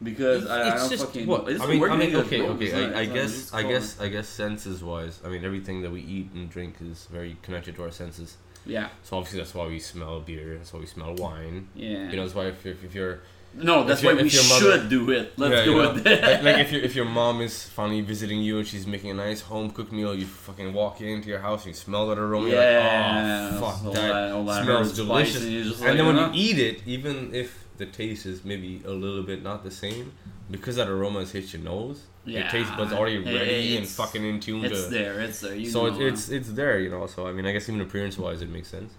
because 0.03 0.47
I, 0.47 0.61
I 0.63 0.73
it's 0.73 0.83
don't 0.83 0.91
just 0.91 1.05
fucking. 1.07 1.27
what 1.27 1.49
It's 1.49 1.61
I 1.61 1.67
mean. 1.67 1.81
word 1.81 1.91
I 1.93 1.97
mean, 1.97 2.11
nigga 2.11 2.25
okay, 2.27 2.43
okay. 2.43 2.65
isn't? 2.67 2.95
I, 2.95 3.01
I 3.01 3.05
guess, 3.07 3.53
I 3.53 3.63
guess, 3.63 4.01
I 4.01 4.09
guess, 4.09 4.29
senses 4.29 4.83
wise. 4.83 5.21
I 5.25 5.29
mean, 5.29 5.45
everything 5.45 5.83
that 5.83 5.91
we 5.91 6.01
eat 6.03 6.31
and 6.35 6.49
drink 6.51 6.77
is 6.81 7.07
very 7.11 7.37
connected 7.43 7.77
to 7.77 7.83
our 7.85 7.91
senses. 7.91 8.37
Yeah, 8.67 8.89
So 9.05 9.17
obviously, 9.17 9.39
that's 9.41 9.55
why 9.55 9.67
we 9.67 9.79
smell 9.81 10.21
beer. 10.21 10.57
That's 10.59 10.73
why 10.73 10.81
we 10.81 10.87
smell 10.87 11.15
wine. 11.15 11.69
yeah. 11.75 12.11
You 12.11 12.17
know, 12.17 12.23
that's 12.25 12.35
why 12.35 12.47
if, 12.49 12.65
if, 12.67 12.85
if 12.85 12.95
you're 12.95 13.21
no, 13.55 13.85
that's 13.85 14.03
why 14.03 14.15
we 14.15 14.29
should 14.29 14.89
do 14.89 15.11
it. 15.11 15.33
Let's 15.37 15.65
do 15.65 15.81
it. 15.81 16.05
like, 16.05 16.43
like 16.43 16.59
if 16.65 16.73
your 16.73 16.83
if 16.83 16.95
your 16.95 17.05
mom 17.05 17.41
is 17.41 17.65
finally 17.69 18.01
visiting 18.01 18.41
you 18.41 18.59
and 18.59 18.67
she's 18.67 18.87
making 18.87 19.11
a 19.11 19.15
nice 19.15 19.41
home 19.41 19.71
cooked 19.71 19.93
meal, 19.93 20.15
you 20.15 20.27
fucking 20.27 20.73
walk 20.73 21.01
into 21.01 21.29
your 21.29 21.41
house 21.41 21.65
and 21.65 21.75
you 21.75 21.75
smell 21.75 22.09
that 22.09 22.19
aroma. 22.19 22.49
yeah, 22.49 23.51
you're 23.51 23.53
like, 23.53 23.63
oh 23.63 23.67
fuck, 23.67 23.85
all 23.87 23.93
that, 23.93 24.33
all 24.33 24.45
that 24.45 24.65
smells 24.65 24.93
delicious. 24.95 25.45
and, 25.45 25.81
like, 25.81 25.97
then 25.97 26.07
when 26.07 26.17
"Uh-huh." 26.19 26.33
you 26.33 26.43
eat 26.51 26.59
it, 26.59 26.83
even 26.87 27.35
if 27.35 27.67
the 27.79 27.87
taste 27.87 28.27
is 28.27 28.45
maybe 28.45 28.83
a 28.87 28.91
little 28.91 29.23
bit 29.23 29.43
not 29.43 29.65
the 29.65 29.71
same, 29.71 30.13
because 30.51 30.77
that 30.77 30.89
aroma 30.89 31.21
has 31.21 31.33
hit 31.33 31.53
your 31.53 31.63
nose, 31.63 32.03
yeah. 32.27 32.41
your 32.41 32.49
taste 32.51 32.71
buds 32.77 32.93
already 32.93 33.19
ready 33.19 33.77
and 33.79 33.87
fucking 33.89 34.23
in 34.25 34.39
tune 34.39 34.65
it's 34.65 34.85
to. 34.85 34.91
there, 34.91 35.21
it's 35.21 35.41
there. 35.41 35.55
You 35.55 35.69
So 35.71 35.87
know, 35.89 36.01
it, 36.01 36.07
it's 36.13 36.29
it's 36.29 36.53
there, 36.53 36.79
you 36.79 36.91
know. 36.91 37.07
So 37.07 37.27
I 37.27 37.33
mean, 37.33 37.47
I 37.47 37.53
guess 37.53 37.69
even 37.69 37.81
appearance 37.81 38.17
wise, 38.19 38.43
it 38.43 38.51
makes 38.51 38.69
sense. 38.69 38.93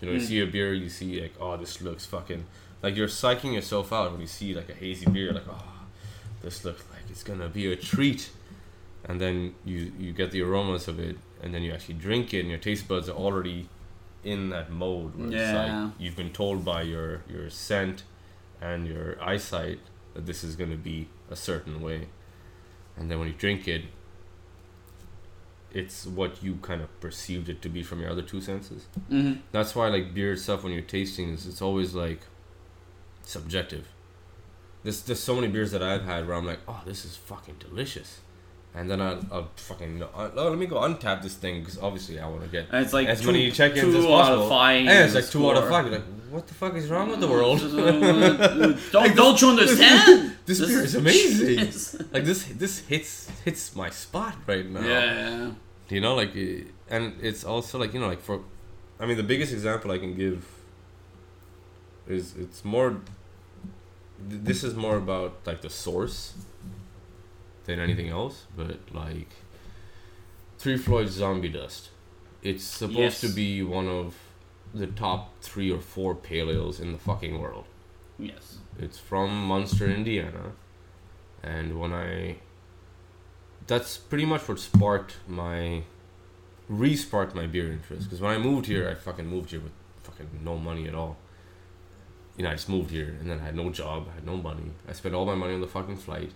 You 0.00 0.06
know, 0.06 0.12
you 0.14 0.20
Mm. 0.20 0.26
see 0.28 0.40
a 0.40 0.46
beer, 0.46 0.72
you 0.74 0.88
see 0.88 1.20
like, 1.20 1.34
oh, 1.40 1.56
this 1.56 1.80
looks 1.82 2.06
fucking 2.06 2.44
like 2.82 2.96
you're 2.96 3.08
psyching 3.08 3.54
yourself 3.54 3.92
out 3.92 4.12
when 4.12 4.20
you 4.20 4.26
see 4.26 4.54
like 4.54 4.68
a 4.68 4.74
hazy 4.74 5.06
beer, 5.10 5.32
like, 5.32 5.48
oh, 5.48 5.64
this 6.42 6.64
looks 6.64 6.84
like 6.90 7.02
it's 7.10 7.22
gonna 7.24 7.48
be 7.48 7.72
a 7.72 7.76
treat, 7.76 8.30
and 9.04 9.20
then 9.20 9.54
you 9.64 9.92
you 9.98 10.12
get 10.12 10.30
the 10.30 10.42
aromas 10.42 10.88
of 10.88 10.98
it, 10.98 11.16
and 11.42 11.52
then 11.54 11.62
you 11.62 11.72
actually 11.72 11.94
drink 11.94 12.32
it, 12.34 12.40
and 12.40 12.48
your 12.50 12.58
taste 12.58 12.86
buds 12.88 13.08
are 13.08 13.16
already 13.16 13.68
in 14.24 14.50
that 14.50 14.70
mode 14.70 15.14
where 15.16 15.28
it's 15.28 15.52
Yeah. 15.52 15.82
like 15.84 15.92
you've 15.98 16.16
been 16.16 16.32
told 16.32 16.64
by 16.64 16.82
your 16.82 17.22
your 17.28 17.48
scent 17.50 18.02
and 18.60 18.86
your 18.86 19.16
eyesight 19.22 19.78
that 20.14 20.26
this 20.26 20.42
is 20.42 20.56
gonna 20.56 20.76
be 20.76 21.08
a 21.30 21.36
certain 21.36 21.80
way, 21.80 22.08
and 22.96 23.10
then 23.10 23.18
when 23.18 23.28
you 23.28 23.34
drink 23.34 23.66
it, 23.68 23.82
it's 25.72 26.06
what 26.06 26.42
you 26.42 26.56
kind 26.62 26.80
of 26.80 27.00
perceived 27.00 27.48
it 27.48 27.60
to 27.62 27.68
be 27.68 27.82
from 27.82 28.00
your 28.00 28.10
other 28.10 28.22
two 28.22 28.40
senses. 28.40 28.86
Mhm. 29.10 29.40
That's 29.52 29.74
why 29.74 29.88
like 29.88 30.14
beer 30.14 30.32
itself 30.32 30.64
when 30.64 30.72
you're 30.72 30.82
tasting 30.82 31.30
is 31.34 31.46
it's 31.46 31.60
always 31.62 31.94
like 31.94 32.20
subjective. 33.34 33.84
there's 34.84 35.00
there's 35.06 35.20
so 35.30 35.34
many 35.38 35.48
beers 35.54 35.70
that 35.74 35.82
I've 35.90 36.04
had 36.12 36.20
where 36.26 36.36
I'm 36.38 36.46
like, 36.52 36.60
oh, 36.72 36.80
this 36.90 37.00
is 37.08 37.12
fucking 37.30 37.56
delicious, 37.66 38.10
and 38.76 38.84
then 38.90 39.00
I'll, 39.06 39.20
I'll 39.34 39.48
fucking 39.56 40.02
oh, 40.02 40.30
let 40.50 40.58
me 40.64 40.66
go 40.74 40.76
untap 40.88 41.18
this 41.26 41.34
thing 41.42 41.54
because 41.60 41.78
obviously 41.86 42.16
I 42.24 42.26
want 42.32 42.42
to 42.46 42.50
get 42.56 42.64
And 42.72 42.84
it's 42.84 42.94
like 42.98 43.06
as 43.14 43.20
two- 43.20 43.26
many 43.32 43.50
check-ins 43.50 43.82
two 43.92 43.98
as 43.98 44.04
out 44.04 44.08
possible. 44.18 44.42
of 44.44 44.48
five 44.58 44.84
Yeah, 44.84 45.04
it's 45.06 45.14
like 45.20 45.28
two 45.34 45.44
out 45.50 45.56
of 45.62 45.68
five. 45.68 45.82
You're 45.86 45.96
like, 45.98 46.08
what 46.34 46.44
the 46.50 46.54
fuck 46.60 46.74
is 46.80 46.86
wrong 46.92 47.08
with 47.12 47.20
the 47.20 47.28
world? 47.36 47.58
don't, 48.92 49.16
don't 49.22 49.38
you 49.42 49.48
understand? 49.54 50.34
This 50.48 50.60
beer 50.66 50.80
is 50.90 50.94
amazing. 50.94 51.58
like 52.14 52.24
this 52.30 52.40
this 52.62 52.74
hits 52.92 53.12
hits 53.44 53.76
my 53.76 53.90
spot 53.90 54.34
right 54.46 54.66
now. 54.76 54.80
yeah. 54.94 55.50
You 55.94 56.00
know, 56.04 56.14
like, 56.22 56.32
uh, 56.36 56.94
and 56.94 57.02
it's 57.28 57.44
also 57.52 57.74
like 57.82 57.92
you 57.94 58.00
know, 58.00 58.08
like 58.14 58.22
for, 58.28 58.36
I 59.00 59.04
mean, 59.06 59.18
the 59.18 59.28
biggest 59.32 59.52
example 59.52 59.90
I 59.90 59.98
can 59.98 60.14
give 60.24 60.38
is 62.06 62.34
it's 62.44 62.64
more. 62.64 62.88
Th- 64.28 64.42
This 64.42 64.64
is 64.64 64.74
more 64.74 64.96
about 64.96 65.38
like 65.46 65.60
the 65.62 65.70
source 65.70 66.34
than 67.64 67.78
anything 67.78 68.08
else, 68.08 68.46
but 68.56 68.78
like, 68.92 69.28
Three 70.58 70.76
Floyds 70.76 71.12
Zombie 71.12 71.48
Dust. 71.50 71.90
It's 72.42 72.64
supposed 72.64 73.20
to 73.20 73.28
be 73.28 73.62
one 73.62 73.88
of 73.88 74.14
the 74.74 74.86
top 74.86 75.40
three 75.42 75.70
or 75.70 75.80
four 75.80 76.14
pale 76.14 76.50
ales 76.50 76.80
in 76.80 76.92
the 76.92 76.98
fucking 76.98 77.38
world. 77.40 77.64
Yes. 78.18 78.58
It's 78.78 78.98
from 78.98 79.30
Munster, 79.46 79.88
Indiana, 79.88 80.52
and 81.42 81.78
when 81.80 81.92
I 81.92 82.36
that's 83.66 83.98
pretty 83.98 84.24
much 84.24 84.48
what 84.48 84.58
sparked 84.58 85.16
my 85.28 85.82
re-sparked 86.68 87.34
my 87.34 87.46
beer 87.46 87.70
interest 87.72 88.04
because 88.04 88.20
when 88.20 88.30
I 88.32 88.38
moved 88.38 88.66
here 88.66 88.88
I 88.88 88.94
fucking 88.94 89.26
moved 89.26 89.50
here 89.50 89.60
with 89.60 89.72
fucking 90.02 90.28
no 90.42 90.56
money 90.58 90.86
at 90.88 90.94
all 90.94 91.16
you 92.38 92.44
know 92.44 92.50
I 92.50 92.54
just 92.54 92.68
moved 92.70 92.90
here 92.90 93.16
and 93.20 93.28
then 93.30 93.38
I 93.40 93.44
had 93.44 93.54
no 93.56 93.68
job 93.70 94.06
I 94.10 94.14
had 94.14 94.24
no 94.26 94.36
money 94.36 94.70
I 94.88 94.92
spent 94.92 95.14
all 95.14 95.26
my 95.26 95.34
money 95.34 95.52
on 95.54 95.60
the 95.60 95.66
fucking 95.66 95.96
flight 95.98 96.30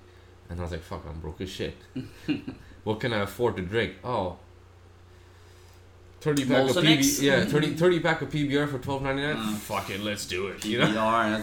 and 0.50 0.58
I 0.60 0.62
was 0.62 0.72
like 0.72 0.82
fuck 0.82 1.04
I'm 1.08 1.20
broke 1.20 1.40
as 1.40 1.48
shit 1.48 1.76
what 2.84 3.00
can 3.00 3.12
I 3.14 3.20
afford 3.20 3.56
to 3.56 3.62
drink 3.62 3.94
oh 4.04 4.36
30 6.20 6.44
pack 6.46 6.70
of 6.70 6.76
PB, 6.76 6.98
X? 6.98 7.20
yeah 7.20 7.44
30, 7.44 7.74
30 7.74 8.00
pack 8.00 8.22
of 8.22 8.30
PBR 8.30 8.68
for 8.70 8.78
12.99 8.78 9.34
Mm. 9.36 9.54
fuck 9.56 9.90
it 9.90 10.00
let's 10.00 10.26
do 10.26 10.48
it 10.48 10.64
you 10.64 10.78
know 10.78 10.92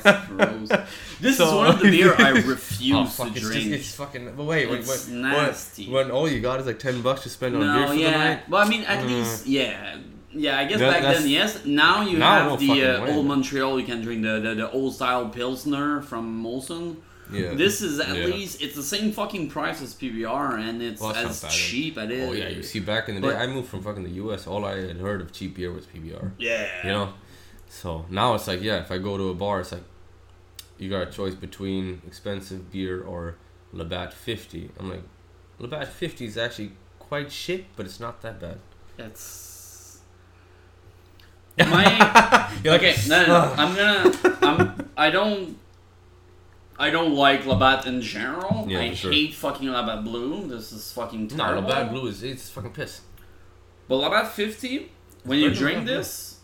that's 0.02 0.28
gross. 0.28 0.70
This 1.22 1.38
is 1.40 1.52
one 1.52 1.68
of 1.68 1.80
the 1.80 1.90
beer 1.92 2.16
I 2.18 2.30
refuse 2.30 2.96
Oh, 2.96 3.04
to 3.04 3.10
fuck, 3.10 3.32
it's, 3.36 3.42
drink. 3.42 3.64
just, 3.64 3.80
it's 3.80 3.96
fucking. 3.96 4.36
But 4.38 4.46
wait, 4.46 4.70
It's 4.72 5.08
wait. 5.10 5.14
nasty. 5.18 5.86
When, 5.88 6.08
when 6.08 6.12
all 6.12 6.30
you 6.30 6.40
got 6.40 6.62
is 6.62 6.66
like 6.66 6.80
10 6.80 7.02
bucks 7.02 7.24
to 7.24 7.30
spend 7.30 7.56
on 7.58 7.62
beer 7.62 7.74
no, 7.74 7.88
for 7.90 7.96
the 7.96 8.04
night? 8.12 8.48
Well, 8.50 8.66
I 8.66 8.70
mean, 8.70 8.84
at 8.84 9.04
Mm. 9.04 9.08
least, 9.10 9.46
yeah. 9.46 9.98
Yeah, 10.32 10.60
I 10.60 10.66
guess 10.66 10.80
That- 10.80 11.02
back 11.02 11.16
then, 11.18 11.28
yes. 11.28 11.66
Now 11.66 12.02
you 12.02 12.18
Now, 12.18 12.44
no 12.46 12.50
have 12.52 12.60
the 12.60 12.84
uh, 12.84 13.12
old 13.16 13.26
Montreal. 13.26 13.80
You 13.80 13.86
can 13.86 14.02
drink 14.02 14.22
the, 14.22 14.40
the, 14.40 14.56
the 14.56 14.72
old 14.72 14.94
style 14.94 15.28
Pilsner 15.30 16.02
from 16.02 16.44
Molson. 16.44 16.98
Yeah. 17.32 17.54
This 17.54 17.82
is 17.82 18.00
at 18.00 18.16
Yeah. 18.16 18.26
least, 18.26 18.62
it's 18.62 18.76
the 18.76 18.84
same 18.84 19.12
fucking 19.12 19.50
price 19.50 19.82
as 19.82 19.94
PBR, 19.94 20.60
and 20.60 20.82
it's 20.82 21.00
Well, 21.02 21.14
as 21.16 21.46
cheap 21.50 21.98
as 21.98 22.06
it 22.06 22.12
is. 22.12 22.30
Oh, 22.30 22.34
yeah, 22.34 22.50
you 22.50 22.64
see, 22.64 22.80
back 22.80 23.08
in 23.10 23.16
the 23.16 23.22
day, 23.22 23.36
I 23.36 23.46
moved 23.48 23.70
from 23.70 23.84
fucking 23.84 24.04
the 24.04 24.10
US. 24.24 24.48
All 24.48 24.66
I 24.66 24.78
had 24.82 24.98
heard 24.98 25.22
of 25.22 25.32
cheap 25.32 25.56
beer 25.56 25.72
was 25.72 25.86
PBR. 25.86 26.32
Yeah. 26.40 26.68
You 26.84 26.90
know? 26.90 27.14
So 27.70 28.06
now 28.10 28.34
it's 28.34 28.48
like, 28.48 28.62
yeah, 28.62 28.78
if 28.82 28.92
I 28.92 28.98
go 28.98 29.16
to 29.18 29.30
a 29.30 29.36
bar, 29.36 29.60
it's 29.62 29.72
like, 29.72 29.84
you 30.80 30.90
got 30.90 31.08
a 31.08 31.12
choice 31.12 31.36
between 31.36 32.02
expensive 32.08 32.72
beer 32.72 33.02
or 33.04 33.36
Labatt 33.74 34.12
50. 34.14 34.72
I'm 34.80 34.90
like, 34.90 35.04
Labatt 35.60 35.88
50 35.88 36.26
is 36.26 36.38
actually 36.38 36.72
quite 37.00 37.32
shit, 37.32 37.66
but 37.76 37.86
it's 37.86 38.00
not 38.00 38.22
that 38.22 38.40
bad. 38.40 38.58
It's. 38.98 39.49
My. 41.68 42.52
You're 42.64 42.74
like, 42.74 42.84
okay, 42.84 42.96
no, 43.08 43.26
no, 43.26 43.28
no. 43.28 43.54
I'm 43.58 43.76
gonna. 43.76 44.38
I'm. 44.42 44.90
I 44.98 45.10
don't. 45.10 45.58
I 46.78 46.90
don't 46.92 47.14
like 47.14 47.46
Labatt 47.46 47.86
in 47.88 48.02
general. 48.02 48.66
Yeah, 48.70 48.80
I 48.80 48.90
for 48.92 48.96
sure. 48.96 49.12
hate 49.12 49.34
fucking 49.34 49.70
Labatt 49.70 50.04
Blue. 50.06 50.48
This 50.48 50.72
is 50.72 50.92
fucking 50.94 51.28
No, 51.28 51.36
terrible. 51.46 51.68
Labatt 51.70 51.92
Blue 51.92 52.08
is 52.08 52.24
it's 52.24 52.50
fucking 52.50 52.72
piss. 52.72 53.02
But 53.90 53.96
Labatt 53.98 54.32
50, 54.32 54.90
when 55.24 55.40
you 55.40 55.54
drink 55.54 55.86
this, 55.86 56.40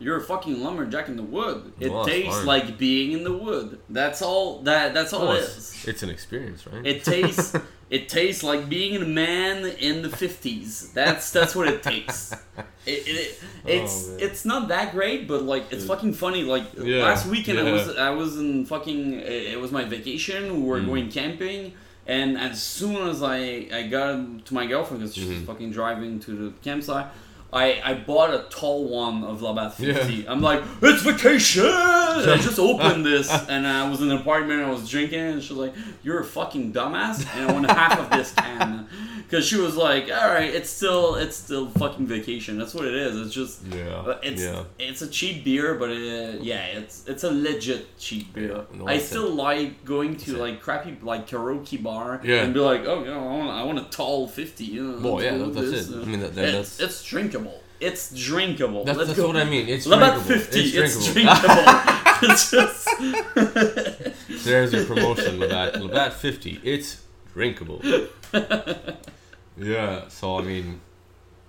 you're 0.00 0.16
a 0.16 0.20
fucking 0.22 0.60
lumberjack 0.62 1.08
in 1.08 1.16
the 1.16 1.22
wood. 1.22 1.72
It 1.78 1.92
Well, 1.92 2.04
tastes 2.04 2.38
fine. 2.38 2.46
like 2.46 2.78
being 2.78 3.12
in 3.12 3.22
the 3.22 3.32
wood. 3.36 3.78
That's 3.88 4.22
all. 4.22 4.60
That 4.62 4.92
that's 4.92 5.12
oh, 5.12 5.18
all 5.18 5.28
Oh, 5.28 5.32
it's, 5.36 5.86
it's 5.86 6.02
an 6.02 6.10
experience, 6.10 6.66
right? 6.66 6.84
It 6.84 7.04
tastes. 7.04 7.54
it 7.90 8.08
tastes 8.08 8.42
like 8.42 8.68
being 8.68 8.96
a 9.00 9.04
man 9.06 9.64
in 9.66 10.02
the 10.02 10.08
50s. 10.08 10.92
That's 10.92 11.30
that's 11.30 11.54
what 11.54 11.68
it 11.68 11.82
tastes. 11.82 12.34
It, 12.88 13.02
it, 13.08 13.42
it's 13.66 14.08
Oh, 14.10 14.16
it's 14.20 14.44
not 14.44 14.68
that 14.68 14.92
great, 14.92 15.26
but 15.26 15.42
like 15.42 15.72
it's 15.72 15.84
fucking 15.86 16.12
funny. 16.12 16.44
Like 16.44 16.62
Yeah, 16.80 17.02
last 17.02 17.26
weekend, 17.26 17.58
I 17.58 17.72
was 17.72 17.96
I 17.96 18.10
was 18.10 18.38
in 18.38 18.64
fucking. 18.64 19.14
It 19.54 19.60
was 19.60 19.72
my 19.72 19.82
vacation. 19.84 20.62
We 20.62 20.68
were 20.68 20.78
Mm. 20.80 20.86
going 20.86 21.10
camping, 21.10 21.72
and 22.06 22.38
as 22.38 22.62
soon 22.62 23.08
as 23.08 23.24
I 23.24 23.66
I 23.74 23.88
got 23.88 24.44
to 24.46 24.54
my 24.54 24.66
girlfriend 24.66 25.00
because 25.02 25.16
she's 25.16 25.26
Mhm. 25.26 25.46
fucking 25.46 25.72
driving 25.72 26.20
to 26.20 26.30
the 26.42 26.52
campsite. 26.62 27.06
I, 27.52 27.80
I 27.84 27.94
bought 27.94 28.34
a 28.34 28.44
tall 28.50 28.84
one 28.88 29.24
of 29.24 29.40
Labatt 29.40 29.74
50. 29.74 30.12
Yeah. 30.12 30.32
I'm 30.32 30.42
like, 30.42 30.62
it's 30.82 31.02
vacation! 31.02 31.64
I 31.64 32.38
just 32.40 32.58
opened 32.58 33.06
this 33.06 33.30
and 33.48 33.66
I 33.66 33.88
was 33.88 34.00
in 34.02 34.10
an 34.10 34.18
apartment 34.18 34.60
and 34.60 34.68
I 34.68 34.72
was 34.72 34.88
drinking 34.88 35.20
and 35.20 35.42
she 35.42 35.54
was 35.54 35.68
like, 35.68 35.74
you're 36.02 36.20
a 36.20 36.24
fucking 36.24 36.72
dumbass 36.72 37.26
and 37.34 37.50
I 37.50 37.52
want 37.52 37.70
half 37.70 37.98
of 38.00 38.10
this 38.10 38.32
can. 38.32 38.88
Because 39.28 39.44
she 39.44 39.56
was 39.56 39.76
like, 39.76 40.04
alright, 40.08 40.54
it's 40.54 40.70
still 40.70 41.16
it's 41.16 41.36
still 41.36 41.68
fucking 41.70 42.06
vacation. 42.06 42.58
That's 42.58 42.74
what 42.74 42.84
it 42.86 42.94
is. 42.94 43.16
It's 43.26 43.34
just, 43.34 43.62
yeah. 43.66 43.88
uh, 43.96 44.20
it's 44.22 44.42
yeah. 44.42 44.62
it's 44.78 45.02
a 45.02 45.08
cheap 45.08 45.42
beer, 45.44 45.74
but 45.74 45.90
uh, 45.90 46.38
yeah, 46.40 46.66
it's 46.66 47.04
it's 47.08 47.24
a 47.24 47.30
legit 47.32 47.98
cheap 47.98 48.32
beer. 48.32 48.52
Yeah, 48.70 48.78
no, 48.78 48.86
I 48.86 48.98
still 48.98 49.28
like 49.30 49.84
going 49.84 50.16
to 50.18 50.36
like 50.36 50.62
crappy 50.62 50.96
like 51.02 51.28
karaoke 51.28 51.82
bar 51.82 52.20
Yeah. 52.22 52.42
and 52.44 52.54
be 52.54 52.60
like, 52.60 52.82
oh, 52.86 53.00
you 53.00 53.06
know, 53.06 53.18
I 53.28 53.36
want, 53.36 53.50
I 53.50 53.62
want 53.64 53.78
a 53.80 53.84
tall 53.90 54.28
fifty. 54.28 54.64
You 54.64 54.92
know, 54.92 55.14
Well, 55.14 55.22
yeah, 55.22 55.30
go 55.32 55.38
that- 55.38 55.46
with 55.48 55.70
that's 55.72 55.88
this. 55.88 55.90
it. 55.96 56.02
I 56.02 56.04
mean, 56.04 56.20
that, 56.20 56.34
that, 56.36 56.44
it's, 56.54 56.76
that's 56.76 57.00
it's 57.00 57.02
drinkable. 57.04 57.60
It's 57.80 58.14
drinkable. 58.14 58.84
that's, 58.84 58.96
Let's 58.96 59.08
that's 59.10 59.20
go. 59.20 59.26
what 59.26 59.36
I 59.36 59.44
mean. 59.44 59.68
It's 59.68 59.86
drinkable. 59.86 60.20
50, 60.22 60.60
it's, 60.60 60.96
It's 60.96 61.12
drinkable. 61.12 61.40
drinkable. 61.42 61.72
it's 62.22 62.50
just. 62.50 64.44
There's 64.44 64.72
your 64.72 64.84
promotion, 64.86 65.38
Labatt. 65.40 65.82
Labatt 65.82 66.12
50. 66.14 66.60
It's 66.62 67.02
drinkable. 67.36 67.80
yeah, 69.58 70.08
so 70.08 70.38
I 70.38 70.42
mean, 70.42 70.80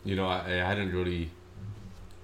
you 0.04 0.16
know, 0.18 0.28
I, 0.28 0.40
I 0.46 0.68
hadn't 0.70 0.92
really 0.94 1.30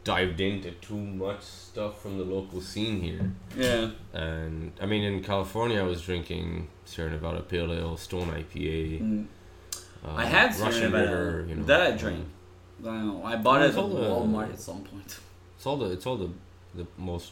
dived 0.03 0.41
into 0.41 0.71
too 0.71 0.97
much 0.97 1.41
stuff 1.43 2.01
from 2.01 2.17
the 2.17 2.25
local 2.25 2.59
scene 2.59 3.01
here. 3.01 3.31
yeah. 3.55 3.91
And 4.11 4.73
I 4.81 4.85
mean, 4.85 5.03
in 5.03 5.23
California, 5.23 5.79
I 5.79 5.87
was 5.93 6.01
drinking 6.01 6.67
Sierra 6.83 7.11
Nevada 7.11 7.41
Pale 7.41 7.71
Ale, 7.71 7.97
Stone 7.97 8.29
IPA. 8.31 9.01
Mm. 9.01 9.25
Uh, 10.05 10.11
I 10.23 10.25
had 10.25 10.53
Sierra 10.53 10.69
Russian 10.69 10.91
Nevada. 10.91 11.11
River, 11.11 11.45
you 11.47 11.55
know. 11.55 11.63
That 11.63 11.81
I 11.81 11.91
um, 11.91 11.97
drank. 11.97 12.25
I 12.81 12.85
don't 12.85 13.07
know. 13.07 13.23
I 13.23 13.37
bought 13.37 13.61
it 13.61 13.71
at 13.71 13.77
all 13.77 13.87
the- 13.87 14.01
Walmart 14.01 14.51
at 14.51 14.59
some 14.59 14.81
point. 14.83 15.19
It's 15.55 15.65
all 15.65 15.77
the 15.77 15.89
it's 15.91 16.05
all 16.05 16.17
the 16.17 16.29
the 16.75 16.85
most. 16.97 17.31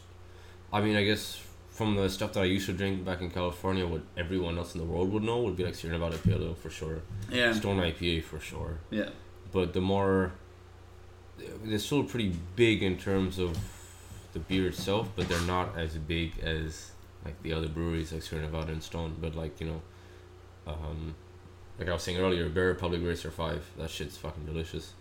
I 0.72 0.80
mean, 0.80 0.96
I 0.96 1.04
guess 1.04 1.42
from 1.82 1.96
the 1.96 2.08
stuff 2.08 2.34
that 2.34 2.42
I 2.42 2.44
used 2.44 2.68
to 2.68 2.74
drink 2.74 3.04
back 3.04 3.22
in 3.22 3.32
California, 3.32 3.88
what 3.88 4.04
everyone 4.16 4.56
else 4.56 4.76
in 4.76 4.82
the 4.82 4.86
world 4.86 5.12
would 5.14 5.24
know 5.24 5.42
would 5.42 5.56
be 5.58 5.64
like 5.64 5.74
Sierra 5.74 5.98
Nevada 5.98 6.20
Pale 6.20 6.44
Ale 6.44 6.54
for 6.54 6.70
sure, 6.70 7.02
Yeah. 7.32 7.54
Stone 7.54 7.78
IPA 7.80 8.24
for 8.24 8.40
sure. 8.40 8.78
Yeah. 8.92 9.10
But 9.52 9.74
the 9.74 9.82
more, 9.82 10.32
they're 11.64 11.80
still 11.80 12.04
pretty 12.04 12.36
big 12.56 12.84
in 12.84 13.00
terms 13.00 13.40
of 13.40 13.58
the 14.34 14.38
beer 14.38 14.68
itself, 14.68 15.10
but 15.16 15.28
they're 15.28 15.48
not 15.58 15.76
as 15.76 15.98
big 15.98 16.38
as 16.44 16.92
like 17.26 17.42
the 17.42 17.52
other 17.52 17.68
breweries 17.68 18.14
like 18.14 18.22
Sierra 18.22 18.46
Nevada 18.46 18.74
and 18.74 18.84
Stone. 18.84 19.16
But 19.20 19.34
like 19.34 19.60
you 19.60 19.66
know, 19.66 19.82
um, 20.68 21.16
like 21.80 21.90
I 21.90 21.94
was 21.94 22.04
saying 22.04 22.20
earlier, 22.20 22.48
Bear 22.48 22.68
Republic 22.68 23.02
Racer 23.04 23.32
Five, 23.32 23.66
that 23.80 23.90
shit's 23.90 24.18
fucking 24.18 24.46
delicious. 24.46 24.94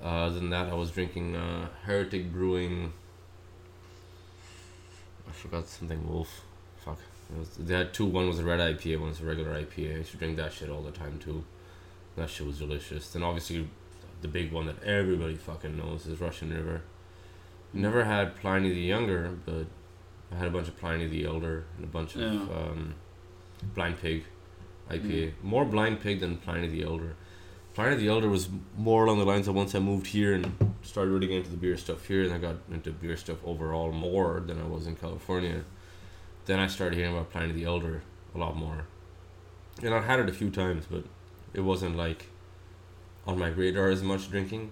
Uh, 0.00 0.26
other 0.26 0.36
than 0.36 0.50
that, 0.50 0.68
I 0.68 0.74
was 0.74 0.92
drinking 0.92 1.34
uh, 1.34 1.66
Heretic 1.86 2.32
Brewing. 2.32 2.92
I 5.32 5.34
forgot 5.34 5.66
something 5.66 6.06
Wolf. 6.08 6.42
Fuck. 6.84 6.98
Was, 7.36 7.48
they 7.56 7.74
had 7.74 7.94
two. 7.94 8.04
One 8.04 8.28
was 8.28 8.38
a 8.38 8.44
red 8.44 8.60
IPA. 8.60 9.00
One 9.00 9.08
was 9.08 9.20
a 9.20 9.24
regular 9.24 9.50
IPA. 9.54 9.94
I 9.94 9.98
used 9.98 10.10
to 10.10 10.18
drink 10.18 10.36
that 10.36 10.52
shit 10.52 10.68
all 10.68 10.82
the 10.82 10.90
time 10.90 11.18
too. 11.18 11.44
That 12.16 12.28
shit 12.28 12.46
was 12.46 12.58
delicious. 12.58 13.10
Then 13.10 13.22
obviously, 13.22 13.66
the 14.20 14.28
big 14.28 14.52
one 14.52 14.66
that 14.66 14.82
everybody 14.82 15.34
fucking 15.36 15.76
knows 15.76 16.06
is 16.06 16.20
Russian 16.20 16.52
River. 16.52 16.82
Never 17.72 18.04
had 18.04 18.36
Pliny 18.36 18.68
the 18.68 18.80
Younger, 18.80 19.30
but 19.46 19.64
I 20.30 20.34
had 20.36 20.48
a 20.48 20.50
bunch 20.50 20.68
of 20.68 20.76
Pliny 20.78 21.06
the 21.06 21.24
Elder 21.24 21.64
and 21.76 21.84
a 21.84 21.88
bunch 21.88 22.14
of 22.16 22.20
Yeah. 22.20 22.40
um, 22.54 22.94
Blind 23.74 23.98
Pig 24.02 24.24
IPA. 24.90 25.32
More 25.42 25.64
Blind 25.64 26.00
Pig 26.00 26.20
than 26.20 26.36
Pliny 26.36 26.68
the 26.68 26.82
Elder. 26.82 27.16
Pliny 27.74 27.96
the 27.96 28.08
Elder 28.08 28.28
was 28.28 28.48
more 28.76 29.06
along 29.06 29.18
the 29.18 29.24
lines 29.24 29.48
of 29.48 29.54
once 29.54 29.74
I 29.74 29.78
moved 29.78 30.06
here 30.08 30.34
and 30.34 30.74
started 30.82 31.10
really 31.10 31.26
getting 31.26 31.38
into 31.38 31.50
the 31.50 31.56
beer 31.56 31.76
stuff 31.76 32.06
here, 32.06 32.22
and 32.22 32.32
I 32.32 32.38
got 32.38 32.56
into 32.70 32.90
beer 32.90 33.16
stuff 33.16 33.38
overall 33.44 33.92
more 33.92 34.42
than 34.46 34.60
I 34.60 34.66
was 34.66 34.86
in 34.86 34.96
California. 34.96 35.64
Then 36.44 36.58
I 36.58 36.66
started 36.66 36.96
hearing 36.96 37.14
about 37.14 37.30
Pliny 37.30 37.52
the 37.52 37.64
Elder 37.64 38.02
a 38.34 38.38
lot 38.38 38.56
more. 38.56 38.84
And 39.82 39.94
I've 39.94 40.04
had 40.04 40.20
it 40.20 40.28
a 40.28 40.32
few 40.32 40.50
times, 40.50 40.84
but 40.90 41.04
it 41.54 41.60
wasn't 41.60 41.96
like 41.96 42.26
on 43.26 43.38
my 43.38 43.48
radar 43.48 43.88
as 43.88 44.02
much 44.02 44.30
drinking. 44.30 44.70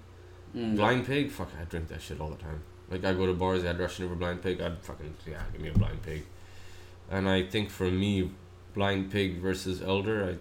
Mm. 0.54 0.76
Blind 0.76 1.06
Pig, 1.06 1.30
fuck, 1.30 1.48
I 1.58 1.64
drink 1.64 1.88
that 1.88 2.02
shit 2.02 2.20
all 2.20 2.28
the 2.28 2.36
time. 2.36 2.62
Like 2.90 3.04
I 3.04 3.14
go 3.14 3.24
to 3.24 3.32
bars, 3.32 3.64
I 3.64 3.68
had 3.68 3.78
Russian 3.78 4.04
River 4.04 4.16
Blind 4.16 4.42
Pig, 4.42 4.60
I'd 4.60 4.82
fucking 4.82 5.14
yeah, 5.26 5.42
give 5.52 5.60
me 5.60 5.68
a 5.68 5.72
Blind 5.72 6.02
Pig. 6.02 6.24
and 7.10 7.28
I 7.28 7.44
think 7.44 7.70
for 7.70 7.90
me, 7.90 8.30
blind 8.74 9.10
pig 9.10 9.38
versus 9.38 9.80
elder, 9.82 10.36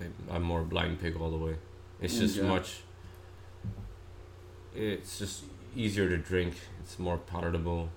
I, 0.00 0.04
I 0.04 0.34
I'm 0.34 0.42
more 0.42 0.62
blind 0.62 1.00
pig 1.00 1.16
all 1.16 1.30
the 1.30 1.36
way. 1.36 1.56
It's 2.02 2.18
just 2.18 2.38
Okay. 2.38 2.48
much. 2.48 2.80
It's 4.74 5.18
just 5.18 5.44
easier 5.76 6.08
to 6.08 6.18
drink. 6.18 6.54
It's 6.80 6.98
more 6.98 7.16
palatable. 7.18 7.90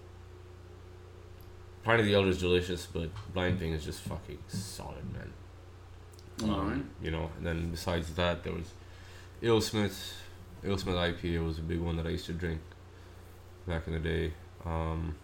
Pint 1.84 2.00
of 2.00 2.06
the 2.06 2.14
elder 2.14 2.30
is 2.30 2.40
delicious, 2.40 2.86
but 2.86 3.10
blind 3.34 3.60
Thing 3.60 3.72
is 3.74 3.84
just 3.84 4.02
fucking 4.02 4.40
solid, 4.48 5.12
man. 5.14 5.34
Um, 6.44 6.50
Alright. 6.50 6.86
You 7.02 7.12
know, 7.12 7.32
and 7.38 7.46
then 7.46 7.70
besides 7.72 8.14
that, 8.16 8.44
there 8.44 8.54
was 8.54 8.72
Alesmith. 9.42 10.14
Alesmith 10.64 10.96
IPA 10.96 11.46
was 11.46 11.60
a 11.60 11.62
big 11.62 11.80
one 11.80 11.96
that 11.98 12.06
I 12.06 12.10
used 12.10 12.26
to 12.26 12.34
drink 12.34 12.60
back 13.68 13.88
in 13.88 13.94
the 13.94 14.00
day. 14.00 14.34
Um, 14.66 15.16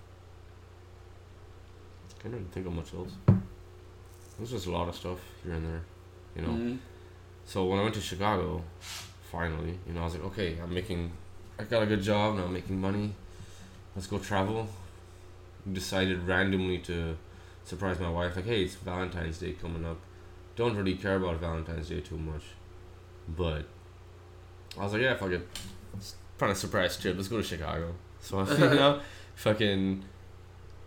can't 2.21 2.33
really 2.35 2.45
think 2.51 2.67
of 2.67 2.73
much 2.73 2.93
else. 2.93 3.11
There's 4.37 4.51
just 4.51 4.67
a 4.67 4.71
lot 4.71 4.87
of 4.87 4.95
stuff 4.95 5.19
here 5.43 5.53
and 5.53 5.65
there, 5.65 5.81
you 6.35 6.41
know. 6.43 6.49
Mhm. 6.49 6.77
So 7.45 7.65
when 7.65 7.79
I 7.79 7.83
went 7.83 7.95
to 7.95 8.01
Chicago, 8.01 8.63
finally, 9.31 9.77
you 9.87 9.93
know, 9.93 10.01
I 10.01 10.03
was 10.05 10.13
like, 10.13 10.23
okay, 10.25 10.57
I'm 10.61 10.73
making, 10.73 11.11
I 11.59 11.63
got 11.63 11.83
a 11.83 11.85
good 11.85 12.01
job 12.01 12.35
now, 12.35 12.45
I'm 12.45 12.53
making 12.53 12.79
money. 12.79 13.13
Let's 13.95 14.07
go 14.07 14.19
travel. 14.19 14.67
Decided 15.71 16.25
randomly 16.27 16.79
to 16.79 17.17
surprise 17.63 17.99
my 17.99 18.09
wife, 18.09 18.35
like, 18.35 18.45
hey, 18.45 18.63
it's 18.63 18.75
Valentine's 18.75 19.37
Day 19.37 19.53
coming 19.53 19.85
up. 19.85 19.97
Don't 20.55 20.75
really 20.75 20.95
care 20.95 21.17
about 21.17 21.39
Valentine's 21.39 21.89
Day 21.89 22.01
too 22.01 22.17
much, 22.17 22.43
but 23.27 23.65
I 24.77 24.83
was 24.83 24.93
like, 24.93 25.01
yeah, 25.01 25.15
fuck 25.15 25.31
it. 25.31 25.47
It's 25.95 26.15
kind 26.37 26.51
of 26.51 26.57
surprise 26.57 26.97
trip. 26.97 27.15
Let's 27.15 27.27
go 27.27 27.37
to 27.37 27.43
Chicago. 27.43 27.93
So 28.19 28.39
I, 28.39 28.51
you 28.51 28.57
know, 28.75 29.01
fucking 29.35 30.03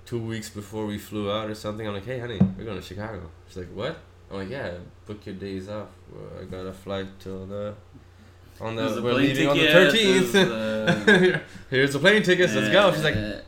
two 0.07 0.19
weeks 0.19 0.51
before 0.51 0.87
we 0.87 0.99
flew 0.99 1.31
out 1.31 1.49
or 1.49 1.55
something, 1.55 1.87
I'm 1.87 1.95
like, 1.95 2.07
hey, 2.07 2.19
honey, 2.19 2.41
we're 2.57 2.65
going 2.65 2.81
to 2.81 2.83
Chicago. 2.83 3.31
She's 3.47 3.59
like, 3.59 3.69
what? 3.69 3.99
Like, 4.35 4.51
yeah, 4.51 4.73
book 5.07 5.25
your 5.27 5.37
days 5.37 5.69
off. 5.69 5.89
Well, 6.13 6.43
I 6.43 6.45
got 6.45 6.67
a 6.67 6.73
flight 6.73 7.07
till 7.21 7.47
the 7.47 7.75
on 8.61 8.75
the 8.75 9.01
we're 9.03 9.15
leaving 9.15 9.49
on 9.49 9.57
the 9.57 9.67
thirteenth. 9.67 10.35
uh, 10.35 11.39
Here's 11.71 11.93
the 11.93 12.01
plane 12.01 12.23
tickets. 12.23 12.53
Let's 12.55 12.71
go. 12.73 12.93
She's 12.93 13.05
like, 13.05 13.17
uh, 13.17 13.41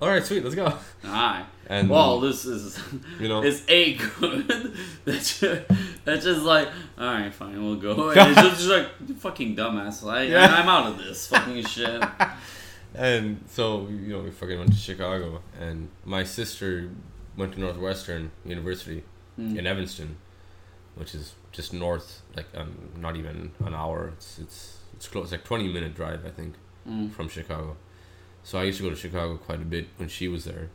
all 0.00 0.08
right, 0.08 0.24
sweet, 0.24 0.44
let's 0.44 0.54
go. 0.54 0.66
Alright. 1.04 1.46
And 1.68 1.90
Well, 1.90 2.20
this 2.20 2.44
is 2.44 2.78
you 3.20 3.28
know, 3.28 3.42
it's 3.42 3.64
a 3.68 3.94
good. 3.94 4.76
that's 5.04 5.40
just, 5.40 5.62
that's 6.04 6.24
just 6.24 6.42
like, 6.42 6.68
all 6.96 7.06
right, 7.06 7.34
fine, 7.34 7.60
we'll 7.60 7.76
go. 7.76 8.10
And 8.10 8.30
it's 8.30 8.40
just, 8.40 8.56
just 8.56 8.68
like 8.68 9.18
fucking 9.18 9.56
dumbass. 9.56 10.04
Like, 10.04 10.28
Yeah. 10.28 10.46
I'm 10.46 10.68
out 10.68 10.86
of 10.92 10.98
this 10.98 11.26
fucking 11.26 11.64
shit. 11.64 12.00
and 12.94 13.40
so 13.48 13.88
you 13.88 14.12
know, 14.12 14.20
we 14.20 14.30
fucking 14.30 14.56
went 14.56 14.70
to 14.72 14.78
Chicago, 14.78 15.42
and 15.60 15.88
my 16.04 16.22
sister 16.22 16.90
went 17.36 17.54
to 17.54 17.60
Northwestern 17.60 18.30
University 18.44 19.02
Mm. 19.38 19.58
in 19.58 19.66
Evanston, 19.66 20.16
which 20.94 21.14
is 21.14 21.34
just 21.52 21.72
north, 21.72 22.22
like 22.34 22.46
um, 22.54 22.90
not 22.96 23.16
even 23.16 23.52
an 23.64 23.74
hour. 23.74 24.08
It's 24.14 24.38
it's 24.38 24.78
it's 24.94 25.08
close, 25.08 25.30
like 25.32 25.44
twenty 25.44 25.70
minute 25.72 25.94
drive, 25.94 26.24
I 26.24 26.30
think. 26.30 26.54
Mm. 26.88 27.10
from 27.12 27.28
Chicago. 27.28 27.76
So 28.44 28.58
I 28.58 28.62
used 28.62 28.78
to 28.78 28.84
go 28.84 28.90
to 28.90 28.96
Chicago 28.96 29.36
quite 29.36 29.60
a 29.60 29.64
bit 29.64 29.88
when 29.96 30.08
she 30.08 30.28
was 30.28 30.44
there, 30.44 30.68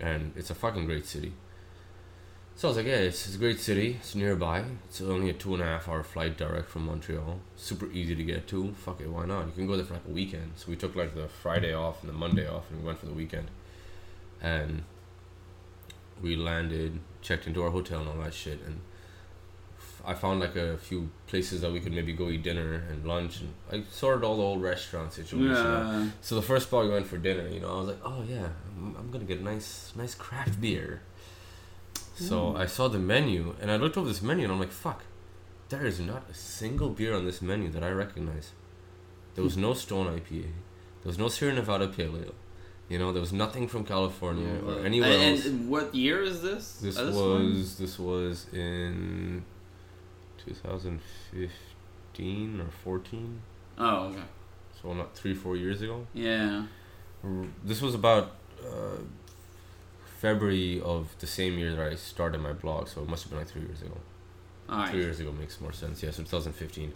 and 0.00 0.32
it's 0.36 0.50
a 0.50 0.54
fucking 0.54 0.86
great 0.86 1.06
city. 1.06 1.32
So 2.56 2.68
I 2.68 2.70
was 2.70 2.76
like, 2.76 2.86
yeah, 2.86 2.96
it's, 2.96 3.26
it's 3.26 3.36
a 3.36 3.38
great 3.38 3.60
city. 3.60 3.96
It's 4.00 4.14
nearby. 4.14 4.64
It's 4.88 5.00
only 5.00 5.30
a 5.30 5.32
two 5.32 5.54
and 5.54 5.62
a 5.62 5.66
half 5.66 5.88
hour 5.88 6.02
flight 6.02 6.36
direct 6.36 6.68
from 6.68 6.86
Montreal. 6.86 7.40
Super 7.56 7.90
easy 7.90 8.14
to 8.14 8.22
get 8.24 8.46
to. 8.48 8.74
Fuck 8.74 9.00
it, 9.00 9.08
why 9.08 9.26
not? 9.26 9.46
You 9.46 9.52
can 9.52 9.66
go 9.66 9.76
there 9.76 9.84
for 9.84 9.94
like 9.94 10.06
a 10.08 10.12
weekend. 10.12 10.52
So 10.56 10.66
we 10.68 10.76
took 10.76 10.94
like 10.96 11.14
the 11.14 11.28
Friday 11.28 11.72
off 11.72 12.00
and 12.02 12.08
the 12.08 12.16
Monday 12.16 12.46
off, 12.48 12.70
and 12.70 12.80
we 12.80 12.86
went 12.86 12.98
for 12.98 13.06
the 13.06 13.12
weekend. 13.12 13.48
And 14.40 14.82
we 16.22 16.36
landed, 16.36 17.00
checked 17.22 17.46
into 17.46 17.62
our 17.62 17.70
hotel 17.70 18.00
and 18.00 18.08
all 18.08 18.18
that 18.18 18.34
shit, 18.34 18.60
and 18.66 18.80
f- 19.78 20.02
I 20.04 20.14
found 20.14 20.40
like 20.40 20.56
a 20.56 20.76
few 20.78 21.10
places 21.26 21.60
that 21.62 21.72
we 21.72 21.80
could 21.80 21.92
maybe 21.92 22.12
go 22.12 22.28
eat 22.28 22.42
dinner 22.42 22.84
and 22.90 23.06
lunch, 23.06 23.40
and 23.40 23.54
I 23.72 23.84
sorted 23.90 24.24
all 24.24 24.36
the 24.36 24.42
old 24.42 24.62
restaurant 24.62 25.12
situations. 25.12 25.58
out. 25.58 25.92
Yeah. 25.92 26.10
So 26.20 26.34
the 26.34 26.42
first 26.42 26.68
spot 26.68 26.84
we 26.84 26.90
went 26.90 27.06
for 27.06 27.18
dinner, 27.18 27.48
you 27.48 27.60
know, 27.60 27.74
I 27.74 27.78
was 27.78 27.88
like, 27.88 28.00
oh 28.04 28.22
yeah, 28.28 28.48
I'm, 28.76 28.96
I'm 28.96 29.10
gonna 29.10 29.24
get 29.24 29.40
a 29.40 29.44
nice, 29.44 29.92
nice 29.96 30.14
craft 30.14 30.60
beer. 30.60 31.02
So 32.16 32.52
mm. 32.52 32.56
I 32.58 32.66
saw 32.66 32.88
the 32.88 32.98
menu 32.98 33.56
and 33.60 33.70
I 33.70 33.76
looked 33.76 33.96
over 33.96 34.06
this 34.06 34.22
menu 34.22 34.44
and 34.44 34.52
I'm 34.52 34.60
like, 34.60 34.70
fuck, 34.70 35.02
there 35.68 35.84
is 35.84 35.98
not 35.98 36.24
a 36.30 36.34
single 36.34 36.90
beer 36.90 37.14
on 37.14 37.24
this 37.24 37.42
menu 37.42 37.70
that 37.70 37.82
I 37.82 37.90
recognize. 37.90 38.52
There 39.34 39.42
was 39.42 39.56
no 39.56 39.74
Stone 39.74 40.06
IPA, 40.06 40.42
there 40.42 41.06
was 41.06 41.18
no 41.18 41.28
Sierra 41.28 41.54
Nevada 41.54 41.88
Pale 41.88 42.16
Ale, 42.16 42.34
you 42.88 42.98
know, 42.98 43.12
there 43.12 43.20
was 43.20 43.32
nothing 43.32 43.68
from 43.68 43.84
California 43.84 44.60
or 44.66 44.84
anywhere 44.84 45.10
and, 45.12 45.36
else. 45.36 45.46
and 45.46 45.68
what 45.70 45.94
year 45.94 46.22
is 46.22 46.42
this? 46.42 46.78
This 46.82 46.98
Uh, 46.98 47.04
was 47.06 47.16
one? 47.16 47.54
this 47.78 47.98
was 47.98 48.46
in 48.52 49.44
2015 50.46 52.60
or 52.60 52.66
14, 52.82 53.40
Oh, 53.78 53.96
okay. 54.08 54.22
so 54.80 54.92
not 54.92 55.14
three 55.16 55.34
four 55.34 55.56
years 55.56 55.82
ago. 55.82 56.06
Yeah. 56.14 56.64
This 57.64 57.80
was 57.80 57.94
about 57.94 58.32
uh, 58.62 58.98
February 60.20 60.80
of 60.82 61.08
the 61.20 61.26
same 61.26 61.58
year 61.58 61.74
that 61.74 61.92
I 61.92 61.94
started 61.96 62.40
my 62.40 62.52
blog, 62.52 62.88
so 62.88 63.02
it 63.02 63.08
must 63.08 63.24
have 63.24 63.30
been 63.30 63.38
like 63.40 63.48
three 63.48 63.62
years 63.62 63.82
ago. 63.82 63.96
All 64.68 64.78
right. 64.78 64.90
Three 64.90 65.00
years 65.00 65.20
ago 65.20 65.32
makes 65.32 65.60
more 65.60 65.72
sense. 65.72 66.02
Yeah, 66.02 66.10
so 66.10 66.22
2015. 66.22 66.92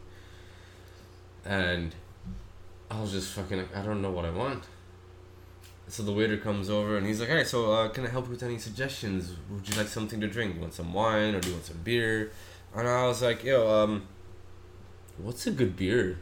And 1.44 1.94
I 2.90 3.00
was 3.00 3.12
just 3.12 3.32
fucking 3.32 3.58
like, 3.58 3.76
I 3.76 3.82
don't 3.82 4.00
know 4.02 4.10
what 4.10 4.24
I 4.24 4.30
want. 4.30 4.64
So 5.88 6.02
the 6.02 6.12
waiter 6.12 6.36
comes 6.36 6.68
over 6.68 6.96
and 6.98 7.06
he's 7.06 7.18
like, 7.20 7.30
"Alright, 7.30 7.46
so 7.46 7.72
uh, 7.72 7.88
can 7.88 8.06
I 8.06 8.10
help 8.10 8.26
you 8.26 8.32
with 8.32 8.42
any 8.42 8.58
suggestions? 8.58 9.32
Would 9.50 9.68
you 9.68 9.74
like 9.76 9.88
something 9.88 10.20
to 10.20 10.28
drink? 10.28 10.54
You 10.54 10.60
want 10.60 10.74
some 10.74 10.92
wine 10.92 11.34
or 11.34 11.40
do 11.40 11.48
you 11.48 11.54
want 11.54 11.66
some 11.66 11.78
beer?" 11.82 12.30
And 12.74 12.86
I 12.86 13.06
was 13.06 13.22
like, 13.22 13.42
"Yo, 13.42 13.68
um, 13.68 14.06
what's 15.16 15.46
a 15.46 15.50
good 15.50 15.76
beer?" 15.76 16.18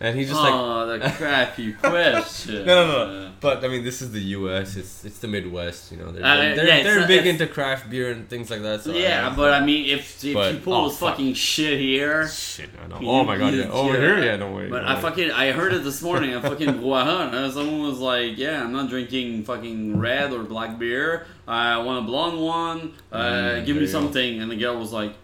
And 0.00 0.16
he's 0.16 0.28
just 0.28 0.40
like, 0.40 0.52
oh, 0.54 0.86
the 0.86 1.10
crappy 1.10 1.72
question. 1.72 2.64
No, 2.66 2.86
no, 2.86 3.20
no. 3.22 3.30
But 3.40 3.64
I 3.64 3.68
mean, 3.68 3.84
this 3.84 4.02
is 4.02 4.10
the 4.12 4.20
U.S. 4.38 4.76
It's 4.76 5.04
it's 5.04 5.18
the 5.20 5.28
Midwest. 5.28 5.92
You 5.92 5.98
know, 5.98 6.10
they're 6.10 6.24
Uh, 6.24 6.36
they're, 6.36 6.66
yeah, 6.66 6.82
they're, 6.82 7.06
big 7.06 7.24
into 7.26 7.46
craft 7.46 7.88
beer 7.88 8.10
and 8.10 8.28
things 8.28 8.50
like 8.50 8.62
that. 8.62 8.82
So 8.82 8.92
yeah, 8.92 9.26
don't- 9.26 9.36
but 9.36 9.52
I 9.54 9.60
mean, 9.64 9.86
if 9.86 10.24
if 10.24 10.34
But- 10.34 10.54
you 10.54 10.60
pull 10.60 10.74
oh, 10.74 10.88
this 10.88 10.98
fuck. 10.98 11.10
fucking 11.10 11.34
shit 11.34 11.78
here, 11.78 12.26
shit, 12.28 12.70
I 12.82 12.86
know. 12.88 12.98
Oh 13.02 13.24
my 13.24 13.36
god, 13.38 13.54
yeah. 13.54 13.68
Over 13.70 13.94
yeah. 13.94 14.00
here, 14.00 14.18
yeah, 14.24 14.36
no 14.36 14.50
way. 14.52 14.68
But 14.68 14.82
no 14.82 14.88
I 14.88 14.94
way. 14.96 15.00
fucking 15.02 15.30
I 15.30 15.52
heard 15.52 15.72
it 15.72 15.84
this 15.84 16.02
morning 16.02 16.32
at 16.32 16.42
fucking 16.42 16.74
Guahan. 16.82 17.32
Uh, 17.32 17.50
Someone 17.50 17.82
was 17.88 17.98
like, 18.00 18.36
"Yeah, 18.38 18.62
I'm 18.64 18.72
not 18.72 18.88
drinking 18.88 19.44
fucking 19.44 19.98
red 19.98 20.32
or 20.32 20.42
black 20.42 20.78
beer. 20.78 21.26
I 21.46 21.78
want 21.78 22.04
a 22.04 22.06
blonde 22.06 22.40
one. 22.40 22.92
Uh, 23.12 23.18
Mm, 23.18 23.66
give 23.66 23.76
me 23.76 23.82
you 23.82 23.86
go. 23.88 23.92
something." 23.92 24.40
And 24.42 24.50
the 24.50 24.56
girl 24.56 24.76
was 24.78 24.92
like, 24.92 25.14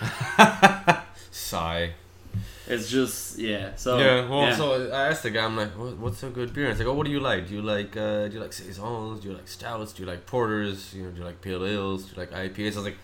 sigh. 1.30 1.92
"It's 2.66 2.90
just 2.90 3.38
yeah." 3.38 3.74
So 3.76 3.98
yeah, 3.98 4.28
well, 4.28 4.54
so 4.54 4.90
I 4.90 5.08
asked 5.08 5.22
the 5.22 5.30
guy, 5.30 5.44
I'm 5.44 5.56
like, 5.56 5.70
what, 5.78 5.96
"What's 5.98 6.22
a 6.22 6.30
good 6.30 6.52
beer?" 6.54 6.66
And 6.66 6.72
he's 6.74 6.80
like, 6.84 6.88
"Oh, 6.88 6.94
what 6.94 7.06
do 7.06 7.12
you 7.12 7.20
like? 7.20 7.48
Do 7.48 7.54
you 7.54 7.62
like 7.62 7.96
uh, 7.96 8.28
do 8.28 8.34
you 8.34 8.40
like 8.40 8.52
saisons? 8.52 9.20
Do 9.20 9.28
you 9.28 9.34
like 9.34 9.48
stouts? 9.48 9.92
Do 9.92 10.02
you 10.02 10.08
like 10.08 10.26
porters? 10.26 10.94
You 10.94 11.04
know, 11.04 11.10
do 11.10 11.18
you 11.20 11.24
like 11.24 11.40
pale 11.40 11.64
ales? 11.66 12.04
Do 12.04 12.10
you 12.14 12.20
like 12.22 12.30
IPAs?" 12.32 12.72
I 12.72 12.76
was 12.76 12.84
like, 12.84 12.96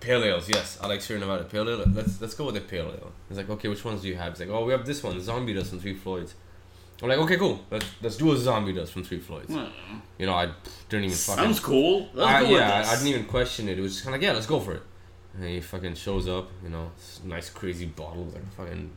"Pale 0.00 0.24
ales, 0.24 0.48
yes. 0.48 0.78
I 0.80 0.86
like 0.86 1.00
Sierra 1.02 1.20
Nevada 1.20 1.44
pale 1.44 1.68
ale. 1.68 1.84
Let's 1.92 2.20
let's 2.20 2.34
go 2.34 2.44
with 2.46 2.54
the 2.54 2.60
pale 2.60 2.86
ale." 2.86 3.12
He's 3.28 3.38
like, 3.38 3.50
"Okay, 3.50 3.68
which 3.68 3.84
ones 3.84 4.02
do 4.02 4.08
you 4.08 4.16
have?" 4.16 4.32
He's 4.32 4.40
like, 4.40 4.50
"Oh, 4.50 4.64
we 4.64 4.72
have 4.72 4.84
this 4.86 5.02
one, 5.02 5.20
Zombie 5.20 5.54
Dust 5.54 5.70
from 5.70 5.80
Three 5.80 5.94
Floyds." 5.94 6.34
I'm 7.02 7.08
like, 7.08 7.18
"Okay, 7.18 7.36
cool. 7.36 7.58
Let's 7.70 7.86
let's 8.00 8.16
do 8.16 8.30
a 8.32 8.36
Zombie 8.36 8.72
Dust 8.72 8.92
from 8.92 9.02
Three 9.02 9.18
Floyds." 9.18 9.48
Well, 9.50 9.68
You 10.18 10.26
know, 10.26 10.34
I 10.34 10.46
didn't 10.88 11.06
even 11.06 11.16
fucking. 11.16 11.44
sounds 11.44 11.58
cool. 11.58 12.08
Let's 12.14 12.30
I, 12.30 12.40
yeah, 12.42 12.84
I. 12.86 12.92
I 12.92 12.94
didn't 12.94 13.08
even 13.08 13.24
question 13.24 13.68
it. 13.68 13.76
It 13.78 13.82
was 13.82 13.92
just 13.94 14.04
kind 14.04 14.14
of 14.14 14.20
like, 14.20 14.26
yeah, 14.26 14.34
let's 14.34 14.46
go 14.46 14.60
for 14.60 14.74
it. 14.74 14.82
And 15.34 15.44
he 15.44 15.60
fucking 15.60 15.94
shows 15.94 16.28
up, 16.28 16.50
you 16.62 16.68
know, 16.70 16.90
nice 17.24 17.48
crazy 17.50 17.86
bottle 17.86 18.24
with 18.24 18.34
like 18.34 18.42
a 18.44 18.54
fucking 18.56 18.90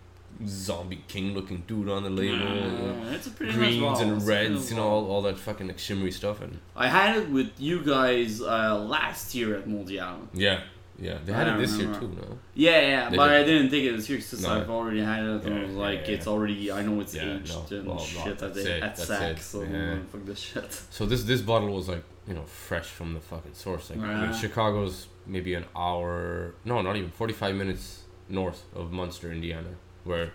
zombie 0.45 1.01
king 1.07 1.33
looking 1.33 1.63
dude 1.65 1.87
on 1.89 2.03
the 2.03 2.09
label. 2.09 2.37
you 2.37 2.43
know, 2.43 3.03
it's 3.11 3.27
a 3.27 3.29
pretty 3.31 3.53
greens 3.53 3.81
nice 3.81 4.01
and 4.01 4.11
It's 4.17 4.23
a 4.23 4.25
pretty 4.27 4.49
reds, 4.53 4.69
you 4.71 4.75
know, 4.77 4.83
all, 4.87 5.09
all 5.09 5.21
that 5.23 5.37
fucking 5.37 5.67
like 5.67 5.79
shimmery 5.79 6.11
stuff. 6.11 6.41
And 6.41 6.59
I 6.75 6.87
had 6.89 7.15
it 7.17 7.29
with 7.29 7.51
you 7.57 7.81
guys 7.83 8.41
uh, 8.41 8.77
last 8.77 9.33
year 9.33 9.55
at 9.57 9.65
Mondial. 9.65 10.27
yeah, 10.33 10.61
yeah, 10.99 11.19
they 11.25 11.31
had 11.33 11.47
it 11.47 11.57
this 11.59 11.77
year 11.77 11.93
too, 11.93 12.07
no? 12.09 12.37
Yeah, 12.53 12.81
yeah, 12.81 13.09
They 13.09 13.17
but 13.17 13.27
did. 13.29 13.41
I 13.41 13.43
didn't 13.45 13.69
think 13.69 13.85
it 13.85 13.91
was 13.93 14.07
here 14.07 14.17
because 14.17 14.43
No. 14.43 14.49
I've 14.61 14.69
already 14.69 15.01
had 15.01 15.23
it. 15.23 15.43
And 15.43 15.45
Yeah, 15.45 15.61
it 15.61 15.67
was 15.67 15.75
yeah, 15.75 15.81
like 15.81 16.07
yeah, 16.07 16.13
it's 16.15 16.27
already. 16.27 16.71
I 16.71 16.81
know 16.83 16.99
it's 17.01 17.15
Yeah, 17.15 17.35
aged 17.37 17.53
no, 17.71 17.77
and 17.77 17.87
well, 17.87 17.99
shit 17.99 18.25
no, 18.25 18.31
at, 18.31 18.39
that's 18.39 18.57
at 18.65 18.81
that's 18.81 19.05
Sac, 19.07 19.37
so 19.41 19.61
yeah. 19.63 19.97
fuck 20.11 20.25
this 20.25 20.39
shit. 20.39 20.81
So 20.91 21.05
this 21.05 21.23
this 21.23 21.41
bottle 21.41 21.69
was 21.73 21.87
like 21.89 22.03
you 22.27 22.33
know 22.33 22.43
fresh 22.43 22.87
from 22.87 23.13
the 23.13 23.19
fucking 23.21 23.53
source. 23.53 23.89
Like 23.89 23.99
I 23.99 24.01
mean, 24.21 24.31
Yeah. 24.31 24.37
Chicago's 24.37 25.07
maybe 25.27 25.53
an 25.53 25.65
hour, 25.75 26.53
no, 26.63 26.81
not 26.81 26.95
even 26.95 27.11
forty 27.11 27.33
five 27.33 27.55
minutes 27.55 28.03
north 28.29 28.63
of 28.73 28.91
Munster, 28.91 29.31
Indiana, 29.31 29.69
where 30.03 30.33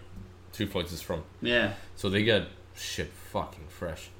Three 0.53 0.67
Floyds 0.67 0.93
is 0.93 1.01
from. 1.03 1.25
Yeah. 1.41 1.75
So 1.97 2.09
they 2.11 2.23
get 2.23 2.49
shit 2.75 3.09
fucking 3.09 3.67
fresh. 3.69 4.11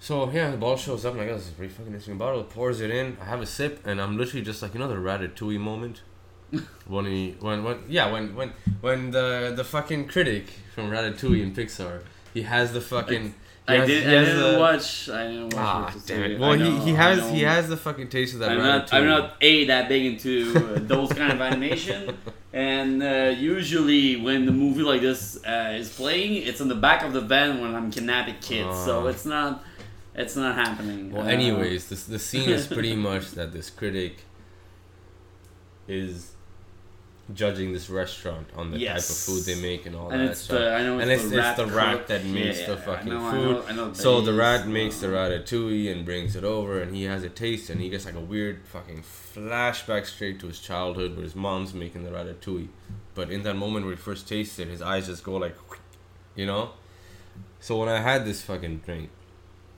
So 0.00 0.30
yeah, 0.30 0.50
the 0.50 0.56
ball 0.56 0.76
shows 0.76 1.04
up 1.04 1.12
and 1.12 1.22
I 1.22 1.26
got 1.26 1.36
this 1.36 1.46
is 1.46 1.52
pretty 1.52 1.72
fucking 1.72 1.86
interesting 1.86 2.18
bottle. 2.18 2.42
Pours 2.42 2.80
it 2.80 2.90
in. 2.90 3.16
I 3.20 3.26
have 3.26 3.40
a 3.40 3.46
sip 3.46 3.86
and 3.86 4.00
I'm 4.00 4.18
literally 4.18 4.44
just 4.44 4.60
like 4.60 4.74
you 4.74 4.80
know 4.80 4.88
the 4.88 4.96
Ratatouille 4.96 5.60
moment. 5.60 6.02
when 6.86 7.06
he 7.06 7.34
when 7.40 7.64
when 7.64 7.78
yeah 7.88 8.12
when 8.12 8.34
when 8.34 8.52
when 8.82 9.10
the 9.10 9.54
the 9.56 9.64
fucking 9.64 10.06
critic 10.06 10.48
from 10.74 10.90
Ratatouille 10.90 11.42
in 11.42 11.54
Pixar 11.54 12.02
he 12.34 12.42
has 12.42 12.72
the 12.72 12.80
fucking 12.80 13.34
I 13.68 13.76
has- 13.76 13.86
did, 13.88 14.06
I 14.08 14.24
didn't 14.24 14.54
a- 14.56 14.58
watch. 14.58 15.08
I 15.08 15.26
didn't 15.28 15.44
watch. 15.54 15.54
Ah, 15.56 15.94
damn 16.06 16.22
it. 16.24 16.36
I 16.36 16.40
Well, 16.40 16.56
know, 16.58 16.64
he, 16.80 16.84
he 16.86 16.92
has 16.94 17.30
he 17.30 17.42
has 17.42 17.68
the 17.68 17.76
fucking 17.76 18.08
taste 18.08 18.34
of 18.34 18.40
that 18.40 18.50
I'm 18.50 18.58
not. 18.58 18.92
I'm 18.92 19.06
not 19.06 19.36
a 19.40 19.64
that 19.66 19.88
big 19.88 20.04
into 20.06 20.52
uh, 20.56 20.78
those 20.82 21.12
kind 21.12 21.30
of 21.32 21.40
animation, 21.40 22.16
and 22.52 23.02
uh, 23.02 23.32
usually 23.38 24.16
when 24.20 24.46
the 24.46 24.52
movie 24.52 24.82
like 24.82 25.00
this 25.00 25.38
uh, 25.46 25.74
is 25.78 25.94
playing, 25.94 26.42
it's 26.42 26.60
in 26.60 26.66
the 26.68 26.74
back 26.74 27.04
of 27.04 27.12
the 27.12 27.20
van 27.20 27.60
when 27.60 27.74
I'm 27.76 27.90
kidnapping 27.92 28.36
kids. 28.40 28.76
so 28.84 29.06
Ah. 29.06 29.10
it's 29.10 29.24
not. 29.24 29.62
It's 30.14 30.36
not 30.36 30.56
happening. 30.56 31.10
Well, 31.12 31.22
Uh, 31.24 31.28
anyways, 31.30 31.88
this 31.88 32.02
the 32.04 32.18
scene 32.18 32.50
is 32.50 32.66
pretty 32.76 32.96
much 32.96 33.30
that 33.30 33.52
this 33.52 33.70
critic 33.70 34.24
is 35.88 36.31
judging 37.32 37.72
this 37.72 37.88
restaurant 37.88 38.46
on 38.56 38.70
the 38.72 38.84
type 38.84 38.96
of 38.98 39.04
food 39.04 39.44
they 39.44 39.54
make 39.54 39.86
and 39.86 39.94
all 39.94 40.10
and 40.10 40.20
that 40.20 40.30
it's 40.32 40.40
stuff. 40.40 40.58
the 40.58 40.74
I 40.74 40.82
know 40.82 40.98
it's 40.98 41.02
and 41.02 41.10
the 41.10 41.14
it's, 41.14 41.24
it's 41.24 41.34
rat 41.34 41.56
the 41.56 41.66
rat 41.66 42.06
that 42.08 42.24
makes 42.24 42.60
Yeah, 42.60 42.66
the 42.66 42.72
I 42.72 42.76
fucking 42.76 43.08
know, 43.12 43.26
I 43.26 43.30
food. 43.30 43.50
know- 43.50 43.64
I 43.68 43.72
know 43.72 43.92
So 43.92 44.20
the 44.20 44.32
rat 44.34 44.66
makes 44.66 44.98
the 44.98 45.08
uh, 45.16 45.28
ratatouille 45.30 45.90
and 45.92 46.04
brings 46.04 46.34
it 46.36 46.44
over, 46.44 46.80
and 46.82 46.94
he 46.94 47.04
has 47.04 47.22
a 47.22 47.28
taste, 47.30 47.70
and 47.70 47.80
he 47.80 47.88
gets 47.88 48.04
like 48.04 48.16
a 48.16 48.20
weird 48.20 48.66
fucking 48.66 49.02
flashback 49.02 50.06
straight 50.06 50.40
to 50.40 50.48
his 50.48 50.58
childhood 50.58 51.14
where 51.14 51.22
his 51.22 51.36
mom's 51.36 51.72
making 51.72 52.02
the 52.04 52.10
ratatouille. 52.10 52.68
But 53.14 53.30
in 53.30 53.44
that 53.44 53.54
moment 53.54 53.86
where 53.86 53.94
he 53.94 54.00
first 54.00 54.28
tastes 54.28 54.58
it, 54.58 54.68
his 54.68 54.82
eyes 54.82 55.06
just 55.06 55.22
go 55.22 55.36
like, 55.36 55.56
you 56.34 56.44
know. 56.46 56.70
So 57.60 57.78
when 57.78 57.88
I 57.88 58.00
had 58.00 58.24
this 58.24 58.42
fucking 58.42 58.78
drink, 58.84 59.10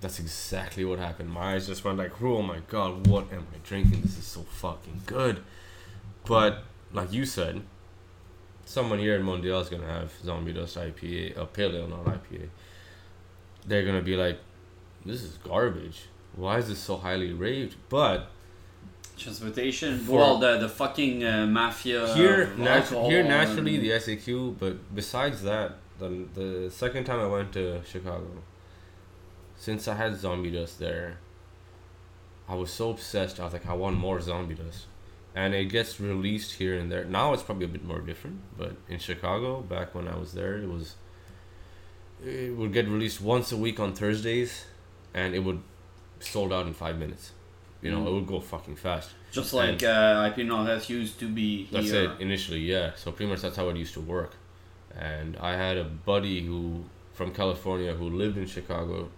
that's 0.01 0.19
exactly 0.19 0.85
what 0.85 0.99
happened. 0.99 1.31
My 1.31 1.55
eyes 1.55 1.67
just 1.67 1.85
went 1.85 1.99
like, 1.99 2.21
oh 2.23 2.41
my 2.43 2.61
god, 2.69 3.07
what 3.07 3.31
am 3.33 3.47
I 3.55 3.59
drinking? 3.63 4.01
This 4.03 4.19
is 4.19 4.25
so 4.25 4.41
fucking 4.43 5.03
good. 5.07 5.43
But 6.27 6.65
like 6.95 7.13
you 7.13 7.27
said, 7.27 7.63
someone 8.65 8.99
here 8.99 9.17
in 9.17 9.23
Mondial 9.23 9.61
is 9.61 9.69
gonna 9.69 9.87
have 9.87 10.13
Zombie 10.25 10.53
Dust 10.53 10.77
IPA, 10.77 11.37
a 11.37 11.45
pale 11.45 11.77
ale, 11.77 11.89
not 11.89 12.05
IPA. 12.07 12.49
They're 13.67 13.85
gonna 13.85 14.03
be 14.03 14.17
like, 14.17 14.39
this 15.05 15.23
is 15.23 15.37
garbage. 15.39 16.07
Why 16.37 16.59
is 16.59 16.69
this 16.69 16.79
so 16.79 16.97
highly 16.97 17.33
raved? 17.33 17.77
But 17.89 18.29
transportation. 19.17 19.99
For- 19.99 20.19
well, 20.19 20.39
the 20.39 20.59
the 20.59 20.69
fucking 20.69 21.25
uh, 21.25 21.47
mafia. 21.47 22.13
here, 22.15 22.53
nat- 22.57 22.89
here 22.89 23.23
naturally 23.23 23.77
the 23.79 23.91
SAQ. 23.91 24.59
But 24.59 24.95
besides 24.95 25.43
that, 25.43 25.77
the 25.99 26.27
the 26.35 26.71
second 26.71 27.05
time 27.05 27.21
I 27.21 27.27
went 27.27 27.53
to 27.53 27.83
Chicago, 27.85 28.27
since 29.57 29.87
I 29.89 29.95
had 29.95 30.17
Zombie 30.17 30.51
Dust 30.51 30.79
there, 30.79 31.19
I 32.49 32.55
was 32.55 32.71
so 32.73 32.91
obsessed. 32.91 33.39
I 33.41 33.45
was 33.45 33.53
like, 33.53 33.67
I 33.67 33.75
want 33.75 33.97
more 33.97 34.21
Zombie 34.21 34.55
Dust, 34.55 34.87
and 35.35 35.55
it 35.55 35.67
gets 35.67 35.99
released 36.01 36.55
here 36.55 36.79
and 36.79 36.91
there. 36.93 37.05
Now 37.05 37.33
it's 37.33 37.43
probably 37.43 37.65
a 37.67 37.69
bit 37.69 37.85
more 37.85 38.01
different, 38.01 38.41
but 38.57 38.77
in 38.89 38.99
Chicago, 38.99 39.61
back 39.61 39.95
when 39.95 40.07
I 40.09 40.17
was 40.17 40.33
there, 40.33 40.57
it 40.59 40.69
was. 40.69 40.95
It 42.25 42.57
would 42.57 42.73
get 42.73 42.89
released 42.89 43.21
once 43.21 43.53
a 43.53 43.57
week 43.57 43.79
on 43.81 43.93
Thursdays, 43.95 44.65
and 45.13 45.35
it 45.35 45.41
would 45.41 45.61
sold 46.21 46.53
out 46.53 46.67
in 46.67 46.73
five 46.73 46.99
minutes. 46.99 47.33
You 47.83 47.91
know, 47.91 48.01
Mm. 48.03 48.07
it 48.07 48.13
would 48.13 48.27
go 48.27 48.41
fucking 48.41 48.77
fast. 48.77 49.11
Just 49.31 49.53
like 49.53 49.83
uh, 49.83 50.31
IP 50.31 50.47
North 50.47 50.89
used 50.89 51.19
to 51.21 51.29
be 51.29 51.65
here. 51.65 51.81
That's 51.83 51.91
it. 51.93 52.11
Initially, 52.21 52.61
yeah. 52.61 52.93
So 52.97 53.13
pretty 53.13 53.31
much 53.31 53.43
that's 53.43 53.57
how 53.57 53.69
it 53.69 53.77
used 53.77 53.93
to 53.95 54.01
work. 54.01 54.33
And 54.97 55.37
I 55.37 55.57
had 55.57 55.77
a 55.77 55.85
buddy 55.85 56.47
who 56.47 56.85
from 57.13 57.33
California 57.35 57.93
who 57.95 58.09
lived 58.09 58.39
in 58.39 58.47
Chicago 58.47 59.11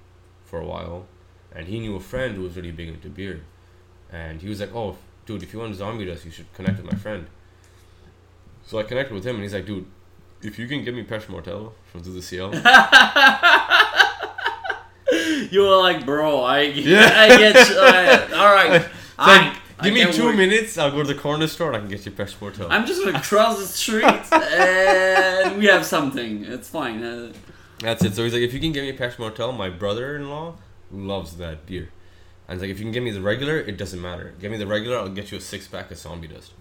for 0.45 0.61
a 0.61 0.65
while, 0.67 1.07
and 1.55 1.69
he 1.69 1.79
knew 1.79 1.95
a 1.97 2.01
friend 2.01 2.35
who 2.35 2.43
was 2.43 2.57
really 2.57 2.73
big 2.73 2.89
into 2.89 3.09
beer, 3.09 3.45
and 4.11 4.41
he 4.43 4.49
was 4.49 4.59
like, 4.61 4.75
"Oh, 4.75 4.97
dude, 5.27 5.43
if 5.43 5.53
you 5.53 5.59
want 5.59 5.73
a 5.73 5.75
zombie 5.75 6.05
dust, 6.07 6.25
you 6.25 6.31
should 6.31 6.53
connect 6.55 6.79
with 6.83 6.91
my 6.91 6.99
friend." 6.99 7.27
So 8.67 8.79
I 8.79 8.83
connected 8.85 9.15
with 9.15 9.25
him, 9.27 9.35
and 9.37 9.43
he's 9.45 9.55
like, 9.55 9.67
"Dude, 9.67 9.87
if 10.43 10.59
you 10.59 10.67
can 10.67 10.83
give 10.85 10.95
me 10.95 11.03
Peche 11.03 11.29
Mortel 11.29 11.73
from 11.91 12.03
Dieu 12.03 12.13
du 12.15 12.23
Ciel, 12.23 12.53
You 15.51 15.61
were 15.63 15.77
like, 15.77 16.05
bro, 16.05 16.41
I, 16.43 16.61
Yeah. 16.63 17.11
I 17.15 17.29
get 17.29 17.69
you. 17.69 17.77
Uh, 17.77 18.29
all 18.41 18.53
right. 18.53 18.83
It's 18.83 18.89
I, 19.19 19.37
like, 19.49 19.53
give 19.83 19.93
I 19.93 20.07
me 20.07 20.13
two 20.13 20.25
work. 20.27 20.37
minutes, 20.37 20.77
I'll 20.77 20.91
go 20.91 21.03
to 21.03 21.07
the 21.07 21.15
corner 21.15 21.47
store, 21.47 21.69
and 21.69 21.77
I 21.77 21.81
can 21.81 21.89
get 21.89 22.05
you 22.05 22.11
Peche 22.13 22.35
Mortel." 22.41 22.67
I'm 22.71 22.85
just 22.87 23.05
gonna 23.05 23.21
cross 23.21 23.59
the 23.59 23.67
street 23.67 24.05
and 24.33 25.59
we 25.59 25.67
have 25.67 25.85
something. 25.87 26.45
It's 26.45 26.69
fine. 26.69 27.33
That's 27.79 28.05
it. 28.05 28.15
So 28.15 28.25
he's 28.25 28.33
like, 28.33 28.43
if 28.43 28.53
you 28.53 28.61
can 28.61 28.73
give 28.73 28.83
me 28.85 28.93
Peche 28.93 29.19
Mortel, 29.19 29.53
my 29.53 29.69
brother-in-law 29.71 30.57
loves 30.91 31.37
that 31.37 31.67
beer. 31.67 31.91
And 32.49 32.57
he's 32.57 32.63
like, 32.63 32.71
if 32.71 32.79
you 32.79 32.85
can 32.85 32.93
give 32.93 33.03
me 33.03 33.11
the 33.11 33.21
regular, 33.21 33.59
it 33.59 33.77
doesn't 33.77 34.01
matter. 34.01 34.33
Give 34.41 34.51
me 34.53 34.59
the 34.59 34.67
regular, 34.67 34.99
I'll 34.99 35.09
get 35.09 35.33
you 35.33 35.39
a 35.39 35.41
six 35.41 35.67
pack 35.67 35.91
of 35.91 35.99
Zombie 35.99 36.29
Dust. 36.29 36.53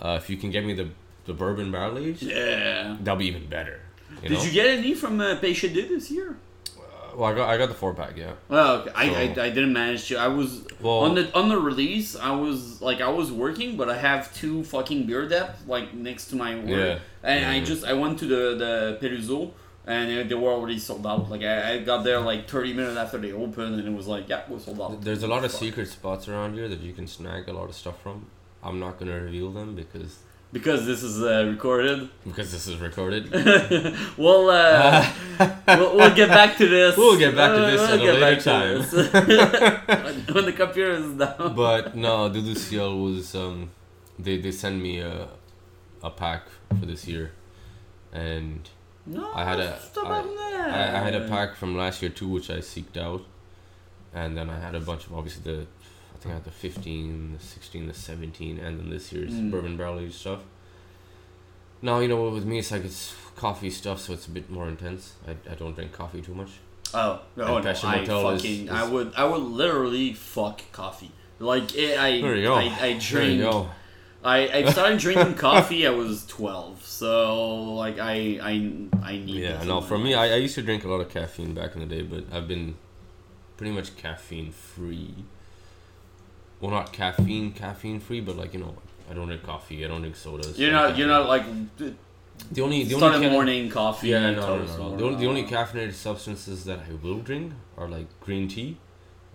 Uh, 0.00 0.18
if 0.22 0.30
you 0.30 0.36
can 0.36 0.50
get 0.50 0.64
me 0.64 0.74
the 0.74 0.88
the 1.26 1.34
bourbon 1.34 1.70
barrel 1.70 1.98
age, 1.98 2.22
yeah. 2.22 2.96
that'll 3.00 3.16
be 3.18 3.26
even 3.26 3.46
better. 3.48 3.80
You 4.22 4.28
Did 4.30 4.38
know? 4.38 4.44
you 4.44 4.52
get 4.52 4.66
any 4.78 4.94
from 4.94 5.20
uh, 5.20 5.34
Did 5.34 5.72
this 5.74 6.10
year? 6.10 6.36
Uh, 6.78 7.16
well, 7.16 7.30
I 7.30 7.34
got 7.34 7.48
I 7.50 7.58
got 7.58 7.68
the 7.68 7.74
four 7.74 7.92
pack, 7.94 8.16
yeah. 8.16 8.32
Well, 8.48 8.76
okay. 8.82 8.90
I, 8.94 9.08
So- 9.08 9.14
I, 9.42 9.46
I 9.46 9.50
didn't 9.50 9.72
manage 9.74 10.08
to. 10.08 10.16
I 10.16 10.28
was 10.28 10.64
Well- 10.80 11.00
on 11.00 11.16
the 11.16 11.34
on 11.36 11.48
the 11.50 11.58
release. 11.58 12.16
I 12.16 12.30
was 12.30 12.80
like 12.80 13.00
I 13.02 13.08
was 13.10 13.30
working, 13.30 13.76
but 13.76 13.90
I 13.90 13.98
have 13.98 14.32
two 14.34 14.62
fucking 14.64 15.06
beer 15.06 15.28
depth 15.28 15.66
like 15.66 15.92
next 15.92 16.26
to 16.30 16.36
my 16.36 16.54
work, 16.56 16.68
Yeah. 16.68 16.98
and 17.24 17.44
I 17.44 17.60
Mhm. 17.60 17.66
just 17.66 17.84
I 17.84 17.92
went 17.92 18.18
to 18.20 18.26
the 18.26 18.42
the 18.64 18.98
Peruzo, 19.02 19.50
and 19.88 20.30
they 20.30 20.34
were 20.34 20.52
already 20.52 20.78
sold 20.78 21.06
out. 21.06 21.30
Like 21.30 21.42
I, 21.42 21.72
I 21.72 21.78
got 21.78 22.04
there 22.04 22.20
like 22.20 22.48
thirty 22.48 22.72
minutes 22.74 22.96
after 22.98 23.18
they 23.18 23.32
opened, 23.32 23.80
and 23.80 23.88
it 23.88 23.96
was 23.96 24.06
like 24.06 24.28
yeah, 24.28 24.42
we're 24.48 24.58
sold 24.58 24.80
out. 24.80 25.00
There's 25.02 25.22
a 25.22 25.28
lot 25.28 25.44
of 25.44 25.50
Fuck. 25.50 25.60
secret 25.60 25.88
spots 25.88 26.28
around 26.28 26.54
here 26.54 26.68
that 26.68 26.80
you 26.80 26.92
can 26.92 27.06
snag 27.06 27.48
a 27.48 27.52
lot 27.52 27.68
of 27.68 27.74
stuff 27.74 28.00
from. 28.02 28.26
I'm 28.62 28.78
not 28.78 28.98
gonna 28.98 29.18
reveal 29.20 29.50
them 29.50 29.74
because 29.74 30.18
because 30.52 30.86
this 30.86 31.02
is 31.02 31.22
uh, 31.22 31.46
recorded. 31.46 32.08
because 32.26 32.52
this 32.52 32.66
is 32.66 32.76
recorded. 32.76 33.30
we'll, 34.16 34.50
uh, 34.50 35.06
we'll 35.68 35.96
we'll 35.96 36.14
get 36.14 36.28
back 36.28 36.56
to 36.58 36.68
this. 36.68 36.96
We'll 36.96 37.18
get 37.18 37.34
back 37.34 37.54
to 37.54 37.60
this 37.62 37.80
Uh, 37.80 37.94
at 37.94 38.00
a 38.00 38.12
later 38.12 38.40
time. 38.40 40.34
when, 40.34 40.44
the 40.44 40.52
computer 40.52 40.92
is 40.92 41.12
down. 41.14 41.54
but 41.54 41.94
no, 41.96 42.28
Dieu 42.28 42.42
du 42.42 42.54
Ciel 42.54 42.98
was 42.98 43.34
um, 43.34 43.70
they 44.18 44.38
they 44.38 44.52
sent 44.52 44.82
me 44.82 45.00
a 45.00 45.28
a 46.02 46.10
pack 46.10 46.42
for 46.78 46.86
this 46.86 47.06
year, 47.06 47.32
and 48.12 48.68
no, 49.08 49.32
I 49.34 49.44
had 49.44 49.60
a- 49.60 49.80
stop 49.80 50.06
I- 50.08 50.18
on. 50.20 50.38
I, 50.38 50.98
I 51.00 51.04
had 51.04 51.14
a 51.14 51.26
pack 51.28 51.56
from 51.56 51.76
last 51.76 52.02
year 52.02 52.10
too, 52.10 52.28
which 52.28 52.50
I 52.50 52.58
seeked 52.58 52.96
out, 52.96 53.22
and 54.14 54.36
then 54.36 54.50
I 54.50 54.58
had 54.58 54.74
a 54.74 54.80
bunch 54.80 55.06
of 55.06 55.14
obviously 55.14 55.42
the, 55.50 55.60
I 56.14 56.18
think 56.18 56.32
I 56.32 56.34
had 56.34 56.44
the 56.44 56.50
15, 56.50 57.34
the 57.38 57.42
16, 57.44 57.86
the 57.88 57.94
17, 57.94 58.58
and 58.58 58.78
then 58.80 58.90
this 58.90 59.12
year's 59.12 59.32
Mm. 59.32 59.50
bourbon 59.50 59.76
barrel 59.76 59.98
aged 60.00 60.14
stuff. 60.14 60.40
Now 61.80 62.00
you 62.00 62.08
know 62.08 62.20
what 62.22 62.32
with 62.32 62.44
me 62.44 62.58
it's 62.58 62.70
like 62.72 62.84
it's 62.84 63.14
coffee 63.36 63.70
stuff, 63.70 64.00
so 64.00 64.12
it's 64.12 64.26
a 64.26 64.30
bit 64.30 64.50
more 64.50 64.68
intense. 64.68 65.12
I, 65.26 65.32
I 65.50 65.54
don't 65.54 65.74
drink 65.74 65.92
coffee 65.92 66.20
too 66.20 66.34
much. 66.34 66.50
Oh 66.92 67.20
no, 67.36 67.56
And 67.56 67.64
no 67.64 67.70
I 67.70 67.98
Motel 68.00 68.30
is- 68.30 68.42
fucking 68.42 68.64
is- 68.66 68.70
I 68.70 68.84
would 68.88 69.12
I 69.16 69.24
would 69.24 69.42
literally 69.42 70.12
fuck 70.12 70.60
coffee. 70.72 71.12
Like 71.38 71.76
it, 71.76 71.96
I 71.98 72.20
There 72.20 72.34
you 72.36 72.42
go. 72.42 72.54
I, 72.56 72.62
I 72.64 72.68
There 72.78 72.90
you 72.90 73.00
drink 73.00 73.40
go. 73.42 73.68
I, 74.28 74.58
I 74.58 74.70
started 74.70 74.98
drinking 74.98 75.34
coffee 75.34 75.86
I 75.86 75.90
was 75.90 76.26
twelve. 76.26 76.84
So 76.84 77.74
like 77.74 77.98
I 77.98 78.38
I 78.42 78.52
I 79.02 79.12
need 79.12 79.42
Yeah, 79.42 79.62
no. 79.64 79.80
For 79.80 79.98
me. 79.98 80.14
I, 80.14 80.34
I 80.34 80.36
used 80.36 80.54
to 80.56 80.62
drink 80.62 80.84
a 80.84 80.88
lot 80.88 81.00
of 81.00 81.08
caffeine 81.08 81.54
back 81.54 81.74
in 81.74 81.80
the 81.80 81.86
day, 81.86 82.02
but 82.02 82.24
I've 82.32 82.46
been 82.46 82.76
pretty 83.56 83.72
much 83.72 83.96
caffeine 83.96 84.52
free. 84.52 85.14
Well, 86.60 86.70
not 86.70 86.92
caffeine 86.92 87.52
caffeine 87.52 88.00
free, 88.00 88.20
but 88.20 88.36
like 88.36 88.52
you 88.52 88.60
know, 88.60 88.74
I 89.10 89.14
don't 89.14 89.28
drink 89.28 89.44
coffee. 89.44 89.84
I 89.84 89.88
don't 89.88 90.02
drink 90.02 90.16
sodas. 90.16 90.58
you're 90.58 90.72
no 90.72 90.88
not 90.88 90.98
you're 90.98 91.08
not 91.08 91.28
like 91.28 91.44
the 91.78 92.60
only 92.60 92.84
the 92.84 92.94
only 92.96 93.26
ca- 93.26 93.30
morning 93.30 93.70
coffee. 93.70 94.08
Yeah, 94.08 94.32
no, 94.32 94.56
no, 94.56 94.64
no, 94.64 94.88
no. 94.90 94.96
The 94.96 95.04
only, 95.04 95.18
the 95.20 95.26
only 95.26 95.44
caffeinated 95.44 95.94
substances 95.94 96.64
that 96.64 96.80
I 96.80 96.94
will 97.02 97.20
drink 97.20 97.52
are 97.78 97.88
like 97.88 98.06
green 98.20 98.48
tea 98.48 98.76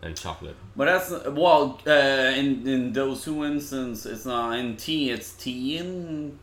and 0.03 0.15
chocolate. 0.17 0.55
But 0.75 0.85
that's 0.85 1.09
well, 1.27 1.79
uh, 1.87 1.91
in 2.35 2.67
in 2.67 2.93
those 2.93 3.23
two 3.23 3.43
instances, 3.45 4.05
it's 4.05 4.25
not 4.25 4.57
in 4.59 4.75
tea. 4.77 5.11
It's 5.11 5.31
tea 5.33 5.77
in. 5.77 6.37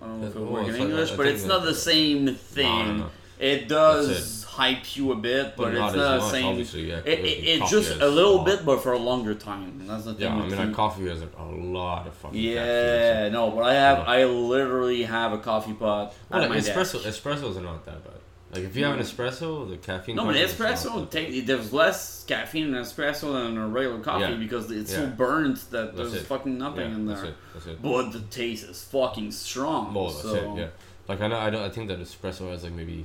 I 0.00 0.06
don't 0.06 0.20
know 0.20 0.26
if 0.28 0.36
it 0.36 0.40
works 0.40 0.68
in 0.68 0.76
English, 0.76 1.10
but 1.12 1.26
it's 1.26 1.44
not 1.44 1.64
the 1.64 1.74
same 1.74 2.34
thing. 2.34 2.86
No, 2.86 2.92
no, 2.92 2.96
no. 3.04 3.10
It 3.38 3.68
does 3.68 4.44
hype 4.44 4.96
you 4.96 5.12
a 5.12 5.14
bit, 5.14 5.56
but, 5.58 5.64
But, 5.64 5.74
it's 5.74 5.78
not 5.78 5.96
not, 5.96 6.20
the 6.20 6.30
same. 6.30 6.86
Yeah, 6.86 7.00
It, 7.04 7.18
it, 7.18 7.60
it's 7.60 7.70
just 7.70 8.00
a 8.00 8.08
little 8.08 8.38
bit, 8.44 8.64
but 8.64 8.82
for 8.82 8.92
a 8.92 8.98
longer 8.98 9.34
time. 9.34 9.86
That's 9.86 10.04
the 10.04 10.14
thing. 10.14 10.22
Yeah, 10.22 10.34
I 10.34 10.40
mean, 10.40 10.50
tea. 10.50 10.56
like 10.56 10.72
coffee 10.72 11.06
has 11.08 11.20
a 11.20 11.42
lot 11.42 12.06
of 12.06 12.14
fucking 12.14 12.40
caffeine. 12.40 12.54
yeah, 12.54 13.28
no, 13.28 13.50
but 13.50 13.64
I 13.64 13.74
have, 13.74 13.98
I 14.08 14.24
literally 14.24 15.02
have 15.02 15.34
a 15.34 15.38
coffee 15.38 15.74
pot 15.74 16.14
Well, 16.30 16.40
like 16.40 16.48
my 16.48 16.56
espresso, 16.56 17.02
desk. 17.02 17.22
espressos 17.22 17.58
are 17.58 17.60
not 17.60 17.84
that 17.84 18.02
bad. 18.04 18.15
Like 18.52 18.62
if 18.62 18.76
you 18.76 18.84
have 18.84 18.94
an 18.96 19.02
espresso, 19.04 19.68
the 19.68 19.76
caffeine. 19.76 20.16
No, 20.16 20.24
but 20.24 20.34
content 20.36 20.50
is 20.50 20.58
not 20.60 20.76
espresso 20.78 21.10
take 21.10 21.46
there's 21.46 21.72
less 21.72 22.24
caffeine 22.24 22.68
in 22.68 22.74
an 22.74 22.82
espresso 22.84 23.32
than 23.32 23.58
a 23.58 23.66
regular 23.68 23.98
coffee 24.00 24.20
Yeah. 24.32 24.34
because 24.36 24.70
it's 24.70 24.92
so 24.94 25.02
Yeah. 25.02 25.06
burnt 25.10 25.70
that 25.72 25.96
That's 25.96 26.12
there's 26.12 26.24
fucking 26.26 26.56
nothing 26.56 26.88
yeah, 26.90 26.94
in 26.96 27.06
That's 27.06 27.22
there. 27.22 27.30
it. 27.30 27.36
That's 27.54 27.66
it. 27.66 27.82
But 27.82 28.12
the 28.12 28.20
taste 28.20 28.68
is 28.68 28.84
fucking 28.84 29.32
strong. 29.32 29.92
Well, 29.92 30.06
that's 30.10 30.22
so. 30.22 30.54
it. 30.54 30.58
Yeah. 30.60 30.68
Like 31.08 31.20
I 31.20 31.26
know, 31.28 31.38
I 31.38 31.50
don't. 31.50 31.62
I 31.62 31.68
think 31.70 31.88
that 31.88 32.00
espresso 32.00 32.50
has 32.50 32.62
like 32.62 32.72
maybe 32.72 33.04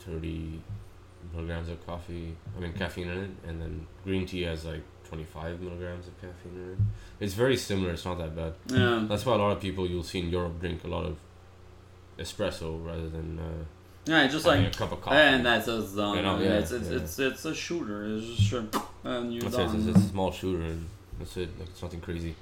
thirty 0.00 0.60
milligrams 1.34 1.68
of 1.68 1.84
coffee. 1.86 2.34
I 2.56 2.60
mean 2.60 2.72
caffeine 2.72 3.08
in 3.08 3.18
it, 3.18 3.30
and 3.46 3.60
then 3.60 3.86
green 4.04 4.26
tea 4.26 4.42
has 4.42 4.64
like 4.64 4.82
twenty-five 5.08 5.60
milligrams 5.60 6.06
of 6.06 6.14
caffeine 6.20 6.52
in 6.56 6.72
it. 6.72 6.78
It's 7.24 7.34
very 7.34 7.56
similar. 7.56 7.92
It's 7.92 8.04
not 8.04 8.18
that 8.18 8.34
bad. 8.36 8.54
Yeah. 8.66 9.04
That's 9.08 9.24
why 9.24 9.34
a 9.34 9.38
lot 9.38 9.52
of 9.52 9.60
people 9.60 9.86
you'll 9.88 10.02
see 10.02 10.20
in 10.20 10.30
Europe 10.30 10.60
drink 10.60 10.84
a 10.84 10.88
lot 10.88 11.04
of 11.06 11.16
espresso 12.18 12.84
rather 12.84 13.08
than. 13.08 13.38
Uh, 13.38 13.64
Yeah, 14.06 14.26
just 14.26 14.46
like 14.46 14.66
a 14.66 14.70
cup 14.70 14.92
of 14.92 15.00
coffee. 15.02 15.16
and 15.16 15.44
that's 15.44 15.66
done. 15.66 16.16
You 16.16 16.22
know, 16.22 16.38
yeah, 16.38 16.58
it's 16.58 16.72
it's, 16.72 16.88
yeah. 16.90 16.96
it's 16.98 17.18
it's 17.18 17.44
a 17.44 17.54
shooter. 17.54 18.06
It's 18.06 18.26
just 18.26 18.52
a, 18.52 18.82
and 19.04 19.32
you're 19.32 19.42
That's 19.42 19.56
it. 19.56 19.78
It's, 19.78 19.86
it's 19.86 19.98
a 20.06 20.08
small 20.08 20.32
shooter, 20.32 20.62
and 20.62 20.86
that's 21.18 21.36
it. 21.36 21.50
Like 21.58 21.68
it's 21.68 21.82
nothing 21.82 22.00
crazy. 22.00 22.34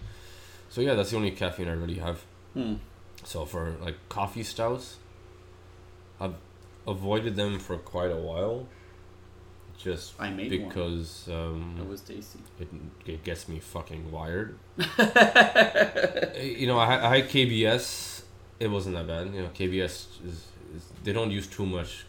So 0.70 0.80
yeah, 0.80 0.94
that's 0.94 1.10
the 1.10 1.16
only 1.16 1.30
caffeine 1.32 1.68
I 1.68 1.72
really 1.72 1.98
have. 1.98 2.18
Hmm. 2.54 2.74
So 3.24 3.44
for 3.44 3.74
like 3.82 3.96
coffee 4.08 4.42
stouts, 4.44 4.96
I've 6.20 6.34
avoided 6.86 7.34
them 7.36 7.58
for 7.58 7.76
quite 7.78 8.10
a 8.12 8.16
while. 8.30 8.66
Just 9.78 10.14
I 10.18 10.30
made 10.30 10.50
because 10.50 11.28
um, 11.28 11.76
It 11.78 11.86
was 11.86 12.00
tasty. 12.00 12.38
it, 12.58 12.68
it 13.04 13.24
gets 13.24 13.46
me 13.48 13.58
fucking 13.60 14.10
wired. 14.10 14.56
You 16.40 16.66
know, 16.66 16.78
I, 16.78 17.10
I 17.10 17.16
had 17.16 17.28
KBS. 17.28 18.15
It 18.58 18.68
wasn't 18.68 18.96
that 18.96 19.06
bad. 19.06 19.34
You 19.34 19.42
know, 19.42 19.48
KBS 19.48 19.84
is, 19.84 20.46
is 20.74 20.84
they 21.04 21.12
don't 21.12 21.30
use 21.30 21.46
too 21.46 21.66
much 21.66 22.04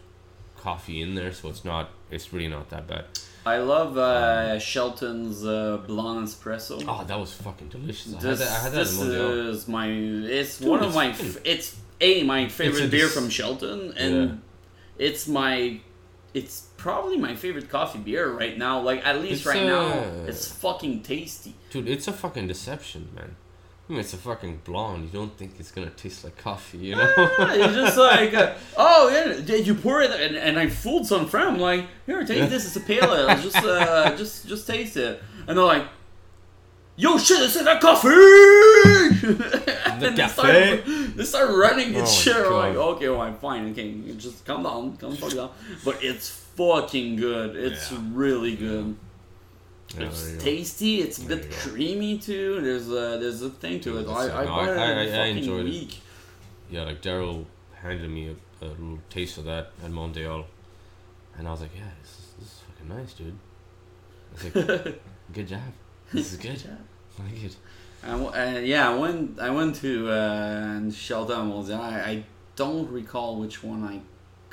coffee 0.57 1.01
in 1.01 1.15
there, 1.15 1.33
so 1.33 1.49
it's 1.49 1.65
not. 1.65 1.89
It's 2.09 2.31
really 2.33 2.47
not 2.47 2.69
that 2.69 2.87
bad. 2.87 3.05
I 3.45 3.59
love 3.59 3.97
uh, 3.97 4.59
Shelton's 4.59 5.45
uh, 5.45 5.77
blonde 5.87 6.27
espresso. 6.27 6.83
Oh, 6.87 7.03
that 7.05 7.19
was 7.19 7.33
fucking 7.33 7.69
delicious. 7.69 8.13
I 8.13 8.15
had 8.15 8.21
this 8.21 8.39
that. 8.39 8.49
I 8.49 8.59
had 8.63 8.71
that 8.73 8.77
this 8.77 8.99
is 8.99 9.67
my. 9.67 9.87
It's 9.89 10.59
Dude, 10.59 10.69
one 10.69 10.79
of 10.79 10.87
it's 10.87 10.95
my. 10.95 11.07
F- 11.09 11.37
it's 11.45 11.77
a 12.01 12.23
my 12.23 12.47
favorite 12.47 12.85
a 12.85 12.87
beer 12.87 13.07
from 13.07 13.29
Shelton, 13.29 13.93
and 13.97 14.41
it's 14.97 15.27
my. 15.27 15.79
It's 16.33 16.67
probably 16.75 17.17
my 17.17 17.35
favorite 17.35 17.69
coffee 17.69 17.99
beer 17.99 18.29
right 18.29 18.57
now. 18.57 18.81
Like 18.81 19.05
at 19.05 19.21
least 19.21 19.45
It's, 19.45 19.45
right 19.45 19.65
now, 19.65 19.87
uh, 19.87 20.25
it's 20.27 20.51
fucking 20.51 21.03
tasty. 21.03 21.55
Dude, 21.71 21.87
it's 21.87 22.07
a 22.07 22.13
fucking 22.13 22.47
deception, 22.47 23.09
man. 23.15 23.35
It's 23.89 24.13
a 24.13 24.17
fucking 24.17 24.61
blonde. 24.65 25.05
You 25.05 25.19
don't 25.19 25.37
think 25.37 25.53
it's 25.59 25.71
gonna 25.71 25.89
taste 25.91 26.23
like 26.25 26.37
coffee, 26.37 26.77
you 26.79 26.95
know? 26.95 27.13
it's 27.17 27.73
just 27.73 27.97
like, 27.97 28.33
uh, 28.33 28.53
oh 28.77 29.09
yeah, 29.09 29.55
you 29.55 29.75
pour 29.75 30.01
it, 30.01 30.11
and, 30.11 30.35
and 30.35 30.59
I 30.59 30.67
fooled 30.67 31.07
some 31.07 31.25
friend. 31.27 31.47
I'm 31.47 31.59
like, 31.59 31.85
here, 32.05 32.23
taste 32.25 32.49
this. 32.49 32.65
It's 32.67 32.75
a 32.75 32.81
pale 32.81 33.13
ale. 33.13 33.27
Just, 33.41 33.55
uh, 33.57 34.15
just, 34.17 34.45
just 34.47 34.67
taste 34.67 34.97
it. 34.97 35.23
And 35.47 35.57
they're 35.57 35.63
like, 35.63 35.85
yo, 36.97 37.17
shit, 37.17 37.39
this 37.39 37.55
is 37.55 37.63
that 37.63 37.79
coffee. 37.79 38.09
and 40.03 40.17
they 40.17 40.27
start, 40.27 40.83
they 41.15 41.23
start 41.23 41.49
running 41.51 41.95
Oh 41.95 41.99
and 41.99 42.03
my 42.03 42.05
shit. 42.05 42.35
I'm 42.35 42.53
like, 42.53 42.75
okay, 42.75 43.07
well, 43.07 43.21
I'm 43.21 43.35
fine. 43.35 43.71
Okay, 43.71 43.93
just 44.17 44.43
calm 44.45 44.63
down, 44.63 44.97
calm 44.97 45.15
fuck 45.15 45.31
down. 45.33 45.51
But 45.85 46.03
it's 46.03 46.29
fucking 46.29 47.15
good. 47.15 47.55
It's 47.55 47.89
Yeah. 47.91 47.99
really 48.11 48.55
good. 48.57 48.85
Yeah, 48.87 49.06
it's 49.95 50.29
you 50.29 50.35
go. 50.37 50.43
tasty. 50.43 51.01
It's 51.01 51.17
a 51.19 51.21
There 51.21 51.37
bit 51.37 51.51
creamy 51.51 52.17
too. 52.17 52.61
There's 52.61 52.87
a 52.89 53.17
there's 53.19 53.41
a 53.41 53.49
thing 53.49 53.79
to 53.81 53.97
it. 53.99 54.07
I, 54.07 54.25
it. 54.25 54.31
I 54.31 54.45
No, 54.45 54.51
I- 54.51 54.67
I- 54.69 55.01
I 55.03 55.05
fucking 55.11 55.37
enjoyed 55.37 55.67
it. 55.67 55.97
Yeah, 56.69 56.83
like 56.83 57.01
Daryl 57.01 57.45
handed 57.81 58.09
me 58.09 58.27
a, 58.61 58.65
a 58.65 58.67
little 58.67 58.99
taste 59.09 59.37
of 59.37 59.45
that 59.45 59.71
at 59.83 59.91
Montreal, 59.91 60.45
and 61.37 61.47
I 61.47 61.51
was 61.51 61.61
like, 61.61 61.71
yeah, 61.75 61.83
this 62.01 62.11
is, 62.11 62.25
this 62.39 62.47
is 62.49 62.59
fucking 62.67 62.89
nice, 62.97 63.13
dude. 63.13 63.37
I 64.31 64.33
was 64.33 64.85
like, 64.85 65.01
good 65.33 65.47
job. 65.47 65.61
This 66.13 66.31
is 66.33 66.37
good. 66.39 66.61
I 67.19 67.23
like 67.23 67.43
it. 67.43 67.55
I 68.03 68.11
uh, 68.11 68.59
yeah, 68.59 68.89
I 68.89 68.95
went. 68.95 69.39
I 69.39 69.49
went 69.49 69.75
to 69.77 70.09
uh, 70.09 70.89
Shelton 70.91 71.47
Malls. 71.47 71.69
I, 71.69 71.99
I 72.11 72.23
don't 72.55 72.89
recall 72.91 73.35
which 73.37 73.63
one 73.63 73.83
I 73.83 73.99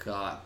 got. 0.02 0.44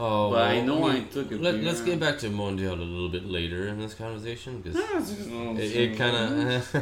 Oh, 0.00 0.30
But 0.30 0.42
I 0.42 0.54
well, 0.58 0.64
know 0.66 0.88
I 0.88 1.00
took 1.00 1.32
a 1.32 1.36
Let, 1.36 1.56
let's 1.56 1.80
get 1.80 1.98
back 1.98 2.18
to 2.18 2.28
Mondial 2.30 2.72
a 2.78 2.82
little 2.82 3.08
bit 3.08 3.24
later 3.26 3.66
in 3.66 3.80
this 3.80 3.94
conversation 3.94 4.60
because 4.60 4.78
it, 4.78 5.60
it, 5.60 5.76
it 5.92 5.96
kind 5.98 6.16
of. 6.16 6.76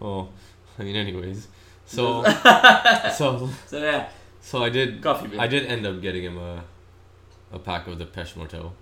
well, 0.00 0.30
I 0.78 0.82
mean, 0.84 0.94
anyways. 0.96 1.48
So, 1.86 2.22
so, 3.16 3.50
So 3.66 3.78
yeah, 3.78 4.08
so 4.40 4.62
I 4.62 4.68
did. 4.68 5.02
coffee 5.02 5.28
beer. 5.28 5.40
I 5.40 5.46
did 5.48 5.66
end 5.66 5.84
up 5.86 6.00
getting 6.00 6.22
him 6.24 6.38
a, 6.38 6.62
a 7.52 7.58
pack 7.58 7.86
of 7.88 7.98
the 7.98 8.06
Peche 8.06 8.36
Mortel, 8.36 8.72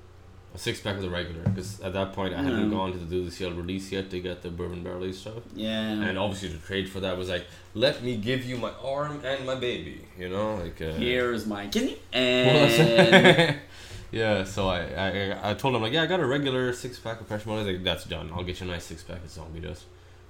a 0.55 0.59
six 0.59 0.81
pack 0.81 0.97
of 0.97 1.03
the 1.03 1.09
regular 1.11 1.43
because 1.45 1.81
at 1.81 1.93
that 1.95 2.12
point 2.12 2.35
I 2.35 2.43
hadn't 2.43 2.69
Mm. 2.69 2.73
gone 2.73 2.93
to 2.93 2.99
the 2.99 3.07
DCL 3.16 3.55
release 3.57 3.91
yet 3.91 4.11
to 4.11 4.20
get 4.20 4.43
the 4.43 4.51
bourbon 4.51 4.83
barrel 4.83 5.05
aged 5.05 5.16
stuff, 5.19 5.43
Yeah. 5.55 5.70
and 6.07 6.19
obviously 6.19 6.49
the 6.51 6.59
trade 6.59 6.89
for 6.91 7.01
that 7.01 7.16
was 7.16 7.29
like, 7.31 7.47
let 7.74 8.03
me 8.03 8.16
give 8.16 8.45
you 8.45 8.59
my 8.59 8.70
arm 8.85 9.20
and 9.24 9.47
my 9.47 9.55
baby, 9.55 10.05
you 10.19 10.29
know, 10.29 10.57
like. 10.57 10.81
Uh, 10.83 10.93
Here's 10.93 11.47
my 11.47 11.69
kidney. 11.69 11.99
And 12.12 13.57
yeah, 14.12 14.45
so 14.45 14.69
I, 14.69 14.81
I 15.07 15.51
I 15.51 15.55
told 15.55 15.74
him 15.74 15.81
like, 15.83 15.93
yeah, 15.95 16.03
I 16.03 16.07
got 16.07 16.20
a 16.20 16.27
regular 16.27 16.73
six 16.74 16.99
pack 16.99 17.20
of 17.20 17.27
fresh 17.29 17.45
He's 17.45 17.66
like, 17.66 17.83
that's 17.83 18.05
done. 18.05 18.31
I'll 18.35 18.45
get 18.45 18.61
you 18.61 18.66
a 18.66 18.70
nice 18.70 18.85
six 18.85 19.03
pack 19.03 19.24
of 19.24 19.31
zombie 19.31 19.61
dust. 19.61 19.85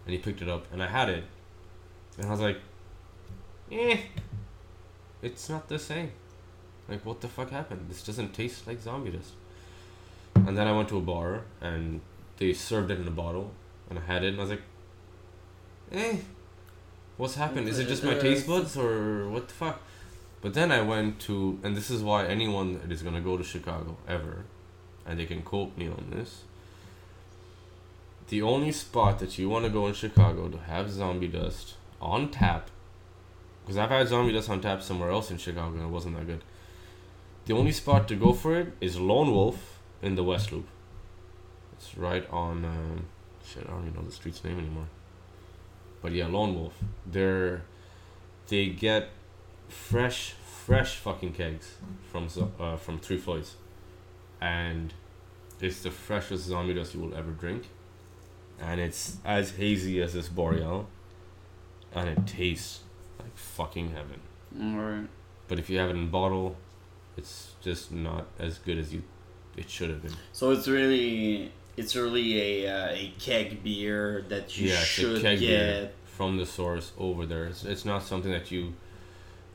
And 0.06 0.12
he 0.14 0.18
picked 0.18 0.40
it 0.42 0.48
up, 0.48 0.66
and 0.72 0.82
I 0.82 0.88
had 0.88 1.08
it, 1.08 1.24
and 2.18 2.26
I 2.26 2.30
was 2.30 2.40
like, 2.40 2.58
eh, 3.70 3.98
it's 5.22 5.48
not 5.48 5.68
the 5.68 5.78
same. 5.78 6.10
Like, 6.88 7.04
what 7.06 7.20
the 7.20 7.28
fuck 7.28 7.50
happened? 7.50 7.86
This 7.88 8.02
doesn't 8.02 8.32
taste 8.34 8.66
like 8.66 8.80
zombie 8.80 9.10
dust. 9.10 9.32
And 10.34 10.56
then 10.56 10.66
I 10.66 10.72
went 10.72 10.88
to 10.90 10.98
a 10.98 11.00
bar, 11.00 11.42
and 11.60 12.00
they 12.38 12.52
served 12.52 12.90
it 12.90 12.98
in 12.98 13.06
a 13.06 13.12
bottle, 13.12 13.52
and 13.88 13.98
I 13.98 14.02
had 14.02 14.24
it, 14.24 14.28
and 14.28 14.38
I 14.38 14.40
was 14.40 14.50
like, 14.50 14.62
eh, 15.92 16.16
what's 17.16 17.36
happened? 17.36 17.68
Is 17.68 17.78
it 17.78 17.86
just 17.86 18.02
my 18.04 18.14
taste 18.14 18.46
buds, 18.46 18.76
or 18.76 19.28
what 19.28 19.48
the 19.48 19.54
fuck? 19.54 19.80
But 20.40 20.54
then 20.54 20.72
I 20.72 20.80
went 20.80 21.20
to, 21.20 21.60
and 21.62 21.76
this 21.76 21.88
is 21.88 22.02
why 22.02 22.26
anyone 22.26 22.80
that 22.80 22.90
is 22.90 23.02
gonna 23.02 23.20
go 23.20 23.36
to 23.36 23.44
Chicago 23.44 23.96
ever, 24.08 24.44
and 25.06 25.18
they 25.18 25.26
can 25.26 25.42
quote 25.42 25.76
me 25.78 25.86
on 25.86 26.08
this. 26.10 26.42
The 28.28 28.42
only 28.42 28.72
spot 28.72 29.18
that 29.20 29.38
you 29.38 29.48
want 29.48 29.64
to 29.66 29.70
go 29.70 29.86
in 29.86 29.94
Chicago 29.94 30.48
to 30.48 30.58
have 30.58 30.90
zombie 30.90 31.28
dust 31.28 31.74
on 32.00 32.30
tap, 32.30 32.70
because 33.62 33.76
I've 33.76 33.90
had 33.90 34.08
zombie 34.08 34.32
dust 34.32 34.50
on 34.50 34.60
tap 34.60 34.82
somewhere 34.82 35.10
else 35.10 35.30
in 35.30 35.38
Chicago 35.38 35.74
and 35.74 35.82
it 35.82 35.88
wasn't 35.88 36.16
that 36.16 36.26
good. 36.26 36.42
The 37.44 37.54
only 37.54 37.72
spot 37.72 38.08
to 38.08 38.16
go 38.16 38.32
for 38.32 38.58
it 38.58 38.72
is 38.80 38.98
Lone 38.98 39.30
Wolf 39.30 39.71
in 40.02 40.16
the 40.16 40.24
West 40.24 40.52
Loop. 40.52 40.66
It's 41.72 41.96
right 41.96 42.28
on. 42.30 42.64
Um, 42.64 43.04
shit, 43.44 43.64
I 43.66 43.70
don't 43.70 43.86
even 43.86 43.94
know 43.94 44.02
the 44.02 44.12
street's 44.12 44.44
name 44.44 44.58
anymore. 44.58 44.88
But 46.02 46.12
yeah, 46.12 46.26
Lone 46.26 46.54
Wolf. 46.54 46.74
They're 47.06 47.62
they 48.48 48.66
get 48.66 49.10
fresh, 49.68 50.34
fresh 50.66 50.96
fucking 50.96 51.32
kegs 51.32 51.76
from 52.10 52.28
uh, 52.58 52.76
from 52.76 52.98
Three 52.98 53.16
Floyds, 53.18 53.56
and 54.40 54.92
it's 55.60 55.82
the 55.82 55.90
freshest 55.90 56.44
zombie 56.44 56.74
dust 56.74 56.94
you 56.94 57.00
will 57.00 57.14
ever 57.14 57.30
drink, 57.30 57.68
and 58.60 58.80
it's 58.80 59.18
as 59.24 59.52
hazy 59.52 60.02
as 60.02 60.14
this 60.14 60.28
Boreal, 60.28 60.88
and 61.94 62.08
it 62.08 62.26
tastes 62.26 62.80
like 63.18 63.36
fucking 63.36 63.90
heaven. 63.92 64.20
Alright. 64.60 65.08
But 65.48 65.58
if 65.58 65.70
you 65.70 65.78
have 65.78 65.90
it 65.90 65.96
in 65.96 66.10
bottle, 66.10 66.56
it's 67.16 67.52
just 67.62 67.92
not 67.92 68.26
as 68.38 68.58
good 68.58 68.78
as 68.78 68.92
you 68.92 69.02
it 69.56 69.68
should 69.68 69.90
have 69.90 70.02
been. 70.02 70.14
So 70.32 70.50
it's 70.50 70.68
really 70.68 71.52
it's 71.76 71.96
really 71.96 72.64
a 72.64 72.70
uh, 72.70 72.88
a 72.92 73.12
keg 73.18 73.62
beer 73.62 74.24
that 74.28 74.58
you 74.58 74.70
yeah, 74.70 74.76
should 74.76 75.22
keg 75.22 75.40
get. 75.40 75.94
from 76.04 76.36
the 76.36 76.46
source 76.46 76.92
over 76.98 77.26
there. 77.26 77.46
It's, 77.46 77.64
it's 77.64 77.84
not 77.84 78.02
something 78.02 78.30
that 78.30 78.50
you 78.50 78.74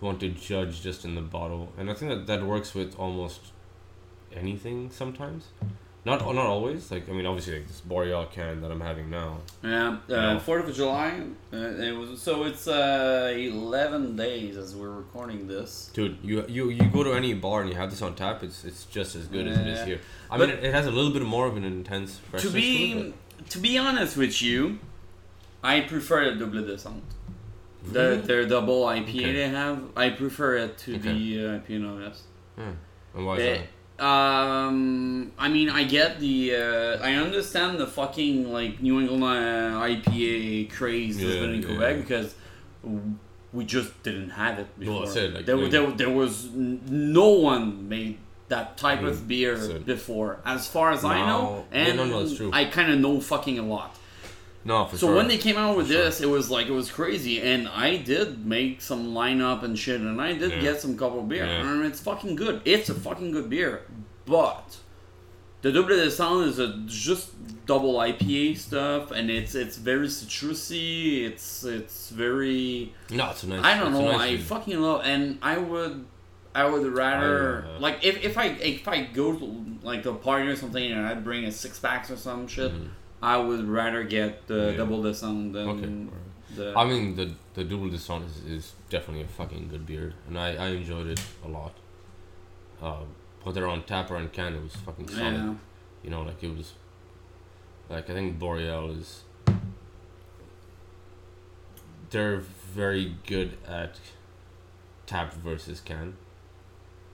want 0.02 0.20
to 0.20 0.30
judge 0.30 0.82
just 0.82 1.06
in 1.06 1.16
the 1.16 1.22
bottle, 1.22 1.72
and 1.78 1.90
I 1.90 1.94
think 1.94 2.12
that 2.12 2.28
that 2.28 2.46
works 2.46 2.74
with 2.74 2.98
almost 3.00 3.42
anything 4.36 4.92
sometimes. 4.92 5.46
Not 6.08 6.20
not 6.34 6.46
always. 6.46 6.90
Like 6.90 7.10
I 7.10 7.12
mean, 7.12 7.26
obviously, 7.26 7.56
like 7.58 7.68
this 7.68 7.82
Boreal 7.82 8.26
can 8.38 8.62
that 8.62 8.72
I'm 8.72 8.80
having 8.92 9.10
now. 9.10 9.40
Yeah, 9.62 9.98
uh. 10.10 10.40
Fourth 10.40 10.70
of 10.70 10.76
July. 10.76 11.22
Uh, 11.54 11.58
it 11.58 11.96
was 12.00 12.22
so 12.22 12.46
it's 12.46 12.66
uh, 12.66 13.34
eleven 13.36 14.16
days 14.16 14.56
as 14.64 14.74
we're 14.74 14.96
recording 15.04 15.48
this. 15.48 15.92
Dude, 15.94 16.18
you 16.24 16.46
you 16.48 16.70
you 16.70 16.86
go 16.98 17.04
to 17.04 17.12
any 17.12 17.34
bar 17.34 17.62
and 17.62 17.70
you 17.70 17.76
have 17.76 17.90
this 17.90 18.02
on 18.02 18.16
tap, 18.16 18.42
it's 18.42 18.64
it's 18.64 18.86
just 18.86 19.16
as 19.20 19.28
good 19.28 19.48
as 19.48 19.58
it 19.58 19.68
is 19.68 19.86
here. 19.86 20.00
I 20.32 20.38
mean, 20.38 20.50
it, 20.50 20.64
it 20.64 20.74
has 20.74 20.86
a 20.86 20.92
little 20.92 21.12
bit 21.12 21.24
more 21.24 21.46
of 21.46 21.58
an 21.58 21.66
intense 21.66 22.20
freshness 22.20 22.54
to 22.54 22.58
be 22.58 23.14
to 23.50 23.58
be 23.60 23.78
honest 23.78 24.16
with 24.16 24.42
you, 24.42 24.80
I 25.62 25.82
prefer 25.82 26.32
the 26.32 26.40
double 26.46 26.62
descente. 26.64 27.02
The, 27.84 28.22
their 28.24 28.46
double 28.46 28.84
IPA 28.86 29.10
Okay. 29.10 29.34
they 29.34 29.50
have, 29.50 29.82
I 29.96 30.10
prefer 30.10 30.58
it 30.58 30.78
to 30.80 30.96
Okay. 30.96 31.14
the 31.14 31.48
uh, 31.48 31.60
Pinot 31.60 32.00
Noir. 32.00 32.12
but, 32.56 32.66
and 33.16 33.26
why 33.26 33.38
is 33.38 33.44
that? 33.60 33.68
Um, 34.00 35.32
I 35.38 35.48
mean, 35.50 35.70
I 35.70 35.84
get 35.84 36.20
the, 36.20 36.56
uh, 36.56 37.00
I 37.04 37.14
understand 37.16 37.80
the 37.80 37.88
fucking 37.88 38.52
like 38.52 38.82
New 38.82 39.00
England 39.00 39.24
uh, 39.24 39.82
IPA 39.82 40.72
craze 40.72 41.18
that's 41.18 41.36
Yeah, 41.36 41.42
been 41.42 41.54
in 41.56 41.62
yeah. 41.62 41.68
Quebec 41.68 41.98
because 42.02 42.36
we 43.54 43.66
just 43.66 43.92
didn't 44.04 44.32
have 44.32 44.60
it 44.60 44.80
before. 44.80 44.94
Well, 44.94 45.04
that's 45.06 45.16
it, 45.18 45.34
like, 45.34 45.46
there, 45.46 45.58
we- 45.58 45.70
there, 45.70 45.90
there 45.92 46.10
was 46.10 46.50
no 46.54 47.30
one 47.30 47.90
made 47.90 48.18
that 48.50 48.78
type 48.78 49.00
Mm, 49.02 49.08
of 49.10 49.28
beer 49.28 49.56
that's 49.58 49.68
it. 49.70 49.86
before, 49.86 50.40
as 50.46 50.68
far 50.68 50.92
as 50.92 51.04
I 51.04 51.20
know, 51.26 51.66
and 51.72 51.98
no, 51.98 52.06
no, 52.06 52.24
that's 52.24 52.38
true. 52.38 52.50
I 52.54 52.66
kind 52.66 52.92
of 52.92 53.00
know 53.00 53.20
fucking 53.20 53.60
a 53.60 53.64
lot. 53.64 53.94
No, 54.68 54.86
for 54.86 54.98
So 54.98 55.08
sure. 55.08 55.16
when 55.16 55.28
they 55.30 55.38
came 55.38 55.56
out 55.58 55.78
with 55.78 55.88
For 55.88 55.94
sure. 55.94 56.04
this, 56.04 56.20
it 56.22 56.30
was 56.30 56.52
like 56.52 56.68
it 56.68 56.72
was 56.74 56.92
crazy, 56.92 57.42
and 57.42 57.68
I 57.70 57.98
did 57.98 58.46
make 58.46 58.82
some 58.82 59.14
lineup 59.14 59.64
and 59.64 59.80
shit, 59.80 60.02
and 60.02 60.22
I 60.22 60.34
did 60.34 60.52
Yeah. 60.52 60.62
get 60.62 60.82
some 60.82 60.98
couple 60.98 61.24
beer, 61.24 61.46
Yeah. 61.46 61.62
and 61.72 61.86
it's 61.86 62.02
fucking 62.02 62.36
good. 62.36 62.62
It's 62.66 62.90
a 62.90 62.94
fucking 62.94 63.32
good 63.32 63.50
beer, 63.50 63.84
but 64.26 64.78
the 65.62 65.72
double 65.72 65.90
descente 65.96 66.48
is 66.48 66.60
a 66.60 66.68
just 66.86 67.30
double 67.66 67.96
IPA 68.00 68.56
stuff, 68.56 69.12
and 69.12 69.30
it's 69.32 69.56
it's 69.56 69.78
very 69.78 70.08
citrusy. 70.08 71.24
It's 71.26 71.64
it's 71.64 72.10
very 72.10 72.94
no, 73.10 73.30
it's 73.32 73.44
a 73.44 73.48
nice. 73.48 73.64
I 73.64 73.80
don't 73.80 73.94
know. 73.94 74.12
nice 74.12 74.40
I 74.42 74.44
fucking 74.44 74.80
love, 74.82 75.02
and 75.06 75.38
I 75.42 75.58
would. 75.58 76.06
I 76.56 76.66
would 76.68 76.88
rather 76.92 77.66
I, 77.72 77.76
uh, 77.76 77.80
like 77.80 78.04
if, 78.04 78.24
if 78.24 78.36
I 78.36 78.46
if 78.48 78.88
I 78.88 79.04
go 79.04 79.32
to 79.32 79.66
like 79.84 80.08
a 80.08 80.14
party 80.14 80.48
or 80.48 80.56
something 80.56 80.92
and 80.92 81.06
I'd 81.06 81.24
bring 81.24 81.46
a 81.46 81.52
six 81.52 81.78
packs 81.78 82.10
or 82.10 82.18
some 82.18 82.48
shit, 82.48 82.72
I 83.22 83.38
would 83.38 83.68
rather 83.68 84.04
get 84.04 84.48
the. 84.48 84.72
Yeah. 84.72 84.78
double 84.78 85.02
discount 85.04 85.54
than 85.54 85.68
Okay. 85.70 85.92
the. 86.56 86.74
I 86.78 86.86
mean, 86.86 87.16
the 87.16 87.32
the 87.56 87.64
double 87.64 87.90
discount 87.90 88.26
is, 88.26 88.38
is 88.46 88.74
definitely 88.90 89.24
a 89.24 89.28
fucking 89.28 89.68
good 89.70 89.86
beer, 89.86 90.14
and 90.28 90.38
I, 90.38 90.56
I 90.56 90.68
enjoyed 90.70 91.08
it 91.08 91.22
a 91.44 91.48
lot. 91.48 91.74
Uh, 92.82 93.04
whether 93.44 93.68
on 93.68 93.84
tap 93.84 94.12
or 94.12 94.18
on 94.18 94.30
can, 94.30 94.54
it 94.54 94.62
was 94.62 94.76
fucking 94.76 95.08
solid. 95.10 95.34
yeah. 95.34 95.54
You 96.04 96.10
know, 96.12 96.22
like 96.24 96.44
it 96.44 96.56
was. 96.56 96.74
Like 97.90 98.10
I 98.10 98.14
think 98.14 98.38
Boreal 98.38 98.92
is. 98.92 99.24
They're 102.10 102.38
very 102.40 103.16
good 103.26 103.58
at 103.68 104.00
tap 105.06 105.34
versus 105.34 105.82
can. 105.82 106.16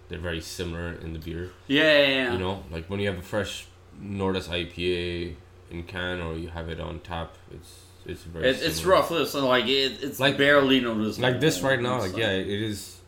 They're 0.09 0.19
very 0.19 0.41
similar 0.41 0.91
in 0.93 1.13
the 1.13 1.19
beer. 1.19 1.51
Yeah, 1.67 1.83
yeah, 1.83 2.07
yeah. 2.07 2.33
You 2.33 2.39
know, 2.39 2.63
like 2.71 2.87
when 2.89 2.99
you 2.99 3.07
have 3.07 3.17
a 3.17 3.21
fresh 3.23 3.65
Nordis 3.99 4.47
IPA 4.47 5.35
in 5.73 5.83
can 5.83 6.21
or 6.21 6.35
you 6.35 6.49
have 6.49 6.69
it 6.69 6.79
on 6.79 6.99
tap, 6.99 7.35
it's 7.51 7.71
it's 8.05 8.23
very. 8.23 8.49
It, 8.49 8.61
it's 8.61 8.83
rough, 8.85 9.09
so 9.09 9.47
like 9.47 9.65
it, 9.65 10.03
it's 10.03 10.19
Like- 10.19 10.37
barely 10.37 10.79
noticeable. 10.81 11.29
Like 11.29 11.39
this 11.41 11.61
right 11.61 11.81
now, 11.81 11.99
like 11.99 12.15
yeah, 12.15 12.31
it 12.31 12.47
is 12.47 12.99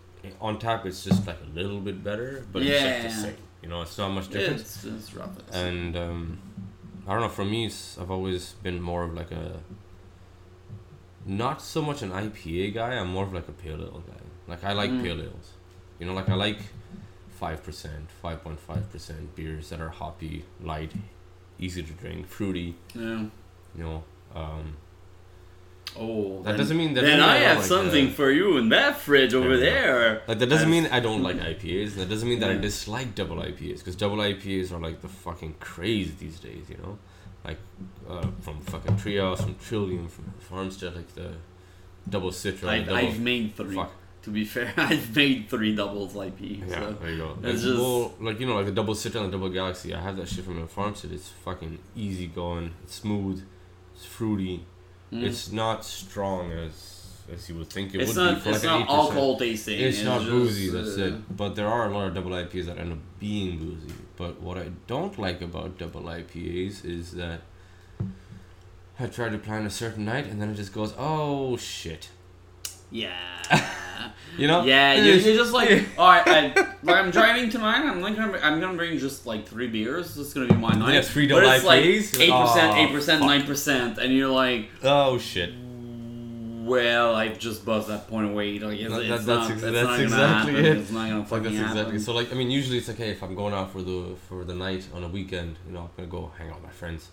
on 0.41 0.57
tap. 0.59 0.85
It's 0.85 1.03
just 1.03 1.25
like 1.27 1.37
a 1.41 1.55
little 1.57 1.79
bit 1.79 2.03
better, 2.03 2.45
but 2.51 2.61
it's 2.63 2.71
like 2.83 3.01
the 3.01 3.07
Yeah. 3.09 3.21
same. 3.23 3.37
You 3.61 3.69
know, 3.69 3.81
it's 3.81 3.97
not 3.97 4.09
much 4.09 4.29
difference. 4.29 4.61
It's, 4.61 4.85
it's 4.85 5.13
rough. 5.15 5.37
It's, 5.39 5.55
And 5.55 5.95
um, 5.97 6.37
I 7.07 7.13
don't 7.13 7.21
know. 7.21 7.29
For 7.29 7.43
me, 7.45 7.65
it's, 7.65 7.97
I've 7.99 8.11
always 8.11 8.53
been 8.63 8.79
more 8.81 9.03
of 9.03 9.13
like 9.13 9.31
a. 9.31 9.59
Not 11.25 11.61
so 11.61 11.81
much 11.81 12.01
an 12.03 12.11
IPA 12.11 12.73
guy. 12.75 12.93
I'm 12.93 13.07
more 13.09 13.23
of 13.23 13.33
like 13.33 13.47
a 13.47 13.51
pale 13.51 13.81
ale 13.81 14.03
guy. 14.07 14.21
Like 14.47 14.63
I 14.63 14.73
like 14.73 14.91
Mm. 14.91 15.01
pale 15.03 15.21
ales. 15.21 15.53
You 15.99 16.05
know, 16.05 16.13
like 16.13 16.29
I 16.29 16.35
like 16.35 16.59
five 17.39 17.63
percent, 17.63 18.09
five 18.21 18.43
point 18.43 18.59
five 18.59 18.91
percent 18.91 19.35
beers 19.35 19.69
that 19.69 19.81
are 19.81 19.89
hoppy, 19.89 20.45
light, 20.61 20.91
easy 21.59 21.83
to 21.83 21.93
drink, 21.93 22.27
fruity. 22.27 22.75
yeah. 22.93 23.25
You 23.77 23.83
know, 23.83 24.03
um, 24.35 24.77
Oh, 25.97 26.41
That 26.43 26.51
then- 26.51 26.57
doesn't 26.57 26.77
mean 26.77 26.93
that 26.95 27.01
Then 27.05 27.21
I 27.21 27.35
I 27.35 27.37
have 27.37 27.57
like 27.59 27.65
something 27.67 28.07
the- 28.07 28.11
for 28.11 28.29
you 28.29 28.57
in 28.57 28.67
that 28.69 28.97
fridge 28.99 29.33
over 29.33 29.55
There. 29.55 30.23
Like 30.27 30.39
that 30.39 30.49
doesn't 30.49 30.69
mean 30.69 30.87
I 30.91 30.99
don't 30.99 31.23
like 31.23 31.37
IPAs. 31.53 31.95
That 31.95 32.09
doesn't 32.09 32.27
mean 32.27 32.39
that 32.41 32.49
I 32.51 32.57
dislike 32.57 33.15
double 33.15 33.37
IPAs 33.37 33.77
because 33.79 33.95
double 33.95 34.17
IPAs 34.17 34.73
are 34.73 34.79
like 34.79 35.01
the 35.01 35.07
fucking 35.07 35.55
craze 35.61 36.15
these 36.15 36.37
days. 36.39 36.65
You 36.69 36.77
know, 36.83 36.97
like 37.45 37.59
uh, 38.09 38.27
from 38.41 38.59
fucking 38.61 38.97
Trios, 38.97 39.39
from 39.41 39.55
Trillium, 39.55 40.09
from 40.09 40.25
Farmstead, 40.39 40.95
like 40.97 41.13
the 41.15 41.29
double 42.09 42.31
Citra. 42.31 42.67
I've, 42.67 42.85
double, 42.87 42.97
I've 42.97 43.19
made 43.21 43.55
three. 43.55 43.75
fuck. 43.75 43.93
To 44.25 44.31
be 44.31 44.43
fair, 44.43 44.73
I've 44.77 45.15
made 45.15 45.49
three 45.49 45.75
doubles 45.75 46.15
IP. 46.15 46.33
yeah, 46.41 46.67
So. 46.67 46.97
there 47.01 47.11
you 47.11 47.17
go. 47.17 47.37
it's 47.37 47.43
Like, 47.43 47.53
just- 47.53 47.79
well, 47.79 48.13
like 48.19 48.39
you 48.39 48.47
know, 48.47 48.55
like 48.55 48.65
the 48.65 48.71
double 48.71 48.93
Citra 48.95 49.15
and 49.21 49.27
the 49.27 49.37
double 49.37 49.49
Galaxy. 49.49 49.93
I 49.93 50.01
have 50.01 50.17
that 50.17 50.27
shit 50.27 50.43
from 50.45 50.59
the 50.59 50.67
Farmstead. 50.67 51.11
It's 51.11 51.29
fucking 51.29 51.77
easy 51.95 52.27
going. 52.27 52.73
It's 52.83 52.95
smooth. 52.95 53.43
It's 53.95 54.05
fruity. 54.05 54.65
Mm. 55.13 55.23
It's 55.23 55.51
not 55.51 55.85
strong 55.85 56.51
as 56.51 56.91
as 57.31 57.49
you 57.49 57.55
would 57.55 57.69
think 57.69 57.93
it 57.95 58.01
It's 58.01 58.15
would 58.15 58.23
not. 58.23 58.35
be 58.35 58.41
for 58.41 58.49
It's 58.49 58.63
like 58.63 58.79
not 58.79 58.89
alcohol 58.89 59.37
tasting. 59.39 59.79
It's 59.79 60.03
not 60.03 60.19
just, 60.19 60.29
boozy, 60.31 60.69
that's 60.69 60.97
uh, 60.97 61.01
it. 61.05 61.37
But 61.37 61.55
there 61.55 61.67
are 61.67 61.89
a 61.89 61.93
lot 61.95 62.07
of 62.07 62.13
double 62.15 62.31
IPAs 62.31 62.65
that 62.65 62.77
end 62.77 62.91
up 62.93 62.99
being 63.19 63.57
boozy. 63.59 63.93
But 64.15 64.41
what 64.41 64.57
I 64.57 64.69
don't 64.87 65.17
like 65.19 65.41
about 65.41 65.77
double 65.77 66.01
IPAs 66.03 66.83
is 66.85 67.11
that 67.13 67.41
I 68.99 69.07
try 69.07 69.29
to 69.29 69.37
plan 69.37 69.65
a 69.65 69.69
certain 69.69 70.05
night 70.05 70.25
and 70.27 70.41
then 70.41 70.49
it 70.49 70.55
just 70.55 70.73
goes, 70.73 70.93
oh 70.97 71.57
shit. 71.57 72.09
Yeah. 72.91 73.13
You 74.37 74.47
know? 74.47 74.63
Yeah, 74.65 74.95
you're, 74.95 75.15
you're 75.15 75.37
just 75.37 75.53
like, 75.53 75.85
all 75.97 76.07
right, 76.09 76.27
I, 76.27 76.53
like 76.83 76.97
I'm 76.97 77.09
driving 77.11 77.49
tonight. 77.49 77.85
I'm 77.85 78.01
like, 78.01 78.17
I'm 78.17 78.59
gonna 78.59 78.73
bring 78.77 78.97
just 78.99 79.25
like 79.25 79.47
three 79.47 79.67
beers. 79.67 80.17
Is 80.17 80.33
gonna 80.33 80.47
be 80.47 80.55
my 80.55 80.73
night. 80.73 80.93
Yeah, 80.95 81.01
three 81.01 81.27
double 81.27 81.47
it's 81.49 81.63
like 81.63 81.83
eight 81.83 82.01
percent, 82.31 82.77
eight 82.77 82.91
percent, 82.91 83.21
nine 83.21 83.45
percent, 83.45 83.97
and 83.97 84.11
you're 84.13 84.29
like, 84.29 84.69
Oh 84.83 85.17
shit. 85.17 85.53
well, 86.65 87.15
I've 87.15 87.37
just 87.39 87.63
buzzed 87.65 87.87
that 87.89 88.07
point 88.07 88.29
away. 88.29 88.59
Like, 88.59 88.79
it's, 88.79 88.91
That- 88.91 89.01
it's 89.01 89.09
that's 89.09 89.25
not, 89.27 89.51
ex- 89.51 89.61
it's 89.63 89.71
that's 89.71 89.87
not 89.87 89.99
exactly 89.99 90.53
happen. 90.53 90.65
it. 90.65 90.77
It's 90.79 90.91
not 90.91 91.07
gonna 91.07 91.19
Like 91.19 91.27
fucking 91.29 91.43
that's 91.43 91.55
happen. 91.57 91.77
exactly 91.77 91.99
so 91.99 92.13
like 92.13 92.31
I 92.31 92.35
mean 92.35 92.51
usually 92.51 92.77
it's 92.79 92.87
like 92.87 92.97
hey 92.97 93.11
if 93.11 93.21
I'm 93.23 93.35
going 93.35 93.53
out 93.53 93.71
for 93.71 93.81
the 93.81 94.15
for 94.27 94.43
the 94.43 94.55
night 94.55 94.87
on 94.93 95.03
a 95.03 95.07
weekend, 95.07 95.57
you 95.67 95.73
know, 95.73 95.81
I'm 95.81 95.89
gonna 95.95 96.07
go 96.09 96.31
hang 96.37 96.49
out 96.49 96.55
with 96.55 96.63
my 96.63 96.71
friends. 96.71 97.09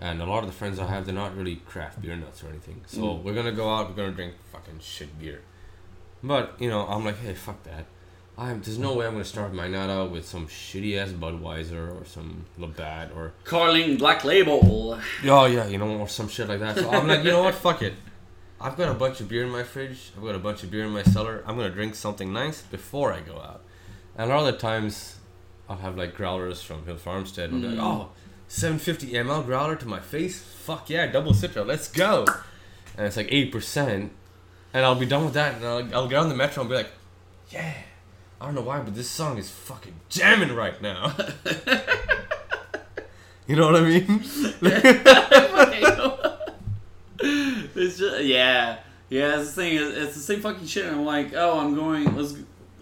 And 0.00 0.20
a 0.20 0.26
lot 0.26 0.40
of 0.44 0.46
the 0.50 0.54
friends 0.54 0.78
I 0.78 0.86
have 0.86 1.06
they're 1.06 1.14
not 1.14 1.36
really 1.36 1.56
craft 1.56 2.02
beer 2.02 2.14
nuts 2.16 2.42
or 2.44 2.48
anything. 2.48 2.82
So 2.86 3.00
Mm. 3.00 3.22
we're 3.22 3.34
gonna 3.34 3.52
go 3.52 3.72
out, 3.74 3.88
we're 3.88 3.96
gonna 3.96 4.12
drink 4.12 4.34
fucking 4.52 4.80
shit 4.80 5.18
beer. 5.18 5.40
But, 6.26 6.54
you 6.58 6.70
know, 6.70 6.86
I'm 6.86 7.04
like, 7.04 7.18
hey, 7.18 7.34
fuck 7.34 7.62
that. 7.64 7.84
I'm 8.36 8.60
there's 8.62 8.78
no 8.78 8.94
way 8.94 9.06
I'm 9.06 9.12
gonna 9.12 9.24
start 9.24 9.54
my 9.54 9.68
night 9.68 9.90
out 9.90 10.10
with 10.10 10.26
some 10.26 10.48
shitty 10.48 10.96
ass 10.98 11.10
Budweiser 11.12 12.00
or 12.00 12.04
some 12.04 12.46
Labatt 12.58 13.12
or 13.14 13.32
Carling 13.44 13.96
Black 13.96 14.24
Label. 14.24 14.98
Oh 15.24 15.44
yeah, 15.46 15.68
you 15.68 15.78
know, 15.78 15.98
or 15.98 16.08
some 16.08 16.26
shit 16.28 16.48
like 16.48 16.58
that. 16.58 16.76
So 16.76 16.90
I'm 16.90 17.06
like, 17.06 17.22
you 17.22 17.30
know 17.30 17.44
what, 17.44 17.54
fuck 17.54 17.80
it. 17.82 17.92
I've 18.60 18.76
got 18.76 18.90
a 18.90 18.94
bunch 18.94 19.20
of 19.20 19.28
beer 19.28 19.44
in 19.44 19.50
my 19.50 19.62
fridge. 19.62 20.10
I've 20.16 20.24
got 20.24 20.34
a 20.34 20.40
bunch 20.40 20.64
of 20.64 20.70
beer 20.72 20.84
in 20.84 20.90
my 20.90 21.04
cellar. 21.04 21.44
I'm 21.46 21.56
gonna 21.56 21.70
drink 21.70 21.94
something 21.94 22.32
nice 22.32 22.60
before 22.62 23.12
I 23.12 23.20
go 23.20 23.36
out. 23.36 23.60
And 24.18 24.28
a 24.28 24.34
lot 24.34 24.48
of 24.48 24.52
the 24.54 24.58
times, 24.58 25.14
I'll 25.68 25.76
have 25.76 25.96
like 25.96 26.16
growlers 26.16 26.60
from 26.60 26.84
Hill 26.86 26.96
Farmstead. 26.96 27.50
And 27.50 27.62
be 27.62 27.68
like, 27.68 27.78
Mm. 27.78 27.82
oh, 27.84 28.08
750 28.48 29.12
ml 29.12 29.46
growler 29.46 29.76
to 29.76 29.86
my 29.86 30.00
face. 30.00 30.40
Fuck 30.42 30.90
yeah, 30.90 31.06
double 31.06 31.34
citra. 31.34 31.64
Let's 31.64 31.86
go. 31.86 32.24
And 32.96 33.06
it's 33.06 33.16
like 33.16 33.28
eight 33.30 33.52
percent. 33.52 34.10
And 34.74 34.84
I'll 34.84 34.96
be 34.96 35.06
done 35.06 35.24
with 35.24 35.34
that, 35.34 35.54
and 35.54 35.64
I'll, 35.64 35.94
I'll 35.94 36.08
get 36.08 36.18
on 36.18 36.28
the 36.28 36.34
metro 36.34 36.62
and 36.62 36.68
be 36.68 36.76
like, 36.76 36.90
yeah. 37.48 37.72
I 38.40 38.46
don't 38.46 38.56
know 38.56 38.62
why, 38.62 38.80
but 38.80 38.94
this 38.94 39.08
song 39.08 39.38
is 39.38 39.48
fucking 39.48 39.94
jamming 40.08 40.54
right 40.54 40.82
now. 40.82 41.14
you 43.46 43.54
know 43.54 43.70
what 43.70 43.76
I 43.76 43.80
mean? 43.80 44.06
it's 47.76 47.98
just 47.98 48.24
yeah, 48.24 48.78
yeah. 49.08 49.40
It's 49.40 49.54
the 49.54 49.62
thing. 49.62 49.76
It's, 49.76 49.96
it's 49.96 50.14
the 50.14 50.20
same 50.20 50.40
fucking 50.40 50.66
shit. 50.66 50.92
I'm 50.92 51.04
like, 51.04 51.32
oh, 51.34 51.60
I'm 51.60 51.74
going. 51.74 52.14
Let's. 52.16 52.34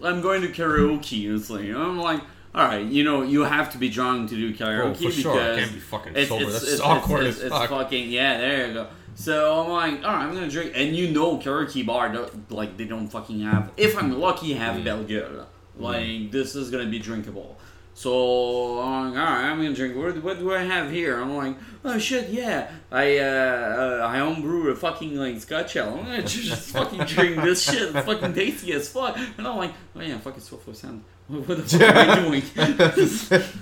I'm 0.03 0.21
going 0.21 0.41
to 0.41 0.49
karaoke. 0.49 1.33
It's 1.33 1.49
like 1.49 1.69
I'm 1.69 1.99
like, 1.99 2.21
all 2.55 2.65
right, 2.65 2.85
you 2.85 3.03
know, 3.03 3.21
you 3.21 3.43
have 3.43 3.71
to 3.71 3.77
be 3.77 3.89
drunk 3.89 4.29
to 4.31 4.35
do 4.35 4.53
karaoke 4.53 4.83
Oh, 4.83 4.93
for 4.93 4.99
because 4.99 5.15
sure. 5.15 5.39
I 5.39 5.59
can't 5.59 5.73
be 5.73 5.79
fucking 5.79 6.25
sober. 6.25 6.43
it's, 6.43 6.53
That's 6.53 6.71
it's, 6.73 6.81
awkward 6.81 7.25
it's, 7.25 7.39
as 7.39 7.49
fuck. 7.49 7.61
It's 7.61 7.71
fucking 7.71 8.09
yeah. 8.09 8.37
There 8.39 8.67
you 8.67 8.73
go. 8.73 8.87
So 9.15 9.61
I'm 9.63 9.69
like, 9.69 10.03
all 10.03 10.13
right, 10.13 10.23
I'm 10.25 10.33
gonna 10.33 10.49
drink, 10.49 10.73
and 10.75 10.95
you 10.95 11.11
know, 11.11 11.37
karaoke 11.37 11.85
bar 11.85 12.27
like 12.49 12.77
they 12.77 12.85
don't 12.85 13.07
fucking 13.07 13.41
have. 13.41 13.71
If 13.77 13.97
I'm 13.97 14.19
lucky, 14.19 14.53
have 14.53 14.77
Mm. 14.77 14.83
Belgium. 14.83 15.45
Like 15.77 16.31
this 16.31 16.55
is 16.55 16.69
gonna 16.69 16.87
be 16.89 16.99
drinkable. 16.99 17.57
So 17.95 18.79
I'm 18.81 19.11
like, 19.11 19.19
all 19.19 19.25
right, 19.25 19.43
I'm 19.45 19.57
gonna 19.57 19.73
drink. 19.73 19.95
What, 19.95 20.21
what 20.23 20.39
do 20.39 20.53
I 20.53 20.63
have 20.63 20.91
here? 20.91 21.19
I'm 21.19 21.35
like, 21.35 21.55
oh 21.85 21.99
shit, 21.99 22.29
yeah. 22.29 22.71
I 22.91 23.19
uh, 23.19 24.01
uh 24.01 24.07
I 24.07 24.17
homebrew 24.17 24.71
a 24.71 24.75
fucking 24.75 25.15
like 25.15 25.39
Scotch 25.39 25.75
ale. 25.75 25.97
I'm 25.99 26.05
gonna 26.05 26.23
just 26.27 26.71
fucking 26.71 27.05
drink 27.05 27.41
this 27.43 27.63
shit. 27.63 27.95
It's 27.95 28.05
fucking 28.05 28.33
tasty 28.33 28.73
as 28.73 28.89
fuck. 28.89 29.17
And 29.37 29.47
I'm 29.47 29.57
like, 29.57 29.73
oh 29.95 30.01
yeah, 30.01 30.17
fucking 30.17 30.41
Swift 30.41 30.75
Sound. 30.75 31.03
What 31.27 31.47
what 31.47 31.57
the 31.57 31.63
fuck 31.63 31.95
am 31.95 32.09
I 32.09 32.19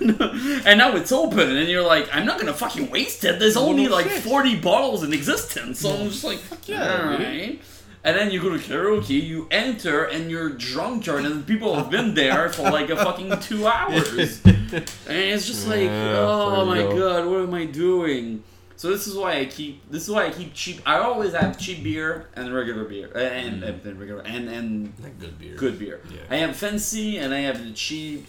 doing? 0.00 0.62
and 0.66 0.78
now 0.78 0.96
it's 0.96 1.12
open, 1.12 1.56
and 1.56 1.68
you're 1.68 1.86
like, 1.86 2.08
I'm 2.12 2.26
not 2.26 2.38
gonna 2.40 2.54
fucking 2.54 2.90
waste 2.90 3.24
it. 3.24 3.38
There's 3.38 3.56
only 3.56 3.84
no 3.84 3.90
like 3.90 4.08
shit. 4.08 4.22
40 4.22 4.60
bottles 4.60 5.02
in 5.04 5.12
existence, 5.12 5.80
so 5.80 5.94
I'm 5.94 6.08
just 6.08 6.24
like, 6.24 6.38
fuck 6.38 6.66
yeah, 6.68 7.02
all 7.02 7.18
right. 7.18 7.60
And 8.04 8.16
then 8.16 8.30
you 8.32 8.42
go 8.42 8.50
to 8.50 8.58
karaoke, 8.58 9.22
you 9.22 9.46
enter, 9.50 10.04
and 10.04 10.28
you're 10.30 10.48
drunker, 10.50 11.18
and 11.18 11.46
people 11.46 11.76
have 11.76 11.88
been 11.88 12.14
there 12.14 12.48
for 12.48 12.62
like 12.70 12.90
a 12.90 12.96
fucking 12.96 13.38
two 13.40 13.66
hours. 13.66 14.40
And 14.72 14.84
it's 15.18 15.46
just 15.46 15.68
like, 15.68 15.82
Yeah, 15.82 16.18
oh 16.26 16.64
my 16.64 16.78
go. 16.78 16.98
god, 16.98 17.26
what 17.26 17.42
am 17.42 17.52
I 17.54 17.66
doing? 17.66 18.42
So 18.76 18.88
this 18.90 19.06
is 19.06 19.14
why 19.14 19.36
I 19.38 19.44
keep 19.44 19.88
this 19.90 20.04
is 20.04 20.10
why 20.10 20.26
I 20.26 20.30
keep 20.30 20.54
cheap. 20.54 20.80
I 20.86 20.96
always 20.98 21.34
have 21.34 21.58
cheap 21.58 21.84
beer 21.84 22.26
and 22.34 22.52
regular 22.52 22.84
beer 22.84 23.10
uh, 23.14 23.18
and, 23.18 23.62
and, 23.62 23.84
and 23.86 24.00
regular 24.00 24.22
and 24.22 24.48
and 24.48 24.92
Like 25.02 25.20
good 25.20 25.38
beer. 25.38 25.54
good 25.56 25.78
beer. 25.78 26.00
Yeah. 26.10 26.20
I 26.30 26.36
have 26.38 26.56
fancy 26.56 27.18
and 27.18 27.32
I 27.34 27.40
have 27.40 27.62
the 27.64 27.72
cheap. 27.72 28.26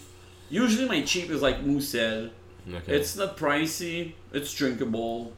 Usually 0.50 0.86
my 0.86 1.00
cheap 1.02 1.30
is 1.30 1.40
like 1.42 1.64
Moussel. 1.64 2.28
Okay. 2.68 2.92
It's 2.96 3.16
not 3.16 3.36
pricey. 3.36 4.12
It's 4.32 4.52
drinkable. 4.54 5.32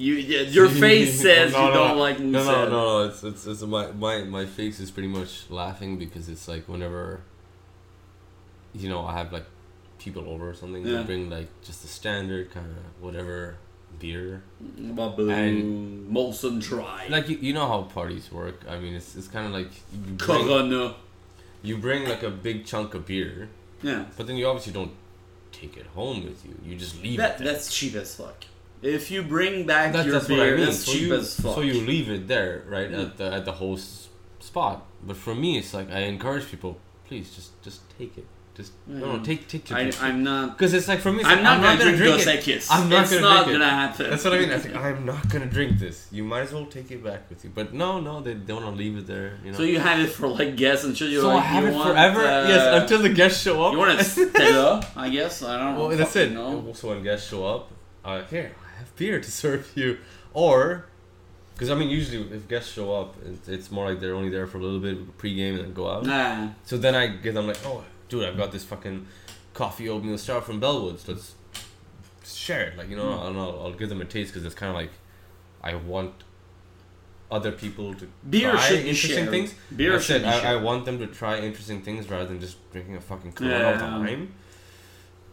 You 0.00 0.14
your 0.14 0.68
face 0.86 1.20
says 1.20 1.52
No, 1.52 1.66
you 1.68 1.74
no, 1.74 1.74
don't 1.88 1.98
like 1.98 2.18
No, 2.20 2.38
Moussel. 2.38 2.52
no, 2.52 2.64
no, 2.68 2.70
no. 3.02 3.08
It's, 3.08 3.22
it's, 3.22 3.46
it's 3.46 3.62
my, 3.62 3.90
my, 3.92 4.22
my 4.24 4.46
face 4.46 4.80
is 4.80 4.90
pretty 4.90 5.08
much 5.08 5.48
laughing 5.50 5.98
because 5.98 6.28
it's 6.28 6.48
like 6.48 6.68
whenever, 6.68 7.20
you 8.72 8.88
know, 8.88 9.04
I 9.04 9.14
have 9.18 9.32
like 9.32 9.44
people 9.98 10.24
over 10.28 10.48
or 10.48 10.54
something, 10.54 10.86
Yeah. 10.86 10.98
they 10.98 11.02
bring 11.04 11.28
like 11.30 11.48
just 11.62 11.82
the 11.82 11.88
standard 11.88 12.50
kind 12.50 12.66
of 12.66 13.02
whatever 13.04 13.56
beer. 13.98 14.42
Mm, 14.64 14.94
Baboon, 14.96 15.30
And- 15.30 16.10
Molson 16.16 16.60
Dry, 16.62 17.06
Like 17.10 17.28
you, 17.28 17.36
you 17.38 17.52
know 17.52 17.66
how 17.68 17.82
parties 17.82 18.32
work. 18.32 18.62
I 18.68 18.78
mean, 18.78 18.94
it's, 18.94 19.14
it's 19.16 19.28
kind 19.28 19.46
of 19.46 19.52
like 19.52 19.70
you 19.92 20.14
bring, 20.14 20.46
Corona. 20.46 20.94
you 21.62 21.76
bring 21.76 22.08
like 22.08 22.22
a 22.22 22.30
big 22.30 22.64
chunk 22.64 22.94
of 22.94 23.06
beer, 23.06 23.48
Yeah, 23.82 24.06
but 24.16 24.26
then 24.26 24.36
you 24.36 24.46
obviously 24.46 24.72
don't 24.72 24.92
take 25.52 25.76
it 25.76 25.86
home 25.88 26.24
with 26.24 26.44
you. 26.46 26.54
You 26.64 26.76
just 26.76 27.02
leave 27.02 27.18
that 27.18 27.32
it 27.32 27.38
there. 27.44 27.52
that's 27.52 27.74
cheap 27.74 27.94
as 27.96 28.14
fuck. 28.14 28.44
If 28.82 29.10
you 29.10 29.22
bring 29.22 29.66
back 29.66 29.92
That's, 29.92 30.06
your 30.06 30.14
that's 30.14 30.28
beer, 30.28 30.54
I 30.54 30.56
mean. 30.56 30.72
so 30.72 30.92
cheap 30.92 31.02
you, 31.02 31.14
as 31.14 31.38
fuck. 31.38 31.54
So 31.54 31.60
you 31.60 31.74
leave 31.82 32.08
it 32.10 32.26
there, 32.28 32.62
right, 32.66 32.90
Yeah. 32.90 33.00
at 33.02 33.16
the 33.18 33.32
at 33.32 33.44
the 33.44 33.52
host 33.52 34.08
spot. 34.40 34.86
But 35.06 35.16
for 35.16 35.34
me, 35.34 35.58
it's 35.58 35.74
like 35.74 35.90
I 35.90 36.00
encourage 36.00 36.46
people, 36.50 36.78
please, 37.06 37.34
just 37.34 37.60
just 37.62 37.80
take 37.98 38.16
it. 38.16 38.26
Just 38.56 38.72
Yeah. 38.88 38.98
no, 39.00 39.16
no, 39.16 39.22
take 39.24 39.46
take 39.48 39.64
two. 39.64 39.74
I, 39.76 39.92
I'm 40.00 40.24
not. 40.24 40.56
Because 40.58 40.72
it's 40.74 40.88
like 40.88 41.00
for 41.00 41.12
me, 41.12 41.20
it's 41.20 41.28
I'm 41.28 41.44
like, 41.44 41.60
not, 41.60 41.78
gonna, 41.78 41.96
drink, 41.96 42.24
Dos 42.24 42.26
it. 42.26 42.66
I'm 42.70 42.88
not 42.88 43.02
it's 43.02 43.10
gonna 43.12 43.22
not 43.22 43.44
drink 43.44 43.48
it. 43.48 43.52
gonna 43.60 43.70
happen. 43.70 44.10
That's 44.10 44.24
what 44.24 44.32
I 44.34 44.38
mean. 44.40 44.50
I 44.50 44.58
think 44.58 44.76
I'm 44.86 45.06
not 45.06 45.28
gonna 45.28 45.46
drink 45.46 45.78
this. 45.78 46.08
You 46.10 46.24
might 46.24 46.40
as 46.46 46.52
well 46.52 46.66
take 46.66 46.90
it 46.90 47.02
back 47.04 47.28
with 47.30 47.44
you. 47.44 47.50
But 47.54 47.72
no, 47.74 48.00
no, 48.00 48.20
they 48.20 48.34
don't 48.34 48.64
want 48.64 48.76
to 48.76 48.82
leave 48.82 48.96
it 48.98 49.06
there. 49.06 49.38
You 49.44 49.52
know. 49.52 49.56
So 49.58 49.62
you 49.62 49.78
have 49.78 50.00
it 50.00 50.08
for 50.08 50.26
like 50.28 50.56
guests 50.56 50.84
shit. 50.98 51.10
You're 51.10 51.22
So 51.22 51.28
like, 51.28 51.44
I 51.44 51.46
have 51.46 51.64
you 51.64 51.70
it 51.70 51.74
want, 51.74 51.88
forever. 51.90 52.20
uh, 52.26 52.48
yes, 52.48 52.82
until 52.82 53.00
the 53.02 53.10
guests 53.10 53.42
show 53.42 53.62
up. 53.64 53.72
you 53.72 53.78
want 53.78 54.00
a 54.00 54.04
Stella, 54.12 54.84
I 54.96 55.08
guess. 55.10 55.42
I 55.42 55.58
don't 55.58 55.74
know. 55.74 55.88
well, 55.88 55.96
that's 55.96 56.16
it. 56.16 56.32
know. 56.32 56.72
So 56.74 56.88
when 56.88 57.02
guests 57.02 57.28
show 57.30 57.46
up, 57.46 57.70
uh, 58.04 58.22
here 58.24 58.50
beer 59.00 59.18
to 59.26 59.30
serve 59.42 59.62
you, 59.74 59.98
or 60.34 60.84
because 61.54 61.70
I 61.70 61.74
mean 61.80 61.90
usually 61.90 62.20
if 62.36 62.46
guests 62.48 62.72
show 62.72 62.88
up, 63.00 63.16
it's, 63.56 63.70
more 63.70 63.84
like 63.90 63.98
they're 64.00 64.14
only 64.20 64.30
there 64.36 64.46
for 64.46 64.58
a 64.58 64.62
little 64.66 64.78
bit 64.88 64.96
pre-game 65.18 65.54
and 65.56 65.64
then 65.64 65.72
go 65.74 65.90
out. 65.92 66.02
Nah. 66.06 66.48
So 66.64 66.74
then 66.84 66.94
I 66.94 67.04
give 67.24 67.34
them 67.34 67.46
like, 67.48 67.58
oh, 67.66 67.82
dude, 68.08 68.24
I've 68.28 68.36
got 68.42 68.50
this 68.52 68.64
fucking 68.64 69.06
coffee 69.52 69.88
oatmeal 69.88 70.16
stout 70.18 70.44
from 70.46 70.60
Bellwoods. 70.60 71.06
Let's 71.08 71.34
share 72.24 72.62
it. 72.68 72.78
Like 72.78 72.88
you 72.90 72.96
know, 72.96 73.04
Mm. 73.04 73.26
and 73.28 73.38
I'll, 73.38 73.56
I'll 73.62 73.72
give 73.80 73.88
them 73.92 74.00
a 74.00 74.08
taste 74.16 74.32
because 74.32 74.44
it's 74.46 74.54
kind 74.62 74.70
of 74.70 74.76
like 74.82 74.92
I 75.62 75.74
want 75.74 76.12
other 77.30 77.52
people 77.52 77.94
to 78.00 78.04
Beer 78.28 78.50
try 78.52 78.70
interesting 78.74 79.16
shared. 79.16 79.30
things. 79.30 79.54
Beer 79.76 79.96
I 79.96 80.00
should 80.00 80.24
I, 80.24 80.52
I 80.52 80.56
want 80.68 80.84
them 80.86 80.98
to 80.98 81.06
try 81.20 81.34
interesting 81.48 81.80
things 81.82 82.08
rather 82.10 82.26
than 82.30 82.40
just 82.40 82.56
drinking 82.72 82.96
a 82.96 83.00
fucking 83.00 83.32
Corona 83.32 83.64
all 83.66 83.72
the 83.74 83.78
time. 83.78 84.32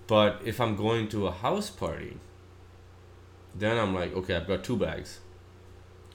But 0.08 0.42
if 0.52 0.60
I'm 0.62 0.76
going 0.76 1.08
to 1.14 1.28
a 1.28 1.32
house 1.32 1.70
party, 1.70 2.18
then 3.58 3.78
I'm 3.78 3.94
like, 3.94 4.16
okay, 4.16 4.36
I've 4.36 4.48
got 4.48 4.64
two 4.64 4.78
bags. 4.78 5.20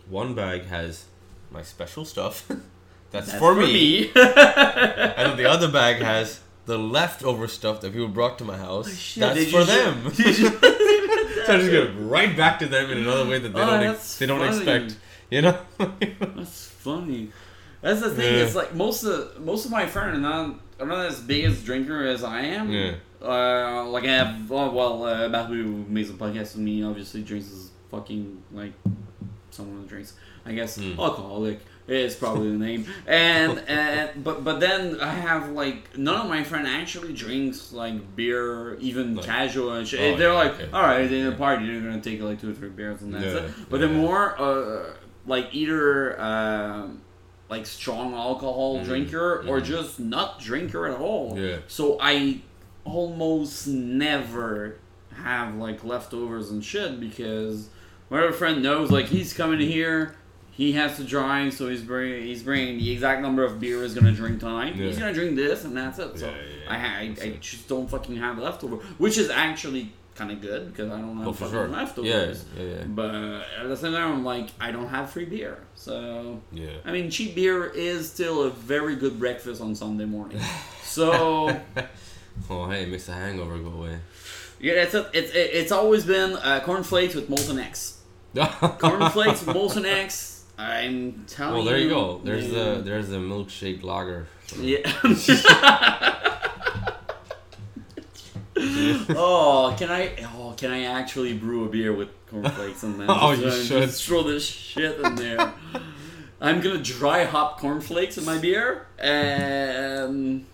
One 0.09 0.35
bag 0.35 0.66
has 0.66 1.05
my 1.51 1.62
special 1.62 2.05
stuff. 2.05 2.47
That's, 3.10 3.27
That's 3.27 3.39
for, 3.39 3.55
me. 3.55 3.64
me. 3.73 4.05
and 4.14 5.39
the 5.39 5.47
other 5.47 5.70
bag 5.70 5.97
has 6.02 6.40
the 6.64 6.78
leftover 6.78 7.47
stuff 7.47 7.81
that 7.82 7.93
people 7.93 8.09
brought 8.09 8.39
to 8.39 8.44
my 8.44 8.56
house. 8.56 8.89
Oh, 8.89 8.94
shit, 8.94 9.20
That's 9.20 9.51
for 9.51 9.64
them. 9.64 10.10
so 10.14 10.23
I 11.52 11.56
just 11.59 11.70
it 11.73 11.93
right 11.98 12.35
back 12.36 12.59
to 12.60 12.66
them 12.66 12.90
in 12.90 12.98
another 12.98 13.28
way 13.28 13.39
that 13.39 13.52
they 13.52 13.60
Oh, 13.60 13.66
don't 13.66 13.82
ex- 13.82 14.19
they 14.19 14.27
don't 14.27 14.39
funny. 14.40 14.56
expect. 14.56 14.97
You 15.31 15.43
know? 15.43 15.59
That's 15.78 16.66
funny. 16.69 17.32
That's 17.82 18.01
the 18.01 18.10
thing. 18.14 18.35
Yeah. 18.35 18.44
It's 18.44 18.55
like 18.55 18.74
most 18.74 19.02
of 19.05 19.40
most 19.40 19.64
of 19.66 19.70
my 19.73 19.86
friends 19.86 20.16
are 20.16 20.20
not 20.20 20.60
are 20.81 20.86
not 20.86 21.06
as 21.06 21.20
big 21.20 21.44
as 21.44 21.62
drinker 21.62 22.06
as 22.06 22.23
I 22.24 22.40
am. 22.43 22.70
Yeah. 22.70 22.94
Uh, 23.22 23.86
like 23.88 24.04
I 24.04 24.08
have. 24.12 24.50
Oh, 24.52 24.70
well, 24.70 25.04
uh, 25.04 25.44
who 25.46 25.84
makes 25.88 26.10
a 26.10 26.14
podcast 26.14 26.54
with 26.54 26.58
me 26.58 26.82
obviously 26.82 27.22
drinks 27.22 27.48
is 27.50 27.70
fucking 27.90 28.42
like 28.52 28.72
someone 29.50 29.82
who 29.82 29.86
drinks. 29.88 30.14
I 30.44 30.52
guess 30.52 30.76
Mm. 30.78 30.98
alcoholic 30.98 31.60
is 31.86 32.14
probably 32.16 32.50
the 32.50 32.56
name. 32.58 32.84
And 33.06 33.58
and 33.68 34.24
but 34.24 34.42
but 34.42 34.58
then 34.60 34.98
I 35.00 35.12
have 35.14 35.50
like 35.50 35.96
none 35.96 36.20
of 36.22 36.28
my 36.28 36.42
friend 36.42 36.66
actually 36.66 37.12
drinks 37.12 37.72
like 37.72 38.16
beer, 38.16 38.74
even 38.80 39.14
Like- 39.14 39.24
casual 39.26 39.72
and 39.74 39.86
shit. 39.86 40.00
Oh, 40.00 40.16
they're 40.16 40.30
yeah, 40.30 40.34
like, 40.34 40.54
okay. 40.54 40.68
all 40.72 40.82
right, 40.82 41.10
in 41.10 41.26
a 41.28 41.32
party, 41.32 41.66
they're 41.66 41.80
gonna 41.80 42.00
take 42.00 42.20
like 42.20 42.40
two 42.40 42.50
or 42.50 42.54
three 42.54 42.70
beers 42.70 43.02
and 43.02 43.14
that's 43.14 43.24
Yeah, 43.24 43.40
it. 43.42 43.50
But 43.70 43.80
yeah. 43.80 43.86
they're 43.86 43.96
more 43.96 44.40
uh, 44.40 44.94
like 45.26 45.48
either 45.52 46.20
um, 46.20 47.02
like 47.48 47.66
strong 47.66 48.14
alcohol 48.14 48.78
Mhm, 48.80 48.84
drinker 48.84 49.44
or 49.46 49.60
mhm. 49.60 49.64
just 49.64 50.00
not 50.00 50.40
drinker 50.40 50.86
at 50.88 50.98
all. 50.98 51.38
Yeah. 51.38 51.58
So 51.68 51.98
I 52.00 52.40
almost 52.84 53.66
never 53.66 54.76
have 55.14 55.54
like 55.56 55.84
leftovers 55.84 56.50
and 56.50 56.64
shit 56.64 56.98
because 56.98 57.68
my 58.10 58.18
other 58.18 58.32
friend 58.32 58.62
knows 58.62 58.90
like 58.90 59.06
he's 59.06 59.32
coming 59.32 59.60
here. 59.60 60.16
He 60.50 60.72
has 60.72 60.96
to 60.98 61.04
drive, 61.04 61.54
so 61.54 61.68
he's 61.68 61.82
bringing 61.82 62.22
he's 62.24 62.42
bringing 62.42 62.76
the 62.78 62.90
exact 62.90 63.22
number 63.22 63.42
of 63.42 63.59
beer 63.59 63.82
he's 63.82 63.94
gonna 63.94 64.12
drink 64.12 64.40
tonight. 64.40 64.74
He's 64.74 64.98
gonna 64.98 65.14
drink 65.14 65.34
this, 65.36 65.64
and 65.64 65.74
that's 65.76 65.98
it. 65.98 66.18
So 66.18 66.26
Yeah, 66.26 66.32
yeah, 66.36 66.42
yeah. 66.64 66.70
I, 66.70 67.24
I, 67.24 67.26
I 67.26 67.30
just 67.40 67.68
don't 67.68 67.88
fucking 67.88 68.16
have 68.16 68.38
leftover, 68.38 68.76
which 68.98 69.16
is 69.16 69.30
actually 69.30 69.92
kind 70.14 70.30
of 70.30 70.42
good 70.42 70.70
because 70.70 70.90
I 70.92 70.98
don't 71.00 71.16
have 71.16 71.28
Oh, 71.28 71.32
fucking 71.32 71.54
sure. 71.54 71.68
leftovers. 71.68 72.44
Yeah, 72.54 72.62
yeah, 72.62 72.70
yeah. 72.80 72.84
But 72.84 73.14
at 73.14 73.68
the 73.68 73.76
same 73.78 73.92
time, 73.94 74.12
I'm 74.12 74.24
like, 74.24 74.50
I 74.60 74.70
don't 74.70 74.88
have 74.88 75.09
free 75.09 75.24
beer. 75.24 75.56
So, 75.74 76.42
Yeah. 76.52 76.68
I 76.84 76.92
mean, 76.92 77.10
cheap 77.10 77.34
beer 77.34 77.64
is 77.64 78.10
still 78.12 78.42
a 78.42 78.50
very 78.50 78.94
good 78.94 79.18
breakfast 79.18 79.62
on 79.62 79.74
Sunday 79.74 80.04
morning. 80.04 80.38
So, 80.82 81.59
Oh, 82.50 82.68
hey, 82.68 82.82
it 82.82 82.88
makes 82.88 83.06
the 83.06 83.12
hangover 83.12 83.59
go 83.59 83.70
away. 83.70 83.98
yeah, 84.60 84.72
it's, 84.74 84.94
a, 84.94 85.10
it's, 85.12 85.32
it's 85.34 85.72
always 85.72 86.04
been 86.04 86.32
uh, 86.34 86.60
cornflakes 86.64 87.14
with 87.14 87.28
Molson 87.28 87.62
Ex. 87.62 87.98
Cornflakes 88.34 89.44
with 89.44 89.54
molten 89.54 89.84
eggs. 89.84 90.44
I'm 90.56 91.24
telling 91.26 91.59
you. 91.59 91.64
well, 91.64 91.64
there 91.64 91.78
you 91.78 91.88
go. 91.90 92.20
There's 92.24 92.48
yeah. 92.48 92.64
the 92.74 92.80
there's 92.82 93.09
the 93.09 93.18
milkshake 93.18 93.82
lager. 93.82 94.26
Yeah. 94.59 94.78
oh, 99.16 99.74
can 99.78 99.90
I? 99.90 100.14
Oh, 100.34 100.54
can 100.56 100.70
I 100.70 100.84
actually 100.84 101.34
brew 101.36 101.64
a 101.64 101.68
beer 101.68 101.92
with 101.92 102.09
cornflakes 102.28 102.82
and 102.84 103.00
then 103.00 103.06
Oh, 103.10 103.32
you 103.32 103.46
uh, 103.46 103.50
should. 103.50 103.82
just 103.82 104.04
throw 104.04 104.22
this 104.22 104.46
shit 104.46 104.98
in 105.00 105.16
there? 105.16 105.52
I'm 106.40 106.60
gonna 106.60 106.78
dry 106.78 107.24
hop 107.24 107.60
cornflakes 107.60 108.16
in 108.16 108.24
my 108.24 108.38
beer 108.38 108.86
and 108.98 110.46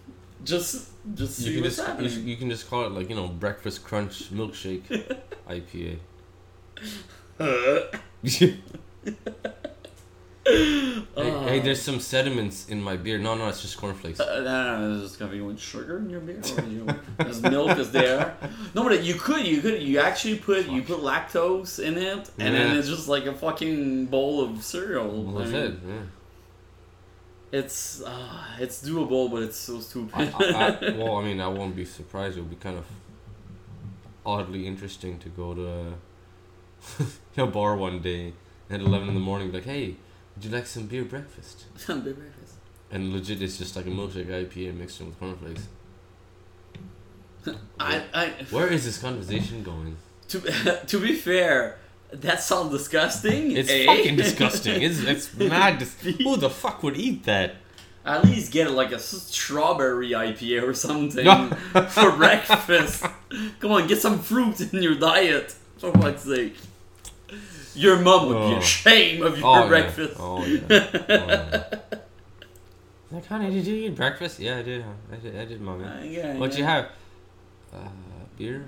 just 0.45 0.89
just 1.15 1.37
see 1.37 1.49
You 1.51 1.55
can 1.55 1.63
what's 1.65 1.77
just 1.77 1.89
you, 1.89 1.95
happening. 1.95 2.29
you 2.29 2.37
can 2.37 2.51
just 2.51 2.69
call 2.69 2.85
it 2.87 2.93
like 2.93 3.09
you 3.09 3.17
know 3.17 3.29
breakfast 3.29 3.85
crunch 3.85 4.31
milkshake 4.33 4.83
IPA. 5.49 5.99
hey, 10.47 11.03
Oh. 11.15 11.45
hey, 11.47 11.61
there's 11.61 11.83
some 11.83 12.01
sediments 12.01 12.69
in 12.71 12.81
my 12.81 12.97
beer. 12.97 13.19
No, 13.19 13.35
no, 13.35 13.49
it's 13.49 13.61
just 13.61 13.77
cornflakes. 13.77 14.19
Uh, 14.19 14.41
no, 14.41 14.43
no, 14.45 14.89
no, 14.89 14.95
is 14.95 15.03
this 15.03 15.17
gonna 15.17 15.31
be 15.33 15.41
one 15.43 15.57
sugar 15.59 15.99
in 15.99 16.09
your 16.09 16.21
beer? 16.21 16.41
Or 16.57 16.65
you, 16.65 16.87
as 17.19 17.43
milk 17.43 17.77
is 17.79 17.91
there? 17.91 18.35
No, 18.75 18.83
but 18.85 19.03
you 19.03 19.15
could, 19.15 19.47
you 19.47 19.61
could, 19.61 19.83
you 19.83 19.99
actually 19.99 20.39
put, 20.39 20.67
you 20.69 20.83
put 20.83 20.99
lactose 21.01 21.79
in 21.83 21.99
it, 21.99 22.31
and 22.39 22.55
then 22.55 22.77
it's 22.77 22.89
just 22.89 23.09
like 23.09 23.27
a 23.27 23.35
fucking 23.35 24.07
bowl 24.07 24.41
of 24.43 24.63
cereal. 24.63 25.23
Well, 25.25 25.39
that's 25.45 25.51
mean, 25.53 25.63
it. 25.63 25.75
Yeah. 25.87 25.95
It's, 27.51 28.03
uh, 28.03 28.45
it's 28.59 28.87
doable, 28.87 29.31
but 29.31 29.43
it's 29.43 29.57
so 29.57 29.81
stupid. 29.81 30.15
I, 30.15 30.25
I, 30.25 30.89
I, 30.89 30.91
well, 30.97 31.17
I 31.17 31.25
mean, 31.25 31.41
I 31.41 31.49
won't 31.49 31.75
be 31.75 31.85
surprised. 31.85 32.37
It 32.37 32.41
would 32.43 32.51
be 32.51 32.57
kind 32.57 32.77
of 32.77 32.87
oddly 34.27 34.67
interesting 34.67 35.19
to 35.21 35.29
go 35.31 35.55
to 35.55 35.95
a, 37.43 37.47
bar 37.47 37.77
one 37.77 38.01
day 38.01 38.35
at 38.69 38.81
11 38.81 39.09
in 39.09 39.15
the 39.15 39.21
morning, 39.21 39.51
like, 39.51 39.65
hey, 39.65 39.97
would 40.37 40.45
you 40.45 40.51
like 40.51 40.67
some 40.67 40.87
beer 40.87 41.05
breakfast? 41.05 41.65
Big 41.87 42.05
breakfast. 42.05 42.55
And 42.91 43.13
legit, 43.13 43.43
it's 43.43 43.59
just 43.59 43.77
like 43.77 43.87
a 43.87 43.91
milkshake 43.91 44.27
IPA 44.27 44.77
mixed 44.77 45.01
in 45.01 45.07
with 45.07 45.19
cornflakes. 45.19 45.69
I, 47.81 48.03
I, 48.13 48.29
Where 48.51 48.67
is 48.67 48.85
this 48.85 48.99
conversation 48.99 49.63
going? 49.63 49.97
to, 50.29 50.81
to 50.87 51.01
be 51.01 51.15
fair, 51.15 51.79
that 52.13 52.43
sounds 52.43 52.73
disgusting. 52.73 53.53
It's 53.53 53.71
eh? 53.71 53.87
fucking 53.87 54.17
disgusting. 54.17 54.83
It's, 54.83 55.01
it's 55.01 55.35
mad. 55.37 55.79
Dis- 55.79 55.95
Who 56.01 56.37
the 56.37 56.51
fuck 56.51 56.83
would 56.83 56.97
eat 56.97 57.25
that? 57.25 57.57
At 58.05 58.25
least 58.25 58.53
get 58.53 58.71
like 58.71 58.93
a 58.93 58.99
strawberry 58.99 60.11
IPA 60.11 60.63
or 60.63 60.73
something 60.73 61.25
for 61.89 62.13
breakfast. 62.13 63.05
Come 63.61 63.73
on, 63.73 63.87
get 63.87 63.99
some 64.01 64.19
fruit 64.19 64.61
in 64.73 64.83
your 64.83 64.95
diet. 64.95 65.55
For 65.77 65.93
fuck's 65.93 66.23
sake. 66.23 66.57
Your 67.75 67.99
mum 68.01 68.29
would 68.29 68.35
be 68.49 68.55
Oh. 68.55 68.59
ashamed 68.59 69.23
of 69.23 69.39
your 69.39 69.47
Oh, 69.47 69.63
yeah. 69.63 69.69
breakfast. 69.69 70.17
Oh, 70.19 70.45
yeah. 70.45 70.61
Oh, 70.71 71.05
yeah. 71.09 71.65
Like, 73.11 73.25
honey, 73.27 73.51
did 73.51 73.67
you 73.67 73.75
eat 73.75 73.95
breakfast? 73.97 74.39
Yeah, 74.39 74.59
I 74.59 74.63
did. 74.63 74.85
I 75.11 75.17
did, 75.17 75.37
I 75.39 75.45
did 75.47 75.61
mommy. 75.63 75.85
Uh, 75.87 76.03
yeah, 76.05 76.37
What'd 76.37 76.59
you 76.59 76.65
have? 76.65 76.91
Uh, 77.73 77.79
beer? 78.37 78.67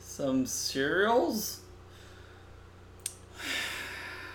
Some 0.00 0.44
cereals? 0.44 1.60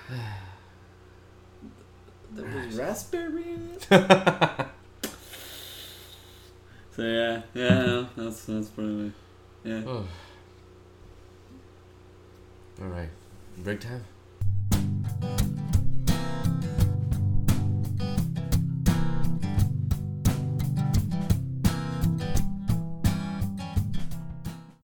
there 2.32 2.46
was 2.46 2.76
raspberry 2.78 3.54
in 3.54 3.78
it? 3.92 4.68
So 7.00 7.06
yeah, 7.06 7.42
yeah, 7.54 7.70
no, 7.70 8.10
that's 8.18 8.44
that's 8.44 8.68
probably 8.68 9.14
yeah. 9.64 9.84
Oh. 9.88 10.04
All 12.82 12.88
right. 12.88 13.08
Break 13.60 13.80
time? 13.80 14.04